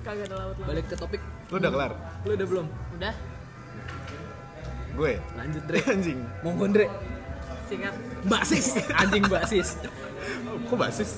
kagak 0.00 0.30
ada 0.30 0.36
laut 0.38 0.56
laut 0.56 0.66
Balik 0.70 0.84
ke 0.88 0.96
topik. 0.96 1.20
Lu 1.50 1.58
udah 1.58 1.70
kelar? 1.74 1.92
Lu 2.24 2.30
udah 2.32 2.46
belum? 2.46 2.66
udah 2.96 3.14
Gue. 4.96 5.20
Lanjut, 5.36 5.62
Dre. 5.68 5.80
Anjing. 5.92 6.18
Monggo, 6.40 6.64
Dre. 6.72 6.88
Singkat 7.66 7.94
Basis. 8.26 8.66
Anjing 8.94 9.24
basis. 9.26 9.68
Kok 10.66 10.76
basis? 10.78 11.10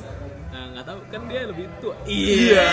Nah, 0.49 0.65
nggak 0.77 0.85
tahu 0.85 0.99
kan 1.09 1.21
dia 1.29 1.41
lebih 1.49 1.65
tua. 1.81 1.95
Iya. 2.05 2.69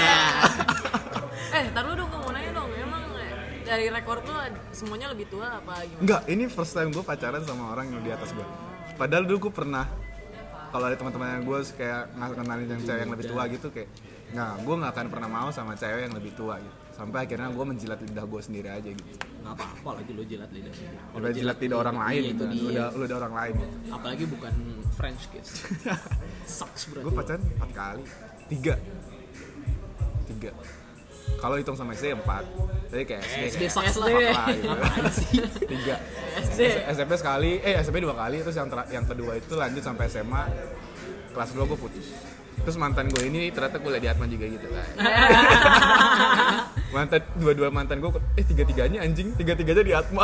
eh 1.55 1.65
taruh 1.71 1.95
dong 1.95 2.09
gue 2.11 2.19
mau 2.19 2.31
nanya 2.35 2.51
dong 2.51 2.67
emang 2.75 3.03
eh, 3.15 3.31
dari 3.63 3.87
rekor 3.87 4.19
tuh 4.23 4.35
semuanya 4.75 5.07
lebih 5.11 5.27
tua 5.31 5.59
apa 5.59 5.87
gimana 5.87 6.01
Enggak, 6.03 6.21
ini 6.27 6.43
first 6.51 6.75
time 6.75 6.91
gue 6.91 7.03
pacaran 7.03 7.43
sama 7.47 7.71
orang 7.71 7.91
yang 7.95 8.03
di 8.03 8.11
atas 8.11 8.35
gue. 8.35 8.43
Padahal 8.95 9.23
dulu 9.23 9.47
gue 9.47 9.53
pernah 9.55 9.87
kalau 10.71 10.91
ada 10.91 10.95
teman-teman 10.99 11.39
yang 11.39 11.43
gue 11.47 11.59
kayak 11.79 12.11
nggak 12.15 12.29
kenalin 12.35 12.67
yang 12.67 12.81
cewek 12.83 13.01
yang 13.07 13.11
lebih 13.15 13.25
tua 13.31 13.43
gitu 13.47 13.67
kayak 13.71 13.89
nggak 14.35 14.51
gue 14.67 14.75
nggak 14.75 14.91
akan 14.91 15.07
pernah 15.07 15.29
mau 15.31 15.47
sama 15.55 15.71
cewek 15.79 16.11
yang 16.11 16.15
lebih 16.15 16.31
tua 16.35 16.59
gitu 16.59 16.75
sampai 16.95 17.27
akhirnya 17.27 17.51
gue 17.51 17.65
menjilat 17.67 17.99
lidah 17.99 18.25
gue 18.25 18.41
sendiri 18.41 18.69
aja 18.71 18.89
gitu 18.89 19.11
Nggak 19.45 19.53
apa-apa 19.61 19.89
lagi 20.01 20.11
lu 20.17 20.23
jilat 20.25 20.49
lidah 20.49 20.73
sendiri. 20.73 20.95
Kalau 20.97 21.21
udah 21.21 21.33
jilat 21.37 21.57
lidah 21.61 21.77
orang 21.77 21.97
lain 22.01 22.21
iya, 22.23 22.31
gitu 22.33 22.43
itu 22.49 22.55
dia. 22.55 22.65
udah 22.71 22.85
lu 22.97 23.03
udah 23.05 23.17
orang 23.21 23.33
lain 23.35 23.53
gitu. 23.61 23.75
Apalagi 23.93 24.23
bukan 24.25 24.53
French 24.97 25.23
kiss. 25.29 25.49
Sucks 26.57 26.81
berarti. 26.89 27.05
gue 27.05 27.13
pacaran 27.13 27.41
empat 27.45 27.71
kali 27.75 28.03
tiga 28.45 28.75
tiga 30.29 30.51
kalau 31.41 31.55
hitung 31.57 31.77
sama 31.77 31.97
SD 31.97 32.13
empat 32.13 32.45
jadi 32.93 33.03
kayak 33.05 33.23
SD, 33.25 33.41
SD 33.57 33.63
sucks 33.73 33.97
lah. 33.97 34.45
gitu. 34.53 35.65
Tiga 35.73 35.95
SD 36.37 36.61
SMP 36.93 37.13
sekali 37.17 37.51
eh 37.65 37.81
SMP 37.81 37.97
dua 38.05 38.13
kali 38.13 38.45
terus 38.45 38.53
yang 38.53 38.69
yang 38.93 39.05
kedua 39.09 39.33
itu 39.35 39.53
lanjut 39.57 39.81
sampai 39.81 40.05
SMA 40.05 40.43
kelas 41.33 41.51
2 41.51 41.65
gue 41.67 41.77
putus 41.81 42.07
terus 42.57 42.75
mantan 42.75 43.07
gue 43.07 43.21
ini 43.23 43.49
ternyata 43.49 43.77
kuliah 43.77 43.97
di 43.97 44.07
Atma 44.07 44.25
juga 44.25 44.45
gitu 44.47 44.65
kan 44.65 44.85
mantan 46.95 47.21
dua-dua 47.35 47.67
mantan 47.69 47.97
gue 47.99 48.09
eh 48.33 48.43
tiga-tiganya 48.43 49.01
anjing 49.01 49.33
tiga-tiganya 49.33 49.81
di 49.81 49.93
Atma 49.93 50.23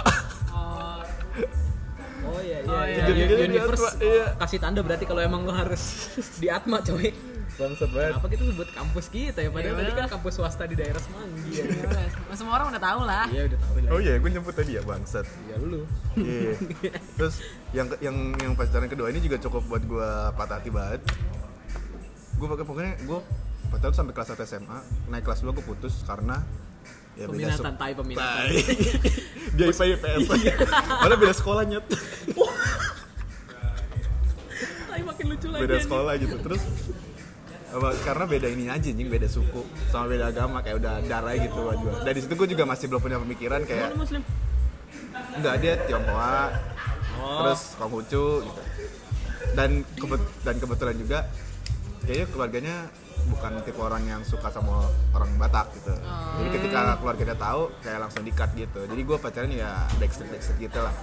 oh 0.50 1.00
Oh 2.24 2.38
iya 2.40 2.64
Oh, 2.64 2.82
iya. 2.82 3.04
iya. 3.04 3.26
iya. 3.28 3.46
Universe 3.46 3.84
Atma 3.90 4.00
iya 4.00 4.24
kasih 4.38 4.58
tanda 4.58 4.80
berarti 4.80 5.04
kalau 5.04 5.20
emang 5.20 5.42
lo 5.42 5.52
harus 5.52 5.82
di 6.38 6.48
Atma 6.48 6.80
coy. 6.80 7.12
bangsat 7.52 7.92
banget 7.92 8.16
Kenapa 8.16 8.28
kita 8.32 8.44
sebut 8.48 8.68
kampus 8.72 9.06
kita 9.08 9.38
ya? 9.38 9.48
Padahal 9.52 9.68
Iya, 9.68 9.76
tadi 9.76 9.92
kan 9.92 9.96
bener. 10.00 10.10
kampus 10.10 10.32
swasta 10.34 10.64
di 10.64 10.74
daerah 10.74 10.98
Semanggi 10.98 11.52
ya. 11.52 11.62
Nah, 12.24 12.34
semua 12.34 12.54
orang 12.56 12.68
udah 12.72 12.82
tahu 12.82 13.00
lah 13.04 13.24
Iya 13.28 13.42
udah 13.44 13.58
tahu 13.60 13.74
lah. 13.78 13.90
oh 13.92 14.00
iya 14.00 14.14
gue 14.16 14.30
nyebut 14.32 14.54
tadi 14.56 14.72
ya 14.72 14.82
bangsat 14.82 15.26
Ya 15.46 15.56
lu. 15.60 15.84
Iya. 16.16 16.52
Terus 17.20 17.36
yang 17.70 17.86
yang 18.00 18.16
yang 18.36 18.52
pacaran 18.56 18.88
kedua 18.88 19.10
ini 19.10 19.20
juga 19.20 19.36
cukup 19.38 19.62
buat 19.68 19.84
gue 19.84 20.10
patah 20.32 20.58
hati 20.58 20.70
banget. 20.70 21.02
Gue 22.42 22.48
pakai 22.50 22.66
pokoknya 22.66 22.94
gue 23.00 23.20
pacaran 23.70 23.94
sampai 23.94 24.12
kelas 24.12 24.34
1 24.34 24.50
SMA, 24.50 24.78
naik 25.08 25.22
kelas 25.22 25.40
2 25.40 25.54
gue 25.54 25.62
putus 25.62 26.02
karena 26.02 26.42
ya 27.14 27.30
beda 27.30 27.54
Peminatan, 27.54 27.74
tai 27.78 27.94
peminatan. 27.94 28.46
Dia 29.56 29.66
IPA 29.68 29.84
IPS. 29.94 30.26
Padahal 30.90 31.20
beda 31.20 31.34
sekolah 31.34 31.64
nyet. 31.64 31.86
Tai 34.90 35.02
makin 35.02 35.26
lucu 35.28 35.48
lagi. 35.48 35.62
Beda 35.62 35.78
sekolah 35.78 36.14
gitu. 36.18 36.36
Terus 36.42 36.62
apa, 37.72 37.90
karena 38.02 38.26
beda 38.26 38.48
ini 38.50 38.64
aja 38.68 38.90
anjing, 38.90 39.08
beda 39.08 39.28
suku 39.28 39.62
sama 39.88 40.10
beda 40.10 40.28
agama 40.28 40.60
kayak 40.60 40.82
udah 40.82 40.94
darah 41.06 41.36
gitu. 41.36 41.62
Dan 42.02 42.12
di 42.12 42.22
situ 42.22 42.34
gue 42.34 42.48
juga 42.50 42.64
masih 42.66 42.86
belum 42.88 43.00
punya 43.00 43.18
pemikiran 43.18 43.64
kayak 43.64 43.94
muslim. 43.94 44.24
enggak 45.32 45.56
dia 45.60 45.74
Tionghoa 45.86 46.52
Oh. 47.14 47.44
terus 47.44 47.78
Konghucu 47.78 48.42
gitu 48.42 48.62
dan 49.54 49.86
kebet- 49.94 50.32
dan 50.42 50.56
kebetulan 50.58 50.96
juga 50.98 51.20
kayaknya 52.06 52.28
keluarganya 52.34 52.76
bukan 53.30 53.52
tipe 53.62 53.78
orang 53.78 54.04
yang 54.10 54.22
suka 54.26 54.50
sama 54.50 54.90
orang 55.14 55.30
Batak 55.38 55.74
gitu. 55.78 55.94
Jadi 56.42 56.50
ketika 56.58 56.98
keluarganya 56.98 57.36
tahu 57.38 57.70
kayak 57.86 58.00
langsung 58.08 58.26
dikat 58.26 58.50
gitu. 58.58 58.82
Jadi 58.86 59.02
gue 59.02 59.18
pacaran 59.18 59.52
ya 59.54 59.86
backstreet 60.02 60.30
backstreet 60.34 60.70
gitu 60.70 60.80
lah 60.82 60.94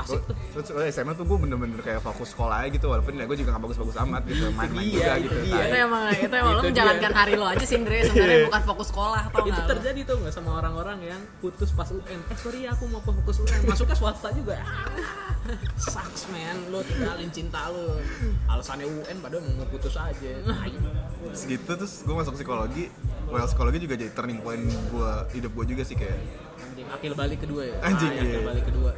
Asik. 0.00 0.20
Tuh. 0.20 0.34
terus 0.52 0.66
SMA 0.90 1.12
tuh 1.12 1.24
gue 1.24 1.38
bener-bener 1.38 1.80
kayak 1.80 2.00
fokus 2.00 2.28
sekolah 2.30 2.56
aja 2.62 2.68
gitu 2.70 2.86
walaupun 2.86 3.12
ya 3.14 3.24
gue 3.24 3.36
juga 3.36 3.50
gak 3.52 3.62
bagus-bagus 3.62 3.96
amat 4.00 4.22
gitu 4.24 4.44
main-main 4.50 4.82
Iya, 4.82 4.90
juga 4.90 5.12
itu 5.14 5.24
gitu 5.24 5.36
dia. 5.44 5.62
itu 5.62 5.76
emang 5.78 6.02
itu 6.10 6.34
emang 6.34 6.52
lu 6.52 6.60
Itu 6.60 6.68
menjalankan 6.72 7.12
hari 7.12 7.32
lo 7.34 7.46
aja 7.46 7.64
sih 7.64 7.76
sebenarnya 7.78 8.38
bukan 8.46 8.62
fokus 8.64 8.88
sekolah 8.88 9.22
tau 9.30 9.44
itu 9.44 9.60
terjadi 9.62 10.00
tuh 10.04 10.16
nggak 10.20 10.32
sama 10.32 10.50
orang-orang 10.58 10.98
yang 11.04 11.20
putus 11.38 11.70
pas 11.70 11.88
UN 11.88 12.20
eh 12.20 12.36
sorry 12.36 12.64
ya 12.64 12.72
aku 12.72 12.84
mau 12.86 13.00
fokus 13.00 13.36
UN 13.40 13.60
masuknya 13.64 13.96
swasta 13.96 14.28
juga. 14.32 14.56
Sucks 15.80 16.28
man. 16.30 16.56
Lu 16.68 16.78
tinggalin 16.80 17.30
cinta 17.30 17.72
lu. 17.72 17.98
Alasannya 18.46 18.86
UN 18.86 19.16
padahal 19.18 19.42
mau 19.56 19.66
putus 19.66 19.96
aja. 19.96 20.30
Tai. 20.40 20.72
terus 21.20 21.42
gitu 21.44 21.70
terus 21.74 21.94
gue 22.00 22.14
masuk 22.14 22.34
psikologi. 22.34 22.88
Well 23.26 23.46
psikologi 23.46 23.78
juga 23.80 23.94
jadi 23.94 24.12
turning 24.12 24.40
point 24.40 24.62
gue 24.62 25.10
hidup 25.34 25.50
gue 25.52 25.66
juga 25.74 25.82
sih 25.82 25.96
kayak. 25.96 26.18
Anjing 26.60 26.88
akil 26.88 27.12
balik 27.14 27.38
kedua 27.40 27.62
ya? 27.66 27.76
Anjing, 27.82 28.10
Tai, 28.10 28.20
akil 28.20 28.30
iya. 28.36 28.46
balik 28.46 28.64
kedua 28.64 28.90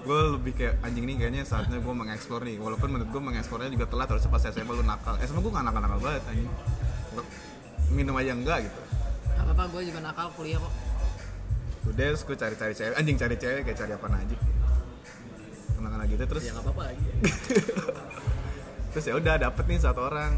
gue 0.00 0.20
lebih 0.38 0.52
kayak 0.56 0.74
anjing 0.80 1.04
nih 1.04 1.16
kayaknya 1.20 1.42
saatnya 1.44 1.78
gue 1.78 1.94
mengeksplor 1.94 2.40
nih. 2.44 2.56
Walaupun 2.56 2.88
menurut 2.88 3.10
gue 3.12 3.22
mengeksplornya 3.22 3.70
juga 3.72 3.86
telat 3.88 4.08
harusnya 4.08 4.30
pas 4.32 4.42
SMA 4.42 4.72
lu 4.72 4.84
nakal. 4.84 5.14
SMA 5.22 5.40
gue 5.44 5.52
gak 5.52 5.64
nakal-nakal 5.64 5.98
banget 6.00 6.22
anjing. 6.30 6.50
Minum 7.92 8.14
aja 8.16 8.32
enggak 8.32 8.58
gitu. 8.68 8.80
Gak 9.36 9.44
apa-apa 9.44 9.62
gue 9.76 9.82
juga 9.92 10.00
nakal 10.00 10.26
kuliah 10.34 10.58
kok. 10.58 10.72
Udah 11.90 12.06
terus 12.12 12.22
gue 12.24 12.36
cari-cari 12.36 12.72
cewek. 12.76 12.94
Anjing 12.96 13.16
cari 13.16 13.36
cewek 13.36 13.60
kayak 13.68 13.78
cari 13.78 13.92
apa 13.92 14.06
aja. 14.08 14.36
Anak-anak 15.80 16.06
gitu 16.12 16.24
terus 16.28 16.42
ya 16.44 16.52
nggak 16.52 16.64
apa-apa 16.68 16.82
lagi. 16.92 17.08
Terus 18.90 19.06
ya 19.06 19.14
udah 19.14 19.34
dapet 19.38 19.64
nih 19.70 19.78
satu 19.78 20.00
orang. 20.02 20.34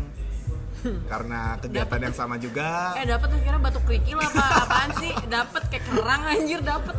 Karena 0.83 1.57
kegiatan 1.63 2.01
yang 2.05 2.15
sama 2.15 2.37
juga. 2.37 2.93
Eh 3.01 3.07
dapet 3.09 3.33
tuh 3.33 3.41
kira 3.41 3.57
batu 3.57 3.81
kerikil 3.87 4.19
apa 4.21 4.45
apaan 4.67 4.91
sih? 5.01 5.13
Dapet 5.31 5.63
kayak 5.73 5.85
kerang 5.89 6.23
anjir 6.27 6.61
dapet 6.61 6.97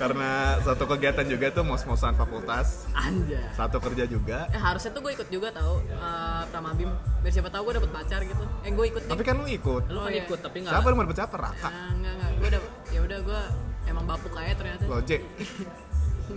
karena 0.00 0.30
satu 0.64 0.88
kegiatan 0.88 1.28
juga 1.28 1.52
tuh 1.52 1.60
mos-mosan 1.60 2.16
fakultas. 2.16 2.88
Anjay. 2.96 3.44
Satu 3.52 3.76
kerja 3.78 4.08
juga. 4.08 4.48
Eh 4.48 4.56
harusnya 4.56 4.90
tuh 4.90 5.04
gue 5.04 5.12
ikut 5.12 5.28
juga 5.28 5.52
tau 5.52 5.84
uh, 5.84 6.42
Pramabim. 6.48 6.88
Biar 7.20 7.28
siapa 7.30 7.52
tahu 7.52 7.68
gue 7.68 7.74
dapet 7.76 7.90
pacar 7.92 8.20
gitu. 8.24 8.44
Eh 8.64 8.72
gue 8.72 8.86
ikut 8.88 9.02
tapi 9.04 9.20
nih 9.20 9.26
kan 9.28 9.34
lu 9.36 9.44
ikut. 9.44 9.82
Lu 9.86 9.98
Oh, 10.00 10.08
kan 10.08 10.12
iya. 10.16 10.24
ikut 10.24 10.38
tapi 10.40 10.56
nggak 10.64 10.72
siapa 10.72 10.86
lu 10.88 10.94
mau 10.96 11.04
dapet 11.04 11.18
siapa? 11.20 11.34
Raka. 11.36 11.68
Nah, 11.68 11.88
enggak 11.92 12.12
enggak 12.16 12.30
gue 12.32 12.48
udah 12.48 12.62
ya 12.88 13.00
udah 13.04 13.18
gue 13.20 13.40
emang 13.84 14.04
bapuk 14.08 14.32
aja 14.34 14.52
ternyata. 14.56 14.82
Loje 14.88 15.18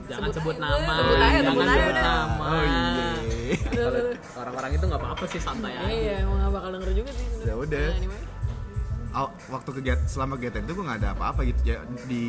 jangan 0.09 0.33
Sebut 0.33 0.57
sebut 0.57 0.57
aja, 0.57 0.73
nama. 0.73 0.93
sebut 0.97 1.17
aja, 1.21 1.37
jangan 1.45 1.67
sebut 1.69 1.97
nama. 2.01 2.45
Oh 2.49 2.63
iya. 2.65 2.97
Orang-orang 4.33 4.71
itu 4.73 4.83
nggak 4.89 5.01
apa-apa 5.05 5.23
sih 5.29 5.37
santai 5.39 5.73
aja. 5.77 5.85
iya 5.87 6.15
emang 6.25 6.37
gak 6.41 6.51
bakal 6.51 6.69
denger 6.73 6.91
juga 6.97 7.11
sih. 7.13 7.25
Ya 7.45 7.53
udah. 7.53 7.87
Nah, 7.87 7.99
anyway. 8.01 8.21
Waktu 9.53 9.69
kegiatan 9.69 10.05
selama 10.09 10.33
kegiatan 10.41 10.65
itu 10.65 10.73
gue 10.73 10.81
nggak 10.83 10.99
ada 11.05 11.09
apa-apa 11.13 11.45
gitu. 11.45 11.61
Di 12.09 12.23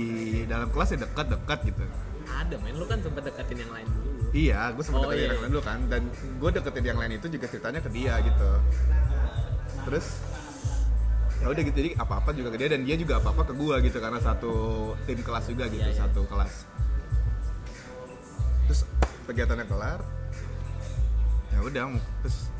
dalam 0.44 0.68
kelas 0.68 0.88
ya 0.92 0.98
dekat-dekat 1.09 1.59
gitu. 1.72 1.84
Ada 2.28 2.56
men. 2.60 2.76
Lu 2.76 2.84
kan 2.84 3.01
sempet 3.01 3.24
deketin 3.24 3.64
yang 3.64 3.72
lain 3.72 3.88
dulu. 3.88 4.12
Iya 4.34 4.60
gue 4.76 4.84
sempat 4.84 5.01
Oh, 5.01 5.05
deketin 5.09 5.24
iya. 5.24 5.32
yang 5.32 5.40
lain 5.40 5.52
dulu 5.56 5.64
kan. 5.64 5.78
Dan 5.88 6.02
gue 6.12 6.51
deketin 6.52 6.84
yang 6.84 6.98
lain 7.01 7.12
itu 7.16 7.26
juga 7.32 7.46
ceritanya 7.48 7.80
ke 7.80 7.88
dia 7.88 8.14
gitu. 8.20 8.51
Terus 9.88 10.06
ya 11.40 11.46
udah 11.48 11.62
gitu. 11.64 11.76
Jadi 11.80 11.90
apa-apa 11.96 12.30
juga 12.36 12.48
ke 12.52 12.59
dia 12.60 12.68
dan 12.68 12.80
dia 12.84 12.96
juga 13.01 13.14
apa-apa 13.18 13.42
ke 13.48 13.52
gue 13.56 13.76
gitu. 13.88 13.98
Karena 14.05 14.20
satu 14.20 14.52
tim 15.09 15.20
kelas 15.24 15.44
juga 15.48 15.64
gitu 15.72 15.80
Iya, 15.80 15.96
iya. 15.96 16.01
satu 16.05 16.20
kelas. 16.28 16.52
Terus 18.68 18.80
kegiatannya 19.24 19.64
kelar. 19.64 20.01
Ya 21.55 21.60
udah 21.62 21.82
terus 22.20 22.52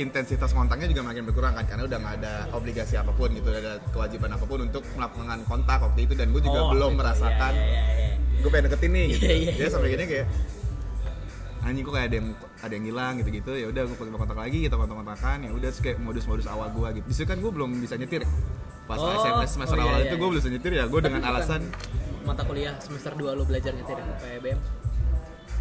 intensitas 0.00 0.50
kontaknya 0.50 0.88
juga 0.88 1.04
makin 1.04 1.22
berkurang 1.24 1.52
kan 1.52 1.64
karena 1.64 1.84
udah 1.84 1.98
nggak 2.00 2.14
ada 2.18 2.32
obligasi 2.50 2.96
apa 2.96 3.12
pun 3.12 3.28
gitu 3.30 3.46
udah 3.46 3.60
ada 3.60 3.74
kewajiban 3.92 4.30
apa 4.32 4.44
pun 4.44 4.58
untuk 4.64 4.82
melakukan 4.96 5.38
kontak 5.44 5.78
waktu 5.78 6.00
itu 6.04 6.14
dan 6.16 6.32
gue 6.32 6.40
juga 6.40 6.60
Oh, 6.60 6.72
belum 6.72 6.96
gitu. 6.96 7.00
merasakan 7.04 7.52
Iya, 7.52 7.64
iya, 7.64 7.80
iya, 7.84 8.08
iya. 8.16 8.40
gue 8.40 8.50
pengen 8.50 8.64
deketin 8.66 8.90
nih 8.90 9.04
gitu 9.10 9.24
Iya, 9.24 9.34
iya, 9.36 9.52
dia 9.54 9.68
sampai 9.68 9.88
gini 9.90 10.04
kayak 10.06 10.26
anjing 11.60 11.84
kok 11.84 11.92
kayak 11.92 12.06
ada 12.08 12.16
yang 12.16 12.28
ada 12.58 12.72
yang 12.72 12.84
hilang 12.88 13.12
gitu 13.20 13.28
gitu 13.30 13.52
ya 13.52 13.66
udah 13.68 13.82
gue 13.84 13.96
pakai 13.96 14.12
kontak 14.16 14.38
lagi 14.40 14.58
kita 14.64 14.74
kontak 14.80 14.96
kontakan 14.96 15.36
ya 15.44 15.50
udah 15.52 15.70
kayak 15.76 15.96
modus 16.00 16.24
modus 16.24 16.46
awal 16.48 16.68
gue 16.72 16.88
gitu 16.96 17.06
di 17.06 17.14
situ 17.14 17.28
kan 17.28 17.36
gue 17.36 17.52
belum 17.52 17.70
bisa 17.78 17.94
nyetir 17.94 18.24
pas 18.88 18.96
Oh, 18.96 19.12
SMS 19.12 19.54
semester 19.54 19.76
oh, 19.76 19.80
iya, 19.80 19.86
awal 19.86 19.98
iya, 20.00 20.02
itu 20.02 20.14
iya. 20.16 20.18
gue 20.18 20.26
belum 20.26 20.40
bisa 20.40 20.50
nyetir 20.50 20.72
ya 20.72 20.84
gue 20.88 21.00
dengan 21.04 21.22
alasan 21.22 21.60
mata 22.24 22.42
kuliah 22.42 22.74
semester 22.80 23.12
2 23.12 23.36
lo 23.36 23.44
belajar 23.44 23.76
nyetir 23.76 23.96
PBM 24.00 24.58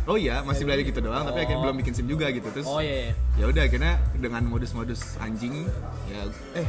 oh 0.09 0.17
iya 0.17 0.41
masih 0.41 0.65
belajar 0.65 0.81
gitu 0.81 0.99
doang 1.05 1.21
tapi 1.29 1.45
akhirnya 1.45 1.61
Oh. 1.61 1.63
belum 1.69 1.77
bikin 1.85 1.93
sim 1.93 2.07
juga 2.09 2.33
gitu. 2.33 2.49
Terus 2.49 2.65
oh 2.65 2.81
iya, 2.81 3.13
iya. 3.13 3.13
ya 3.37 3.45
udah 3.45 3.63
akhirnya 3.69 3.93
dengan 4.17 4.41
modus-modus 4.49 5.21
anjing 5.21 5.69
ya 6.09 6.25
eh 6.57 6.67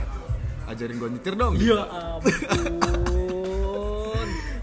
ajarin 0.68 1.00
gue 1.00 1.08
nyetir 1.16 1.34
dong 1.34 1.56
ya 1.56 1.80
ampun. 1.88 2.28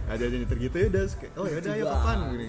Ajarin 0.13 0.39
nyetir 0.45 0.57
gitu 0.61 0.75
ya 0.77 0.87
udah 0.93 1.03
oh 1.35 1.45
ya 1.49 1.57
udah 1.59 1.71
ayo 1.73 1.83
Lucu 1.83 1.95
kapan? 1.97 2.17
Gini 2.31 2.47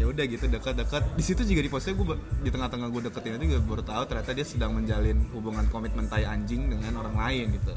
ya 0.00 0.08
udah 0.08 0.24
gitu 0.24 0.44
dekat-dekat. 0.48 1.02
Di 1.12 1.20
situ 1.20 1.44
juga 1.44 1.60
di 1.60 1.68
posnya 1.68 1.92
gue 1.92 2.16
di 2.40 2.48
tengah-tengah 2.48 2.88
gue 2.88 3.02
deketin 3.12 3.36
itu 3.36 3.52
juga 3.52 3.60
baru 3.68 3.82
tahu 3.84 4.02
ternyata 4.08 4.30
dia 4.32 4.46
sedang 4.48 4.72
menjalin 4.72 5.18
hubungan 5.36 5.68
komitmen 5.68 6.08
tai 6.08 6.24
anjing 6.24 6.72
dengan 6.72 7.04
orang 7.04 7.12
lain 7.20 7.60
gitu 7.60 7.76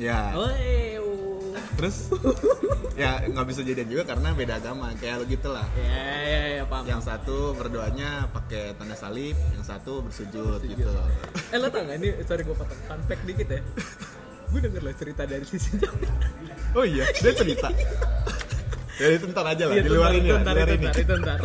ya. 0.00 0.32
Terus? 1.76 1.96
Ya 3.00 3.16
nggak 3.24 3.46
bisa 3.48 3.64
jadian 3.64 3.88
juga 3.88 4.04
karena 4.04 4.36
beda 4.36 4.60
agama 4.60 4.92
kayak 5.00 5.14
lo 5.16 5.24
gitu 5.24 5.48
lah. 5.48 5.64
Ya 5.72 6.04
ya 6.20 6.40
ya 6.60 6.64
paham. 6.68 6.84
Yang 6.84 7.08
satu 7.08 7.56
berdoanya 7.56 8.28
pakai 8.28 8.76
tanda 8.76 8.92
salib 8.92 9.32
yang 9.56 9.64
satu 9.64 10.04
bersujud 10.04 10.60
gitu. 10.60 10.84
Eh 11.48 11.56
lo 11.56 11.72
tau 11.72 11.80
gak 11.80 11.96
ini 11.96 12.12
sorry 12.28 12.44
gue 12.44 12.52
potong. 12.52 12.76
Fun 12.84 13.00
fact 13.08 13.24
dikit 13.24 13.48
ya. 13.48 13.60
Gue 14.52 14.60
denger 14.60 14.82
lah 14.84 14.92
cerita 15.00 15.22
dari 15.24 15.48
sisi 15.48 15.80
oh 16.76 16.84
iya 16.84 17.08
dia 17.08 17.32
cerita. 17.32 17.72
Ya 19.00 19.16
itu 19.16 19.24
ntar 19.32 19.48
aja 19.48 19.64
lah 19.64 19.74
Iya, 19.80 19.82
di 19.86 19.90
luar 19.96 20.12
ini 20.12 20.28
lah, 20.28 20.44
di 20.44 20.52
luar 20.52 20.68
ini. 20.76 20.86
itu 20.92 21.12
ntar. 21.24 21.38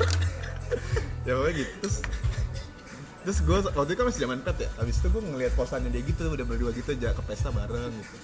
ya 1.30 1.34
pokoknya 1.40 1.54
gitu. 1.56 1.72
Terus 1.88 1.96
terus 3.24 3.38
gue 3.48 3.58
waktu 3.64 3.92
itu 3.96 4.00
kan 4.04 4.06
masih 4.12 4.22
zaman 4.28 4.40
pet 4.44 4.58
ya. 4.60 4.70
Habis 4.76 4.96
itu 5.00 5.08
gue 5.08 5.22
ngeliat 5.24 5.54
posannya 5.56 5.88
dia 5.88 6.04
gitu 6.04 6.28
udah 6.28 6.44
berdua 6.44 6.76
gitu 6.76 6.92
aja 6.92 7.16
ke 7.16 7.22
pesta 7.24 7.48
bareng 7.56 7.96
gitu 7.96 8.16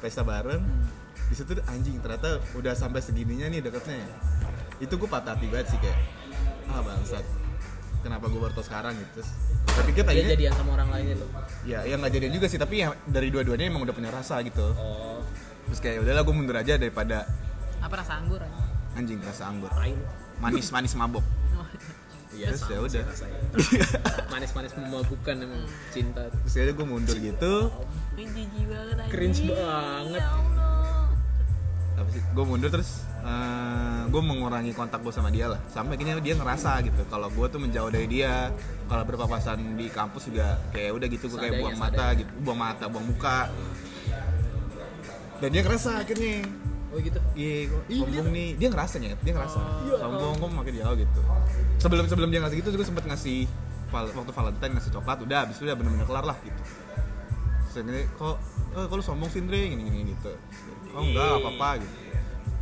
pesta 0.00 0.24
bareng. 0.24 0.62
Di 1.30 1.34
situ 1.38 1.54
anjing 1.70 2.02
ternyata 2.02 2.42
udah 2.58 2.74
sampai 2.74 2.98
segininya 3.04 3.46
nih 3.46 3.62
deketnya 3.62 4.02
ya. 4.02 4.08
Itu 4.82 4.98
gue 4.98 5.06
patah 5.06 5.38
hati 5.38 5.46
banget 5.46 5.76
sih 5.76 5.78
kayak 5.78 5.98
ah 6.72 6.82
bangsat. 6.82 7.22
Kenapa 8.00 8.32
gue 8.32 8.40
baru 8.40 8.52
tau 8.56 8.64
sekarang? 8.64 8.96
Gitu. 8.96 9.20
Terus 9.20 9.30
tapi 9.70 9.90
kita 9.94 10.10
dia 10.10 10.24
tadinya 10.24 10.30
jadian 10.34 10.52
sama 10.56 10.70
orang 10.74 10.88
lain 10.90 11.06
itu 11.14 11.26
ya 11.62 11.86
ya 11.86 11.94
nggak 11.94 12.10
jadian 12.10 12.32
juga 12.34 12.46
sih 12.50 12.58
tapi 12.58 12.82
ya 12.82 12.90
dari 13.06 13.30
dua-duanya 13.30 13.70
emang 13.70 13.86
udah 13.86 13.94
punya 13.94 14.10
rasa 14.10 14.40
gitu. 14.42 14.74
Oh. 14.74 15.22
Terus 15.70 15.78
kayak 15.78 16.02
udahlah 16.02 16.22
gue 16.26 16.34
mundur 16.34 16.56
aja 16.58 16.74
daripada 16.74 17.28
apa 17.78 17.94
rasa 17.94 18.18
anggur 18.18 18.42
anjing? 18.98 19.20
Rasa 19.22 19.52
anggur. 19.52 19.70
Manis 20.40 20.72
manis 20.72 20.96
mabok 20.96 21.39
iya 22.40 22.48
Terus 22.56 22.64
ya 22.64 22.78
udah. 22.80 23.04
manis-manis 24.32 24.72
memabukkan 24.72 25.34
emang 25.44 25.62
cinta. 25.92 26.22
Terus 26.32 26.54
akhirnya 26.56 26.74
gue 26.74 26.86
mundur 26.88 27.16
gitu. 27.20 27.52
Cringe 29.12 29.40
banget. 29.52 30.20
ya 30.24 30.28
Allah. 30.32 31.04
Apa 32.00 32.08
sih? 32.08 32.22
Gue 32.32 32.44
mundur 32.48 32.70
terus 32.72 33.04
gue 34.10 34.22
mengurangi 34.24 34.72
kontak 34.72 35.04
gue 35.04 35.12
sama 35.12 35.28
dia 35.28 35.52
lah. 35.52 35.60
Sampai 35.68 36.00
akhirnya 36.00 36.16
dia 36.24 36.34
ngerasa 36.34 36.80
gitu 36.88 37.02
kalau 37.12 37.28
gue 37.28 37.46
tuh 37.52 37.60
menjauh 37.60 37.90
dari 37.92 38.08
dia. 38.08 38.48
Kalau 38.88 39.04
berpapasan 39.04 39.76
di 39.76 39.86
kampus 39.92 40.32
juga 40.32 40.56
kayak 40.72 40.90
udah 40.96 41.06
gitu 41.12 41.24
gue 41.28 41.38
kayak 41.38 41.54
buang 41.60 41.78
mata 41.78 42.06
gitu 42.16 42.30
buang 42.40 42.58
mata 42.58 42.84
buang 42.88 43.04
muka. 43.04 43.52
Dan 45.40 45.48
dia 45.56 45.62
ngerasa 45.64 46.04
akhirnya 46.04 46.44
oh 46.90 46.98
gitu 46.98 47.20
Iya, 47.38 47.70
kok 47.70 47.82
sombong 47.88 48.28
nih. 48.34 48.48
Dia 48.58 48.68
ngerasa 48.68 48.94
nyet, 48.98 49.18
dia 49.22 49.32
ngerasa. 49.32 49.58
Iya, 49.86 49.94
sombong 50.02 50.32
kok 50.36 50.50
makin 50.50 50.74
jauh 50.74 50.96
gitu. 50.98 51.20
Sebelum 51.78 52.04
sebelum 52.10 52.28
dia 52.28 52.40
ngasih 52.42 52.56
gitu, 52.60 52.68
gue 52.74 52.86
sempet 52.86 53.04
ngasih 53.06 53.46
val- 53.94 54.12
waktu 54.12 54.32
Valentine 54.34 54.72
ngasih 54.76 54.90
coklat, 54.94 55.18
udah 55.22 55.38
habis 55.46 55.56
itu 55.56 55.64
udah 55.66 55.76
bener-bener 55.78 56.06
kelar 56.06 56.24
lah 56.26 56.36
gitu. 56.42 56.60
Akhirnya, 57.70 58.02
kok 58.18 58.36
eh, 58.74 58.84
kok 58.90 58.96
lu 58.98 59.04
sombong 59.04 59.30
sih 59.30 59.40
Andre 59.40 59.70
gini 59.70 59.82
gini 59.86 60.00
gitu. 60.12 60.32
Oh 60.90 61.02
enggak, 61.06 61.38
apa-apa 61.38 61.68
gitu. 61.78 61.94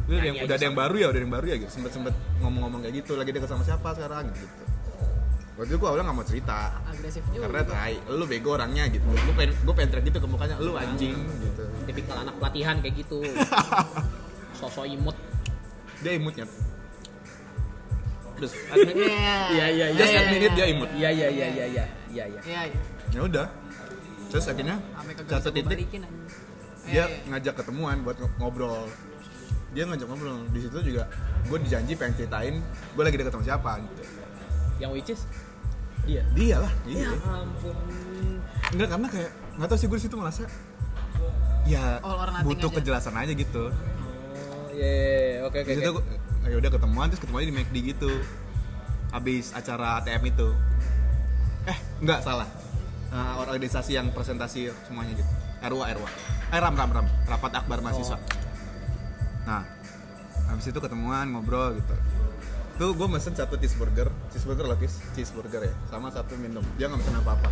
Udah 0.08 0.16
ada 0.16 0.26
yang, 0.28 0.36
udah 0.40 0.54
ada 0.56 0.64
yang 0.64 0.76
baru 0.76 0.96
ya, 0.96 1.06
udah 1.08 1.18
ada 1.20 1.24
yang 1.24 1.34
baru 1.34 1.46
ya 1.48 1.56
gitu. 1.64 1.70
Sempet 1.72 1.92
sempet 1.96 2.14
ngomong-ngomong 2.44 2.80
kayak 2.84 2.94
gitu, 3.04 3.12
lagi 3.16 3.30
deket 3.32 3.48
sama 3.48 3.64
siapa 3.64 3.88
sekarang 3.96 4.28
gitu. 4.32 4.44
gitu. 4.44 4.64
Waktu 5.58 5.74
itu 5.74 5.78
gue 5.82 5.88
awalnya 5.90 6.06
gak 6.06 6.18
mau 6.22 6.22
cerita 6.22 6.58
agresif 6.86 7.22
juga 7.34 7.50
karena 7.50 7.66
tai, 7.66 7.98
lu 8.14 8.24
bego 8.30 8.54
orangnya 8.54 8.84
gitu. 8.94 9.02
Gue 9.02 9.34
pengen 9.34 9.52
gue 9.58 9.74
pengen 9.74 9.90
gitu 10.06 10.18
ke 10.22 10.28
mukanya, 10.30 10.54
lu 10.62 10.78
anjing 10.78 11.18
gitu. 11.18 11.64
tipikal 11.82 12.16
anak 12.22 12.34
pelatihan 12.38 12.78
kayak 12.78 12.94
gitu 13.02 13.18
sosok 14.58 14.90
imut. 14.90 15.16
Dia 16.02 16.18
imutnya 16.18 16.46
terus 18.38 18.52
iya. 18.62 18.72
admit 18.72 18.94
iya 18.94 19.34
iya 19.50 19.66
iya. 19.66 19.86
Just 19.98 20.14
admit 20.14 20.42
it 20.46 20.52
dia 20.54 20.66
imut. 20.70 20.90
Iya 20.94 21.10
iya, 21.10 21.28
iya 21.28 21.46
iya 21.50 21.66
iya 21.66 21.66
iya 21.66 22.24
iya 22.30 22.40
iya 22.46 22.60
iya. 22.70 22.80
Ya 23.10 23.20
udah. 23.26 23.46
Terus 24.30 24.44
akhirnya 24.46 24.76
satu 25.26 25.50
titik. 25.50 25.88
dia 26.88 27.04
ngajak 27.28 27.54
ketemuan 27.60 28.00
buat 28.06 28.16
ngobrol. 28.40 28.88
Dia 29.74 29.84
ngajak 29.84 30.06
ngobrol. 30.08 30.46
Di 30.54 30.60
situ 30.64 30.78
juga 30.94 31.10
gue 31.50 31.58
dijanji 31.66 31.92
pengen 31.98 32.14
ceritain 32.16 32.54
gue 32.94 33.02
lagi 33.02 33.16
deket 33.18 33.32
sama 33.34 33.44
siapa 33.44 33.70
gitu. 33.82 34.02
Yang 34.78 34.90
which 34.94 35.10
is? 35.12 35.22
Dia. 36.06 36.22
Dia 36.32 36.56
lah 36.62 36.72
iya. 36.86 37.10
Ya 37.12 37.18
ampun. 37.26 37.76
Enggak 38.72 38.88
karena 38.94 39.06
kayak 39.10 39.30
nggak 39.58 39.68
tau 39.68 39.76
sih 39.76 39.86
gue 39.90 39.98
di 39.98 40.04
situ 40.06 40.16
merasa 40.16 40.46
ya 41.68 42.00
butuh 42.46 42.70
kejelasan 42.72 43.12
aja 43.18 43.32
gitu 43.34 43.68
iya 44.78 44.88
iya, 44.88 45.08
iya. 45.10 45.38
oke 45.42 45.58
oke 45.58 45.72
gue 45.74 46.04
ya 46.48 46.56
udah 46.56 46.70
ketemuan 46.70 47.06
terus 47.10 47.20
ketemuannya 47.20 47.48
di 47.50 47.56
McD 47.58 47.76
gitu. 47.94 48.12
Habis 49.10 49.52
acara 49.56 50.00
ATM 50.00 50.22
itu. 50.30 50.48
Eh 51.66 51.78
enggak 52.00 52.22
salah. 52.22 52.48
Eh, 53.08 53.34
organisasi 53.40 53.96
yang 53.96 54.12
presentasi 54.14 54.70
semuanya 54.86 55.16
gitu. 55.16 55.32
RWA 55.58 55.90
RWA 55.98 56.10
eh 56.54 56.60
ram 56.62 56.74
ram 56.76 56.90
ram. 56.92 57.06
Rapat 57.26 57.52
akbar 57.64 57.82
mahasiswa. 57.82 58.16
Nah 59.44 59.66
habis 60.48 60.64
itu 60.70 60.78
ketemuan 60.78 61.28
ngobrol 61.34 61.76
gitu. 61.76 61.94
Tuh 62.78 62.94
gue 62.94 63.08
mesen 63.10 63.34
satu 63.34 63.58
cheeseburger. 63.58 64.08
Cheeseburger 64.30 64.70
loh 64.70 64.78
Tis. 64.78 65.02
cheeseburger 65.12 65.66
ya. 65.66 65.74
Sama 65.90 66.14
satu 66.14 66.38
minum. 66.38 66.62
Dia 66.78 66.86
nggak 66.86 67.02
mesen 67.02 67.16
apa 67.18 67.34
apa 67.34 67.50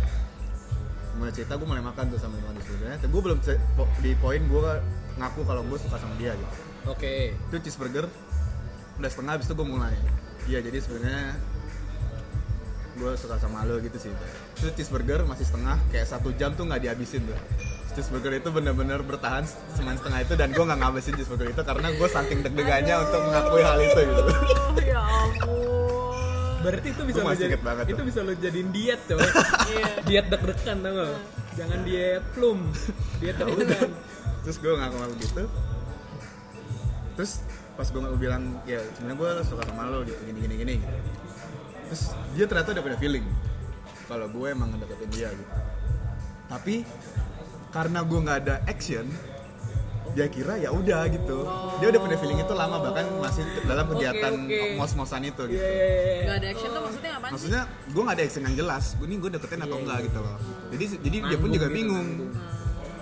mulai 1.17 1.33
cerita 1.33 1.57
gue 1.57 1.65
mulai 1.65 1.81
makan 1.81 2.13
tuh 2.13 2.19
sama 2.21 2.37
lima 2.37 2.53
cheeseburgernya 2.61 3.09
gue 3.09 3.21
belum 3.25 3.39
di 4.05 4.11
poin 4.21 4.37
gue 4.37 4.71
ngaku 5.17 5.41
kalau 5.49 5.65
gue 5.65 5.77
suka 5.81 5.97
sama 5.97 6.13
dia 6.21 6.37
gitu 6.37 6.55
oke. 6.85 7.13
Itu 7.33 7.55
cheeseburger 7.63 8.05
udah 8.97 9.09
setengah 9.09 9.31
habis 9.37 9.45
itu 9.49 9.55
gue 9.57 9.67
mulai. 9.67 9.95
Iya 10.49 10.59
jadi 10.63 10.77
sebenarnya 10.81 11.37
gue 12.97 13.11
suka 13.13 13.37
sama 13.37 13.61
lo 13.65 13.77
gitu 13.81 13.97
sih. 14.01 14.11
Itu 14.57 14.73
cheeseburger 14.73 15.21
masih 15.29 15.45
setengah 15.45 15.77
kayak 15.93 16.07
satu 16.09 16.33
jam 16.33 16.57
tuh 16.57 16.65
nggak 16.65 16.81
dihabisin 16.81 17.25
tuh. 17.29 17.37
Cheeseburger 17.93 18.41
itu 18.41 18.49
bener-bener 18.53 19.01
bertahan 19.01 19.45
semen 19.73 19.97
setengah 19.97 20.25
itu 20.25 20.33
dan 20.33 20.49
gue 20.53 20.63
nggak 20.65 20.79
ngabisin 20.81 21.13
cheeseburger 21.17 21.53
itu 21.53 21.61
karena 21.61 21.87
gue 21.93 22.07
saking 22.09 22.39
deg-degannya 22.41 22.95
untuk 23.05 23.21
mengakui 23.25 23.61
hal 23.61 23.77
itu 23.81 23.99
gitu. 24.01 24.21
Oh, 24.21 24.81
ya 24.81 25.01
ampun. 25.01 26.15
Berarti 26.65 26.87
itu 26.89 27.01
bisa 27.05 27.19
masih 27.21 27.53
jadi 27.53 27.57
banget 27.61 27.85
itu 27.93 28.01
tuh. 28.01 28.05
bisa 28.05 28.19
lo 28.25 28.33
jadiin 28.33 28.69
diet 28.73 29.01
coy. 29.05 29.21
Diet 30.09 30.25
deg-degan 30.29 30.77
tau 30.81 30.91
gak 30.93 31.05
lo? 31.05 31.17
jangan 31.57 31.79
diet 31.85 32.23
plum. 32.33 32.59
Diet 33.21 33.35
deg-degan. 33.37 33.89
Terus 34.45 34.57
gue 34.57 34.73
ngaku-ngaku 34.73 35.15
gitu 35.21 35.43
terus 37.17 37.41
pas 37.73 37.89
gue 37.89 38.01
bilang 38.21 38.61
ya 38.69 38.77
sebenarnya 38.93 39.17
gue 39.17 39.29
suka 39.49 39.63
sama 39.65 39.89
lo 39.89 40.05
gitu 40.05 40.21
gini 40.29 40.39
gini 40.45 40.55
gini. 40.61 40.75
Terus 41.89 42.13
dia 42.37 42.45
ternyata 42.45 42.77
udah 42.77 42.83
punya 42.85 42.97
feeling 43.01 43.25
kalau 44.05 44.29
gue 44.29 44.47
emang 44.53 44.69
ngedeketin 44.77 45.09
dia 45.09 45.29
gitu. 45.33 45.53
Tapi 46.45 46.75
karena 47.73 47.99
gue 48.05 48.19
nggak 48.21 48.37
ada 48.45 48.55
action 48.69 49.09
dia 50.13 50.29
kira 50.29 50.61
ya 50.61 50.69
udah 50.69 51.09
gitu. 51.09 51.45
Dia 51.81 51.87
udah 51.89 52.01
punya 52.01 52.17
feeling 52.21 52.39
itu 52.41 52.53
lama 52.53 52.77
bahkan 52.85 53.05
masih 53.17 53.43
dalam 53.65 53.85
kegiatan 53.89 54.33
oke. 54.33 54.77
mos-mosan 54.77 55.21
itu 55.25 55.41
gitu. 55.49 55.61
Iya, 55.61 55.69
iya, 55.73 55.85
iya. 55.89 56.21
Gak 56.25 56.37
ada 56.37 56.47
action 56.53 56.69
tuh 56.69 56.81
maksudnya 56.81 57.11
sih? 57.13 57.31
maksudnya 57.33 57.61
gue 57.93 58.01
nggak 58.01 58.15
ada 58.17 58.23
action 58.25 58.43
yang 58.45 58.55
jelas. 58.57 58.85
Gue 58.97 59.07
nih 59.09 59.17
gue 59.21 59.31
deketin 59.37 59.61
atau 59.65 59.77
enggak 59.81 59.99
gitu 60.05 60.19
loh. 60.21 60.37
jadi 60.69 60.85
jadi 61.01 61.17
dia 61.33 61.37
pun 61.37 61.49
juga 61.49 61.67
gitu, 61.69 61.77
bingung. 61.81 62.09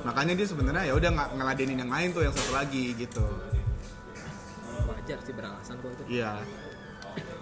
Makanya 0.07 0.33
dia 0.39 0.47
sebenarnya 0.47 0.83
ya 0.87 0.93
udah 0.95 1.09
nggak 1.15 1.29
ngeladenin 1.35 1.77
yang 1.83 1.91
lain 1.91 2.07
tuh 2.11 2.21
yang 2.23 2.33
satu 2.35 2.51
lagi 2.51 2.95
gitu 2.95 3.54
wajar 5.05 5.21
sih 5.21 5.37
beralasan 5.37 5.77
kok 5.77 5.89
itu. 5.93 6.03
Iya. 6.17 6.41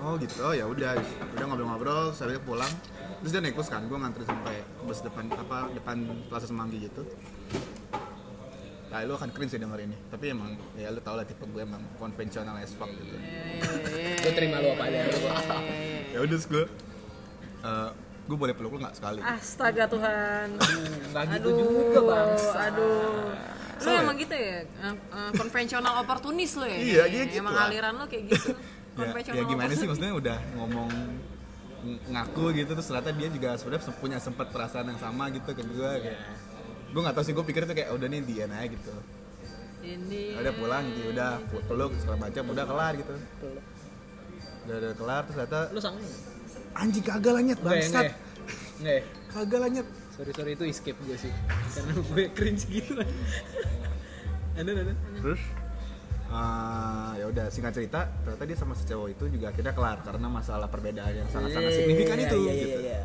Oh 0.03 0.19
gitu. 0.19 0.51
Ya 0.51 0.67
udah 0.67 0.99
udah 1.31 1.45
ngobrol-ngobrol 1.47 2.11
saya 2.11 2.35
pulang. 2.43 2.67
Terus 3.23 3.31
dia 3.31 3.39
naik 3.39 3.55
bus 3.55 3.71
kan 3.71 3.87
gue 3.87 3.95
ngantri 3.95 4.27
sampai 4.27 4.67
bus 4.83 4.99
depan 4.99 5.31
apa 5.31 5.71
depan 5.71 6.03
Plaza 6.27 6.51
Semanggi 6.51 6.91
gitu. 6.91 7.07
Nah 8.91 8.99
lu 9.07 9.15
akan 9.15 9.31
cringe 9.31 9.55
sih 9.55 9.63
denger 9.63 9.79
ini. 9.79 9.95
Tapi 10.11 10.35
emang 10.35 10.59
ya 10.75 10.91
lu 10.91 10.99
tau 10.99 11.15
lah 11.15 11.23
tipe 11.23 11.47
gue 11.47 11.63
emang 11.63 11.79
konvensional 11.95 12.59
as 12.59 12.75
fuck 12.75 12.91
gitu. 12.91 13.15
Gue 14.27 14.33
terima 14.35 14.59
lu 14.59 14.75
apa 14.75 14.83
adanya. 14.83 15.15
ya 16.11 16.19
udah 16.19 16.39
gue 16.43 16.65
eh, 17.63 17.89
gue 18.23 18.37
boleh 18.37 18.53
peluk 18.53 18.71
lu 18.71 18.79
nggak? 18.79 18.95
Sekali. 18.95 19.19
Astaga 19.19 19.83
Tuhan. 19.85 20.47
nggak 21.11 21.23
gitu 21.29 21.49
Aduh, 21.49 21.59
juga 21.59 21.99
bangsa 22.05 22.59
aduh. 22.63 23.29
Lu 23.73 23.81
Soalnya- 23.81 24.01
emang 24.01 24.17
gitu 24.17 24.31
ya? 24.33 24.59
Eh, 24.63 24.95
eh, 24.95 25.31
konvensional 25.33 25.93
oportunis 25.99 26.51
lo 26.55 26.63
ya? 26.63 26.77
Iya, 26.77 27.03
iya 27.05 27.23
gitu 27.25 27.37
Emang 27.37 27.53
lah. 27.53 27.67
aliran 27.67 27.93
lo 27.95 28.05
kayak 28.05 28.23
gitu. 28.29 28.49
ya, 28.55 28.95
Konvensional 28.95 29.37
ya 29.37 29.43
gimana 29.45 29.71
sih? 29.73 29.85
maksudnya 29.85 30.13
udah 30.13 30.37
ngomong 30.55 30.89
ng- 31.83 32.01
ngaku 32.09 32.45
gitu 32.55 32.71
terus 32.71 32.87
ternyata 32.87 33.11
dia 33.11 33.27
juga 33.27 33.49
sebenarnya 33.53 33.83
se- 33.83 33.97
punya 33.97 34.17
sempat 34.17 34.47
perasaan 34.49 34.87
yang 34.87 34.97
sama 34.97 35.27
gitu 35.29 35.49
ke 35.49 35.59
gue 35.61 35.91
kayak 35.99 36.19
gue 36.93 37.01
nggak 37.01 37.11
tahu 37.11 37.25
sih 37.25 37.33
gue 37.33 37.43
pikir 37.43 37.65
tuh 37.65 37.73
kayak 37.73 37.91
udah 37.91 38.07
nih 38.07 38.21
dia 38.23 38.45
aja 38.45 38.63
gitu. 38.65 38.93
Ini. 39.83 40.23
Ya 40.31 40.47
udah 40.47 40.53
pulang 40.55 40.83
gitu. 40.87 41.11
Udah 41.11 41.31
peluk 41.67 41.91
segala 41.99 42.17
macam 42.21 42.43
udah 42.47 42.63
kelar 42.63 42.93
gitu. 42.95 43.13
Udah, 44.63 44.75
udah 44.79 44.93
kelar 44.95 45.21
terus 45.25 45.35
ternyata 45.35 45.59
lu 45.75 45.81
sange 45.81 46.07
anjing 46.73 47.01
kagak 47.01 47.31
lah 47.31 47.41
nyet 47.41 47.57
Enggak 47.57 47.71
ya, 47.71 47.81
enggak 47.81 47.93
bangsat. 47.93 48.05
ya? 48.81 48.91
Ya? 48.91 49.01
kagak 49.33 49.59
lah 49.59 49.69
nyet. 49.69 49.87
Sorry 50.11 50.31
sorry 50.31 50.51
itu 50.53 50.63
escape 50.65 50.99
gue 51.01 51.17
sih. 51.17 51.33
Karena 51.71 51.91
gue 52.05 52.23
cringe 52.31 52.63
gitu. 52.65 52.93
Ada 54.53 54.69
ada. 54.71 54.93
Terus 55.17 55.41
eh, 56.27 57.11
ya 57.15 57.25
udah 57.27 57.45
singkat 57.47 57.73
cerita 57.73 58.05
ternyata 58.21 58.43
dia 58.43 58.53
sama 58.53 58.73
si 58.73 58.85
cowok 58.85 59.07
itu 59.09 59.25
juga 59.31 59.49
akhirnya 59.49 59.73
kelar 59.73 59.97
karena 60.01 60.27
masalah 60.27 60.67
perbedaan 60.67 61.13
yang 61.15 61.27
sangat-sangat 61.27 61.73
signifikan 61.73 62.17
itu 62.17 62.37
Iya 62.39 62.53
gitu. 62.55 62.79
iya. 62.79 62.79
Iya 62.83 62.99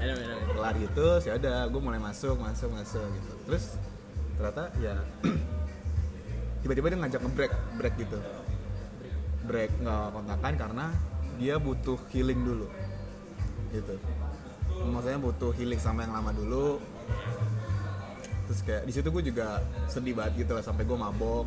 Ada 0.00 0.12
ada 0.12 0.24
ada. 0.34 0.52
kelar 0.52 0.74
gitu 0.78 1.06
ya 1.22 1.32
udah 1.38 1.56
gue 1.66 1.80
mulai 1.80 2.00
masuk 2.00 2.34
masuk 2.36 2.70
masuk 2.72 3.06
gitu. 3.08 3.32
Terus 3.46 3.64
ternyata 4.34 4.62
ya 4.78 4.94
tiba-tiba 6.62 6.86
dia 6.88 6.98
ngajak 6.98 7.20
nge-break 7.22 7.52
break 7.76 7.94
gitu. 7.96 8.18
Break 9.42 9.70
nggak 9.78 10.06
kontakan 10.10 10.52
karena 10.56 10.86
dia 11.38 11.54
butuh 11.58 11.98
healing 12.10 12.42
dulu 12.42 12.66
gitu 13.72 13.94
maksudnya 14.82 15.18
butuh 15.18 15.50
healing 15.54 15.80
sama 15.80 16.04
yang 16.04 16.12
lama 16.12 16.30
dulu 16.30 16.78
terus 18.46 18.60
kayak 18.62 18.82
di 18.84 18.92
situ 18.92 19.08
gue 19.08 19.22
juga 19.24 19.62
sedih 19.86 20.12
banget 20.12 20.44
gitu 20.44 20.52
lah 20.52 20.62
sampai 20.62 20.84
gue 20.84 20.98
mabok 20.98 21.46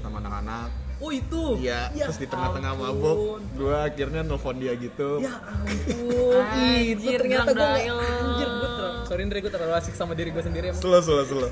sama 0.00 0.20
anak-anak 0.20 0.70
Oh 0.96 1.12
itu? 1.12 1.60
Iya, 1.60 1.92
Ya 1.92 2.08
terus 2.08 2.16
di 2.16 2.24
tengah-tengah 2.24 2.72
mabok, 2.72 3.44
gue 3.52 3.76
akhirnya 3.76 4.24
nelfon 4.24 4.56
dia 4.56 4.72
gitu. 4.80 5.20
Ya 5.20 5.44
ampun 5.44 6.40
Itu 6.88 7.04
Anjir, 7.04 7.18
ternyata 7.20 7.52
gue. 7.52 7.68
Anjir 7.92 8.48
gue 8.48 8.68
terlalu 8.72 9.04
Sorry 9.04 9.22
Ndre 9.28 9.38
gue 9.44 9.52
terlalu 9.52 9.72
asik 9.76 9.92
sama 9.92 10.16
diri 10.16 10.32
gue 10.32 10.40
sendiri 10.40 10.72
emang 10.72 10.80
Slow, 10.80 11.04
slow, 11.04 11.20
slow. 11.28 11.48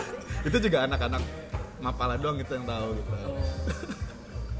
itu 0.46 0.56
juga 0.62 0.86
anak-anak 0.86 1.26
mapala 1.82 2.14
doang 2.22 2.38
gitu 2.38 2.54
yang 2.54 2.70
tahu 2.70 2.94
gitu. 2.94 3.14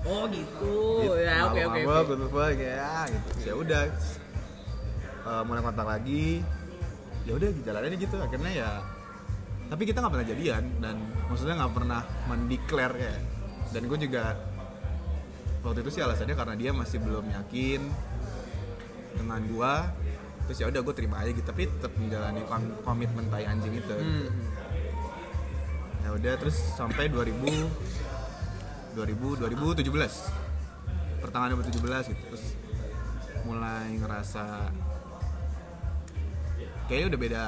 Oh 0.02 0.22
gitu 0.26 0.74
Gitu, 0.98 1.14
Ya 1.22 1.36
oke 1.47 1.60
oke 1.70 1.78
gue 1.78 1.98
telepon, 2.10 2.52
ya 2.59 2.94
gitu. 3.06 3.28
Ya 3.47 3.55
udah, 3.55 3.82
Eh, 5.24 5.42
mulai 5.48 5.62
kontak 5.64 5.88
lagi. 5.88 6.44
Ya 7.24 7.32
udah 7.36 7.48
jalannya 7.64 7.96
gitu. 7.96 8.16
Akhirnya 8.20 8.52
ya, 8.52 8.70
tapi 9.72 9.82
kita 9.88 10.05
nggak 10.05 10.12
pernah 10.12 10.28
jadian 10.28 10.64
dan 10.84 10.96
maksudnya 11.32 11.56
nggak 11.64 11.72
pernah 11.72 12.01
mendeklar 12.28 12.92
ya. 12.92 13.14
Dan 13.72 13.88
gue 13.88 13.98
juga 13.98 14.36
waktu 15.64 15.80
itu 15.80 15.90
sih 15.96 16.02
alasannya 16.05 16.36
karena 16.36 16.55
dia 16.60 16.70
masih 16.76 17.01
belum 17.01 17.24
yakin 17.32 17.80
dengan 19.16 19.40
gua 19.48 19.88
terus 20.44 20.60
ya 20.60 20.68
udah 20.68 20.84
gue 20.84 20.92
terima 20.92 21.24
aja 21.24 21.32
gitu 21.32 21.46
tapi 21.48 21.64
tetap 21.64 21.88
menjalani 21.96 22.44
kom- 22.44 22.76
komitmen 22.84 23.24
tai 23.32 23.48
anjing 23.48 23.72
itu 23.72 23.80
gitu. 23.80 23.96
Hmm. 23.96 24.28
ya 26.05 26.09
udah 26.20 26.32
terus 26.36 26.60
sampai 26.76 27.09
2000 27.09 27.32
2000 28.92 29.40
2017 29.40 29.88
pertengahan 31.24 31.56
2017 31.56 32.12
gitu 32.12 32.22
terus 32.28 32.44
mulai 33.48 33.96
ngerasa 33.96 34.68
kayaknya 36.86 37.06
udah 37.15 37.20
beda 37.20 37.44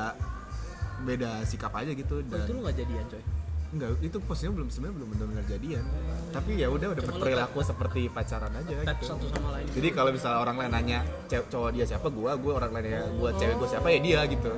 beda 0.96 1.30
sikap 1.44 1.72
aja 1.76 1.92
Oh, 1.92 1.96
gitu 1.96 2.14
dan 2.24 2.40
itu 2.48 2.52
lu 2.56 2.60
gak 2.64 2.76
jadian 2.76 3.04
coy? 3.08 3.22
enggak 3.66 3.98
itu 4.00 4.16
posisinya 4.22 4.52
belum 4.56 4.68
sebenarnya 4.70 4.94
belum 4.94 5.08
benar-benar 5.12 5.44
jadian. 5.50 5.84
Tapi 6.30 6.50
ya 6.54 6.70
udah 6.70 6.88
udah 6.96 7.02
berperilaku 7.02 7.58
seperti 7.60 8.08
pacaran 8.08 8.54
aja 8.54 8.76
gitu. 8.78 9.04
satu 9.04 9.26
sama 9.28 9.58
lain. 9.58 9.66
Jadi 9.74 9.88
kalau 9.90 10.10
misalnya 10.14 10.38
orang 10.38 10.56
lain 10.56 10.70
nanya 10.72 10.98
cowok 11.28 11.70
dia 11.74 11.84
siapa? 11.84 12.06
Gua 12.08 12.38
gua 12.38 12.62
orang 12.62 12.72
lain 12.78 12.86
ya 12.94 13.02
gua 13.18 13.34
cewek 13.34 13.58
gua 13.58 13.68
siapa? 13.68 13.90
Ya 13.90 13.98
dia 14.00 14.20
gitu. 14.30 14.52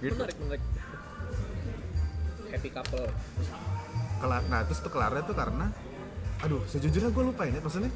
Gitu. 0.00 0.14
Menarik 0.16 0.38
menarik 0.40 0.62
Happy 2.54 2.70
couple. 2.70 3.08
Kelar 4.22 4.42
nah 4.48 4.60
terus 4.64 4.80
tuh 4.80 4.92
kelarnya 4.94 5.22
tuh 5.26 5.36
karena 5.36 5.66
aduh 6.40 6.64
sejujurnya 6.64 7.12
gue 7.12 7.24
lupa 7.24 7.44
ya 7.44 7.60
maksudnya 7.60 7.92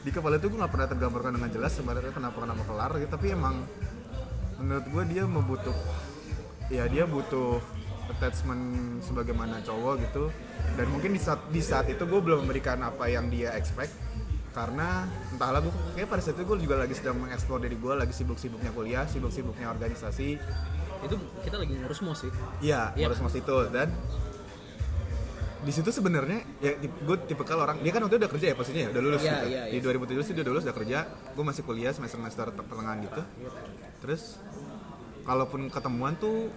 di 0.00 0.08
kepala 0.08 0.40
itu 0.40 0.48
gue 0.48 0.56
nggak 0.56 0.72
pernah 0.72 0.88
tergambarkan 0.88 1.32
dengan 1.36 1.50
jelas 1.52 1.76
sebenarnya 1.76 2.08
kenapa 2.08 2.40
kenapa 2.40 2.62
kelar 2.64 2.90
gitu 2.96 3.10
tapi 3.12 3.26
emang 3.36 3.68
menurut 4.58 4.86
gue 4.88 5.02
dia 5.12 5.24
membutuh 5.28 5.76
ya 6.66 6.88
dia 6.90 7.04
butuh 7.06 7.62
attachment 8.10 8.62
sebagaimana 9.02 9.60
cowok 9.62 9.94
gitu. 10.08 10.24
Dan 10.76 10.86
mungkin 10.92 11.14
di 11.14 11.20
saat 11.20 11.40
di 11.50 11.60
saat 11.60 11.86
itu 11.90 12.02
gue 12.06 12.20
belum 12.22 12.46
memberikan 12.46 12.80
apa 12.82 13.10
yang 13.10 13.28
dia 13.28 13.54
expect. 13.54 13.92
Karena 14.56 15.04
entahlah 15.36 15.60
gue 15.60 15.72
kayak 15.92 16.08
pada 16.08 16.22
saat 16.24 16.40
itu 16.40 16.48
gue 16.48 16.58
juga 16.64 16.80
lagi 16.80 16.96
sedang 16.96 17.20
mengeksplor 17.20 17.60
diri 17.60 17.76
gue 17.76 17.92
lagi 17.92 18.14
sibuk-sibuknya 18.16 18.72
kuliah 18.72 19.04
sibuk-sibuknya 19.04 19.68
organisasi. 19.68 20.40
Itu 21.04 21.16
kita 21.44 21.60
lagi 21.60 21.76
ngurus 21.76 22.00
mos 22.00 22.24
sih. 22.24 22.32
Iya, 22.64 22.96
Iya. 22.96 23.12
harus 23.12 23.20
mas 23.20 23.36
itu. 23.36 23.56
Dan 23.68 23.92
di 25.66 25.72
situ 25.74 25.90
sebenarnya 25.90 26.46
ya 26.62 26.78
gue 26.78 27.16
tipe 27.26 27.42
kalau 27.42 27.66
orang 27.66 27.82
dia 27.82 27.90
kan 27.90 27.98
waktu 28.06 28.14
itu 28.14 28.20
udah 28.22 28.30
kerja 28.30 28.46
ya 28.46 28.54
posisinya 28.54 28.82
ya, 28.86 28.90
udah 28.94 29.02
lulus 29.02 29.20
Iya, 29.20 29.34
gitu. 29.34 29.46
iya, 29.50 29.62
di 29.66 29.78
iya. 29.82 30.14
2017 30.14 30.26
sih 30.30 30.32
dia 30.38 30.42
udah 30.46 30.52
lulus 30.54 30.64
udah 30.70 30.76
kerja. 30.78 30.98
Gue 31.34 31.44
masih 31.44 31.62
kuliah 31.66 31.90
semester 31.90 32.18
semester 32.22 32.46
pertengahan 32.54 32.98
gitu. 33.02 33.22
Terus 33.98 34.22
kalaupun 35.26 35.66
ketemuan 35.66 36.14
tuh 36.14 36.54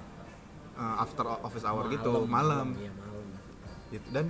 uh, 0.77 1.02
after 1.02 1.26
office 1.41 1.65
hour 1.65 1.90
gitu 1.90 2.30
malam 2.30 2.77
Iya 2.77 2.91
malam. 2.94 3.26
gitu. 3.90 4.07
Dan 4.14 4.26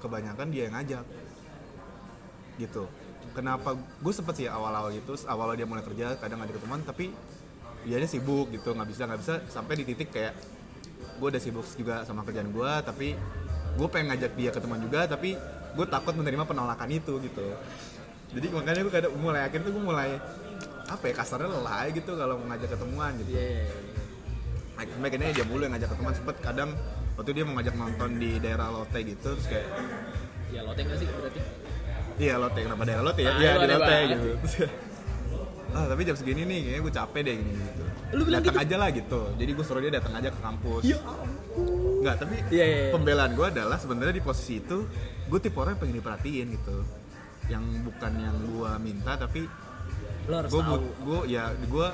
kebanyakan 0.00 0.46
dia 0.48 0.62
yang 0.72 0.74
ngajak. 0.80 1.04
Gitu. 2.56 2.84
Kenapa 3.36 3.76
gue 3.76 4.12
sempet 4.16 4.34
sih 4.40 4.48
awal-awal 4.48 4.88
gitu 4.96 5.12
awal 5.28 5.52
dia 5.52 5.68
mulai 5.68 5.84
kerja 5.84 6.16
kadang 6.16 6.40
ngajak 6.40 6.56
ketemuan 6.58 6.80
tapi 6.80 7.12
dia 7.84 8.08
sibuk 8.08 8.50
gitu 8.50 8.72
nggak 8.72 8.88
bisa 8.88 9.04
nggak 9.06 9.20
bisa 9.20 9.34
sampai 9.52 9.78
di 9.78 9.84
titik 9.86 10.10
kayak 10.10 10.34
gue 11.20 11.28
udah 11.30 11.38
sibuk 11.38 11.62
juga 11.78 12.02
sama 12.02 12.26
kerjaan 12.26 12.50
gue 12.50 12.72
tapi 12.82 13.14
gue 13.78 13.88
pengen 13.88 14.06
ngajak 14.10 14.32
dia 14.34 14.50
ketemuan 14.50 14.82
juga 14.82 15.06
tapi 15.06 15.38
gue 15.78 15.86
takut 15.86 16.14
menerima 16.18 16.42
penolakan 16.42 16.90
itu 16.90 17.22
gitu. 17.22 17.46
Jadi 18.34 18.46
makanya 18.50 18.80
gue 18.82 18.92
kadang 18.92 19.12
mulai 19.16 19.46
akhir 19.46 19.62
tuh 19.62 19.72
gue 19.72 19.84
mulai 19.86 20.18
apa 20.88 21.04
ya 21.06 21.14
kasarnya 21.14 21.48
lelah 21.48 21.86
gitu 21.94 22.18
kalau 22.18 22.34
mau 22.42 22.50
ngajak 22.50 22.74
ketemuan 22.74 23.12
gitu. 23.22 23.30
Iya 23.38 23.44
iya 23.46 23.62
iya. 23.70 23.76
Akhirnya 24.78 25.30
dia 25.30 25.44
mulu 25.46 25.62
yang 25.62 25.72
ngajak 25.78 25.90
ketemuan 25.94 26.14
sempet 26.18 26.36
kadang 26.42 26.70
waktu 27.14 27.30
dia 27.34 27.44
mau 27.46 27.54
ngajak 27.58 27.74
nonton 27.78 28.10
di 28.18 28.30
daerah 28.42 28.70
Lotte 28.74 28.98
gitu 29.02 29.34
terus 29.34 29.46
kayak 29.46 29.66
Ya 30.48 30.64
lo 30.64 30.72
nggak 30.72 30.96
sih 30.96 31.06
berarti? 31.06 31.40
iya 32.18 32.34
Lotte 32.40 32.60
kenapa 32.64 32.82
daerah 32.88 33.04
Lotte 33.04 33.20
ya? 33.20 33.30
Ah, 33.30 33.38
iya 33.38 33.50
lu 33.54 33.58
di 33.62 33.74
Lotte 33.74 33.86
banget. 33.86 34.08
gitu. 34.18 34.66
Ah 35.68 35.84
tapi 35.84 36.00
jam 36.00 36.16
segini 36.16 36.48
nih 36.48 36.58
kayaknya 36.64 36.80
gue 36.80 36.94
capek 36.96 37.20
deh 37.28 37.34
gini 37.44 37.52
gitu. 37.60 37.82
Lu 38.16 38.22
bilang 38.24 38.40
datang 38.40 38.56
gitu? 38.56 38.64
aja 38.64 38.76
lah 38.80 38.88
gitu. 38.88 39.20
Jadi 39.36 39.50
gue 39.52 39.64
suruh 39.68 39.80
dia 39.84 39.92
datang 40.00 40.16
aja 40.16 40.28
ke 40.32 40.40
kampus. 40.40 40.82
Ya 40.88 40.96
Enggak, 42.08 42.16
tapi 42.18 42.36
Iya, 42.48 42.64
iya, 42.64 42.78
iya. 42.80 42.90
pembelaan 42.90 43.32
gue 43.32 43.46
adalah 43.46 43.76
sebenarnya 43.76 44.14
di 44.16 44.24
posisi 44.24 44.58
itu 44.58 44.88
gue 45.28 45.38
tipe 45.38 45.56
orang 45.56 45.76
yang 45.76 45.80
pengen 45.80 45.96
diperhatiin 45.96 46.46
gitu. 46.56 46.76
Yang 47.46 47.64
bukan 47.84 48.12
yang 48.16 48.36
gue 48.42 48.70
minta 48.80 49.12
tapi 49.14 49.44
Lo 50.24 50.44
gue 50.44 50.62
gue 51.04 51.18
ya 51.28 51.44
gue 51.52 51.86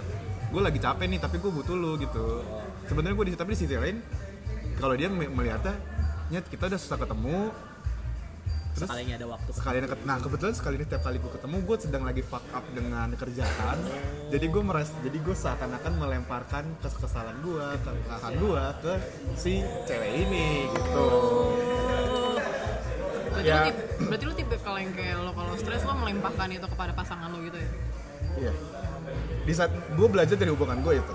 gue 0.51 0.61
lagi 0.63 0.79
capek 0.79 1.07
nih 1.09 1.19
tapi 1.19 1.37
gue 1.39 1.51
butuh 1.51 1.75
lu 1.75 1.99
gitu. 1.99 2.47
Sebenarnya 2.87 3.15
gue 3.15 3.27
di 3.27 3.35
tapi 3.35 3.51
di 3.53 3.59
sisi 3.59 3.75
lain 3.75 3.99
kalau 4.75 4.95
dia 4.95 5.07
me- 5.07 5.27
melihatnya 5.29 5.75
nyet 6.31 6.47
kita 6.47 6.67
udah 6.67 6.79
susah 6.79 6.97
ketemu 6.97 7.51
terus? 8.75 8.85
Sekalinya 8.85 9.15
ada 9.15 9.27
waktu 9.29 9.51
sekali 9.51 9.77
ini 9.77 9.87
ket- 9.87 10.03
nah 10.03 10.17
kebetulan 10.19 10.53
sekali 10.53 10.75
ini 10.75 10.85
tiap 10.85 11.03
kali 11.03 11.17
gue 11.17 11.33
ketemu 11.33 11.57
gue 11.61 11.77
sedang 11.79 12.03
lagi 12.03 12.23
fuck 12.23 12.45
up 12.51 12.65
dengan 12.69 13.09
kerjaan. 13.13 13.79
Jadi 14.29 14.47
gue 14.47 14.63
meras 14.63 14.91
jadi 15.01 15.15
gue 15.17 15.33
seakan-akan 15.33 15.93
melemparkan 15.95 16.65
kesalahan 16.81 17.39
gue 17.39 17.67
kesalahan 17.81 18.33
gue 18.35 18.65
ke 18.81 18.93
si 19.35 19.53
cewek 19.85 20.13
ini 20.21 20.47
gitu. 20.69 21.07
Berarti, 23.27 23.45
Ya. 23.45 23.57
lu 23.57 23.67
tipe, 23.67 23.83
berarti 24.05 24.25
lu 24.25 24.35
tipe 24.35 24.55
kalau 24.61 24.79
yang 24.79 24.93
kayak 24.93 25.17
lo 25.19 25.33
kalau 25.33 25.53
stres 25.55 25.83
lo 25.83 25.95
melimpahkan 25.97 26.49
itu 26.51 26.67
kepada 26.67 26.93
pasangan 26.93 27.29
lo 27.29 27.39
gitu 27.41 27.59
ya? 27.59 27.71
Iya. 28.41 28.53
Di 29.45 29.53
saat 29.53 29.71
gue 29.71 30.07
belajar 30.07 30.35
dari 30.35 30.51
hubungan 30.51 30.79
gue 30.81 30.95
itu. 30.97 31.15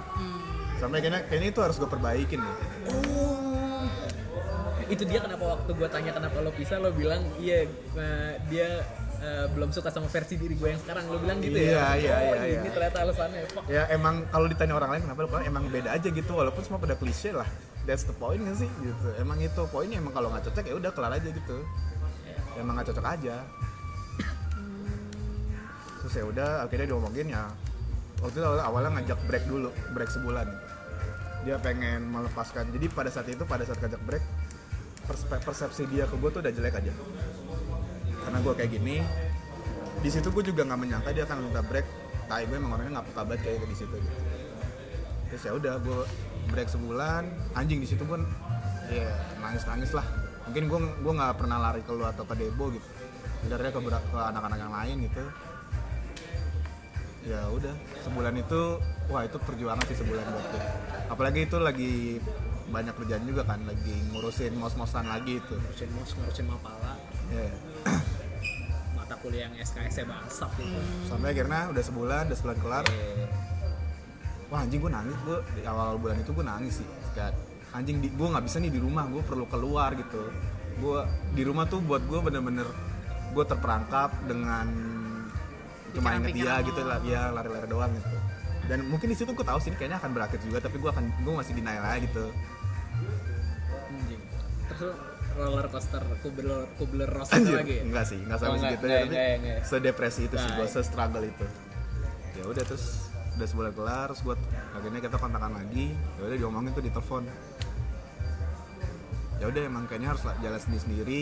Sampai 0.78 1.00
kayaknya 1.00 1.26
kayaknya 1.26 1.50
itu 1.50 1.60
harus 1.60 1.76
gue 1.76 1.88
perbaikin 1.88 2.40
gitu. 2.40 2.64
Oh. 2.90 3.29
Itu 4.90 5.04
dia 5.04 5.20
kenapa 5.20 5.46
waktu 5.48 5.70
gue 5.70 5.88
tanya 5.88 6.12
kenapa 6.12 6.38
lo 6.40 6.50
pisah 6.50 6.78
lo 6.78 6.90
bilang 6.92 7.22
iya 7.38 7.70
dia 8.46 8.82
eh, 9.20 9.46
belum 9.48 9.70
suka 9.70 9.88
sama 9.88 10.08
versi 10.08 10.34
diri 10.34 10.54
gue 10.54 10.70
yang 10.70 10.80
sekarang 10.80 11.06
lo 11.06 11.18
bilang 11.18 11.38
gitu 11.40 11.54
ya. 11.54 11.70
Iya, 11.70 11.86
iya, 11.96 12.16
Oh, 12.16 12.36
iya, 12.36 12.46
Ini 12.56 12.66
iya. 12.66 12.72
ternyata 12.72 12.98
alasannya. 13.04 13.42
Fuck. 13.48 13.64
ya 13.68 13.84
emang 13.90 14.26
kalau 14.28 14.46
ditanya 14.46 14.74
orang 14.74 14.90
lain 14.92 15.02
kenapa 15.04 15.20
kelar, 15.26 15.44
emang 15.44 15.64
beda 15.68 15.90
aja 15.92 16.08
gitu 16.08 16.32
walaupun 16.32 16.62
semua 16.62 16.80
pada 16.80 16.96
klise 16.96 17.30
lah 17.30 17.46
that's 17.84 18.04
the 18.04 18.14
point 18.14 18.40
gak 18.40 18.58
sih 18.58 18.70
gitu 18.80 19.08
emang 19.16 19.38
itu 19.40 19.62
poinnya 19.68 19.98
emang 19.98 20.12
kalau 20.12 20.30
nggak 20.30 20.46
cocok 20.46 20.64
ya 20.64 20.76
udah 20.76 20.92
kelar 20.92 21.12
aja 21.12 21.26
gitu 21.26 21.58
emang 22.56 22.74
nggak 22.76 22.88
cocok 22.90 23.06
aja 23.08 23.36
terus 26.00 26.14
ya 26.14 26.24
udah 26.24 26.50
akhirnya 26.64 26.88
diomongin 26.88 27.28
ya 27.30 27.44
waktu 28.20 28.36
itu 28.36 28.46
awal- 28.46 28.64
awalnya 28.64 28.90
ngajak 28.96 29.20
break 29.26 29.44
dulu 29.46 29.70
break 29.92 30.08
sebulan 30.08 30.48
dia 31.40 31.56
pengen 31.58 32.04
melepaskan 32.06 32.68
jadi 32.70 32.86
pada 32.90 33.10
saat 33.10 33.28
itu 33.28 33.44
pada 33.44 33.64
saat 33.64 33.80
ngajak 33.80 34.02
break 34.04 34.24
persepsi 35.18 35.84
dia 35.90 36.06
ke 36.06 36.16
gue 36.16 36.30
tuh 36.30 36.42
udah 36.42 36.54
jelek 36.54 36.76
aja. 36.80 36.94
Karena 38.26 38.38
gue 38.46 38.54
kayak 38.54 38.72
gini 38.72 39.02
di 40.00 40.10
situ 40.10 40.32
gue 40.32 40.44
juga 40.46 40.64
nggak 40.64 40.80
menyangka 40.80 41.10
dia 41.12 41.24
akan 41.26 41.50
minta 41.50 41.62
break. 41.66 41.88
Tai 42.30 42.46
gue 42.46 42.56
emang 42.56 42.78
orangnya 42.78 43.02
nggak 43.02 43.08
peka 43.14 43.22
banget 43.26 43.42
kayak 43.46 43.68
di 43.68 43.78
situ 43.78 43.96
gitu. 43.98 44.20
Terus 45.34 45.42
ya 45.46 45.52
udah 45.58 45.74
gue 45.82 46.00
break 46.54 46.70
sebulan. 46.70 47.24
Anjing 47.58 47.80
di 47.82 47.88
situ 47.90 48.04
pun 48.06 48.22
ya 48.90 49.10
nangis 49.42 49.66
nangis 49.66 49.92
lah. 49.98 50.06
Mungkin 50.50 50.64
gue 50.70 50.80
gue 51.02 51.14
nggak 51.14 51.34
pernah 51.42 51.58
lari 51.58 51.82
ke 51.82 51.92
lu 51.92 52.06
atau 52.06 52.24
ke 52.24 52.38
debo 52.38 52.70
gitu. 52.70 52.88
Sebenarnya 53.42 53.72
ke, 53.74 53.80
ke 53.82 54.20
anak-anak 54.20 54.58
yang 54.62 54.74
lain 54.74 54.96
gitu. 55.10 55.24
Ya 57.28 57.42
udah 57.52 57.74
sebulan 58.06 58.34
itu 58.38 58.62
wah 59.10 59.26
itu 59.26 59.38
perjuangan 59.42 59.84
sih 59.90 59.98
sebulan 59.98 60.24
buat 60.30 60.46
gue 60.54 60.64
apalagi 61.10 61.50
itu 61.50 61.58
lagi 61.58 61.94
banyak 62.70 62.94
kerjaan 62.94 63.26
juga 63.26 63.42
kan 63.44 63.60
lagi 63.66 63.96
ngurusin 64.14 64.54
mos-mosan 64.56 65.06
lagi 65.10 65.42
itu. 65.42 65.56
Ngurusin 65.58 65.90
mos 65.98 66.12
ngurusin 66.14 66.46
mapala. 66.46 66.94
Ya 67.34 67.50
mata 68.98 69.16
kuliah 69.20 69.50
yang 69.50 69.58
SKS 69.58 70.06
bangsat 70.06 70.50
gitu. 70.62 70.80
Sampai 71.10 71.34
akhirnya 71.34 71.70
udah 71.74 71.84
sebulan 71.84 72.24
udah 72.30 72.38
sebulan 72.38 72.58
kelar. 72.62 72.86
Eh, 72.94 73.26
wah 74.54 74.62
anjing 74.62 74.80
gue 74.82 74.92
nangis 74.94 75.18
gue 75.26 75.38
di 75.58 75.62
awal 75.66 75.98
bulan 75.98 76.18
itu 76.22 76.32
gue 76.34 76.46
nangis 76.46 76.74
sih 76.82 76.88
kayak 77.18 77.34
anjing 77.74 78.02
di, 78.02 78.10
gue 78.10 78.28
nggak 78.30 78.46
bisa 78.46 78.58
nih 78.62 78.72
di 78.74 78.82
rumah 78.82 79.10
gue 79.10 79.22
perlu 79.26 79.46
keluar 79.50 79.98
gitu. 79.98 80.30
Gue 80.78 81.00
di 81.34 81.42
rumah 81.42 81.66
tuh 81.66 81.82
buat 81.82 82.06
gue 82.06 82.20
bener-bener 82.22 82.70
gue 83.34 83.46
terperangkap 83.46 84.14
dengan 84.30 84.70
cuma 85.90 86.14
inget 86.22 86.38
dia 86.38 86.62
gitu 86.62 86.86
lah 86.86 87.02
ya 87.02 87.34
lari-lari 87.34 87.66
doang 87.66 87.90
gitu. 87.98 88.18
Dan 88.70 88.86
mungkin 88.86 89.10
di 89.10 89.18
situ 89.18 89.34
gue 89.34 89.42
tahu 89.42 89.58
sih 89.58 89.74
ini 89.74 89.82
kayaknya 89.82 89.98
akan 89.98 90.14
berakhir 90.14 90.38
juga 90.46 90.62
tapi 90.62 90.78
gue 90.78 90.90
akan 90.94 91.06
gue 91.26 91.34
masih 91.34 91.58
denial 91.58 91.82
aja 91.82 92.06
gitu 92.06 92.30
roller 95.38 95.68
coaster 95.72 96.04
kubler 96.20 96.68
kubler 96.76 97.10
anjir 97.32 97.56
lagi 97.56 97.74
ya? 97.80 97.84
enggak 97.86 98.06
sih 98.08 98.20
enggak 98.20 98.38
Oh, 98.38 98.42
sampai 98.42 98.58
enggak, 98.58 98.72
segitu 98.72 98.86
enggak, 98.86 99.00
ya 99.00 99.06
tapi 99.06 99.16
enggak, 99.40 99.60
sedepresi 99.64 100.22
itu 100.28 100.36
sih 100.36 100.50
Nah, 100.50 100.58
gue 100.58 100.66
iya. 100.68 100.74
se-struggle 100.74 101.26
itu. 101.26 101.46
Ya 102.40 102.44
udah 102.48 102.64
terus 102.66 102.86
udah 103.40 103.48
sebulan 103.48 103.72
kelar 103.72 104.08
terus 104.12 104.22
gue 104.26 104.36
akhirnya 104.76 105.00
kita 105.00 105.16
kontakan 105.16 105.52
lagi 105.56 105.86
ya 105.96 106.22
udah 106.28 106.38
diomongin 106.38 106.72
tuh 106.74 106.84
di 106.84 106.92
telepon. 106.92 107.24
Ya 109.40 109.46
udah 109.48 109.62
emang 109.64 109.84
kayaknya 109.88 110.12
harus 110.12 110.24
jalan 110.44 110.60
sendiri 110.60 110.82
sendiri 110.84 111.22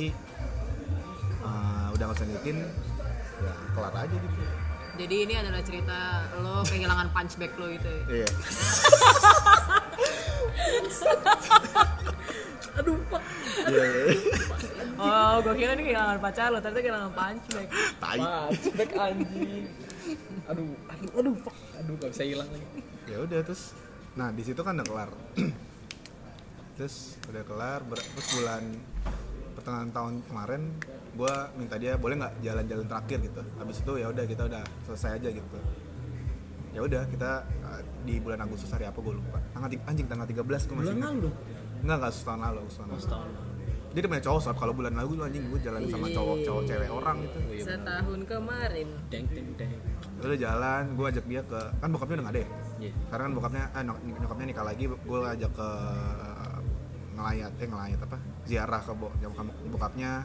udah 1.97 2.05
nggak 2.05 2.19
usah 2.21 2.29
nyetin 2.29 2.57
ya 3.41 3.53
kelar 3.73 3.93
aja 4.05 4.15
gitu 4.21 4.38
Jadi 4.98 5.15
ini 5.30 5.34
adalah 5.38 5.61
cerita 5.61 6.26
lo 6.41 6.65
kehilangan 6.65 7.14
punchback 7.14 7.53
lo 7.61 7.69
gitu. 7.69 7.86
ya. 7.86 8.26
iya. 8.26 8.30
Aduh 12.82 12.98
pak. 13.06 13.22
Iya 13.69 13.84
iya. 13.86 14.06
Oh, 14.98 15.38
gue 15.45 15.53
kira 15.53 15.78
ini 15.78 15.94
kehilangan 15.94 16.18
pacar 16.18 16.49
lo, 16.49 16.57
ternyata 16.57 16.82
kehilangan 16.82 17.11
punchback. 17.14 17.68
tai. 18.02 18.18
Flashback 18.18 18.91
anjing. 18.98 19.65
Aduh 20.49 20.74
aduh 20.90 21.11
aduh 21.22 21.36
pak. 21.45 21.56
Aduh 21.78 21.94
gak 22.02 22.11
bisa 22.18 22.24
hilang 22.26 22.49
lagi. 22.49 22.68
Ya 23.06 23.18
udah 23.22 23.40
terus 23.45 23.78
nah 24.18 24.34
di 24.34 24.41
situ 24.41 24.61
kan 24.65 24.74
udah 24.82 24.88
kelar. 24.90 25.10
Terus 26.78 27.18
udah 27.26 27.41
kelar 27.41 27.82
terus 27.90 28.28
bulan 28.38 28.61
pertengahan 29.57 29.89
tahun 29.89 30.13
kemarin 30.29 30.61
gue 31.17 31.34
minta 31.57 31.75
dia 31.81 31.97
boleh 31.97 32.15
nggak 32.21 32.34
jalan-jalan 32.45 32.85
terakhir? 32.85 33.17
Gitu. 33.25 33.41
Habis 33.57 33.77
itu 33.81 33.91
ya 33.97 34.07
udah 34.13 34.25
kita 34.29 34.43
udah 34.45 34.63
selesai 34.85 35.09
aja 35.17 35.29
gitu. 35.34 35.57
Ya 36.77 36.85
udah 36.85 37.03
kita 37.09 37.31
uh, 37.65 37.81
di 38.05 38.21
bulan 38.21 38.45
Agustus 38.45 38.69
hari 38.69 38.85
apa 38.85 39.01
gue 39.01 39.17
lupa. 39.17 39.41
Tanggal 39.49 39.69
anjing 39.89 40.05
tanggal 40.05 40.27
13 40.29 40.38
gue 40.38 40.45
masih 40.45 40.69
bulan 40.69 40.93
ingat. 40.93 41.09
lalu? 41.09 41.21
Dong 41.25 41.35
enggak 41.77 41.97
enggak 41.97 42.13
setahun 42.13 42.41
lalu 42.41 42.61
setahun 42.69 42.89
lalu. 42.93 43.01
Setahun 43.01 43.29
dia 43.88 44.05
punya 44.05 44.21
cowok 44.29 44.41
sob 44.45 44.55
kalau 44.61 44.73
bulan 44.77 44.93
lalu 44.93 45.25
anjing 45.25 45.41
gue 45.49 45.57
jalan 45.57 45.81
sama 45.89 46.05
cowok 46.13 46.38
cowok 46.45 46.63
cewek 46.69 46.89
orang 46.93 47.17
gitu. 47.25 47.38
Oh 47.41 47.49
iya. 47.49 47.63
Setahun 47.65 48.19
kemarin. 48.29 48.88
deng 49.09 49.25
deng 49.34 49.49
deng. 49.57 49.71
Ya 50.17 50.21
udah 50.21 50.38
jalan 50.38 50.84
gue 50.93 51.05
ajak 51.09 51.25
dia 51.25 51.41
ke 51.41 51.59
kan 51.81 51.89
bokapnya 51.89 52.15
udah 52.21 52.25
nggak 52.29 52.35
ada 52.38 52.41
ya? 52.45 52.49
Iya. 52.77 52.91
karena 53.09 53.23
kan 53.25 53.34
bokapnya 53.34 53.63
eh, 53.73 53.84
nyok- 53.89 54.03
nyokapnya 54.21 54.45
nikah 54.53 54.65
lagi 54.69 54.84
gue 54.85 55.19
ajak 55.34 55.49
ke 55.49 55.69
ngelayat 57.18 57.52
eh 57.57 57.68
ngelayat 57.68 57.99
apa? 58.06 58.18
Ziarah 58.45 58.81
ke 58.85 58.94
bo 58.94 59.10
nyokap 59.18 59.48
bokapnya. 59.73 60.23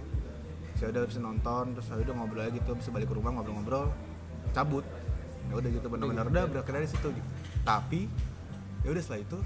Saya 0.77 0.89
udah 0.93 1.03
bisa 1.09 1.21
nonton 1.25 1.65
terus 1.73 1.87
saya 1.89 2.05
udah 2.05 2.15
ngobrol 2.17 2.45
aja 2.45 2.53
gitu 2.53 2.73
bisa 2.77 2.89
balik 2.93 3.09
ke 3.09 3.15
rumah 3.17 3.33
ngobrol-ngobrol 3.33 3.89
cabut. 4.53 4.85
Ya 5.49 5.55
udah 5.57 5.71
gitu 5.73 5.87
benar-benar 5.89 6.27
udah 6.29 6.45
berakhir 6.49 6.73
dari 6.77 6.89
situ 6.89 7.09
gitu. 7.11 7.29
Tapi 7.65 8.07
ya 8.85 8.89
udah 8.93 9.03
setelah 9.03 9.21
itu 9.25 9.39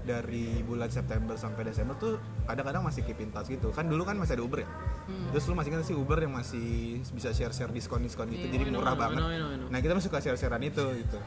dari 0.00 0.64
bulan 0.64 0.88
September 0.88 1.36
sampai 1.36 1.68
Desember 1.68 1.92
tuh 2.00 2.16
kadang-kadang 2.48 2.80
masih 2.80 3.04
keep 3.04 3.20
in 3.20 3.28
touch 3.28 3.52
gitu. 3.52 3.68
Kan 3.76 3.86
dulu 3.86 4.02
kan 4.08 4.16
masih 4.16 4.40
ada 4.40 4.44
Uber 4.44 4.64
ya? 4.64 4.68
Terus 5.34 5.44
lu 5.50 5.54
masih 5.58 5.70
kan 5.74 5.82
sih 5.82 5.96
Uber 5.96 6.18
yang 6.22 6.32
masih 6.34 7.02
bisa 7.10 7.34
share-share 7.34 7.70
diskon-diskon 7.74 8.30
gitu 8.30 8.46
jadi 8.46 8.62
I 8.62 8.70
know, 8.70 8.78
murah 8.82 8.94
I 8.94 9.00
banget. 9.00 9.18
Know, 9.18 9.30
know, 9.30 9.50
know. 9.58 9.68
nah 9.70 9.78
kita 9.82 9.92
masih 9.98 10.06
suka 10.06 10.18
share-sharean 10.22 10.62
itu 10.62 10.84
gitu 11.02 11.18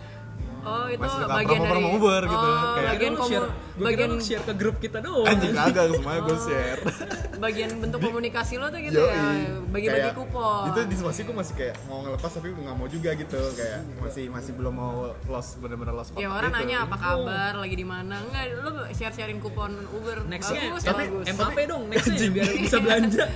Oh, 0.64 0.88
itu 0.88 0.96
Masih 0.98 1.20
bagian 1.26 1.60
promo-promo 1.60 1.84
dari 1.84 1.98
Uber 1.98 2.22
gitu, 2.24 2.48
Oh, 2.48 2.56
kayak- 2.74 2.90
bagian 2.90 3.14
komu, 3.14 3.28
share, 3.28 3.48
gua 3.74 3.84
bagian 3.84 4.10
kira 4.10 4.24
share 4.24 4.44
ke 4.44 4.54
grup 4.56 4.76
kita 4.80 4.98
doang 5.00 5.28
anjing 5.28 5.52
kagak 5.54 5.86
semuanya 5.92 6.22
gue 6.22 6.38
share 6.40 6.80
bagian 7.44 7.70
bentuk 7.76 8.00
komunikasi 8.00 8.54
lo 8.56 8.68
tuh 8.68 8.80
gitu 8.80 8.96
Yoi. 8.96 9.12
ya. 9.12 9.60
Bagi-bagi 9.68 10.12
kupon. 10.14 10.64
itu 10.70 10.80
di 10.86 10.96
situasi 10.96 11.20
gue 11.22 11.36
masih 11.36 11.54
kayak 11.54 11.76
mau 11.84 12.00
ngelepas 12.00 12.32
tapi 12.32 12.48
nggak 12.50 12.76
mau 12.78 12.88
juga 12.88 13.10
gitu 13.12 13.40
kayak 13.52 13.80
masih 14.00 14.24
masih 14.30 14.52
belum 14.54 14.72
mau 14.72 14.94
lost 15.28 15.60
bener-bener 15.60 15.92
lost 15.92 16.16
Ya 16.16 16.30
orang 16.30 16.50
gitu. 16.50 16.60
nanya 16.64 16.78
apa 16.82 16.96
kabar, 16.96 17.52
lagi 17.58 17.76
di 17.76 17.84
mana? 17.84 18.16
Enggak, 18.22 18.44
lo 18.58 18.72
share-sharein 18.90 19.40
kupon 19.40 19.76
Uber. 19.92 20.24
nextnya 20.24 20.72
bagus, 20.72 20.84
tapi. 20.84 21.04
MAP 21.28 21.58
dong 21.68 21.84
nextnya 21.88 22.28
biar 22.32 22.48
bisa 22.56 22.78
belanja 22.80 23.26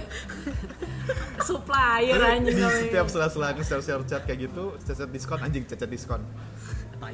supplier 1.39 2.19
anjing 2.19 2.57
setiap 2.57 3.07
sela-sela 3.07 3.53
nge-share 3.53 3.83
chat 4.03 4.23
kayak 4.23 4.49
gitu 4.49 4.75
chat 4.81 5.07
diskon 5.07 5.39
anjing 5.39 5.63
chat 5.63 5.83
diskon 5.85 6.21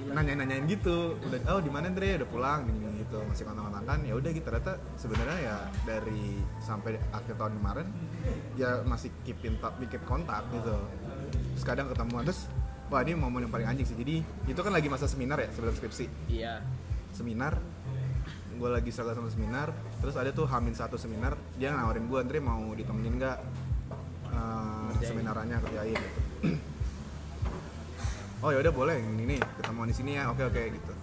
nanya-nanyain 0.02 0.66
gitu. 0.66 1.18
Udah 1.20 1.40
oh 1.54 1.60
di 1.62 1.72
mana 1.72 1.90
Andre 1.90 2.22
udah 2.22 2.30
pulang. 2.30 2.66
Gini 2.66 3.04
gitu. 3.04 3.20
Masih 3.26 3.44
kontak-kontakan. 3.46 3.98
Ya 4.06 4.14
udah 4.18 4.30
gitu. 4.34 4.46
Ternyata 4.46 4.74
sebenarnya 4.98 5.38
ya 5.40 5.58
dari 5.86 6.42
sampai 6.64 6.98
akhir 7.12 7.36
tahun 7.38 7.54
kemarin 7.60 7.88
ya 8.58 8.82
masih 8.86 9.10
keep 9.28 9.40
in 9.46 9.58
touch 9.62 9.76
bikin 9.78 10.02
kontak 10.08 10.44
gitu. 10.52 10.78
Terus 11.56 11.64
kadang 11.66 11.88
ketemuan. 11.92 12.24
Terus 12.26 12.50
wah 12.90 13.02
ini 13.02 13.14
momen 13.18 13.48
yang 13.48 13.54
paling 13.54 13.68
anjing 13.68 13.88
sih. 13.88 13.98
Jadi 13.98 14.22
itu 14.50 14.60
kan 14.62 14.74
lagi 14.74 14.88
masa 14.90 15.06
seminar 15.06 15.38
ya 15.42 15.50
sebelum 15.54 15.74
skripsi. 15.76 16.06
Iya. 16.30 16.64
Seminar. 17.14 17.60
Gue 18.54 18.70
lagi 18.70 18.94
struggle 18.94 19.18
sama 19.18 19.30
seminar. 19.34 19.74
Terus 20.00 20.16
ada 20.18 20.30
tuh 20.30 20.46
Hamin 20.46 20.78
satu 20.78 20.96
seminar. 20.96 21.34
Dia 21.58 21.74
nawarin 21.74 22.06
gue 22.06 22.20
Andre 22.22 22.40
mau 22.40 22.70
ditemenin 22.74 23.18
nggak 23.18 23.38
uh, 24.30 24.90
seminarannya 25.02 25.58
kerjain. 25.62 25.98
gitu 25.98 26.73
oh 28.44 28.50
ya 28.52 28.60
udah 28.60 28.74
boleh 28.74 29.00
ini 29.00 29.24
nih 29.26 29.40
ketemuan 29.58 29.88
di 29.88 29.96
sini 29.96 30.20
ya 30.20 30.28
oke 30.28 30.44
oke 30.44 30.62
gitu. 30.70 30.94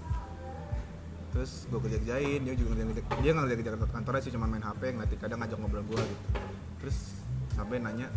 Terus 1.31 1.65
gue 1.67 1.81
kerja 1.81 1.99
kerjain 1.99 2.41
dia 2.43 2.55
juga 2.55 2.71
ngerjain 2.77 2.91
dia 3.19 3.31
nggak 3.33 3.47
kerja 3.51 3.71
kerja 3.73 3.87
kantornya 3.89 4.21
sih 4.21 4.33
cuma 4.35 4.45
main 4.45 4.61
hp 4.61 4.83
ngeliatin 4.83 5.19
kadang 5.19 5.39
ngajak 5.41 5.57
ngobrol 5.57 5.85
gue 5.87 6.03
gitu. 6.03 6.25
Terus 6.81 6.97
sampai 7.51 7.77
nanya 7.79 8.09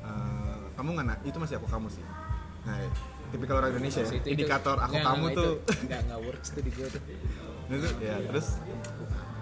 "Eh, 0.00 0.58
kamu 0.74 0.88
nggak 0.94 1.06
na- 1.06 1.22
itu 1.22 1.36
masih 1.36 1.58
aku 1.58 1.66
kamu 1.66 1.88
sih. 1.90 2.04
Nah 2.62 2.76
tipikal 3.26 3.58
orang 3.58 3.74
Indonesia 3.74 4.00
ya, 4.00 4.10
itu- 4.14 4.28
indikator 4.30 4.76
aku 4.78 4.94
Nggak, 4.94 5.06
kamu 5.08 5.24
nggak, 5.24 5.38
tuh. 5.38 5.52
nggak 5.82 6.00
nggak 6.06 6.20
works 6.22 6.48
tuh 6.54 6.62
di 6.62 6.70
gue 6.70 6.86
tuh. 6.86 7.02
Nah, 7.66 7.74
itu, 7.74 7.88
ya 7.98 8.16
terus 8.22 8.46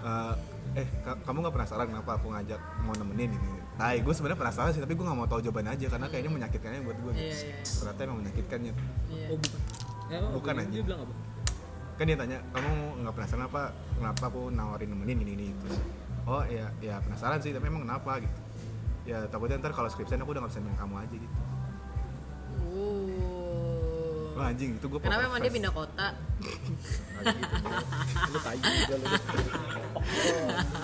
eh, 0.01 0.33
eh 0.75 0.87
ka- 1.03 1.19
kamu 1.23 1.37
nggak 1.47 1.55
penasaran 1.55 1.87
kenapa 1.87 2.11
aku 2.19 2.27
ngajak 2.35 2.59
mau 2.83 2.93
nemenin 2.93 3.31
ini 3.31 3.65
Nah, 3.75 3.91
gue 3.91 4.13
sebenarnya 4.15 4.39
penasaran 4.39 4.71
sih, 4.71 4.79
tapi 4.79 4.95
gue 4.95 5.03
nggak 5.03 5.19
mau 5.19 5.27
tahu 5.27 5.43
jawabannya 5.43 5.75
aja 5.75 5.85
karena 5.91 6.07
kayaknya 6.07 6.31
menyakitkannya 6.31 6.79
buat 6.87 6.95
gue. 6.95 7.11
Iya, 7.11 7.27
iya. 7.27 7.55
Ternyata 7.59 7.99
emang 8.07 8.17
menyakitkannya. 8.23 8.71
Iya. 9.11 9.27
oh 9.27 9.35
bukan 9.35 9.59
ya, 10.05 10.17
oh, 10.21 10.31
Bukan, 10.39 10.53
dia 10.71 10.83
bilang 10.85 11.01
apa 11.03 11.13
Kan 11.99 12.05
dia 12.07 12.17
tanya, 12.19 12.37
kamu 12.55 12.71
nggak 13.03 13.13
penasaran 13.19 13.43
apa? 13.51 13.61
Kenapa 13.99 14.23
aku 14.31 14.41
nawarin 14.47 14.89
nemenin 14.95 15.17
ini 15.27 15.31
ini 15.35 15.47
terus? 15.59 15.75
Oh 16.23 16.43
ya, 16.47 16.71
ya 16.79 17.03
penasaran 17.03 17.43
sih, 17.43 17.51
tapi 17.51 17.67
emang 17.67 17.83
kenapa 17.83 18.23
gitu? 18.23 18.35
Ya 19.03 19.27
takutnya 19.27 19.59
ntar 19.59 19.75
kalau 19.75 19.91
skripsian 19.91 20.23
aku 20.23 20.31
udah 20.31 20.47
nggak 20.47 20.55
bisa 20.55 20.63
nemenin 20.63 20.79
kamu 20.79 20.95
aja 20.95 21.15
gitu. 21.19 21.35
Uh. 22.71 23.34
Wah 24.35 24.51
anjing 24.51 24.75
itu 24.75 24.85
gue. 24.91 24.99
Kenapa 24.99 25.31
emang 25.31 25.39
dia 25.39 25.51
pindah 25.51 25.71
kota? 25.71 26.07
lu 28.31 28.39
tai 28.43 28.59
juga 28.59 28.95
lu 28.99 29.07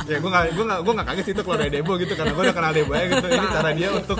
ya 0.08 0.18
gue 0.18 0.30
nggak 0.32 0.46
gue 0.56 0.66
nggak 0.66 0.80
gue 0.82 0.94
nggak 0.98 1.08
kaget 1.12 1.24
sih 1.28 1.34
itu 1.36 1.42
keluar 1.46 1.60
dari 1.62 1.72
Debo 1.78 1.94
gitu 2.00 2.14
karena 2.18 2.32
gue 2.34 2.44
udah 2.48 2.56
kenal 2.56 2.72
Debo 2.74 2.92
ya 2.96 3.06
gitu 3.12 3.28
ini 3.28 3.48
cara 3.52 3.70
dia 3.76 3.90
untuk 3.94 4.18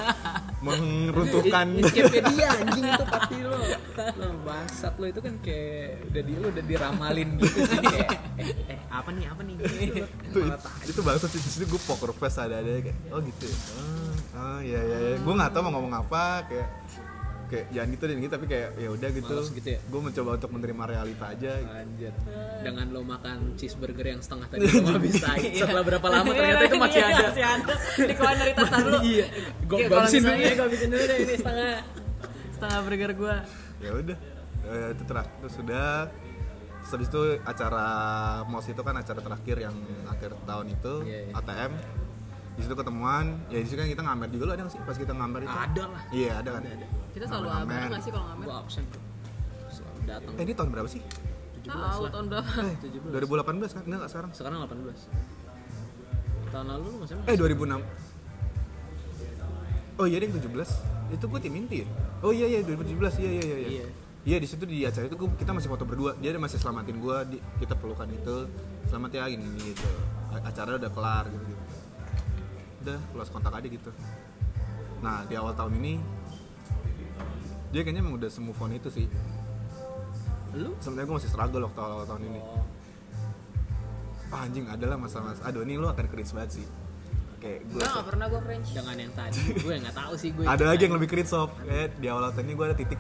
meruntuhkan 0.62 1.66
Wikipedia 1.74 2.48
anjing 2.54 2.86
itu 2.86 3.06
pasti 3.10 3.36
lo 3.42 3.60
lo 3.98 4.28
bangsat 4.46 4.94
lo 5.02 5.06
itu 5.10 5.20
kan 5.24 5.34
kayak 5.42 6.06
udah 6.12 6.22
di 6.22 6.34
lu 6.38 6.48
udah 6.54 6.64
diramalin 6.70 7.30
gitu 7.42 7.58
sih 7.66 7.80
kayak 7.82 8.10
eh, 8.38 8.78
eh 8.78 8.80
apa 8.94 9.10
nih 9.10 9.26
apa 9.26 9.42
nih 9.42 9.54
gitu 9.58 9.74
itu 10.30 10.40
itu 10.86 11.00
bangsa 11.02 11.26
sih 11.32 11.42
di 11.42 11.50
situ 11.50 11.66
gue 11.66 11.82
poker 11.90 12.14
face 12.14 12.38
ada 12.38 12.62
ada 12.62 12.78
kayak 12.78 12.98
oh 13.10 13.20
gitu 13.26 13.46
ya 13.50 13.58
oh, 13.58 14.14
oh 14.38 14.60
ya 14.62 14.80
ya, 14.86 14.98
ya. 15.02 15.16
gue 15.18 15.34
nggak 15.34 15.50
tahu 15.50 15.62
mau 15.66 15.72
ngomong 15.82 15.94
apa 15.98 16.46
kayak 16.46 16.70
kayak 17.52 17.66
jangan 17.70 17.88
gitu 17.92 18.04
dan 18.06 18.18
gitu 18.18 18.32
tapi 18.32 18.46
kayak 18.48 18.70
ya 18.74 18.90
udah 18.90 19.10
gitu, 19.12 19.34
Males 19.34 19.50
gitu 19.52 19.68
ya? 19.68 19.80
gue 19.84 20.02
mencoba 20.02 20.30
untuk 20.34 20.50
menerima 20.52 20.84
realita 20.88 21.26
aja 21.28 21.52
gitu. 21.60 21.76
Anjir. 21.76 22.14
Dengan 22.62 22.86
lo 22.90 23.02
makan 23.04 23.38
cheeseburger 23.54 24.08
yang 24.08 24.22
setengah 24.22 24.48
tadi 24.48 24.64
lo 24.64 24.88
habis 24.90 25.16
tai. 25.18 25.44
Setelah 25.54 25.84
berapa 25.84 26.08
lama 26.08 26.32
ternyata 26.32 26.64
itu 26.64 26.78
masih 26.78 26.98
Iya, 26.98 27.08
ada. 27.12 27.24
masih 27.28 27.44
ada. 27.46 27.74
Dikeluarin 28.02 28.38
dari 28.40 28.54
tas 28.54 28.70
lu. 28.72 28.92
Iya. 29.12 29.26
Kalau 29.68 30.00
habisin 30.00 30.22
dulu 30.22 30.40
ya, 30.40 30.52
gua 30.54 30.66
habisin 30.66 30.88
dulu 30.90 31.04
deh 31.04 31.18
ini 31.20 31.34
setengah. 31.36 31.76
Setengah 32.52 32.80
burger 32.82 33.12
gua. 33.14 33.36
ya 33.78 33.92
udah 33.92 34.18
Eh, 34.62 34.88
itu 34.94 35.04
terakhir 35.04 35.34
terus 35.42 35.54
sudah 35.58 35.88
habis 36.84 37.08
itu 37.08 37.22
acara 37.42 37.86
MOS 38.46 38.68
itu 38.68 38.82
kan 38.82 38.94
acara 38.94 39.20
terakhir 39.20 39.58
yang 39.60 39.76
akhir 40.06 40.32
tahun 40.44 40.66
itu 40.70 40.94
Iya, 41.02 41.20
iya. 41.24 41.34
ATM 41.34 41.72
di 42.52 42.62
situ 42.62 42.74
ketemuan. 42.74 43.26
Ya 43.48 43.58
di 43.58 43.68
situ 43.68 43.78
kan 43.78 43.88
kita 43.88 44.02
ngamer 44.02 44.28
juga 44.28 44.44
lo 44.44 44.52
ada 44.52 44.64
nggak 44.64 44.74
sih? 44.74 44.82
Pas 44.84 44.96
kita 44.96 45.14
ngamer 45.14 45.42
itu? 45.42 45.52
Ada 45.52 45.84
lah. 45.88 46.04
Iya 46.12 46.32
ada 46.38 46.50
kan? 46.52 46.62
Ada 46.62 46.72
ada. 46.74 46.88
Kita 47.12 47.26
selalu 47.26 47.48
Ngamen. 47.48 47.68
abang 47.68 47.90
nggak 47.90 48.02
sih 48.02 48.12
kalau 48.12 48.26
ngamen 48.28 48.46
gue 48.46 48.56
absen 48.58 48.84
tuh 48.88 49.02
selalu 49.70 50.00
datang. 50.06 50.34
Eh 50.36 50.44
ini 50.44 50.54
tahun 50.54 50.70
berapa 50.70 50.90
sih? 50.90 51.02
17 51.62 51.70
tahu 51.70 52.02
lah. 52.02 52.12
tahun 52.12 52.26
berapa? 52.28 52.50
Eh 52.66 52.76
2018 53.14 53.72
kan? 53.72 53.84
Enggak 53.86 53.98
enggak 53.98 54.12
sekarang. 54.12 54.30
Sekarang 54.34 54.58
18 54.62 54.98
tahun 56.52 56.66
lalu 56.68 56.84
lu 56.84 56.98
masih 57.00 57.16
eh 57.24 57.36
2006 57.40 57.80
oh 59.96 60.06
iya 60.06 60.18
deh 60.20 60.28
17 60.28 60.52
itu 61.12 61.26
gue 61.28 61.40
tim 61.40 61.54
inti 61.54 61.78
ya? 61.84 61.88
Oh 62.20 62.32
iya 62.32 62.48
iya 62.48 62.60
2017 62.64 63.22
iya 63.22 63.30
iya 63.30 63.44
iya 63.44 63.58
iya. 63.58 63.70
Iya. 63.70 63.86
Iya 64.22 64.38
di 64.38 64.48
situ 64.48 64.64
di 64.64 64.84
acara 64.84 65.06
itu 65.06 65.16
gua- 65.16 65.34
kita 65.34 65.52
masih 65.52 65.68
foto 65.68 65.84
berdua. 65.84 66.14
Dia 66.18 66.36
masih 66.36 66.58
selamatin 66.58 66.98
gue 66.98 67.18
kita 67.58 67.74
pelukan 67.74 68.08
itu. 68.08 68.48
Selamat 68.86 69.12
ya 69.14 69.26
gini 69.28 69.48
gitu. 69.62 69.88
Acara 70.32 70.76
udah 70.76 70.92
kelar 70.92 71.26
gitu 71.28 71.44
gitu 71.46 71.61
udah 72.82 72.98
close 73.14 73.32
kontak 73.32 73.54
aja 73.54 73.68
gitu. 73.70 73.92
Nah 75.02 75.26
di 75.26 75.34
awal 75.38 75.54
tahun 75.54 75.78
ini 75.82 75.94
dia 77.72 77.82
kayaknya 77.88 78.04
emang 78.04 78.20
udah 78.20 78.30
semove 78.30 78.60
on 78.60 78.76
itu 78.76 78.90
sih. 78.92 79.08
Lu? 80.52 80.76
Sebenarnya 80.84 81.08
gue 81.08 81.16
masih 81.16 81.32
struggle 81.32 81.64
waktu 81.72 81.80
awal, 81.80 82.04
tahun 82.04 82.28
ini. 82.28 82.42
Oh. 82.44 82.66
Ah, 84.32 84.48
anjing 84.48 84.68
adalah 84.68 84.96
masa-masa 85.00 85.44
aduh 85.44 85.64
ini 85.64 85.80
lu 85.80 85.88
akan 85.88 86.06
cringe 86.12 86.32
banget 86.36 86.64
sih. 86.64 86.68
Kayak 87.42 87.60
gue 87.72 87.82
nggak 87.82 88.08
pernah 88.08 88.26
gue 88.28 88.42
cringe. 88.44 88.70
Jangan 88.76 88.96
yang 89.00 89.12
tadi. 89.18 89.42
Gue 89.66 89.76
nggak 89.82 89.98
tahu 89.98 90.14
sih 90.14 90.30
gue 90.30 90.46
ada 90.46 90.64
lagi 90.68 90.82
yang 90.86 90.94
lebih 90.94 91.10
cringe 91.10 91.32
sob. 91.32 91.50
Kayak 91.66 91.98
di 91.98 92.08
awal 92.12 92.30
tahun 92.36 92.46
ini 92.46 92.54
gue 92.54 92.66
ada 92.70 92.78
titik 92.78 93.00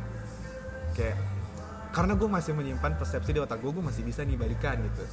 kayak 0.91 1.17
karena 1.91 2.15
gue 2.15 2.29
masih 2.31 2.51
menyimpan 2.55 2.95
persepsi 2.95 3.35
di 3.35 3.39
otak 3.43 3.59
gue 3.59 3.71
gue 3.71 3.83
masih 3.83 4.01
bisa 4.07 4.23
nih 4.23 4.39
balikan 4.39 4.79
gitu. 4.81 5.03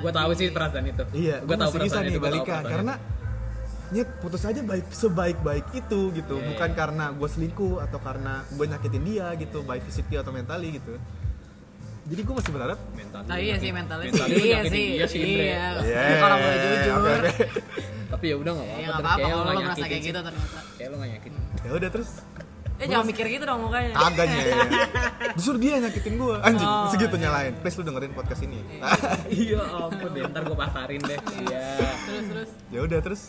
Gue 0.00 0.12
tahu 0.12 0.30
sih 0.34 0.48
perasaan 0.50 0.88
itu. 0.88 1.04
Iya 1.14 1.44
gue 1.44 1.56
tahu 1.56 1.70
masih 1.76 1.80
bisa 1.84 1.96
perasaan 2.00 2.10
nih 2.10 2.20
balikan. 2.20 2.62
karena 2.64 2.94
nyet 3.88 4.08
putus 4.18 4.42
aja 4.42 4.60
baik 4.60 4.86
sebaik 4.88 5.38
baik 5.40 5.66
itu 5.72 6.10
gitu 6.10 6.34
Iya, 6.36 6.46
bukan 6.48 6.68
iya. 6.68 6.76
karena 6.76 7.04
gue 7.10 7.28
selingkuh 7.28 7.78
atau 7.80 7.98
karena 7.98 8.42
gue 8.48 8.66
nyakitin 8.66 9.02
dia 9.02 9.26
gitu 9.36 9.62
baik 9.62 9.82
physically 9.82 10.16
atau 10.16 10.30
mentally 10.30 10.74
gitu 10.74 10.98
jadi 12.04 12.20
gue 12.20 12.34
masih 12.34 12.50
berharap 12.50 12.78
mental 12.92 13.20
Nah, 13.20 13.34
iya 13.36 13.54
sih 13.56 13.70
mentalnya 13.70 14.06
sih. 14.08 14.22
Iya 14.22 14.60
sih. 14.64 14.86
dia 14.94 15.06
sih. 15.06 15.22
Iya. 15.42 15.66
Iya, 15.76 15.98
Tapi 15.98 16.14
kalau 16.16 16.36
boleh 16.36 16.58
jujur. 16.60 16.94
oke. 16.94 17.30
tapi 18.14 18.24
ya 18.24 18.36
udah 18.36 18.52
nggak 18.54 18.66
Ya 18.66 18.74
apa-apa 18.86 18.94
apa-apa 18.96 19.18
Kayak 19.18 19.26
lo 19.26 19.42
nggak 19.42 19.54
merasa 19.56 19.66
nyakitin 19.66 19.82
kayak 19.84 19.98
sih. 19.98 20.08
gitu 20.08 20.20
ternyata. 20.20 20.58
kayak 20.72 20.88
lu 20.88 20.96
nggak 20.96 21.10
nyakitin 21.12 21.42
ya 21.58 21.70
udah 21.72 21.90
terus 21.90 22.10
Eh 22.76 22.84
jangan 22.84 23.06
mikir 23.08 23.24
gitu 23.26 23.44
dong 23.44 23.60
mukanya. 23.62 23.90
agaknya 23.96 24.42
ya 24.44 24.56
justru 25.32 25.56
dia 25.64 25.74
nyakitin 25.80 26.14
gue 26.14 26.34
anjing 26.38 26.68
Oh, 26.68 26.86
segitu 26.86 27.16
iya. 27.16 27.22
nyalain 27.22 27.52
please 27.56 27.74
lu 27.74 27.84
dengerin 27.84 28.12
podcast 28.12 28.42
ini 28.42 28.58
iya 29.26 29.60
ampun 29.80 30.10
deh 30.12 30.22
ntar 30.26 30.42
gue 30.44 30.56
pasarin 30.56 31.00
deh 31.00 31.18
iya 31.42 31.66
Terus 32.04 32.24
terus. 32.28 32.50
ya 32.68 32.78
udah 32.82 32.98
terus 33.00 33.22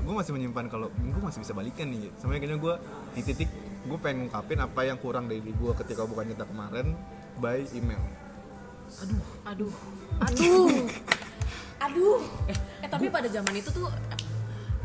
gue 0.00 0.14
masih 0.14 0.32
menyimpan 0.36 0.66
kalau 0.68 0.88
gue 0.92 1.22
masih 1.24 1.40
bisa 1.40 1.52
balikan 1.56 1.88
nih 1.88 2.12
sebenarnya 2.20 2.40
kayaknya 2.44 2.60
gue 2.60 2.74
di 3.16 3.22
titik 3.24 3.50
gue 3.84 3.98
pengen 4.00 4.28
ngungkapin 4.28 4.58
apa 4.60 4.80
yang 4.84 4.96
kurang 5.00 5.24
dari 5.28 5.40
gue 5.40 5.72
ketika 5.84 6.04
bukan 6.04 6.24
kita 6.32 6.44
kemarin 6.44 6.92
by 7.40 7.64
email 7.72 8.00
Aduh. 9.48 9.72
Aduh. 10.22 10.70
Aduh. 11.80 12.20
Eh, 12.46 12.56
eh 12.84 12.88
tapi 12.88 13.08
pada 13.08 13.26
zaman 13.26 13.56
itu 13.56 13.72
tuh 13.72 13.88
eh, 13.88 14.18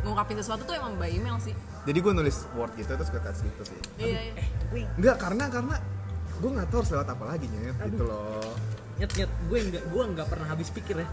ngungkapin 0.01 0.39
sesuatu 0.39 0.63
tuh 0.63 0.73
emang 0.73 0.95
by 0.95 1.11
email 1.11 1.35
sih. 1.43 1.51
jadi 1.83 1.99
gue 1.99 2.13
nulis 2.15 2.47
word 2.55 2.71
gitu 2.79 2.91
terus 2.95 3.11
gue 3.11 3.19
touch 3.23 3.39
gitu 3.43 3.63
sih 3.67 3.79
Iya, 3.99 4.19
iya. 4.71 4.87
enggak 4.99 5.15
karena 5.19 5.47
karena 5.51 5.75
gue 6.39 6.49
nggak 6.55 6.67
tahu 6.71 6.79
harus 6.83 6.91
lewat 6.95 7.07
apa 7.11 7.23
lagi 7.27 7.45
nyet 7.51 7.75
gitu 7.87 8.03
loh 8.07 8.51
nyet 8.99 9.11
nyet 9.15 9.31
gue 9.47 9.57
nggak 9.59 9.83
gue 9.91 10.03
nggak 10.15 10.27
pernah 10.27 10.47
habis 10.47 10.67
pikir 10.71 10.95
ya 11.03 11.07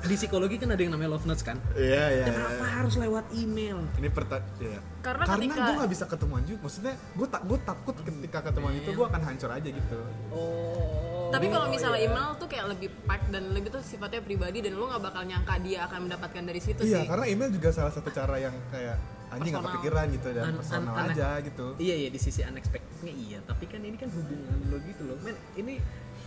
di 0.00 0.14
psikologi 0.14 0.56
kan 0.56 0.68
ada 0.68 0.78
yang 0.78 0.92
namanya 0.92 1.10
love 1.10 1.26
notes 1.26 1.42
kan? 1.42 1.58
Iya 1.72 2.04
iya 2.12 2.24
kenapa 2.24 2.64
harus 2.64 2.94
lewat 2.94 3.24
email? 3.32 3.82
Ini 3.94 4.08
perta 4.08 4.38
ya. 4.56 4.78
Karena 5.00 5.24
karena 5.24 5.42
ketika- 5.44 5.64
gue 5.64 5.74
nggak 5.76 5.90
bisa 5.90 6.04
ketemuan 6.06 6.42
juga 6.42 6.60
maksudnya 6.62 6.94
gue 6.94 7.26
tak 7.26 7.42
gue 7.42 7.58
takut 7.60 7.94
ketika 7.98 8.38
ketemuan 8.44 8.74
itu 8.74 8.90
gue 8.90 9.02
akan 9.04 9.22
hancur 9.24 9.50
aja 9.50 9.68
gitu. 9.68 9.98
Oh. 10.30 11.28
Tapi 11.28 11.46
kalau 11.46 11.68
misalnya 11.68 12.00
email 12.00 12.30
tuh 12.34 12.46
kayak 12.46 12.66
lebih 12.70 12.88
pack 13.04 13.28
dan 13.28 13.52
lebih 13.52 13.68
tuh 13.68 13.82
sifatnya 13.82 14.20
pribadi 14.20 14.58
dan 14.60 14.72
lu 14.72 14.86
nggak 14.86 15.02
bakal 15.02 15.22
nyangka 15.22 15.54
dia 15.60 15.84
akan 15.84 16.08
mendapatkan 16.08 16.42
dari 16.42 16.56
situ 16.56 16.80
iya 16.82 17.02
sih. 17.02 17.06
karena 17.06 17.24
email 17.26 17.50
juga 17.52 17.68
salah 17.68 17.92
satu 17.92 18.08
cara 18.08 18.38
yang 18.38 18.54
kayak 18.70 18.96
anjing 19.28 19.52
nggak 19.52 19.60
Personal. 19.60 19.76
kepikiran 19.76 20.06
gitu 20.08 20.28
dan 20.32 20.44
An- 20.46 20.56
personal 20.56 20.94
an- 20.96 21.10
aja 21.12 21.28
gitu. 21.44 21.66
iya 21.76 21.94
iya 21.96 22.08
di 22.08 22.16
sisi 22.16 22.40
unexpectednya 22.40 23.12
iya. 23.12 23.38
Tapi 23.44 23.64
kan 23.66 23.80
ini 23.82 23.96
kan 23.96 24.08
hubungan 24.08 24.56
lo 24.64 24.76
gitu 24.80 25.02
loh. 25.04 25.16
Men 25.20 25.36
ini 25.54 25.74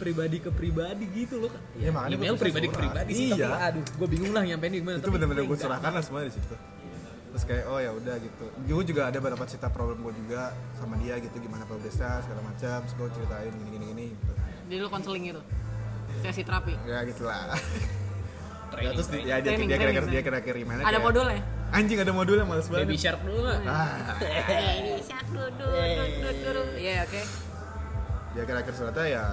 pribadi 0.01 0.37
ke 0.39 0.49
pribadi 0.49 1.05
gitu 1.13 1.35
loh 1.39 1.53
Ya, 1.77 1.89
makanya 1.89 2.17
email 2.17 2.33
pribadi 2.35 2.67
ke 2.67 2.75
pribadi 2.75 3.11
sih 3.11 3.27
Iya. 3.29 3.45
tapi 3.45 3.61
aduh 3.69 3.83
gue 3.85 4.07
bingung 4.09 4.31
lah 4.31 4.41
nyampein 4.43 4.73
gimana 4.73 4.97
itu 4.97 5.09
bener-bener 5.09 5.43
gue 5.45 5.57
curahkan 5.59 5.91
lah 5.91 6.01
semua 6.01 6.25
di 6.25 6.33
situ 6.33 6.55
terus 7.31 7.43
kayak 7.45 7.63
oh 7.65 7.79
ya 7.79 7.91
udah 7.91 8.15
gitu 8.17 8.45
gue 8.51 8.83
juga 8.83 9.01
ada 9.07 9.17
beberapa 9.17 9.45
cerita 9.45 9.69
problem 9.69 10.01
gue 10.01 10.13
juga 10.17 10.51
sama 10.75 10.97
dia 10.97 11.15
gitu 11.17 11.37
gimana 11.37 11.63
progresnya 11.63 12.19
segala 12.19 12.41
macam 12.43 12.77
terus 12.81 12.93
gue 12.93 13.07
ceritain 13.13 13.53
gini 13.53 13.69
gini 13.71 13.85
gini 13.87 14.05
gitu. 14.11 14.31
Jadi 14.65 14.75
lu 14.77 14.89
konseling 14.89 15.23
gitu. 15.25 15.41
Sesi 16.19 16.41
terapi. 16.41 16.75
ya 16.81 16.99
gitulah 17.05 17.55
Training, 18.67 18.83
ya 18.83 18.91
terus 18.93 19.07
training. 19.07 19.27
ya 19.27 19.35
dia 19.37 19.43
Training, 19.45 19.67
dia 19.67 19.77
kira-kira 19.77 19.99
training, 20.01 20.13
dia 20.13 20.21
kira-kira 20.23 20.57
emailnya 20.59 20.83
Ada 20.83 20.91
kayak, 20.91 21.03
modulnya? 21.03 21.39
anjing 21.71 21.99
ada 21.99 22.11
modulnya 22.11 22.43
males 22.43 22.67
baby 22.67 22.83
banget 22.89 22.99
shark 23.01 23.21
dulu 23.21 23.39
nggak 23.41 23.59
ah 23.63 23.91
Iya, 26.77 26.95
oke. 27.05 27.21
ya 28.31 28.43
kira-kira 28.43 28.75
suratnya 28.75 29.05
ya 29.07 29.23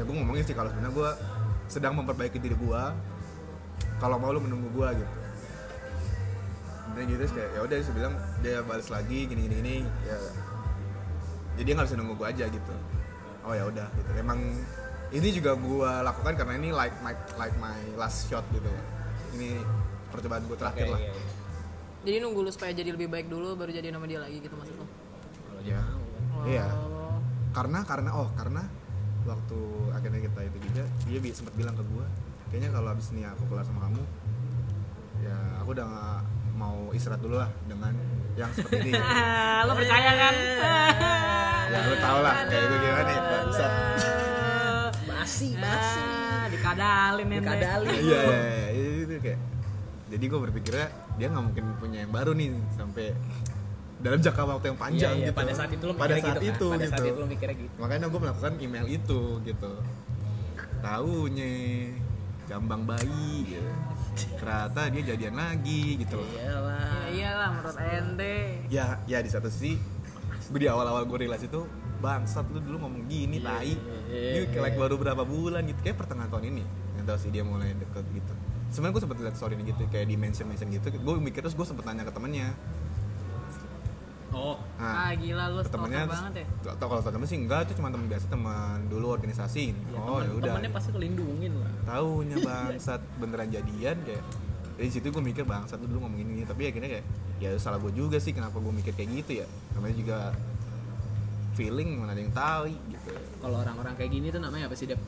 ya 0.00 0.02
gue 0.08 0.14
ngomongin 0.16 0.44
sih 0.48 0.56
kalau 0.56 0.72
sebenarnya 0.72 0.96
gue 0.96 1.10
sedang 1.68 1.92
memperbaiki 2.00 2.40
diri 2.40 2.56
gue 2.56 2.82
kalau 4.00 4.16
mau 4.16 4.32
lu 4.32 4.40
menunggu 4.40 4.72
gue 4.72 4.88
gitu 5.04 5.14
dan 6.90 7.02
gitu 7.04 7.18
terus 7.20 7.32
kayak 7.36 7.50
ya 7.52 7.60
udah 7.60 7.76
dia 7.76 7.92
bilang 7.92 8.14
dia 8.40 8.56
balas 8.64 8.88
lagi 8.88 9.28
gini 9.28 9.44
gini 9.44 9.56
gini 9.60 9.76
ya 10.08 10.16
jadi 11.60 11.64
dia 11.68 11.74
nggak 11.76 11.86
bisa 11.92 11.96
nunggu 12.00 12.14
gue 12.16 12.26
aja 12.32 12.44
gitu 12.48 12.74
oh 13.44 13.52
ya 13.52 13.68
udah 13.68 13.86
gitu 13.92 14.10
emang 14.16 14.40
ini 15.12 15.28
juga 15.36 15.52
gue 15.52 15.90
lakukan 16.00 16.32
karena 16.32 16.54
ini 16.56 16.72
like 16.72 16.96
my 17.04 17.12
like 17.36 17.54
my 17.60 17.76
last 18.00 18.24
shot 18.32 18.42
gitu 18.56 18.72
ini 19.36 19.60
percobaan 20.08 20.48
gue 20.48 20.56
terakhir 20.56 20.88
Oke, 20.88 20.94
lah 20.96 21.02
iya, 21.04 21.12
iya. 21.12 21.28
Jadi 22.00 22.16
nunggu 22.24 22.40
lu 22.40 22.48
supaya 22.48 22.72
jadi 22.72 22.96
lebih 22.96 23.12
baik 23.12 23.28
dulu 23.28 23.52
baru 23.60 23.76
jadi 23.76 23.92
nama 23.92 24.08
dia 24.08 24.24
lagi 24.24 24.40
gitu 24.40 24.56
maksud 24.56 24.72
lu. 24.72 24.88
Kalau 25.44 25.60
ya 25.60 25.84
jauh. 25.84 26.48
iya 26.48 26.66
Oh. 26.72 27.20
karena 27.52 27.84
karena 27.84 28.10
oh 28.16 28.32
karena 28.32 28.64
waktu 29.22 29.58
akhirnya 29.90 30.20
kita 30.22 30.40
itu 30.44 30.58
juga 30.62 30.82
dia 31.04 31.18
bi- 31.18 31.32
sempat 31.32 31.54
bilang 31.54 31.72
ke 31.72 31.82
gue 31.82 32.06
kayaknya 32.48 32.70
kalau 32.70 32.88
abis 32.90 33.10
ini 33.10 33.22
aku 33.22 33.42
kelar 33.46 33.62
sama 33.62 33.80
kamu 33.82 34.02
ya 35.20 35.36
aku 35.58 35.70
udah 35.70 35.86
nggak 35.86 36.18
mau 36.54 36.76
istirahat 36.90 37.20
dulu 37.20 37.36
lah 37.36 37.48
dengan 37.64 37.92
yang 38.32 38.50
seperti 38.50 38.78
ini. 38.86 39.00
Lo 39.66 39.72
percaya 39.72 40.10
kan? 40.14 40.34
ya 41.66 41.78
lu 41.82 41.96
tau 41.96 42.18
lah 42.20 42.34
kayak 42.44 42.64
gue 42.64 42.78
gimana 42.80 43.02
nih 43.04 43.18
bangsat 43.20 43.72
basi 45.02 45.48
basi 45.54 46.02
Ah, 46.02 46.46
dikadalin 46.48 47.26
ente. 47.28 47.36
dikadalin. 47.38 47.90
Iya 47.92 48.20
iya 48.20 48.40
iya, 48.72 48.88
itu 48.98 49.14
kayak 49.20 49.38
jadi 50.08 50.24
gue 50.26 50.40
berpikirnya 50.42 50.86
dia 51.14 51.26
nggak 51.28 51.44
mungkin 51.44 51.64
punya 51.76 51.98
yang 52.02 52.10
baru 52.10 52.32
nih 52.32 52.48
sampai 52.72 53.14
dalam 54.00 54.18
jangka 54.18 54.42
waktu 54.42 54.66
yang 54.66 54.78
panjang 54.78 55.12
Iya, 55.12 55.20
iya, 55.20 55.28
gitu. 55.28 55.36
pada 55.36 55.52
saat 55.52 55.70
itu 55.70 55.84
lo 55.84 55.92
pada 55.92 56.14
saat 56.16 56.36
gitu 56.36 56.40
kan. 56.40 56.50
itu 56.56 56.66
pada 56.66 56.80
gitu. 56.80 56.92
saat 56.92 57.04
itu 57.06 57.18
lo 57.20 57.26
mikirnya 57.28 57.56
gitu. 57.56 57.74
Makanya 57.76 58.06
gue 58.08 58.20
melakukan 58.20 58.52
email 58.58 58.86
itu 58.88 59.20
gitu. 59.44 59.72
Taunya 60.80 61.52
jambang 62.46 62.82
bayi 62.82 63.34
gitu. 63.46 63.70
ternyata 64.36 64.90
dia 64.90 65.02
jadian 65.14 65.34
lagi 65.36 66.00
gitu. 66.00 66.18
Loh 66.18 66.26
iyalah. 66.26 66.82
Ya 67.06 67.08
iyalah 67.14 67.48
menurut 67.54 67.76
ente. 67.78 68.36
ya 68.68 68.86
ya 69.04 69.18
di 69.20 69.30
satu 69.30 69.46
sisi 69.46 69.78
gue 70.50 70.58
di 70.58 70.66
awal-awal 70.66 71.06
gue 71.06 71.18
relasi 71.24 71.46
itu 71.46 71.62
bangsat 72.00 72.42
lu 72.50 72.58
dulu 72.58 72.80
ngomong 72.82 73.06
gini 73.06 73.38
Iya, 73.38 73.46
tai. 73.46 73.74
iya, 74.10 74.30
dia 74.34 74.42
kayak 74.50 74.62
like 74.66 74.78
baru 74.80 74.94
berapa 74.96 75.22
bulan 75.22 75.62
gitu 75.62 75.80
kayak 75.80 75.96
pertengahan 75.96 76.26
tahun 76.28 76.44
ini. 76.50 76.64
Yang 76.96 77.04
tahu 77.06 77.18
sih 77.20 77.30
dia 77.30 77.44
mulai 77.44 77.70
deket 77.76 78.04
gitu. 78.10 78.32
Sebenarnya 78.70 78.92
gue 78.96 79.02
sempet 79.04 79.16
liat 79.20 79.36
story 79.36 79.54
ini 79.54 79.64
gitu 79.70 79.82
kayak 79.86 80.06
di 80.08 80.16
mention 80.16 80.46
mention 80.48 80.68
gitu. 80.72 80.88
Gue 80.90 81.14
mikir 81.20 81.40
terus 81.40 81.54
gue 81.54 81.62
sempet 81.62 81.84
tanya 81.84 82.02
ke 82.02 82.10
temennya 82.10 82.50
oh. 84.32 84.56
Ah 84.76 85.12
gila 85.12 85.44
lu 85.50 85.60
temennya 85.62 86.06
banget 86.06 86.32
ya. 86.42 86.46
atau 86.74 86.86
kalau 86.86 87.02
temen 87.02 87.26
sih 87.26 87.38
enggak 87.38 87.68
itu 87.68 87.72
cuma 87.78 87.88
temen 87.90 88.06
biasa 88.06 88.26
teman 88.30 88.78
dulu 88.86 89.06
organisasi. 89.12 89.64
Ya, 89.72 89.98
oh 89.98 90.18
temen- 90.18 90.26
ya 90.26 90.32
udah. 90.38 90.52
temennya 90.56 90.72
pasti 90.72 90.90
kelindungin 90.92 91.52
lah. 91.58 91.72
Tahunya 91.86 92.36
bangsat 92.48 93.00
beneran 93.18 93.48
jadian 93.50 93.96
kayak. 94.06 94.24
Dari 94.80 94.88
situ 94.88 95.12
gue 95.12 95.20
mikir 95.20 95.44
bangsat 95.44 95.76
lu 95.84 95.92
dulu 95.92 96.08
ngomong 96.08 96.20
ini 96.24 96.42
tapi 96.48 96.72
akhirnya 96.72 96.88
kayak 96.88 97.06
ya 97.36 97.50
salah 97.60 97.76
gue 97.76 97.92
juga 97.92 98.16
sih 98.16 98.32
kenapa 98.32 98.56
gue 98.56 98.72
mikir 98.72 98.96
kayak 98.96 99.10
gitu 99.24 99.44
ya. 99.44 99.46
Namanya 99.76 99.94
juga 99.96 100.18
feeling 101.52 102.00
mana 102.00 102.16
ada 102.16 102.20
yang 102.22 102.32
tahu 102.32 102.62
gitu. 102.88 103.10
Kalau 103.40 103.56
orang-orang 103.60 103.94
kayak 103.98 104.10
gini 104.10 104.26
tuh 104.32 104.40
namanya 104.40 104.70
apa 104.70 104.76
sih 104.78 104.88
Dep? 104.88 105.00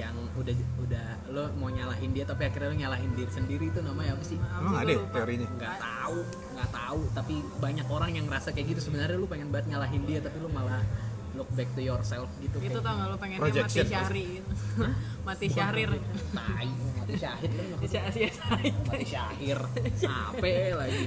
Yang 0.00 0.16
udah 0.32 0.56
udah 0.80 1.06
lo 1.36 1.44
mau 1.60 1.68
nyalahin 1.68 2.16
dia 2.16 2.24
tapi 2.24 2.48
akhirnya 2.48 2.72
lo 2.72 2.76
nyalahin 2.88 3.12
diri 3.12 3.28
sendiri 3.28 3.68
itu 3.68 3.80
namanya 3.84 4.16
apa 4.16 4.24
sih? 4.24 4.38
Emang 4.40 4.76
ada 4.80 4.90
ya 4.90 5.00
teorinya? 5.12 5.48
Nggak 5.60 5.76
tahu 5.76 6.18
nggak 6.56 6.70
tahu. 6.72 7.00
Tapi 7.12 7.34
banyak 7.60 7.86
orang 7.92 8.10
yang 8.16 8.24
ngerasa 8.24 8.48
kayak 8.56 8.66
gitu. 8.76 8.80
Sebenarnya 8.88 9.16
lu 9.20 9.28
pengen 9.28 9.52
banget 9.52 9.76
nyalahin 9.76 10.02
dia 10.08 10.24
tapi 10.24 10.36
lu 10.40 10.48
malah 10.48 10.80
look 11.34 11.50
back 11.54 11.70
to 11.78 11.82
yourself 11.82 12.26
gitu 12.42 12.58
itu 12.58 12.78
tau 12.82 12.94
gak 12.98 13.06
lo 13.06 13.16
pengennya 13.16 13.38
mati 13.40 13.54
Projection. 13.54 13.86
syahri 13.86 14.24
gitu. 14.42 14.50
mati 15.28 15.46
syahrir. 15.46 15.90
tai 16.34 16.68
mati 16.98 17.14
syahid 17.16 17.50
kan 17.54 18.60
mati 18.90 19.06
syahir. 19.06 19.58
Apa 20.04 20.50
lagi? 20.74 21.04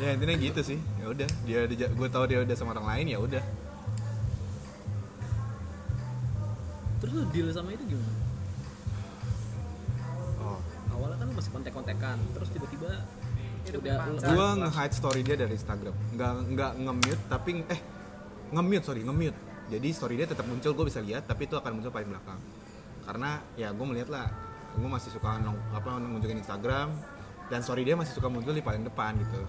Ya 0.00 0.08
intinya 0.16 0.36
gitu 0.40 0.60
sih. 0.64 0.78
Ya 1.00 1.06
udah 1.12 1.28
dia 1.44 1.60
gue 1.68 2.08
tahu 2.08 2.24
dia 2.28 2.38
udah 2.40 2.56
sama 2.56 2.72
orang 2.72 2.88
lain 2.88 3.06
ya 3.12 3.18
udah. 3.20 3.44
Terus 6.96 7.12
lu 7.12 7.24
deal 7.28 7.48
sama 7.52 7.70
itu 7.76 7.84
gimana 7.84 8.15
awalnya 10.96 11.16
kan 11.20 11.26
lu 11.28 11.34
masih 11.36 11.52
kontek-kontekan 11.52 12.16
terus 12.32 12.48
tiba-tiba 12.50 13.04
Hidup 13.66 13.82
udah 13.82 13.98
gue 14.14 14.48
nge-hide 14.62 14.94
story 14.94 15.20
dia 15.26 15.34
dari 15.34 15.54
Instagram. 15.58 15.94
Nggak 16.14 16.32
nggak 16.54 16.72
nge-mute 16.86 17.22
tapi 17.26 17.50
eh 17.66 17.80
nge-mute 18.54 18.84
sorry 18.86 19.02
nge-mute. 19.02 19.38
Jadi 19.66 19.88
story 19.90 20.14
dia 20.14 20.26
tetap 20.30 20.46
muncul 20.46 20.70
gue 20.70 20.86
bisa 20.86 21.02
lihat 21.02 21.26
tapi 21.26 21.50
itu 21.50 21.58
akan 21.58 21.82
muncul 21.82 21.90
paling 21.90 22.06
belakang. 22.06 22.38
Karena 23.02 23.42
ya 23.58 23.74
gue 23.74 23.86
melihat 23.86 24.08
lah 24.14 24.30
gue 24.76 24.86
masih 24.86 25.10
suka 25.10 25.40
nong, 25.42 25.58
apa 25.74 25.98
nunjukin 25.98 26.38
Instagram 26.38 26.94
dan 27.50 27.64
story 27.64 27.82
dia 27.82 27.98
masih 27.98 28.14
suka 28.14 28.30
muncul 28.30 28.54
di 28.54 28.62
paling 28.62 28.86
depan 28.86 29.18
gitu. 29.18 29.40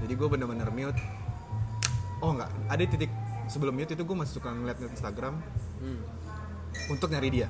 Jadi 0.00 0.12
gue 0.16 0.28
bener-bener 0.32 0.68
mute. 0.72 1.00
Oh 2.24 2.32
nggak 2.32 2.72
ada 2.72 2.82
titik 2.88 3.12
sebelum 3.52 3.76
mute 3.76 3.92
itu 3.92 4.00
gue 4.00 4.16
masih 4.16 4.40
suka 4.40 4.48
ngeliat 4.48 4.80
Instagram 4.80 5.36
hmm. 5.84 6.00
untuk 6.88 7.12
nyari 7.12 7.28
dia 7.28 7.48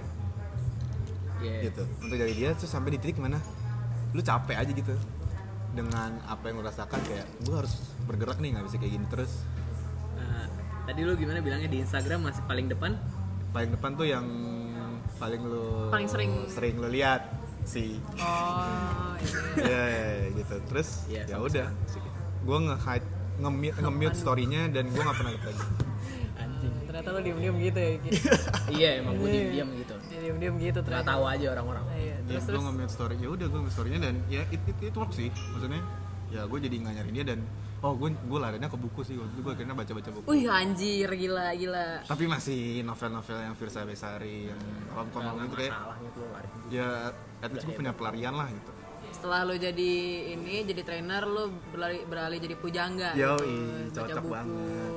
yeah. 1.43 1.61
gitu. 1.67 1.83
Untuk 2.01 2.17
nyari 2.17 2.35
dia 2.35 2.51
terus 2.55 2.71
sampai 2.71 2.95
di 2.95 2.99
titik 3.03 3.19
mana? 3.19 3.43
Lu 4.15 4.23
capek 4.23 4.57
aja 4.57 4.73
gitu. 4.73 4.95
Dengan 5.73 6.21
apa 6.29 6.49
yang 6.49 6.61
lu 6.61 6.65
rasakan 6.65 7.01
kayak 7.05 7.27
gue 7.43 7.57
harus 7.57 7.75
bergerak 8.07 8.39
nih 8.39 8.55
nggak 8.55 8.65
bisa 8.71 8.77
kayak 8.79 8.93
gini 8.95 9.07
terus. 9.11 9.33
Nah, 10.17 10.47
tadi 10.87 11.01
lu 11.03 11.13
gimana 11.17 11.43
bilangnya 11.43 11.69
di 11.69 11.83
Instagram 11.83 12.31
masih 12.31 12.43
paling 12.47 12.67
depan? 12.71 12.95
Paling 13.53 13.71
depan 13.75 13.91
tuh 13.99 14.07
yang 14.09 14.27
paling 15.21 15.43
lu 15.45 15.93
Paling 15.93 16.09
sering. 16.09 16.33
sering 16.49 16.75
lu 16.81 16.89
lihat 16.89 17.29
sih. 17.63 17.99
Oh 18.19 19.15
ini 19.23 19.63
ya 19.63 19.83
ya, 19.87 20.05
ya, 20.19 20.29
gitu. 20.35 20.55
Terus 20.67 20.89
Iya, 21.07 21.23
ya 21.31 21.37
udah. 21.39 21.69
gue 22.43 22.59
nge-hide 22.59 23.07
nge-mute, 23.39 23.77
nge-mute 23.79 24.17
story-nya 24.19 24.67
dan 24.69 24.91
gue 24.91 24.99
nggak 24.99 25.15
pernah 25.15 25.33
lihat 25.33 25.45
lagi. 25.47 25.65
Anjing. 26.43 26.75
Ternyata 26.91 27.09
lo 27.15 27.21
diem 27.23 27.39
diem 27.39 27.57
gitu 27.71 27.79
ya 27.79 27.91
iya 28.69 28.91
emang 28.99 29.15
gue 29.17 29.29
diem 29.31 29.49
diem 29.55 29.69
gitu 29.79 29.95
Ya, 30.23 30.31
diem 30.31 30.39
diem 30.39 30.55
gitu 30.55 30.79
nggak 30.79 30.87
ternyata 30.87 31.11
tahu 31.19 31.25
aja 31.27 31.47
orang-orang. 31.59 31.85
Iya, 31.99 32.17
terus 32.23 32.31
terus 32.31 32.39
gue 32.39 32.47
terus. 32.47 32.63
nge-mute 32.63 32.93
story. 32.95 33.15
Ya 33.19 33.29
udah 33.35 33.47
gue 33.51 33.61
nge 33.67 33.73
story-nya 33.75 34.01
dan 34.07 34.15
ya 34.31 34.43
it, 34.55 34.63
it, 34.71 34.79
it 34.79 34.95
works 34.95 35.17
sih. 35.19 35.31
Maksudnya 35.35 35.83
ya 36.31 36.41
gue 36.47 36.59
jadi 36.63 36.77
nggak 36.79 36.95
nyari 36.95 37.11
dia 37.11 37.25
dan 37.27 37.41
oh 37.83 37.93
gue 37.99 38.09
gue 38.15 38.39
larinya 38.39 38.69
ke 38.71 38.79
buku 38.79 39.01
sih. 39.03 39.19
Waktu 39.19 39.33
itu 39.35 39.41
gue 39.43 39.53
akhirnya 39.59 39.75
baca-baca 39.75 40.11
buku. 40.15 40.27
Wih 40.31 40.47
anjir 40.47 41.11
gila 41.11 41.47
gila. 41.59 41.87
Tapi 42.07 42.25
masih 42.31 42.61
novel-novel 42.87 43.39
yang 43.51 43.55
Firsa 43.59 43.83
Besari 43.83 44.47
yang 44.47 44.63
rom-com 44.95 45.23
itu 45.43 45.55
kayak 45.59 45.75
masalahnya 45.75 46.11
tuh 46.15 46.25
lari. 46.31 46.49
Ya 46.71 46.89
at 47.43 47.51
least 47.51 47.67
gue 47.67 47.75
punya 47.75 47.91
pelarian 47.91 48.35
lah 48.39 48.47
gitu. 48.47 48.71
Setelah 49.11 49.41
lo 49.43 49.55
jadi 49.59 49.93
ini 50.39 50.55
jadi 50.63 50.83
trainer 50.87 51.27
lo 51.27 51.51
beralih 51.75 52.07
beralih 52.07 52.39
jadi 52.39 52.55
pujangga. 52.55 53.11
Yoi, 53.19 53.91
gitu. 53.91 53.99
baca 53.99 54.07
cocok 54.07 54.23
buku. 54.23 54.31
banget. 54.31 54.93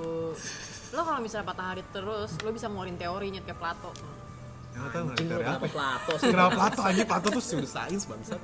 lo 0.96 1.04
kalau 1.04 1.20
misalnya 1.20 1.44
patah 1.50 1.66
hari 1.76 1.84
terus 1.92 2.32
lo 2.40 2.56
bisa 2.56 2.72
ngeluarin 2.72 2.96
teorinya 2.96 3.44
kayak 3.44 3.60
Plato 3.60 3.92
Yang 4.76 4.88
tahu 4.92 5.04
nggak 5.08 5.16
anjing 5.16 5.28
lu 5.28 5.32
dari 5.32 5.44
kenapa 5.44 5.58
apa? 5.58 5.68
Plato 5.72 6.14
sih? 6.20 6.28
Kenapa 6.30 6.52
Plato? 6.56 6.82
Aja 6.84 7.04
Plato 7.08 7.28
tuh 7.32 7.44
sudah 7.44 7.70
sains 7.70 8.04
bangsat. 8.04 8.42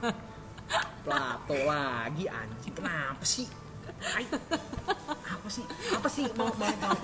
Plato 1.03 1.55
lagi 1.67 2.25
anjing. 2.31 2.73
Kenapa 2.73 3.23
sih? 3.27 3.47
Ay, 4.01 4.25
apa 5.29 5.47
sih? 5.51 5.65
Apa 5.93 6.07
sih? 6.09 6.25
Mau 6.33 6.49
mau 6.55 6.71
mau. 6.79 6.95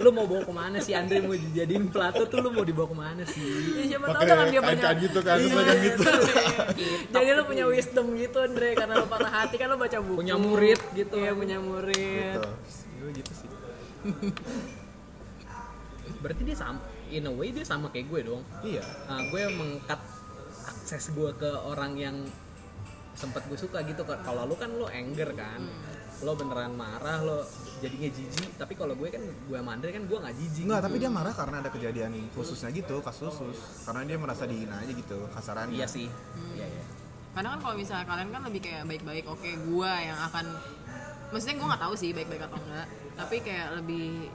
Lu 0.00 0.08
mau 0.14 0.24
bawa 0.24 0.42
ke 0.46 0.52
mana 0.54 0.76
sih 0.78 0.94
Andre? 0.94 1.20
Mau 1.26 1.34
dijadiin 1.34 1.90
Plato 1.90 2.24
tuh 2.30 2.38
lu 2.40 2.54
mau 2.54 2.62
dibawa 2.62 2.86
ke 2.88 2.96
mana 2.96 3.22
sih? 3.26 3.42
Ya, 3.74 3.96
siapa 3.96 4.06
tahu 4.14 4.22
dengan 4.22 4.46
dia 4.48 4.60
banyak 4.62 4.80
kain-kain 4.80 4.98
gitu 5.04 5.20
kan, 5.26 5.36
terus 5.42 5.52
Iya, 5.52 5.74
gitu. 5.82 6.02
jadi 7.12 7.30
lo 7.34 7.42
punya 7.44 7.64
wisdom 7.66 8.06
gitu 8.16 8.38
Andre 8.40 8.68
karena 8.78 8.94
lo 9.02 9.06
patah 9.10 9.32
hati 9.32 9.56
kan 9.58 9.66
lo 9.68 9.76
baca 9.76 9.98
buku. 10.00 10.18
Punya 10.22 10.36
murid 10.38 10.80
gitu. 10.94 11.14
iya 11.18 11.32
punya 11.34 11.58
murid. 11.58 12.38
Gitu. 12.38 12.50
Gue 13.02 13.10
gitu 13.12 13.32
sih. 13.34 13.48
berarti 16.18 16.42
dia 16.42 16.56
sama 16.56 16.80
in 17.12 17.24
a 17.28 17.32
way 17.32 17.50
dia 17.50 17.64
sama 17.64 17.88
kayak 17.88 18.06
gue 18.08 18.20
dong. 18.28 18.42
Iya. 18.62 18.84
Nah, 19.08 19.20
gue 19.28 19.42
mengkat 19.52 20.00
akses 20.68 21.12
gue 21.12 21.30
ke 21.36 21.50
orang 21.64 21.92
yang 21.96 22.16
sempat 23.18 23.42
gue 23.50 23.58
suka 23.58 23.82
gitu. 23.82 24.06
Kalau 24.06 24.46
lu 24.46 24.54
kan 24.54 24.70
lu 24.70 24.86
anger 24.86 25.34
kan. 25.34 25.60
Lo 26.18 26.34
beneran 26.34 26.74
marah 26.74 27.22
lo 27.22 27.46
jadinya 27.78 28.10
jijik. 28.10 28.58
Tapi 28.58 28.74
kalau 28.74 28.94
gue 28.94 29.08
kan 29.10 29.22
gue 29.22 29.58
mandiri 29.62 29.94
kan 29.94 30.04
gue 30.06 30.18
nggak 30.18 30.34
jijik 30.34 30.64
Enggak, 30.66 30.82
tapi 30.86 30.96
dia 30.98 31.10
marah 31.10 31.34
karena 31.34 31.56
ada 31.62 31.70
kejadian 31.70 32.10
khususnya 32.34 32.70
gitu, 32.74 32.98
kasus 33.02 33.30
khusus. 33.30 33.58
Karena 33.86 34.02
dia 34.06 34.18
merasa 34.18 34.42
dihina 34.46 34.82
aja 34.82 34.92
gitu, 34.92 35.18
kasarannya. 35.30 35.78
iya 35.78 35.86
sih. 35.86 36.10
Iya 36.58 36.66
iya. 36.66 36.84
Karena 37.34 37.54
kan 37.54 37.60
kalau 37.62 37.74
misalnya 37.78 38.06
kalian 38.06 38.28
kan 38.34 38.42
lebih 38.50 38.60
kayak 38.66 38.82
baik-baik 38.90 39.24
oke 39.30 39.50
gua 39.70 39.92
yang 40.02 40.18
akan 40.26 40.46
maksudnya 41.30 41.54
gua 41.62 41.66
nggak 41.70 41.82
tahu 41.86 41.94
sih 41.94 42.10
baik-baik 42.10 42.42
atau 42.50 42.58
enggak. 42.58 42.86
Tapi 43.14 43.36
kayak 43.46 43.68
lebih 43.78 44.26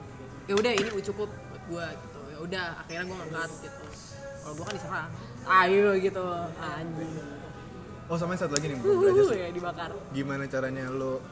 ya 0.48 0.54
udah 0.56 0.72
ini 0.72 0.88
cukup 1.04 1.28
buat 1.68 1.96
gitu 1.96 2.13
ya 2.34 2.38
udah 2.42 2.66
akhirnya 2.82 3.04
gua 3.06 3.16
ngangkat 3.22 3.50
gitu. 3.62 3.84
Kalau 4.42 4.52
gua 4.58 4.64
kan 4.66 4.74
diserang. 4.74 5.10
Ayo 5.46 5.88
gitu 6.02 6.24
anjing. 6.58 7.12
Oh, 8.04 8.16
sama 8.20 8.36
yang 8.36 8.42
satu 8.44 8.52
lagi 8.58 8.66
nih, 8.68 8.76
belum 8.84 8.96
belajar 9.00 9.24
sih. 9.32 9.38
ya 9.40 9.48
dibakar. 9.48 9.90
Gimana 10.12 10.44
caranya 10.44 10.84
lo 10.92 11.22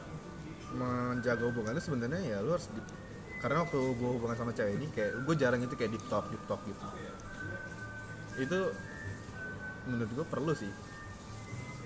menjaga 0.73 1.43
hubungan 1.45 1.77
lu 1.77 1.81
sebenarnya 1.83 2.21
ya 2.25 2.37
lu 2.41 2.49
harus 2.49 2.65
di- 2.73 2.81
karena 3.37 3.61
waktu 3.61 3.77
gue 3.77 4.09
hubungan 4.09 4.33
sama 4.33 4.55
cewek 4.57 4.81
ini 4.81 4.87
kayak 4.89 5.21
gue 5.21 5.35
jarang 5.37 5.61
itu 5.61 5.75
kayak 5.77 5.91
deep 5.93 6.05
talk 6.09 6.25
deep 6.33 6.41
talk 6.49 6.63
gitu. 6.65 6.81
Itu 8.41 8.59
menurut 9.85 10.11
gue 10.15 10.25
perlu 10.25 10.53
sih. 10.57 10.71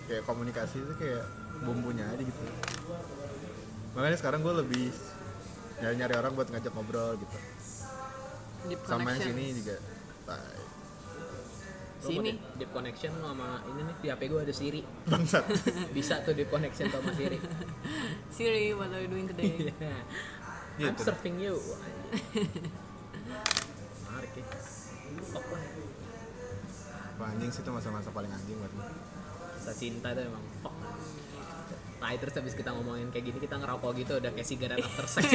Kayak 0.07 0.23
komunikasi 0.23 0.79
itu 0.79 0.93
kayak 0.95 1.25
bumbunya 1.67 2.07
aja 2.07 2.23
gitu. 2.23 2.41
Makanya 3.91 4.17
sekarang 4.21 4.39
gue 4.45 4.53
lebih 4.61 4.87
nyari 5.83 5.95
nyari 5.97 6.13
orang 6.15 6.31
buat 6.31 6.47
ngajak 6.47 6.71
ngobrol 6.71 7.19
gitu 7.19 7.37
deep 8.67 8.81
sama 8.83 9.07
yang 9.11 9.21
sini 9.23 9.45
juga. 9.53 9.75
Mau 11.97 12.13
Sini. 12.13 12.29
deep, 12.55 12.69
connection 12.69 13.09
sama 13.17 13.57
ini 13.65 13.81
nih 13.83 13.95
di 13.97 14.07
HP 14.07 14.21
gue 14.29 14.39
ada 14.39 14.53
Siri. 14.53 14.81
Bangsat. 15.03 15.43
Bisa 15.97 16.21
tuh 16.21 16.31
deep 16.31 16.47
connection 16.47 16.87
sama 16.87 17.09
Siri. 17.11 17.41
Siri 18.37 18.69
what 18.71 18.93
are 18.93 19.01
you 19.01 19.09
doing 19.09 19.25
today? 19.25 19.73
I'm 20.77 20.93
Gitu. 20.93 21.01
serving 21.01 21.41
you. 21.41 21.57
Menarik 24.05 24.31
ya. 24.31 24.45
Lah 24.45 25.43
Wah, 27.17 27.33
anjing 27.33 27.49
sih 27.49 27.65
itu 27.65 27.71
masa-masa 27.73 28.13
paling 28.13 28.29
anjing 28.29 28.61
buat 28.61 28.69
gue 28.69 28.85
Kisah 29.57 29.73
cinta 29.73 30.13
tuh 30.13 30.21
emang 30.21 30.45
fuck. 30.61 30.75
Nah 31.97 32.13
terus 32.13 32.33
habis 32.37 32.53
kita 32.53 32.69
ngomongin 32.71 33.09
kayak 33.09 33.25
gini 33.25 33.41
kita 33.41 33.57
ngerokok 33.57 33.91
gitu 33.97 34.21
udah 34.21 34.29
kayak 34.29 34.45
cigarette 34.45 34.85
after 34.85 35.07
sex. 35.09 35.25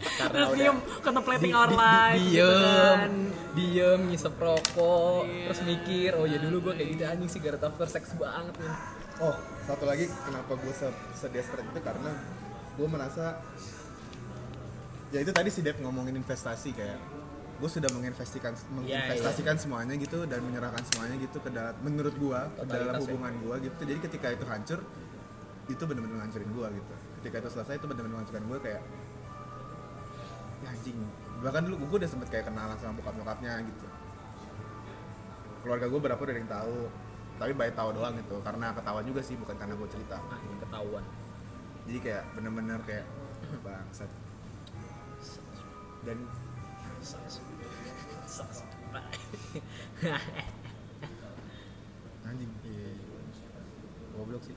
Karena 0.00 0.32
terus 0.32 0.48
diem 0.54 0.76
contemplating 0.98 1.48
di- 1.48 1.56
our 1.56 1.68
di- 1.68 1.76
life 1.76 2.20
gitu 2.22 2.40
diem 2.40 2.60
kan. 2.96 3.12
diem 3.52 4.00
ngisep 4.06 4.34
rokok 4.34 5.22
Iya. 5.22 5.44
terus 5.44 5.60
mikir 5.62 6.10
oh 6.14 6.24
ya 6.24 6.38
dulu 6.38 6.56
gue 6.62 6.74
kayak 6.74 6.88
gitu 6.90 7.02
anjing 7.04 7.30
cigarette 7.30 7.62
after 7.62 7.86
sex 7.86 8.04
banget 8.14 8.56
nih 8.56 8.74
Oh, 9.20 9.36
satu 9.62 9.84
lagi 9.84 10.08
kenapa 10.18 10.56
gue 10.56 10.72
se 10.72 10.88
sedesperate 11.14 11.66
itu 11.66 11.80
karena 11.80 12.08
gue 12.72 12.86
merasa 12.86 13.36
ya 15.10 15.18
itu 15.18 15.28
tadi 15.30 15.48
si 15.48 15.60
Dep 15.60 15.76
ngomongin 15.78 16.14
investasi 16.14 16.72
kayak 16.72 16.96
gue 17.58 17.68
sudah 17.68 17.92
menginvestasikan 17.92 18.56
menginvestasikan 18.72 19.56
semuanya 19.56 19.92
gitu 19.94 20.24
dan 20.24 20.40
menyerahkan 20.40 20.80
semuanya 20.86 21.20
gitu 21.20 21.36
ke 21.38 21.50
dalam 21.50 21.76
menurut 21.78 22.14
gue 22.14 22.40
ke 22.56 22.64
dalam 22.64 22.94
ya. 22.94 23.00
hubungan 23.02 23.32
gue 23.38 23.56
gitu 23.62 23.80
jadi 23.84 23.98
ketika 24.00 24.26
itu 24.30 24.44
hancur 24.46 24.80
itu 25.68 25.82
benar-benar 25.84 26.24
ngancurin 26.24 26.48
gue 26.48 26.66
gitu 26.72 26.92
ketika 27.20 27.36
itu 27.36 27.48
selesai 27.52 27.74
itu 27.76 27.86
benar-benar 27.86 28.16
ngancurin 28.16 28.44
gue 28.48 28.58
kayak 28.60 28.80
ya 30.60 30.68
anjing. 30.72 30.98
Bahkan 31.40 31.62
dulu 31.64 31.74
gue 31.88 31.98
udah 32.04 32.10
sempet 32.10 32.28
kayak 32.28 32.52
kenalan 32.52 32.76
sama 32.76 32.92
bokap 33.00 33.14
nyokapnya 33.16 33.64
gitu. 33.64 33.86
Keluarga 35.64 35.86
gue 35.88 36.00
berapa 36.00 36.20
udah 36.20 36.32
ada 36.32 36.40
yang 36.40 36.52
tahu. 36.52 36.78
Tapi 37.40 37.52
baik 37.56 37.72
tahu 37.72 37.88
doang 37.96 38.14
gitu. 38.20 38.36
Karena 38.44 38.72
ketawa 38.76 39.00
juga 39.00 39.20
sih 39.24 39.36
bukan 39.40 39.56
karena 39.56 39.74
gue 39.76 39.88
cerita. 39.88 40.20
Anjing 40.28 40.60
ketahuan. 40.60 41.04
Jadi 41.88 41.98
kayak 42.04 42.24
bener-bener 42.36 42.80
kayak 42.84 43.06
bangsat. 43.64 44.10
Dan 46.04 46.18
anjing 52.30 52.52
iya. 52.62 52.92
Goblok 54.14 54.44
sih. 54.44 54.56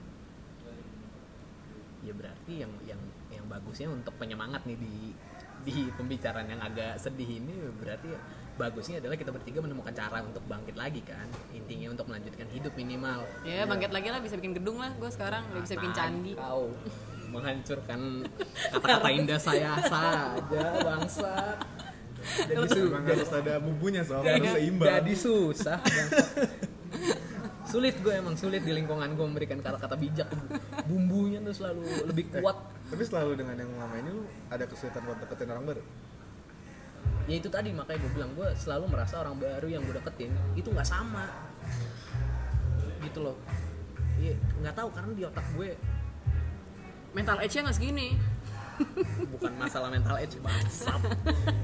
Ya 2.03 2.11
berarti 2.11 2.53
yang 2.67 2.71
yang 2.83 2.99
yang 3.31 3.47
bagusnya 3.47 3.87
untuk 3.87 4.13
penyemangat 4.19 4.67
nih 4.67 4.75
di 4.75 5.15
di 5.63 5.87
pembicaraan 5.95 6.47
yang 6.47 6.61
agak 6.61 6.99
sedih 6.99 7.39
ini 7.39 7.55
berarti 7.79 8.11
bagusnya 8.53 9.01
adalah 9.01 9.17
kita 9.17 9.33
bertiga 9.33 9.59
menemukan 9.65 9.89
cara 9.95 10.21
untuk 10.21 10.43
bangkit 10.45 10.75
lagi 10.77 11.01
kan. 11.01 11.25
Intinya 11.55 11.95
untuk 11.95 12.05
melanjutkan 12.11 12.45
hidup 12.53 12.73
minimal. 12.77 13.25
Ya 13.41 13.65
bangkit 13.65 13.89
lagi 13.89 14.07
lah 14.13 14.19
bisa 14.21 14.37
bikin 14.37 14.53
gedung 14.53 14.77
lah 14.77 14.93
gue 14.93 15.09
sekarang 15.09 15.41
udah 15.55 15.61
bisa 15.63 15.73
bikin 15.79 15.93
candi. 15.95 16.31
Kau 16.37 16.69
menghancurkan 17.33 17.99
kata-kata 18.77 19.09
indah 19.09 19.39
saya 19.41 19.73
saja 19.81 20.63
bangsa. 20.85 21.57
Jadi, 22.23 22.55
su 22.71 22.87
Emang 22.87 23.03
harus 23.03 23.31
ada 23.35 23.59
bumbunya 23.59 23.99
jadi, 23.99 24.39
harus 24.39 24.51
seimbang. 24.55 24.87
jadi 24.87 25.13
susah. 25.17 25.79
Sulit 27.73 27.97
gue 28.05 28.13
emang 28.13 28.37
sulit 28.37 28.61
di 28.61 28.69
lingkungan 28.69 29.17
gue 29.17 29.25
memberikan 29.25 29.57
kata-kata 29.57 29.97
bijak. 29.97 30.29
Bumbunya 30.85 31.41
tuh 31.41 31.57
selalu 31.57 32.05
lebih 32.05 32.29
kuat. 32.29 32.53
Tapi 32.93 33.01
selalu 33.01 33.41
dengan 33.41 33.57
yang 33.57 33.73
lama 33.81 33.97
ini 33.97 34.13
lu 34.13 34.29
ada 34.53 34.69
kesulitan 34.69 35.01
buat 35.01 35.17
deketin 35.17 35.49
orang 35.49 35.65
baru. 35.73 35.83
ya 37.23 37.39
itu 37.39 37.47
tadi 37.47 37.71
makanya 37.71 38.03
gue 38.03 38.11
bilang 38.19 38.31
gue 38.35 38.47
selalu 38.59 38.91
merasa 38.91 39.23
orang 39.23 39.39
baru 39.39 39.67
yang 39.67 39.81
gue 39.81 39.95
deketin 39.97 40.29
itu 40.53 40.69
nggak 40.69 40.85
sama. 40.85 41.25
Gitu 43.01 43.19
loh. 43.25 43.41
Iya, 44.21 44.37
nggak 44.61 44.75
tahu 44.77 44.89
karena 44.93 45.11
di 45.17 45.23
otak 45.25 45.45
gue 45.57 45.69
mental 47.17 47.41
edge 47.41 47.57
nya 47.57 47.61
nggak 47.65 47.77
segini. 47.81 48.07
Bukan 49.33 49.53
masalah 49.57 49.89
mental 49.89 50.21
edge 50.21 50.37
bangsat. 50.37 51.01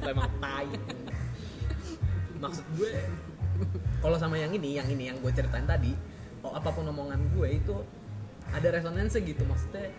Emang 0.10 0.32
tai. 0.42 0.74
Maksud 2.42 2.66
gue 2.82 2.94
kalau 4.00 4.18
sama 4.18 4.36
yang 4.40 4.52
ini 4.54 4.80
yang 4.80 4.88
ini 4.88 5.12
yang 5.12 5.18
gue 5.20 5.32
ceritain 5.32 5.68
tadi 5.68 5.92
oh, 6.44 6.56
apa 6.56 6.70
pun 6.72 6.88
omongan 6.88 7.20
gue 7.36 7.48
itu 7.60 7.76
ada 8.50 8.68
resonansi 8.74 9.18
gitu. 9.22 9.44
Maksudnya 9.46 9.94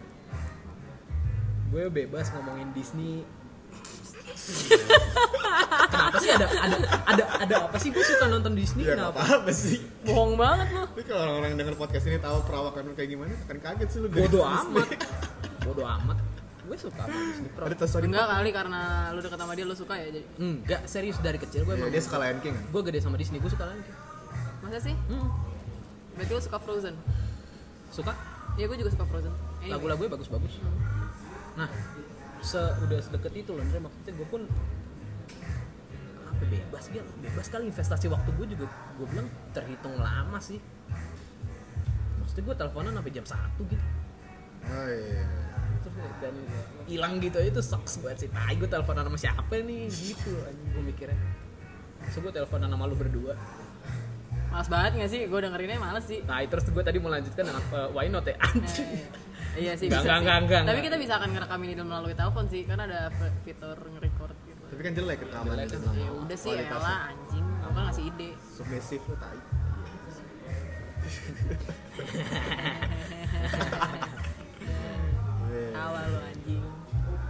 gue 1.71 1.85
bebas 1.87 2.35
ngomongin 2.35 2.75
Disney. 2.75 3.23
Kenapa 5.91 6.17
sih 6.19 6.31
ada 6.31 6.47
ada 6.49 6.77
ada 7.07 7.25
ada 7.45 7.57
apa 7.71 7.77
sih? 7.79 7.91
Gue 7.95 8.03
suka 8.03 8.27
nonton 8.27 8.55
Disney 8.57 8.87
Ya 8.87 8.95
kenapa? 8.99 9.21
apa-apa 9.23 9.53
sih. 9.53 9.79
bohong 10.07 10.35
banget 10.35 10.69
lo 10.75 10.83
Tapi 10.91 11.03
kalau 11.07 11.21
orang-orang 11.29 11.55
denger 11.61 11.75
podcast 11.77 12.05
ini 12.09 12.19
tahu 12.19 12.39
perawakan 12.47 12.95
kayak 12.97 13.11
gimana, 13.15 13.35
akan 13.47 13.59
kaget 13.63 13.89
sih 13.91 13.99
lu. 14.03 14.09
bodoh 14.11 14.43
amat. 14.43 14.89
bodoh 15.63 15.87
amat 15.87 16.19
gue 16.71 16.79
suka 16.79 17.03
sama 17.03 17.19
Disney 17.27 17.51
Pro. 17.51 17.65
Ada 17.67 17.75
tes 17.77 17.89
sorry. 17.91 18.07
enggak 18.07 18.27
kali 18.31 18.51
karena 18.55 18.81
lu 19.11 19.19
deket 19.19 19.37
sama 19.37 19.53
dia 19.53 19.67
lu 19.67 19.75
suka 19.75 19.95
ya 19.95 20.07
jadi 20.07 20.21
enggak 20.39 20.83
serius 20.87 21.19
dari 21.19 21.35
kecil 21.37 21.67
gue 21.67 21.75
Ya, 21.75 21.83
emang 21.83 21.91
dia 21.91 21.99
suka 22.01 22.17
Lion 22.17 22.39
King. 22.39 22.55
gue 22.55 22.83
gede 22.87 22.99
sama 23.01 23.17
Disney 23.19 23.39
gue 23.39 23.51
suka 23.51 23.67
Lion 23.67 23.83
King. 23.83 23.97
Masa 24.61 24.79
sih? 24.79 24.95
Hmm. 24.95 25.29
berarti 26.15 26.31
lu 26.31 26.41
suka 26.41 26.59
Frozen? 26.59 26.95
Suka? 27.91 28.13
Iya 28.55 28.71
gue 28.71 28.77
juga 28.79 28.91
suka 28.93 29.05
Frozen. 29.05 29.35
Anyway. 29.59 29.71
lagu-lagunya 29.73 30.11
bagus-bagus. 30.13 30.55
Nah 31.57 31.67
se 32.41 32.57
udah 32.57 32.99
sedekat 33.03 33.35
itu 33.35 33.51
loh 33.51 33.61
Andre 33.61 33.83
maksudnya 33.83 34.13
gue 34.15 34.27
pun 34.27 34.43
apa 36.23 36.45
bebas 36.47 36.85
gitu 36.89 37.05
bebas 37.21 37.47
kali 37.47 37.69
investasi 37.69 38.07
waktu 38.07 38.31
gue 38.33 38.47
juga 38.49 38.65
gue 38.95 39.07
bilang 39.09 39.27
terhitung 39.51 39.99
lama 39.99 40.39
sih. 40.39 40.63
Maksudnya 42.17 42.43
gue 42.47 42.55
teleponan 42.57 42.93
sampai 42.95 43.11
jam 43.11 43.27
satu 43.27 43.61
gitu. 43.67 43.85
Oh 44.63 44.87
iya. 44.87 45.27
Dan 46.21 46.35
hilang 46.85 47.19
gitu 47.19 47.37
aja 47.39 47.49
itu 47.49 47.63
sucks 47.63 48.01
banget 48.01 48.27
sih 48.27 48.29
tai 48.31 48.55
gue 48.55 48.67
teleponan 48.67 49.07
sama 49.07 49.19
siapa 49.19 49.55
nih? 49.61 49.87
Gitu 49.89 50.31
anjing 50.41 50.69
gue 50.73 50.83
mikirnya. 50.85 51.19
So 52.11 52.21
gue 52.21 52.31
teleponan 52.31 52.69
sama 52.69 52.85
lu 52.85 52.95
berdua? 52.95 53.35
Males 54.51 54.67
banget 54.67 54.99
gak 54.99 55.11
sih? 55.15 55.21
Gue 55.31 55.39
dengerinnya 55.39 55.79
males 55.79 56.05
sih. 56.05 56.21
Nah 56.27 56.43
terus 56.43 56.67
gue 56.67 56.83
tadi 56.83 56.99
mau 56.99 57.09
lanjutkan 57.09 57.47
dengan 57.47 57.63
uh, 57.71 57.89
why 57.95 58.11
not 58.11 58.27
ya? 58.27 58.35
Anjing. 58.43 58.91
Iya 59.51 59.75
sih 59.75 59.91
Enggak, 59.91 60.03
bisa 60.03 60.15
sih. 60.15 60.21
enggak, 60.23 60.37
enggak, 60.47 60.63
Tapi 60.63 60.79
kita 60.79 60.97
bisa 60.99 61.19
akan 61.19 61.31
ngerekamin 61.35 61.69
ini 61.75 61.83
melalui 61.83 62.15
telepon 62.15 62.47
sih 62.47 62.63
Karena 62.63 62.87
ada 62.87 63.11
fitur 63.43 63.75
nge-record 63.75 64.37
gitu. 64.47 64.63
Tapi 64.71 64.81
kan 64.83 64.93
jelek 64.95 65.19
rekaman 65.27 65.55
kan. 65.59 65.69
Ya 65.95 66.11
udah 66.15 66.39
sih 66.39 66.51
Kualitasnya. 66.55 66.79
elah 66.79 67.01
anjing. 67.11 67.47
Gue 67.47 67.73
kan 67.75 67.83
ngasih 67.91 68.05
ide? 68.11 68.31
Submisif 68.55 69.03
lu 69.07 69.15
tai. 69.19 69.39
Tawa 75.81 76.01
lu 76.13 76.19
anjing. 76.21 76.63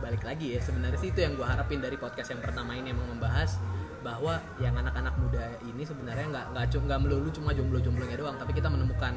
Balik 0.03 0.23
lagi 0.27 0.47
ya 0.59 0.61
sebenarnya 0.61 0.99
sih 0.99 1.15
itu 1.15 1.21
yang 1.23 1.39
gue 1.39 1.47
harapin 1.47 1.79
dari 1.79 1.95
podcast 1.95 2.35
yang 2.35 2.43
pertama 2.43 2.75
ini 2.75 2.91
emang 2.91 3.07
membahas 3.07 3.63
bahwa 4.03 4.43
yang 4.59 4.75
anak-anak 4.75 5.15
muda 5.23 5.45
ini 5.63 5.87
sebenarnya 5.87 6.27
nggak 6.35 6.47
nggak 6.57 6.67
cuma 6.73 6.85
nggak 6.91 7.01
melulu 7.05 7.29
cuma 7.31 7.51
jomblo-jomblonya 7.53 8.17
doang 8.17 8.35
tapi 8.41 8.57
kita 8.57 8.73
menemukan 8.73 9.13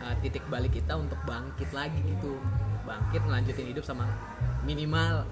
uh, 0.00 0.14
titik 0.22 0.46
balik 0.48 0.72
kita 0.72 0.96
untuk 0.96 1.18
bangkit 1.28 1.68
lagi 1.76 2.00
gitu. 2.00 2.40
Bangkit 2.88 3.20
ngelanjutin 3.20 3.68
hidup 3.68 3.84
sama 3.84 4.08
minimal 4.64 5.28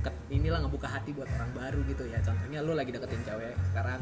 ke- 0.00 0.16
inilah 0.32 0.64
ngebuka 0.64 0.88
hati 0.88 1.12
buat 1.12 1.28
orang 1.36 1.52
baru 1.52 1.80
gitu 1.92 2.08
ya. 2.08 2.24
Contohnya 2.24 2.64
lu 2.64 2.72
lagi 2.72 2.88
deketin 2.88 3.20
cewek 3.20 3.52
sekarang 3.68 4.00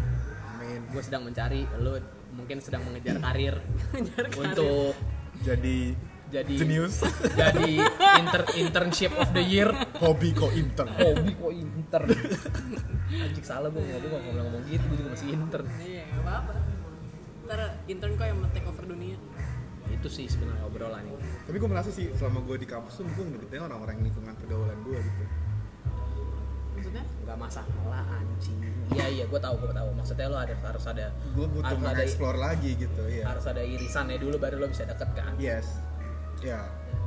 Amin. 0.55 0.78
gue 0.94 1.02
sedang 1.02 1.26
mencari 1.26 1.66
lu 1.82 1.98
mungkin 2.39 2.62
sedang 2.62 2.86
mengejar 2.86 3.18
karir. 3.18 3.59
untuk 4.47 4.94
Jadi 5.43 6.14
jadi 6.26 6.52
jenius. 6.55 7.05
jadi 7.40 7.72
inter 8.16 8.42
internship 8.55 9.12
of 9.14 9.28
the 9.30 9.40
year 9.40 9.70
Hobi 9.98 10.30
kok 10.30 10.51
intern. 10.51 10.88
hobi 10.94 11.32
kok 11.32 11.52
intern 11.52 12.09
anjing 13.14 13.44
salah 13.44 13.68
gue 13.68 13.78
nggak 13.78 13.98
gue 13.98 14.10
ngomong 14.10 14.34
ngomong 14.34 14.62
gitu 14.66 14.84
gue 14.84 14.96
juga 14.98 15.10
masih 15.12 15.28
intern 15.30 15.66
Iya 15.78 16.02
gak 16.09 16.22
apa-apa 16.22 16.52
Ntar 17.44 17.60
intern 17.86 18.12
kok 18.14 18.26
yang 18.26 18.38
take 18.51 18.64
over 18.64 18.84
dunia 18.84 19.18
itu 19.84 20.09
sih 20.09 20.26
sebenarnya 20.26 20.64
obrolan 20.64 21.05
ini 21.05 21.14
Tapi 21.44 21.56
gue 21.56 21.68
merasa 21.68 21.88
sih 21.88 22.09
selama 22.10 22.40
gue 22.42 22.56
di 22.56 22.66
kampus 22.66 22.98
tuh 22.98 23.06
gue 23.06 23.24
ngedeketin 23.24 23.62
orang-orang 23.62 24.01
lingkungan 24.01 24.32
pergaulan 24.34 24.74
gue 24.80 24.96
gitu. 24.96 25.24
Maksudnya? 26.74 27.05
nggak 27.24 27.38
masalah 27.38 28.05
anjing 28.10 28.59
iya 28.90 29.06
iya 29.09 29.24
gue 29.24 29.38
tahu 29.38 29.55
gue 29.56 29.72
tahu 29.72 29.88
maksudnya 29.94 30.26
lo 30.26 30.36
ada 30.36 30.52
harus 30.52 30.84
ada 30.84 31.09
Gue 31.32 31.46
butuh 31.46 31.64
harus 31.64 31.80
ada 31.80 31.94
mengeksplor 31.96 32.36
lagi 32.36 32.70
gitu, 32.76 33.02
ya. 33.06 33.24
harus 33.24 33.44
ada 33.46 33.62
irisannya 33.62 34.18
dulu 34.18 34.36
baru 34.36 34.56
lo 34.59 34.66
bisa 34.66 34.84
deket 34.84 35.09
kan 35.14 35.32
Yes. 35.38 35.64
Ya, 36.45 36.61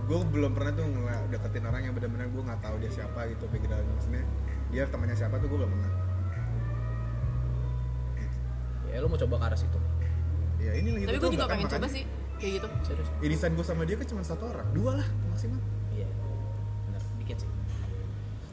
gue 0.09 0.17
belum 0.33 0.51
pernah 0.57 0.73
tuh 0.73 0.89
deketin 1.29 1.63
orang 1.69 1.81
yang 1.85 1.93
benar-benar 1.93 2.25
gue 2.25 2.41
nggak 2.41 2.61
tahu 2.65 2.75
dia 2.81 2.89
siapa 2.89 3.29
gitu 3.29 3.45
background 3.53 3.85
maksudnya 3.93 4.25
dia 4.73 4.83
temannya 4.89 5.13
siapa 5.13 5.37
tuh 5.37 5.45
gue 5.45 5.57
belum 5.61 5.71
pernah. 5.71 5.91
ya 8.87 9.03
lo 9.03 9.11
mau 9.11 9.19
coba 9.19 9.35
ke 9.37 9.45
arah 9.51 9.59
situ. 9.59 9.79
Ya 10.57 10.73
ini 10.73 10.89
lagi 10.95 11.05
Tapi 11.05 11.17
gue 11.21 11.31
juga 11.37 11.45
kan, 11.45 11.53
pengen 11.53 11.69
coba 11.69 11.87
sih 11.91 12.03
Kayak 12.37 12.51
gitu. 12.61 12.67
Serius? 12.85 13.09
Irisan 13.21 13.51
gue 13.57 13.65
sama 13.65 13.81
dia 13.85 13.97
kan 13.97 14.07
cuma 14.09 14.21
satu 14.21 14.45
orang, 14.49 14.67
dua 14.73 14.91
lah 15.01 15.07
maksimal. 15.29 15.61
iya. 15.93 16.05
Benar 16.89 17.01
dikit 17.21 17.37
sih. 17.45 17.49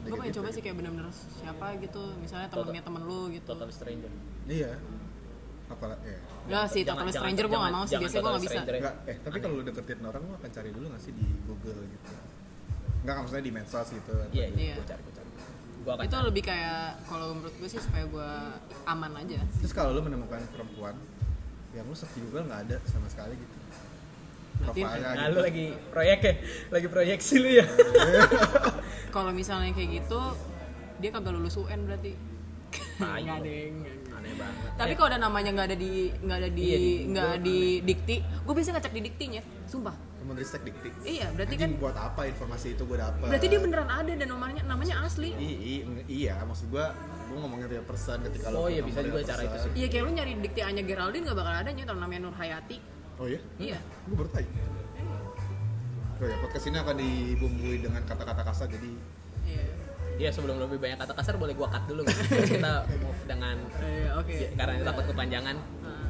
Gue 0.05 0.17
pengen 0.21 0.35
coba 0.37 0.49
sih 0.53 0.61
kayak 0.61 0.75
bener-bener 0.77 1.09
siapa 1.13 1.65
gitu 1.81 2.01
Misalnya 2.21 2.47
temennya 2.49 2.83
temen 2.85 3.01
lu 3.05 3.29
gitu. 3.33 3.45
total 3.45 3.69
stranger. 3.73 4.11
Iya. 4.45 4.77
Apalah 5.65 5.97
ya. 5.99 6.17
Enggak 6.45 6.65
sih, 6.69 6.81
Jangan- 6.81 7.03
total 7.03 7.15
stranger 7.15 7.45
gue 7.45 7.57
gak 7.57 7.73
mau 7.73 7.83
sih 7.83 7.95
Biasanya 7.95 8.21
gue 8.21 8.31
gak 8.31 8.43
bisa 8.43 8.55
ya. 8.55 8.63
Enggak, 8.75 8.95
eh 9.03 9.15
tapi 9.19 9.37
kalau 9.39 9.53
lu 9.55 9.63
deketin 9.63 9.99
orang 10.01 10.21
lu 10.21 10.33
akan 10.35 10.49
cari 10.51 10.69
dulu 10.69 10.85
nggak 10.87 11.01
sih 11.01 11.11
di 11.11 11.25
Google 11.43 11.79
gitu. 11.83 12.13
Enggak 13.01 13.15
maksudnya 13.17 13.43
di 13.43 13.51
medsos 13.51 13.87
gitu. 13.89 14.13
iya 14.31 14.45
iya 14.45 14.49
Iya. 14.55 14.75
gue 14.75 14.85
cari 14.85 15.01
gue 15.01 15.13
cari 15.13 15.29
Itu 16.01 16.09
cari. 16.11 16.25
lebih 16.25 16.43
kayak 16.43 16.81
Kalau 17.03 17.27
menurut 17.31 17.55
gue 17.55 17.65
sih 17.67 17.77
supaya 17.77 18.05
gue 18.05 18.29
aman 18.83 19.11
aja 19.15 19.37
Terus 19.55 19.69
kalau 19.71 19.91
lu 19.91 20.01
menemukan 20.01 20.41
perempuan 20.49 20.95
yang 21.71 21.83
lu 21.83 21.93
search 21.93 22.13
di 22.13 22.21
Google 22.21 22.45
nggak 22.45 22.61
ada 22.63 22.77
sama 22.83 23.05
sekali 23.05 23.33
gitu. 23.35 23.55
Berarti- 24.55 24.81
Profilnya 24.81 25.09
nah 25.11 25.13
gitu. 25.19 25.31
lu 25.31 25.39
lagi 25.41 25.65
proyek 25.87 26.19
ya 26.21 26.33
lagi 26.71 26.87
proyeksi 26.87 27.35
lu 27.37 27.49
ya 27.51 27.65
Kalau 29.15 29.31
misalnya 29.31 29.71
kayak 29.71 29.89
gitu 29.97 30.21
Dia 30.95 31.09
kagak 31.09 31.33
lulus 31.33 31.55
UN 31.55 31.83
berarti. 31.83 32.15
Nggak 32.95 33.39
deng 33.41 33.75
aneh 34.25 34.35
banget 34.35 34.69
Tapi 34.75 34.91
Eh, 34.91 34.95
kalau 34.97 35.07
ada 35.07 35.19
namanya 35.21 35.49
nggak 35.53 35.67
ada 35.69 35.77
di 35.77 35.93
nggak 36.11 36.37
ada 36.37 36.49
di 36.49 36.63
Iya, 36.63 36.77
di 36.77 36.91
nggak 37.07 37.33
di 37.39 37.59
dikti, 37.79 38.15
gue 38.19 38.53
biasa 38.53 38.69
ngecek 38.73 38.91
di 38.91 39.01
diktinya, 39.03 39.41
sumpah. 39.63 39.95
Kemenristek 40.17 40.61
dikti. 40.63 40.89
Iya, 41.05 41.29
berarti 41.31 41.53
Anjing, 41.55 41.77
kan 41.77 41.79
buat 41.79 41.95
apa 41.95 42.21
informasi 42.25 42.73
itu 42.73 42.83
gue 42.83 42.97
dapet? 42.97 43.29
berarti 43.29 43.45
dia 43.45 43.59
beneran 43.61 43.85
ada 43.87 44.11
dan 44.11 44.27
namanya 44.27 44.61
namanya 44.65 44.95
asli. 45.05 45.29
I- 45.31 45.59
i- 45.77 45.85
iya, 46.09 46.41
maksud 46.41 46.67
gue, 46.67 46.81
gue 47.29 47.37
ngomongin 47.37 47.69
real 47.69 47.85
person 47.85 48.17
ketika 48.25 48.49
lo 48.49 48.57
Oh 48.57 48.67
iya, 48.67 48.81
bisa 48.81 48.99
juga 48.99 49.21
cara 49.21 49.45
itu 49.45 49.57
sih. 49.61 49.71
Iya 49.77 49.87
kayak 49.87 50.03
lu 50.03 50.11
nyari 50.11 50.33
dikti 50.41 50.59
Anya 50.59 50.81
Geraldine 50.81 51.23
nggak 51.23 51.37
bakal 51.37 51.53
ada 51.55 51.69
kalau 51.69 51.99
namanya 52.01 52.21
Nur 52.25 52.35
Hayati. 52.35 52.77
Oh 53.15 53.29
iya? 53.29 53.39
Iya. 53.55 53.77
Gue 54.09 54.15
baru 54.17 54.29
tahu. 54.33 54.47
Oh 56.15 56.23
ya, 56.23 56.35
podcast 56.39 56.65
ini 56.65 56.77
akan 56.79 56.95
dibumbui 56.95 57.75
dengan 57.77 58.01
kata-kata 58.01 58.41
kasar 58.41 58.71
jadi 58.71 58.87
Iya. 60.15 60.29
Sebelum 60.31 60.55
lebih 60.57 60.77
banyak 60.77 60.97
kata 60.97 61.13
kasar 61.13 61.35
boleh 61.35 61.51
gua 61.51 61.67
cut 61.67 61.83
dulu? 61.85 62.01
Terus 62.03 62.49
kita 62.55 62.71
move 62.95 63.21
dengan 63.25 63.55
Iya, 63.77 64.09
oke. 64.15 64.33
ya, 64.33 64.49
karena 64.55 64.73
takut 64.85 65.05
kepanjangan. 65.07 65.55
Nah, 65.81 66.07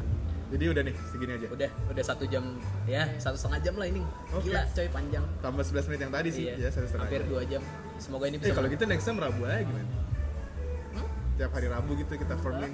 jadi 0.47 0.63
udah 0.69 0.81
nih 0.83 0.95
segini 1.05 1.31
aja. 1.33 1.47
Udah 1.49 1.69
udah 1.87 2.03
satu 2.03 2.23
jam 2.25 2.43
ya 2.85 3.03
satu 3.17 3.33
setengah 3.35 3.59
jam 3.61 3.75
lah 3.75 3.87
ini. 3.87 4.01
Oke. 4.29 4.45
Gila 4.45 4.61
coy 4.67 4.87
panjang. 4.89 5.25
Tambah 5.39 5.63
11 5.63 5.87
menit 5.87 5.99
yang 6.01 6.13
tadi 6.13 6.29
sih, 6.29 6.43
Iya. 6.45 6.53
ya 6.59 6.69
satu 6.69 6.85
setengah 6.85 7.07
Hampir 7.07 7.21
jam. 7.21 7.29
dua 7.29 7.41
jam. 7.45 7.61
Semoga 7.95 8.25
ini 8.25 8.35
Eh 8.35 8.41
bisa. 8.41 8.53
kalau 8.53 8.67
gitu 8.67 8.83
next 8.85 9.03
time 9.03 9.17
Rabu 9.17 9.41
aja 9.43 9.61
gimana? 9.61 9.87
Tiap 11.35 11.51
hari 11.51 11.67
Rabu 11.67 11.91
gitu 11.95 12.13
kita 12.13 12.35
forming. 12.37 12.73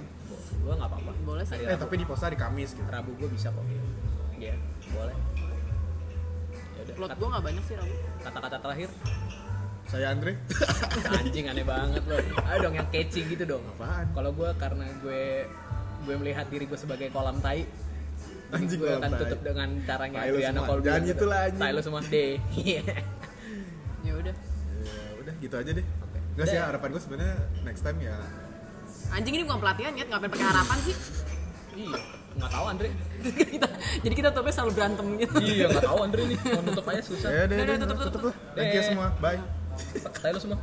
gua 0.61 0.73
nggak 0.75 0.89
apa-apa. 0.89 1.11
Boleh 1.23 1.41
sih. 1.41 1.55
Hari 1.55 1.63
Eh 1.63 1.69
Rabu, 1.71 1.81
tapi 1.81 1.93
di 1.95 2.05
post 2.05 2.21
hari 2.21 2.35
Kamis 2.35 2.69
gitu. 2.71 2.85
Rabu 2.85 3.15
gua 3.15 3.25
bisa 3.27 3.49
kok. 3.49 3.65
Iya 4.35 4.53
boleh. 4.91 5.15
Ya 6.71 6.81
udah. 6.83 6.93
Plot 6.93 7.11
gue 7.15 7.27
nggak 7.27 7.43
banyak 7.43 7.63
sih 7.63 7.75
Rabu. 7.75 7.93
Kata-kata 8.19 8.57
terakhir. 8.59 8.89
Saya 9.91 10.15
Andre. 10.15 10.39
Anjing 11.19 11.45
aneh 11.51 11.65
banget 11.68 12.03
loh. 12.07 12.23
Ayo 12.47 12.57
dong 12.63 12.76
yang 12.80 12.88
catchy 12.88 13.27
gitu 13.27 13.43
dong. 13.43 13.63
Apaan? 13.76 14.07
Kalau 14.15 14.31
gue 14.31 14.49
karena 14.55 14.88
gue 15.03 15.23
gue 16.07 16.15
melihat 16.15 16.47
diri 16.47 16.63
gue 16.63 16.80
sebagai 16.80 17.11
kolam 17.11 17.43
tai. 17.43 17.68
Anjing 18.55 18.80
gue 18.80 18.88
kolam 18.88 19.03
akan 19.03 19.11
tai. 19.11 19.22
tutup 19.27 19.39
dengan 19.43 19.69
caranya 19.84 20.18
Tai 20.23 20.31
semua. 20.31 20.68
Colby. 20.72 20.85
Jangan 20.88 21.01
gitu 21.11 21.26
lah, 21.27 21.39
anjing. 21.43 21.59
Tai 21.61 21.72
lu 21.76 21.81
semua 21.84 22.01
D. 22.07 22.15
Iya. 22.55 22.84
Ya 24.01 24.18
udah. 24.18 24.34
Ya 24.34 25.13
udah 25.22 25.34
gitu 25.38 25.55
aja 25.61 25.72
deh. 25.77 25.85
Oke. 25.85 26.18
Enggak 26.34 26.45
sih 26.49 26.57
harapan 26.57 26.88
gue 26.89 27.01
sebenarnya 27.05 27.35
next 27.61 27.85
time 27.85 27.99
ya 28.01 28.18
anjing 29.11 29.34
ini 29.35 29.43
bukan 29.43 29.59
pelatihan 29.59 29.91
ya 29.95 30.05
ngapain 30.07 30.31
pakai 30.31 30.47
harapan 30.47 30.77
sih 30.88 30.95
iya 31.76 31.99
nggak 32.31 32.51
tahu 32.51 32.65
Andre 32.72 32.88
kita, 33.35 33.68
jadi 34.07 34.13
kita 34.15 34.30
topnya 34.31 34.53
selalu 34.55 34.72
berantem 34.72 35.07
gitu 35.19 35.35
iya 35.43 35.65
nggak 35.68 35.84
tahu 35.84 35.97
Andre 35.99 36.22
nih 36.31 36.38
mau 36.47 36.61
nutup 36.63 36.85
aja 36.88 37.01
susah 37.03 37.30
ya 37.30 37.43
deh 37.43 37.55
Udah, 37.59 37.65
deh 37.68 37.76
udah, 37.76 37.88
tutup, 37.88 37.97
tutup 37.99 38.11
tutup. 38.15 38.23
lah 38.31 38.35
thank 38.55 38.72
you 38.72 38.81
Deh. 38.81 38.88
semua 38.88 39.07
bye 39.19 39.39
Tayo 40.21 40.33
lo 40.37 40.39
semua 40.39 40.61